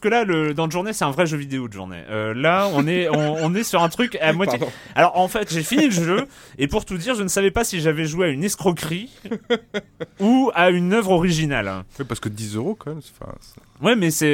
que 0.00 0.08
là, 0.08 0.24
le, 0.24 0.54
dans 0.54 0.66
le 0.66 0.70
journée, 0.72 0.92
c'est 0.92 1.04
un 1.04 1.10
vrai 1.10 1.26
jeu 1.26 1.36
vidéo 1.36 1.68
de 1.68 1.72
journée. 1.72 2.02
Là, 2.34 2.68
on 2.72 2.86
est, 2.86 3.08
on, 3.08 3.54
est 3.54 3.64
sur 3.64 3.82
un 3.82 3.88
truc 3.88 4.16
à 4.20 4.32
moitié. 4.32 4.58
Alors, 4.94 5.18
en 5.18 5.28
fait, 5.28 5.52
j'ai 5.52 5.62
fini 5.62 5.86
le 5.86 5.90
jeu, 5.90 6.24
et 6.58 6.66
pour 6.68 6.84
tout 6.84 6.96
dire, 6.96 7.14
je 7.14 7.22
ne 7.22 7.28
savais 7.28 7.50
pas 7.50 7.64
si 7.64 7.80
j'avais 7.80 8.04
joué 8.06 8.26
à 8.26 8.28
une 8.30 8.44
escroquerie 8.44 9.10
ou 10.20 10.50
à 10.54 10.70
une 10.70 10.92
œuvre 10.92 11.10
originale. 11.12 11.84
ouais, 11.98 12.04
parce 12.06 12.20
que 12.20 12.28
10 12.28 12.56
euros 12.56 12.74
quand 12.78 12.90
même. 12.90 13.00
enfin, 13.20 13.32
Ouais, 13.82 13.96
mais 13.96 14.10
c'est 14.10 14.26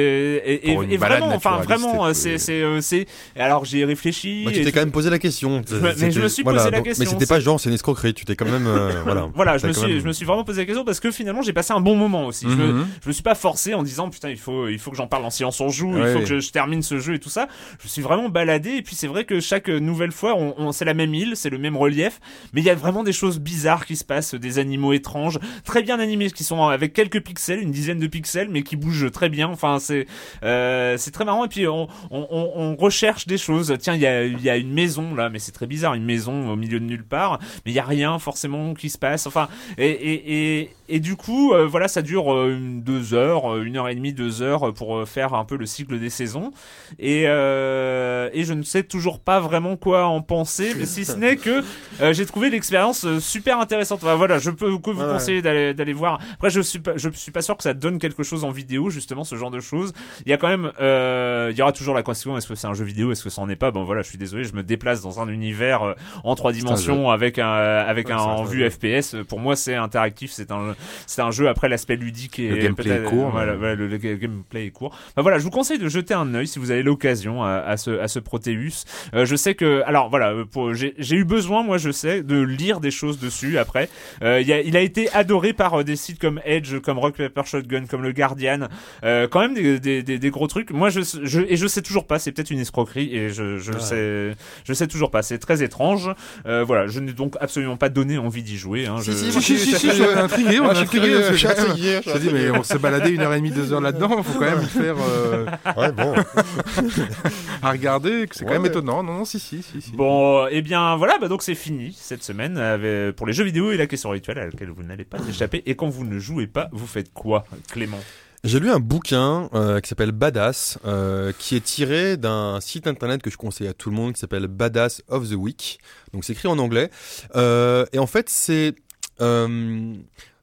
et, 0.45 0.71
une 0.73 0.97
vraiment, 0.97 1.27
enfin 1.33 1.57
vraiment, 1.61 2.13
c'est 2.13 2.37
euh, 2.67 2.81
c'est. 2.81 3.05
Alors 3.35 3.65
j'ai 3.65 3.85
réfléchi. 3.85 4.43
Bah, 4.45 4.51
tu 4.53 4.63
t'es 4.63 4.71
quand 4.71 4.79
même 4.81 4.91
posé 4.91 5.09
la 5.09 5.19
question. 5.19 5.61
Mais 5.81 5.91
je 5.93 5.95
C'était- 5.97 6.19
me 6.19 6.27
suis 6.27 6.43
voilà, 6.43 6.59
posé 6.59 6.71
la 6.71 6.77
donc- 6.77 6.85
question, 6.85 7.03
Mais 7.05 7.09
c'était 7.11 7.25
pas 7.25 7.39
genre, 7.39 7.59
c'est 7.59 7.69
une 7.69 7.75
escroquerie. 7.75 8.13
Tu 8.13 8.25
t'es 8.25 8.35
quand 8.35 8.45
même. 8.45 8.67
euh, 8.67 8.91
voilà. 9.03 9.29
Voilà, 9.35 9.57
je 9.57 9.67
me 9.67 9.73
suis, 9.73 9.87
même- 9.87 9.99
je 9.99 10.05
me 10.07 10.11
suis 10.13 10.25
vraiment 10.25 10.43
posé 10.43 10.61
la 10.61 10.65
question 10.65 10.85
parce 10.85 10.99
que 10.99 11.11
finalement 11.11 11.41
j'ai 11.41 11.53
passé 11.53 11.73
un 11.73 11.79
bon 11.81 11.95
moment 11.95 12.25
aussi. 12.27 12.45
Je, 12.49 12.55
me, 12.55 12.67
Mhm. 12.73 12.87
je 13.03 13.07
me 13.07 13.13
suis 13.13 13.23
pas 13.23 13.35
forcé 13.35 13.73
en 13.73 13.83
disant 13.83 14.09
putain 14.09 14.29
il 14.29 14.37
faut, 14.39 14.67
il 14.67 14.79
faut 14.79 14.91
que 14.91 14.97
j'en 14.97 15.07
parle 15.07 15.25
en 15.25 15.29
silence 15.29 15.59
on 15.61 15.69
joue, 15.69 15.97
il 15.97 16.13
faut 16.13 16.19
que 16.19 16.25
je, 16.25 16.39
je 16.39 16.51
termine 16.51 16.81
ce 16.81 16.99
jeu 16.99 17.15
et 17.15 17.19
tout 17.19 17.29
ça. 17.29 17.47
Je 17.79 17.85
me 17.85 17.89
suis 17.89 18.01
vraiment 18.01 18.29
baladé 18.29 18.71
et 18.71 18.81
puis 18.81 18.95
c'est 18.95 19.07
vrai 19.07 19.23
que 19.25 19.39
chaque 19.39 19.67
nouvelle 19.69 20.11
fois, 20.11 20.35
on, 20.37 20.53
on- 20.57 20.71
c'est 20.71 20.85
la 20.85 20.93
même 20.93 21.13
île, 21.13 21.33
c'est 21.35 21.49
le 21.49 21.57
même 21.57 21.77
relief, 21.77 22.19
mais 22.53 22.61
il 22.61 22.65
y 22.65 22.69
a 22.69 22.75
vraiment 22.75 23.03
des 23.03 23.13
choses 23.13 23.39
bizarres 23.39 23.85
qui 23.85 23.95
se 23.95 24.03
passent, 24.03 24.35
des 24.35 24.59
animaux 24.59 24.93
étranges, 24.93 25.39
très 25.63 25.81
bien 25.83 25.99
animés, 25.99 26.29
qui 26.31 26.43
sont 26.43 26.63
avec 26.67 26.93
quelques 26.93 27.21
pixels, 27.21 27.59
une 27.59 27.71
dizaine 27.71 27.99
de 27.99 28.07
pixels, 28.07 28.49
mais 28.49 28.63
qui 28.63 28.75
bougent 28.75 29.11
très 29.11 29.29
bien. 29.29 29.47
Enfin 29.47 29.79
c'est, 29.79 30.05
euh, 30.43 30.95
c'est 30.97 31.11
très 31.11 31.25
marrant 31.25 31.45
et 31.45 31.47
puis 31.47 31.67
on, 31.67 31.87
on, 32.11 32.27
on- 32.29 32.51
on 32.57 32.75
recherche 32.75 33.27
des 33.27 33.37
choses. 33.37 33.73
Tiens 33.79 33.93
il 33.95 34.01
y 34.01 34.49
a, 34.49 34.57
une 34.57 34.73
maison 34.73 35.13
là, 35.13 35.29
mais 35.29 35.39
c'est 35.39 35.51
très 35.51 35.67
bizarre, 35.67 35.93
une 35.93 36.05
maison 36.05 36.49
au 36.49 36.55
milieu 36.55 36.79
de 36.79 36.85
nulle 36.85 37.05
part, 37.05 37.39
mais 37.65 37.71
il 37.71 37.75
y 37.75 37.79
a 37.79 37.85
rien 37.85 38.17
forcément 38.19 38.73
qui 38.73 38.89
se 38.89 38.97
passe. 38.97 39.27
Enfin 39.27 39.47
et, 39.77 39.89
et, 39.89 40.59
et, 40.61 40.69
et 40.89 40.99
du 40.99 41.15
coup, 41.15 41.53
euh, 41.53 41.65
voilà, 41.65 41.87
ça 41.87 42.01
dure 42.01 42.33
euh, 42.33 42.55
une- 42.57 42.81
deux 42.81 43.13
heures, 43.13 43.53
euh, 43.53 43.63
une 43.63 43.77
heure 43.77 43.87
et 43.89 43.95
demie, 43.95 44.13
deux 44.13 44.41
heures 44.41 44.69
euh, 44.69 44.71
pour 44.71 45.07
faire 45.07 45.33
un 45.33 45.45
peu 45.45 45.55
le 45.57 45.65
cycle 45.65 45.99
des 45.99 46.09
saisons. 46.09 46.51
Et, 46.99 47.23
euh, 47.27 48.29
et 48.33 48.43
je 48.43 48.53
ne 48.53 48.63
sais 48.63 48.83
toujours 48.83 49.19
pas 49.19 49.39
vraiment 49.39 49.75
quoi 49.77 50.05
en 50.05 50.21
penser, 50.21 50.73
mais 50.77 50.85
si 50.85 51.05
ce 51.05 51.13
n'est 51.17 51.35
que 51.37 51.63
euh, 52.01 52.13
j'ai 52.13 52.25
trouvé 52.25 52.49
l'expérience 52.49 53.05
super 53.19 53.59
intéressante. 53.59 53.99
Enfin, 54.03 54.15
voilà, 54.15 54.37
je 54.39 54.49
peux 54.51 54.77
que 54.77 54.89
vous 54.91 55.01
Ouais. 55.01 55.11
conseiller 55.13 55.41
d'aller 55.41 55.73
d'aller 55.73 55.93
voir. 55.93 56.19
Après, 56.33 56.49
je 56.49 56.61
suis 56.61 56.79
pas, 56.79 56.93
je 56.95 57.09
suis 57.13 57.31
pas 57.31 57.41
sûr 57.41 57.55
que 57.57 57.63
ça 57.63 57.73
donne 57.73 57.99
quelque 57.99 58.23
chose 58.23 58.43
en 58.43 58.51
vidéo, 58.51 58.89
justement, 58.89 59.23
ce 59.23 59.35
genre 59.35 59.51
de 59.51 59.59
choses. 59.59 59.93
Il 60.25 60.29
y 60.29 60.33
a 60.33 60.37
quand 60.37 60.47
même, 60.47 60.71
euh, 60.79 61.49
il 61.51 61.57
y 61.57 61.61
aura 61.61 61.71
toujours 61.71 61.93
la 61.95 62.03
question 62.03 62.37
est-ce 62.37 62.47
que 62.47 62.55
c'est 62.55 62.67
un 62.67 62.73
jeu 62.73 62.83
vidéo, 62.85 63.11
est-ce 63.11 63.23
que 63.23 63.29
ça 63.29 63.41
en 63.41 63.49
est 63.49 63.55
pas? 63.55 63.71
Bon, 63.71 63.83
voilà, 63.83 64.01
je 64.01 64.07
suis 64.09 64.17
désolé, 64.17 64.43
je 64.43 64.53
me 64.53 64.63
déplace 64.63 65.01
dans 65.01 65.19
un 65.21 65.27
univers 65.27 65.83
euh, 65.83 65.93
en 66.23 66.35
trois 66.35 66.51
dimensions 66.51 67.09
avec 67.11 67.39
un 67.39 67.47
avec 67.51 68.07
Ouais, 68.07 68.13
un 68.13 68.17
en 68.19 68.43
vue 68.43 68.69
FPS. 68.69 69.15
Pour 69.27 69.39
moi, 69.39 69.55
c'est 69.55 69.75
interactif, 69.75 70.31
c'est 70.31 70.51
un 70.51 70.75
c'est 71.05 71.21
un 71.21 71.31
jeu 71.31 71.47
après 71.47 71.69
l'aspect 71.69 71.95
ludique 71.95 72.39
et 72.39 72.49
Le 72.49 72.57
gameplay 72.57 72.95
est 72.95 73.03
court, 73.03 73.29
voilà, 73.31 73.55
voilà, 73.55 73.75
le, 73.75 73.87
le 73.87 73.97
gameplay 73.97 74.65
est 74.67 74.71
court. 74.71 74.91
Enfin, 75.11 75.21
voilà, 75.21 75.37
je 75.39 75.43
vous 75.43 75.49
conseille 75.49 75.79
de 75.79 75.89
jeter 75.89 76.13
un 76.13 76.33
œil 76.33 76.47
si 76.47 76.59
vous 76.59 76.71
avez 76.71 76.83
l'occasion 76.83 77.43
à, 77.43 77.53
à 77.57 77.77
ce 77.77 77.99
à 77.99 78.07
ce 78.07 78.19
Proteus. 78.19 78.85
Euh, 79.13 79.25
je 79.25 79.35
sais 79.35 79.55
que 79.55 79.81
alors 79.85 80.09
voilà, 80.09 80.31
euh, 80.31 80.45
pour 80.45 80.73
j'ai 80.73 80.93
j'ai 80.97 81.15
eu 81.15 81.23
besoin 81.25 81.63
moi 81.63 81.77
je 81.77 81.91
sais 81.91 82.23
de 82.23 82.39
lire 82.41 82.79
des 82.79 82.91
choses 82.91 83.19
dessus 83.19 83.57
après. 83.57 83.89
Euh, 84.23 84.39
il, 84.41 84.47
y 84.47 84.53
a, 84.53 84.61
il 84.61 84.75
a 84.77 84.81
été 84.81 85.09
adoré 85.11 85.53
par 85.53 85.79
euh, 85.79 85.83
des 85.83 85.95
sites 85.95 86.19
comme 86.19 86.39
Edge, 86.45 86.79
comme 86.79 86.97
Rock 86.99 87.17
Paper 87.17 87.41
Shotgun, 87.45 87.85
comme 87.85 88.03
le 88.03 88.11
Guardian, 88.11 88.67
euh, 89.03 89.27
quand 89.27 89.39
même 89.41 89.53
des, 89.53 89.79
des, 89.79 90.03
des, 90.03 90.19
des 90.19 90.29
gros 90.29 90.47
trucs. 90.47 90.71
Moi 90.71 90.89
je, 90.89 91.01
je 91.23 91.41
et 91.41 91.55
je 91.57 91.67
sais 91.67 91.81
toujours 91.81 92.05
pas, 92.07 92.19
c'est 92.19 92.31
peut-être 92.31 92.51
une 92.51 92.59
escroquerie 92.59 93.15
et 93.15 93.29
je 93.29 93.57
je 93.57 93.71
Ah. 93.75 93.79
sais 93.79 94.35
je 94.65 94.73
sais 94.73 94.87
toujours 94.87 95.11
pas. 95.11 95.21
C'est 95.21 95.37
très 95.39 95.63
étrange. 95.63 96.09
Euh, 96.45 96.63
voilà, 96.63 96.87
je 96.87 96.99
n'ai 96.99 97.13
donc 97.13 97.35
absolument 97.39 97.77
pas 97.77 97.89
donné 97.89 98.17
envie 98.17 98.43
d'y 98.43 98.57
jouer. 98.57 98.87
Hein, 98.87 98.97
je- 99.01 99.11
Si, 99.17 99.31
Si, 99.31 99.57
si, 99.57 99.75
si, 99.75 99.91
si, 99.91 100.01
on 100.01 100.11
est 100.11 100.13
intrigué, 100.15 100.59
Moi, 100.67 100.73
est 100.73 100.85
je 100.85 100.89
suis 100.89 100.99
curieux, 100.99 101.21
je 101.33 102.11
te 102.11 102.17
dis, 102.17 102.29
mais 102.31 102.51
on 102.51 102.63
s'est 102.63 102.79
baladé 102.79 103.11
une 103.11 103.21
heure 103.21 103.33
et 103.33 103.37
demie, 103.37 103.51
deux 103.51 103.73
heures 103.73 103.81
là-dedans. 103.81 104.21
Faut 104.23 104.39
quand 104.39 104.45
même 104.45 104.61
faire 104.63 104.95
euh, 104.99 105.45
Ouais, 105.77 105.91
bon. 105.91 106.13
à 107.61 107.71
regarder. 107.71 108.25
C'est 108.31 108.45
quand 108.45 108.53
même 108.53 108.65
étonnant. 108.65 109.03
Non, 109.03 109.13
non, 109.13 109.25
si, 109.25 109.39
si, 109.39 109.61
si. 109.61 109.81
si. 109.81 109.91
Bon, 109.91 110.47
et 110.47 110.61
bien 110.61 110.95
voilà, 110.97 111.17
bah 111.19 111.27
donc 111.27 111.43
c'est 111.43 111.55
fini 111.55 111.95
cette 111.97 112.23
semaine 112.23 112.57
avec, 112.57 113.15
pour 113.15 113.27
les 113.27 113.33
jeux 113.33 113.43
vidéo 113.43 113.71
et 113.71 113.77
la 113.77 113.87
question 113.87 114.09
rituelle 114.09 114.39
à 114.39 114.45
laquelle 114.45 114.69
vous 114.69 114.83
n'allez 114.83 115.05
pas 115.05 115.17
échapper. 115.29 115.63
Et 115.65 115.75
quand 115.75 115.89
vous 115.89 116.05
ne 116.05 116.19
jouez 116.19 116.47
pas, 116.47 116.69
vous 116.71 116.87
faites 116.87 117.13
quoi, 117.13 117.45
Clément? 117.71 117.99
J'ai 118.43 118.59
lu 118.59 118.69
un 118.69 118.79
bouquin 118.79 119.49
euh, 119.53 119.79
qui 119.79 119.89
s'appelle 119.89 120.11
Badass, 120.11 120.77
euh, 120.85 121.33
qui 121.37 121.55
est 121.55 121.63
tiré 121.63 122.17
d'un 122.17 122.61
site 122.61 122.87
internet 122.87 123.21
que 123.21 123.31
je 123.31 123.37
conseille 123.37 123.67
à 123.67 123.73
tout 123.73 123.89
le 123.89 123.95
monde, 123.95 124.13
qui 124.13 124.19
s'appelle 124.19 124.47
Badass 124.47 125.01
of 125.07 125.29
the 125.29 125.33
Week. 125.33 125.79
Donc 126.13 126.23
c'est 126.23 126.33
écrit 126.33 126.47
en 126.47 126.59
anglais. 126.59 126.89
Euh, 127.35 127.85
et 127.93 127.99
en 127.99 128.07
fait, 128.07 128.29
c'est 128.29 128.75
euh, 129.21 129.93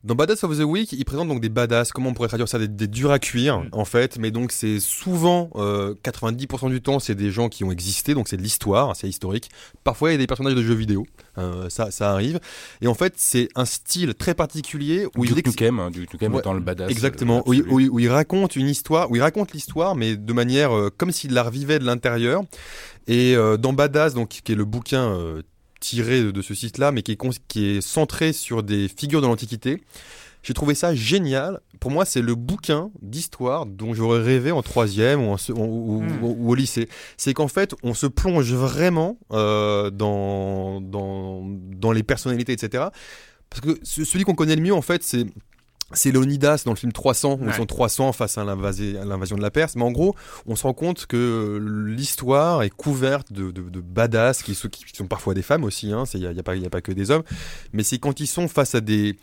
dans 0.04 0.14
Badass 0.14 0.44
of 0.44 0.56
the 0.58 0.62
Week, 0.62 0.92
il 0.92 1.04
présente 1.04 1.28
donc 1.28 1.40
des 1.40 1.48
badass. 1.48 1.90
Comment 1.92 2.10
on 2.10 2.14
pourrait 2.14 2.28
traduire 2.28 2.48
ça 2.48 2.58
Des, 2.58 2.68
des 2.68 2.86
durs 2.86 3.10
à 3.10 3.18
cuire, 3.18 3.58
Mm. 3.60 3.68
en 3.72 3.84
fait. 3.84 4.18
Mais 4.18 4.30
donc 4.30 4.52
c'est 4.52 4.78
souvent, 4.80 5.50
euh, 5.56 5.94
90% 6.02 6.68
du 6.70 6.80
temps, 6.82 6.98
c'est 6.98 7.14
des 7.14 7.30
gens 7.30 7.48
qui 7.48 7.64
ont 7.64 7.72
existé, 7.72 8.14
donc 8.14 8.28
c'est 8.28 8.36
de 8.36 8.42
l'histoire, 8.42 8.94
c'est 8.96 9.08
historique. 9.08 9.50
Parfois, 9.82 10.10
il 10.10 10.12
y 10.12 10.14
a 10.16 10.18
des 10.18 10.26
personnages 10.26 10.54
de 10.54 10.62
jeux 10.62 10.74
vidéo. 10.74 11.06
Euh, 11.38 11.68
ça, 11.68 11.90
ça 11.90 12.10
arrive. 12.12 12.38
Et 12.80 12.86
en 12.86 12.94
fait, 12.94 13.14
c'est 13.16 13.48
un 13.54 13.64
style 13.64 14.14
très 14.14 14.34
particulier 14.34 15.06
où 15.16 15.24
il 15.24 15.34
Duke 15.34 15.46
Nukem, 15.46 15.78
hein, 15.80 15.90
Duke 15.90 16.12
Nukem 16.12 16.32
Ouais, 16.34 16.40
étant 16.40 16.52
le 16.52 16.60
badass. 16.60 16.90
Exactement, 16.90 17.42
euh, 17.46 17.62
où 17.68 17.98
il 18.00 18.08
raconte 18.10 18.56
une 18.56 18.68
histoire, 18.68 19.10
où 19.10 19.16
il 19.16 19.22
raconte 19.22 19.52
l'histoire, 19.52 19.96
mais 19.96 20.16
de 20.16 20.32
manière 20.32 20.76
euh, 20.76 20.90
comme 20.96 21.10
s'il 21.12 21.32
la 21.32 21.42
revivait 21.42 21.78
de 21.78 21.84
l'intérieur. 21.84 22.42
Et 23.06 23.36
euh, 23.36 23.56
dans 23.56 23.72
Badass, 23.72 24.14
donc 24.14 24.28
qui 24.30 24.52
est 24.52 24.54
le 24.54 24.64
bouquin 24.64 25.10
euh, 25.10 25.42
tiré 25.84 26.22
de, 26.32 26.42
ce 26.42 26.54
site-là, 26.54 26.92
mais 26.92 27.02
qui 27.02 27.12
est, 27.12 27.16
cons- 27.16 27.30
qui 27.48 27.66
est 27.76 27.80
centré 27.80 28.32
sur 28.32 28.62
des 28.62 28.88
figures 28.88 29.20
de 29.20 29.26
l'Antiquité, 29.26 29.82
j'ai 30.42 30.54
trouvé 30.54 30.74
ça 30.74 30.94
génial. 30.94 31.60
Pour 31.80 31.90
moi, 31.90 32.04
c'est 32.04 32.20
le 32.22 32.34
bouquin 32.34 32.90
d'histoire 33.02 33.66
dont 33.66 33.94
j'aurais 33.94 34.22
rêvé 34.22 34.50
en 34.52 34.62
troisième 34.62 35.20
ou, 35.22 35.30
en 35.32 35.36
Hmm. 35.36 36.22
ou- 36.22 36.36
ou 36.38 36.50
au 36.50 36.54
lycée. 36.54 36.88
C'est 37.16 37.32
qu'en 37.34 37.48
fait, 37.48 37.74
on 37.82 37.94
se 37.94 38.06
plonge 38.06 38.52
vraiment 38.52 39.18
euh, 39.32 39.90
dans, 39.90 40.80
dans, 40.80 41.42
dans 41.44 41.92
les 41.92 42.02
personnalités, 42.02 42.52
etc. 42.52 42.84
Parce 43.50 43.60
que 43.62 43.78
ce- 43.82 44.04
celui 44.04 44.24
qu'on 44.24 44.34
connaît 44.34 44.56
le 44.56 44.62
mieux, 44.62 44.74
en 44.74 44.82
fait, 44.82 45.02
c'est 45.02 45.24
c'est 45.94 46.10
Leonidas 46.12 46.62
dans 46.64 46.72
le 46.72 46.76
film 46.76 46.92
300, 46.92 47.38
où 47.40 47.44
Ouais. 47.44 47.50
ils 47.50 47.54
sont 47.54 47.66
300 47.66 48.12
face 48.12 48.38
à 48.38 48.44
l'invasi- 48.44 48.96
à 48.96 49.04
l'invasion 49.04 49.36
de 49.36 49.42
la 49.42 49.50
Perse. 49.50 49.76
Mais 49.76 49.82
en 49.82 49.92
gros, 49.92 50.14
on 50.46 50.56
se 50.56 50.62
rend 50.64 50.74
compte 50.74 51.06
que 51.06 51.58
l'histoire 51.86 52.62
est 52.62 52.70
couverte 52.70 53.32
de, 53.32 53.50
de, 53.50 53.62
de 53.62 53.80
badass 53.80 54.42
qui, 54.42 54.54
sont- 54.54 54.68
qui 54.68 54.84
sont 54.94 55.06
parfois 55.06 55.34
des 55.34 55.42
femmes 55.42 55.64
aussi. 55.64 55.88
Il 55.88 55.92
hein, 55.94 56.04
n'y 56.14 56.26
a, 56.26 56.32
y 56.32 56.38
a 56.38 56.42
pas- 56.42 56.56
y 56.56 56.66
a 56.66 56.70
pas 56.70 56.80
que 56.80 56.92
des 56.92 57.10
hommes. 57.10 57.22
Mais 57.72 57.82
c'est 57.82 57.98
quand 57.98 58.20
ils 58.20 58.26
sont 58.26 58.48
face 58.48 58.74
à 58.74 58.80
des, 58.80 59.16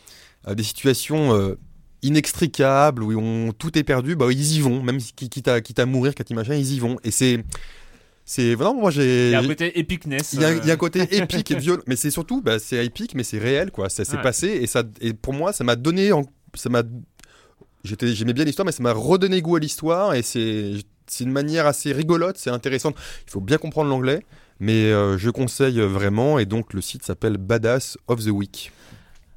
à 0.46 0.56
des 0.56 0.64
situations 0.64 1.36
euh, 1.36 1.56
inextricables, 2.04 3.04
où 3.04 3.20
on, 3.20 3.52
tout 3.54 3.78
est 3.78 3.84
perdu, 3.84 4.16
bah, 4.16 4.28
ils 4.32 4.56
y 4.58 4.60
vont. 4.60 4.82
Même 4.84 4.98
qui- 4.98 5.30
quitte 5.30 5.48
à, 5.48 5.62
quitte 5.62 5.80
à 5.80 5.86
mourir, 5.86 6.14
quitte 6.16 6.32
à 6.32 6.36
machin, 6.36 6.56
ils 6.56 6.74
y 6.74 6.80
vont. 6.80 6.98
Et 7.04 7.12
c'est... 7.12 7.44
C'est 8.24 8.54
vraiment 8.54 8.80
moi 8.80 8.92
j'ai 8.92 9.30
Il 9.30 9.32
y 9.32 9.36
a 9.36 9.40
un 9.40 9.48
côté 9.48 9.80
epicness. 9.80 10.34
il 10.34 10.42
y, 10.42 10.46
a, 10.46 10.50
euh, 10.50 10.60
il 10.62 10.68
y 10.68 10.72
a 10.72 10.76
un 10.76 10.78
côté 10.78 11.02
épique 11.18 11.50
et 11.52 11.56
violent, 11.56 11.82
mais 11.88 11.96
c'est 11.96 12.12
surtout, 12.12 12.42
bah, 12.42 12.60
c'est 12.60 12.86
épique, 12.86 13.16
mais 13.16 13.24
c'est 13.24 13.40
réel, 13.40 13.72
quoi. 13.72 13.90
Ça 13.90 14.06
s'est 14.06 14.18
Ouais. 14.18 14.22
passé 14.22 14.48
et 14.48 14.68
ça, 14.68 14.84
et 15.02 15.14
pour 15.14 15.34
moi, 15.34 15.52
ça 15.54 15.64
m'a 15.64 15.76
donné, 15.76 16.12
en- 16.12 16.24
m'a, 16.70 16.84
j'aimais 17.84 18.34
bien 18.34 18.46
l'histoire, 18.46 18.66
mais 18.66 18.72
ça 18.72 18.84
m'a 18.84 18.94
redonné 18.94 19.42
goût 19.42 19.56
à 19.56 19.60
l'histoire 19.60 20.14
et 20.14 20.22
c'est, 20.22 20.74
c'est 21.08 21.24
une 21.24 21.32
manière 21.32 21.66
assez 21.66 21.92
rigolote, 21.92 22.38
c'est 22.38 22.50
intéressant. 22.50 22.94
Il 23.26 23.32
faut 23.32 23.42
bien 23.42 23.58
comprendre 23.58 23.90
l'anglais, 23.90 24.26
mais 24.60 24.92
euh, 24.92 25.18
je 25.18 25.30
conseille 25.30 25.80
vraiment 25.82 26.40
et 26.40 26.46
donc 26.46 26.74
le 26.74 26.82
site 26.82 27.04
s'appelle 27.04 27.38
Badass 27.38 27.98
of 28.08 28.24
the 28.24 28.30
Week. 28.30 28.72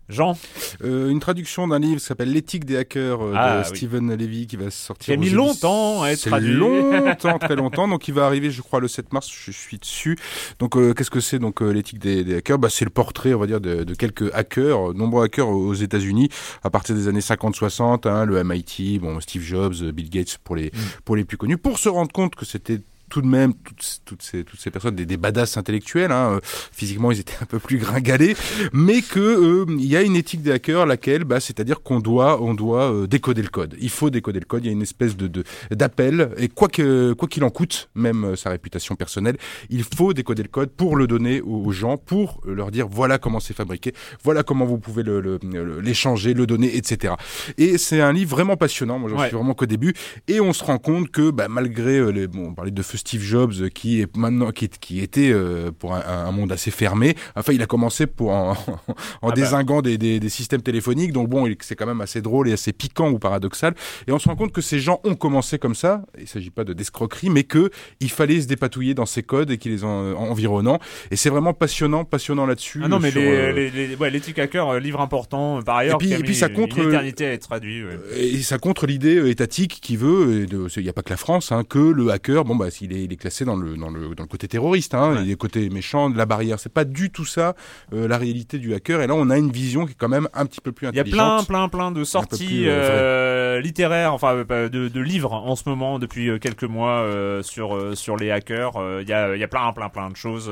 Jean, 0.08 0.36
Euh, 0.82 1.08
une 1.08 1.20
traduction 1.20 1.66
d'un 1.68 1.78
livre 1.78 1.98
qui 2.00 2.04
s'appelle 2.06 2.30
L'éthique 2.32 2.64
des 2.64 2.76
hackers 2.76 3.22
euh, 3.22 3.32
Ah, 3.36 3.62
de 3.62 3.70
oui. 3.70 3.76
Stephen 3.76 4.14
Levy 4.14 4.46
qui 4.46 4.56
va 4.56 4.70
sortir. 4.70 5.06
Qui 5.06 5.12
a 5.12 5.16
mis 5.16 5.30
longtemps 5.30 6.02
à 6.02 6.08
être 6.10 6.26
traduit. 6.28 6.52
longtemps, 6.52 7.38
très 7.38 7.56
longtemps. 7.56 7.88
Donc 7.88 8.06
il 8.08 8.14
va 8.14 8.26
arriver, 8.26 8.50
je 8.50 8.60
crois, 8.60 8.80
le 8.80 8.88
7 8.88 9.12
mars. 9.12 9.30
Je 9.32 9.50
suis 9.50 9.78
dessus. 9.78 10.18
Donc 10.58 10.76
euh, 10.76 10.92
qu'est-ce 10.92 11.10
que 11.10 11.20
c'est 11.20 11.38
donc 11.38 11.60
l'éthique 11.62 11.98
des, 11.98 12.22
des 12.24 12.36
hackers? 12.36 12.58
Bah, 12.58 12.68
c'est 12.70 12.84
le 12.84 12.90
portrait, 12.90 13.32
on 13.34 13.38
va 13.38 13.46
dire, 13.46 13.60
de, 13.60 13.84
de 13.84 13.94
quelques 13.94 14.32
hackers, 14.34 14.92
nombreux 14.94 15.24
hackers 15.24 15.48
aux 15.48 15.74
États-Unis 15.74 16.28
à 16.62 16.70
partir 16.70 16.94
des 16.94 17.08
années 17.08 17.20
50-60. 17.20 18.08
Hein, 18.08 18.24
le 18.26 18.42
MIT, 18.44 18.98
bon 19.00 19.20
Steve 19.20 19.42
Jobs, 19.42 19.74
Bill 19.92 20.10
Gates 20.10 20.38
pour 20.44 20.56
les 20.56 20.70
pour 21.04 21.16
les 21.16 21.24
plus 21.24 21.36
connus, 21.36 21.56
pour 21.58 21.78
se 21.78 21.88
rendre 21.88 22.12
compte 22.12 22.34
que 22.34 22.44
c'était 22.44 22.80
tout 23.14 23.22
de 23.22 23.28
même 23.28 23.54
toutes, 23.54 24.00
toutes 24.04 24.22
ces 24.22 24.42
toutes 24.42 24.58
ces 24.58 24.72
personnes 24.72 24.96
des, 24.96 25.06
des 25.06 25.16
badass 25.16 25.56
intellectuels 25.56 26.10
hein, 26.10 26.32
euh, 26.32 26.40
physiquement 26.42 27.12
ils 27.12 27.20
étaient 27.20 27.36
un 27.40 27.44
peu 27.46 27.60
plus 27.60 27.78
gringalés 27.78 28.34
mais 28.72 29.02
que 29.02 29.20
euh, 29.20 29.66
il 29.78 29.84
y 29.86 29.96
a 29.96 30.02
une 30.02 30.16
éthique 30.16 30.42
des 30.42 30.50
hackers 30.50 30.84
laquelle 30.84 31.22
bah, 31.22 31.38
c'est-à-dire 31.38 31.80
qu'on 31.82 32.00
doit 32.00 32.42
on 32.42 32.54
doit 32.54 32.92
euh, 32.92 33.06
décoder 33.06 33.42
le 33.42 33.48
code. 33.48 33.76
Il 33.80 33.88
faut 33.90 34.10
décoder 34.10 34.40
le 34.40 34.46
code. 34.46 34.64
Il 34.64 34.66
y 34.66 34.70
a 34.70 34.72
une 34.72 34.82
espèce 34.82 35.16
de 35.16 35.44
d'appel. 35.70 36.30
Et 36.38 36.48
quoi 36.48 36.66
que 36.68 37.12
quoi 37.12 37.28
qu'il 37.28 37.44
en 37.44 37.50
coûte 37.50 37.88
même 37.94 38.34
sa 38.34 38.50
réputation 38.50 38.96
personnelle 38.96 39.36
il 39.70 39.84
faut 39.84 40.12
décoder 40.12 40.42
le 40.42 40.48
code 40.48 40.70
pour 40.70 40.96
le 40.96 41.06
donner 41.06 41.40
aux, 41.40 41.70
gens 41.70 41.96
pour 41.96 42.40
leur 42.44 42.72
dire 42.72 42.88
voilà 42.88 43.18
comment 43.18 43.38
c'est 43.38 43.54
fabriqué 43.54 43.92
voilà 44.24 44.42
comment 44.42 44.64
vous 44.64 44.78
pouvez 44.78 45.04
le- 45.04 45.20
le- 45.20 45.38
le- 45.42 45.80
l'échanger 45.80 46.34
le, 46.34 46.46
donner 46.46 46.76
etc 46.76 47.14
et 47.58 47.78
c'est 47.78 48.00
un 48.00 48.12
livre 48.12 48.30
vraiment 48.36 48.56
passionnant. 48.56 48.98
Moi 48.98 49.08
j'en 49.10 49.18
Ouais. 49.18 49.28
suis 49.28 49.36
vraiment 49.36 49.54
qu'au 49.54 49.66
début. 49.66 49.94
Et 50.26 50.40
on 50.40 50.52
se 50.52 50.64
rend 50.64 50.78
compte 50.78 51.10
que 51.10 51.30
bah, 51.30 51.46
malgré 51.48 52.12
les 52.12 52.26
bon 52.26 52.48
on 52.48 52.54
parlait 52.54 52.70
de 52.72 52.82
feu 52.82 52.98
Steve 53.06 53.22
Jobs 53.22 53.52
euh, 53.60 53.68
qui 53.68 54.00
est 54.00 54.16
maintenant 54.16 54.50
qui, 54.50 55.00
était 55.00 55.30
euh, 55.30 55.70
pour 55.78 55.94
un, 55.94 56.00
un 56.00 56.32
monde 56.32 56.50
assez 56.52 56.70
fermé 56.70 57.14
enfin 57.36 57.52
il 57.52 57.60
a 57.62 57.66
commencé 57.66 58.06
pour 58.06 58.30
en, 58.30 58.52
en 59.22 59.28
bah. 59.28 59.34
désinguant 59.34 59.82
des, 59.82 59.98
des, 59.98 60.20
des 60.20 60.28
systèmes 60.28 60.62
téléphoniques 60.62 61.12
donc 61.12 61.28
bon 61.28 61.46
c'est 61.60 61.74
quand 61.76 61.86
même 61.86 62.00
assez 62.00 62.20
drôle 62.22 62.48
et 62.48 62.52
assez 62.52 62.72
piquant 62.72 63.10
ou 63.10 63.18
paradoxal 63.18 63.74
et 64.06 64.12
on 64.12 64.18
se 64.18 64.28
rend 64.28 64.36
compte 64.36 64.52
que 64.52 64.60
ces 64.62 64.78
gens 64.78 65.00
ont 65.04 65.14
commencé 65.14 65.58
comme 65.58 65.74
ça 65.74 66.02
il 66.18 66.26
s'agit 66.26 66.50
pas 66.50 66.64
de 66.64 66.72
d'escroquerie 66.72 67.28
mais 67.30 67.44
que 67.44 67.70
il 68.00 68.10
fallait 68.10 68.40
se 68.40 68.46
dépatouiller 68.46 68.94
dans 68.94 69.06
ces 69.06 69.22
codes 69.22 69.50
et 69.50 69.58
qui 69.58 69.68
les 69.68 69.84
en, 69.84 69.88
environnant 70.14 70.78
et 71.10 71.16
c'est 71.16 71.30
vraiment 71.30 71.52
passionnant 71.52 72.04
passionnant 72.04 72.46
là-dessus 72.46 72.80
Ah 72.84 72.88
non, 72.88 72.98
mais 73.00 73.10
sur, 73.10 73.20
les, 73.20 73.26
euh, 73.28 73.52
les, 73.52 73.70
les- 73.70 73.96
ouais, 73.96 74.10
l'éthique 74.10 74.38
hacker, 74.38 74.68
euh, 74.70 74.80
livre 74.80 75.00
important, 75.00 75.58
euh, 75.58 75.62
par 75.62 75.76
ailleurs, 75.76 75.96
Et 76.02 76.18
puis- 76.18 76.30
et 76.30 76.34
ça 76.34 76.48
contre, 76.48 76.78
euh, 76.80 76.88
éternité 76.88 77.26
à 77.26 77.32
être 77.32 77.42
traduit. 77.42 77.84
ouais. 77.84 77.98
Et 78.16 78.42
ça 78.42 78.58
contre 78.58 78.86
l'idée 78.86 79.16
euh, 79.16 79.28
étatique 79.30 79.78
qui 79.82 79.96
veut, 79.96 80.46
il 80.76 80.82
n'y 80.82 80.88
a 80.88 80.92
pas 80.92 81.02
que 81.02 81.10
la 81.10 81.16
France, 81.16 81.52
hein, 81.52 81.62
que 81.68 81.78
le 81.78 82.10
hacker, 82.10 82.44
bon 82.44 82.56
bah 82.56 82.70
est, 82.92 83.04
il 83.04 83.12
est 83.12 83.16
classé 83.16 83.44
dans 83.44 83.56
le 83.56 83.76
dans 83.76 83.90
le 83.90 84.14
dans 84.14 84.22
le 84.24 84.28
côté 84.28 84.48
terroriste, 84.48 84.94
hein, 84.94 85.20
il 85.24 85.30
est 85.30 85.36
côté 85.36 85.68
méchant 85.70 86.10
de 86.10 86.16
la 86.16 86.26
barrière. 86.26 86.58
C'est 86.58 86.72
pas 86.72 86.84
du 86.84 87.10
tout 87.10 87.24
ça 87.24 87.54
euh, 87.92 88.08
la 88.08 88.18
réalité 88.18 88.58
du 88.58 88.74
hacker. 88.74 89.00
Et 89.02 89.06
là, 89.06 89.14
on 89.14 89.30
a 89.30 89.38
une 89.38 89.50
vision 89.50 89.86
qui 89.86 89.92
est 89.92 89.96
quand 89.98 90.08
même 90.08 90.28
un 90.34 90.46
petit 90.46 90.60
peu 90.60 90.72
plus 90.72 90.86
Il 90.88 90.96
y 90.96 90.98
a 90.98 91.02
intelligente. 91.02 91.46
plein, 91.46 91.68
plein, 91.68 91.68
plein 91.68 91.90
de 91.92 92.04
sorties 92.04 92.46
plus, 92.46 92.68
euh, 92.68 92.70
euh, 92.72 93.60
littéraires, 93.60 94.12
enfin 94.12 94.36
de, 94.36 94.68
de 94.68 95.00
livres 95.00 95.32
en 95.32 95.56
ce 95.56 95.68
moment 95.68 95.98
depuis 95.98 96.38
quelques 96.40 96.64
mois 96.64 97.06
sur 97.42 97.96
sur 97.96 98.16
les 98.16 98.30
hackers. 98.30 98.72
Il 99.00 99.08
y 99.08 99.12
a 99.12 99.34
il 99.34 99.40
y 99.40 99.44
a 99.44 99.48
plein, 99.48 99.72
plein, 99.72 99.88
plein 99.88 100.10
de 100.10 100.16
choses. 100.16 100.50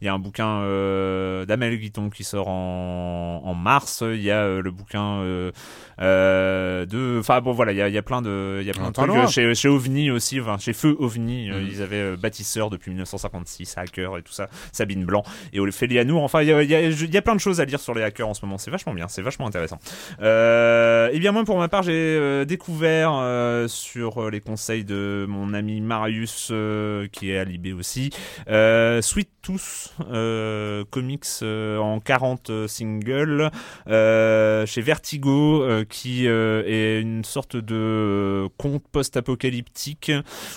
Il 0.00 0.04
y 0.04 0.08
a 0.08 0.14
un 0.14 0.18
bouquin 0.18 0.60
d'Amel 1.46 1.78
Guiton 1.78 2.10
qui 2.10 2.24
sort 2.24 2.48
en, 2.48 3.42
en 3.44 3.54
mars. 3.54 4.02
Il 4.06 4.22
y 4.22 4.30
a 4.30 4.60
le 4.60 4.70
bouquin 4.70 5.22
de, 5.98 7.18
enfin 7.18 7.40
bon 7.40 7.52
voilà, 7.52 7.72
il 7.72 7.78
y 7.78 7.82
a 7.82 7.88
il 7.88 7.94
y 7.94 7.98
a 7.98 8.02
plein 8.02 8.22
de 8.22 8.58
il 8.60 8.66
y 8.66 8.70
a 8.70 8.72
plein 8.72 8.90
de 8.90 8.92
trucs 8.92 9.28
chez 9.28 9.54
chez 9.54 9.68
OVNI 9.68 10.10
aussi, 10.10 10.40
enfin 10.40 10.58
chez 10.58 10.72
Feu 10.72 10.96
OVNI. 10.98 11.50
Mhm. 11.62 11.70
Ils 11.72 11.82
avaient 11.82 11.96
euh, 11.96 12.16
bâtisseur 12.16 12.70
depuis 12.70 12.90
1956, 12.90 13.76
hacker 13.76 14.18
et 14.18 14.22
tout 14.22 14.32
ça. 14.32 14.48
Sabine 14.72 15.04
Blanc 15.04 15.22
et 15.52 15.60
Ophélie 15.60 15.98
Anour. 15.98 16.22
Enfin, 16.22 16.42
il 16.42 16.48
y 16.48 16.52
a, 16.52 16.62
y, 16.62 16.68
y 16.68 17.16
a 17.16 17.22
plein 17.22 17.34
de 17.34 17.40
choses 17.40 17.60
à 17.60 17.64
lire 17.64 17.80
sur 17.80 17.94
les 17.94 18.02
hackers 18.02 18.28
en 18.28 18.34
ce 18.34 18.44
moment. 18.44 18.58
C'est 18.58 18.70
vachement 18.70 18.94
bien, 18.94 19.08
c'est 19.08 19.22
vachement 19.22 19.46
intéressant. 19.46 19.78
Euh, 20.20 21.10
et 21.12 21.18
bien 21.18 21.32
moi, 21.32 21.44
pour 21.44 21.58
ma 21.58 21.68
part, 21.68 21.82
j'ai 21.82 21.92
euh, 21.92 22.44
découvert 22.44 23.12
euh, 23.14 23.68
sur 23.68 24.22
euh, 24.22 24.30
les 24.30 24.40
conseils 24.40 24.84
de 24.84 25.26
mon 25.28 25.54
ami 25.54 25.80
Marius, 25.80 26.48
euh, 26.50 27.08
qui 27.10 27.30
est 27.30 27.38
à 27.38 27.44
Libé 27.44 27.72
aussi, 27.72 28.10
euh, 28.48 29.02
Sweet 29.02 29.30
Tooth 29.42 29.94
euh, 30.10 30.84
Comics 30.90 31.24
euh, 31.42 31.78
en 31.78 32.00
40 32.00 32.66
singles 32.66 33.50
euh, 33.88 34.66
chez 34.66 34.80
Vertigo, 34.82 35.62
euh, 35.62 35.84
qui 35.84 36.26
euh, 36.28 36.62
est 36.66 37.00
une 37.00 37.24
sorte 37.24 37.56
de 37.56 37.74
euh, 37.74 38.48
conte 38.58 38.82
post-apocalyptique 38.92 40.12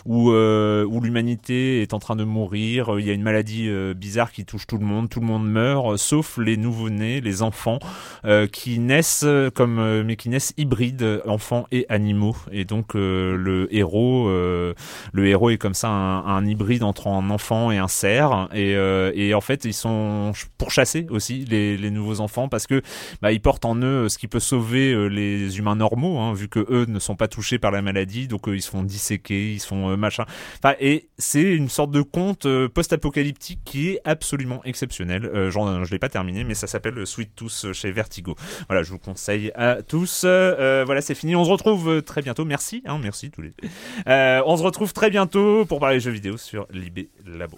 euh, 0.07 0.85
où 0.85 0.94
l'humanité 1.01 1.81
est 1.81 1.93
en 1.93 1.99
train 1.99 2.15
de 2.15 2.23
mourir. 2.23 2.99
Il 2.99 3.05
y 3.05 3.09
a 3.09 3.13
une 3.13 3.23
maladie 3.23 3.67
euh, 3.67 3.93
bizarre 3.93 4.31
qui 4.31 4.45
touche 4.45 4.67
tout 4.67 4.77
le 4.77 4.85
monde. 4.85 5.09
Tout 5.09 5.19
le 5.19 5.25
monde 5.25 5.47
meurt, 5.47 5.93
euh, 5.93 5.97
sauf 5.97 6.37
les 6.37 6.57
nouveau-nés, 6.57 7.21
les 7.21 7.41
enfants, 7.41 7.79
euh, 8.25 8.47
qui 8.47 8.79
naissent 8.79 9.23
euh, 9.25 9.49
comme, 9.49 9.79
euh, 9.79 10.03
mais 10.05 10.15
qui 10.15 10.29
naissent 10.29 10.53
hybrides, 10.57 11.03
euh, 11.03 11.21
enfants 11.25 11.67
et 11.71 11.85
animaux. 11.89 12.35
Et 12.51 12.65
donc 12.65 12.95
euh, 12.95 13.35
le 13.35 13.73
héros, 13.75 14.27
euh, 14.27 14.73
le 15.13 15.27
héros 15.27 15.49
est 15.49 15.57
comme 15.57 15.73
ça 15.73 15.89
un, 15.89 16.45
hybride 16.45 16.83
entre 16.83 17.07
un 17.07 17.29
enfant 17.29 17.71
et 17.71 17.77
un 17.77 17.87
cerf. 17.87 18.49
Et, 18.53 18.75
euh, 18.75 19.11
et 19.15 19.33
en 19.33 19.41
fait, 19.41 19.65
ils 19.65 19.73
sont 19.73 20.31
pourchassés 20.57 21.05
aussi 21.09 21.45
les, 21.45 21.91
nouveaux 21.91 22.19
enfants 22.19 22.49
parce 22.49 22.67
que 22.67 22.81
bah, 23.21 23.31
ils 23.31 23.39
portent 23.39 23.65
en 23.65 23.75
eux 23.81 24.09
ce 24.09 24.17
qui 24.17 24.27
peut 24.27 24.39
sauver 24.39 24.91
euh, 24.91 25.07
les 25.07 25.57
humains 25.57 25.75
normaux, 25.75 26.19
hein, 26.19 26.33
vu 26.33 26.47
que 26.47 26.65
eux 26.69 26.85
ne 26.87 26.99
sont 26.99 27.15
pas 27.15 27.27
touchés 27.27 27.59
par 27.59 27.71
la 27.71 27.81
maladie, 27.81 28.27
donc 28.27 28.47
euh, 28.47 28.55
ils 28.55 28.61
se 28.61 28.69
font 28.69 28.83
disséquer, 28.83 29.53
ils 29.53 29.59
se 29.59 29.67
font 29.67 29.89
euh, 29.89 29.95
machin. 29.95 30.25
Et 30.85 31.09
c'est 31.17 31.41
une 31.41 31.67
sorte 31.67 31.89
de 31.89 32.03
conte 32.03 32.45
euh, 32.45 32.69
post-apocalyptique 32.69 33.59
qui 33.65 33.89
est 33.89 34.01
absolument 34.05 34.61
exceptionnel. 34.65 35.25
Euh, 35.25 35.49
genre, 35.49 35.83
je 35.83 35.89
l'ai 35.89 35.97
pas 35.97 36.09
terminé, 36.09 36.43
mais 36.43 36.53
ça 36.53 36.67
s'appelle 36.67 37.07
Sweet 37.07 37.35
Tooth 37.35 37.73
chez 37.73 37.91
Vertigo. 37.91 38.35
Voilà, 38.69 38.83
je 38.83 38.91
vous 38.91 38.99
conseille 38.99 39.51
à 39.55 39.81
tous. 39.81 40.21
Euh, 40.25 40.83
voilà, 40.85 41.01
c'est 41.01 41.15
fini. 41.15 41.35
On 41.35 41.43
se 41.43 41.49
retrouve 41.49 41.89
euh, 41.89 42.01
très 42.03 42.21
bientôt. 42.21 42.45
Merci, 42.45 42.83
hein, 42.85 42.99
merci 43.01 43.31
tous 43.31 43.41
les. 43.41 43.53
Euh, 44.07 44.43
on 44.45 44.57
se 44.57 44.61
retrouve 44.61 44.93
très 44.93 45.09
bientôt 45.09 45.65
pour 45.65 45.79
parler 45.79 45.99
jeux 45.99 46.11
vidéo 46.11 46.37
sur 46.37 46.67
Libé 46.69 47.09
Labo. 47.25 47.57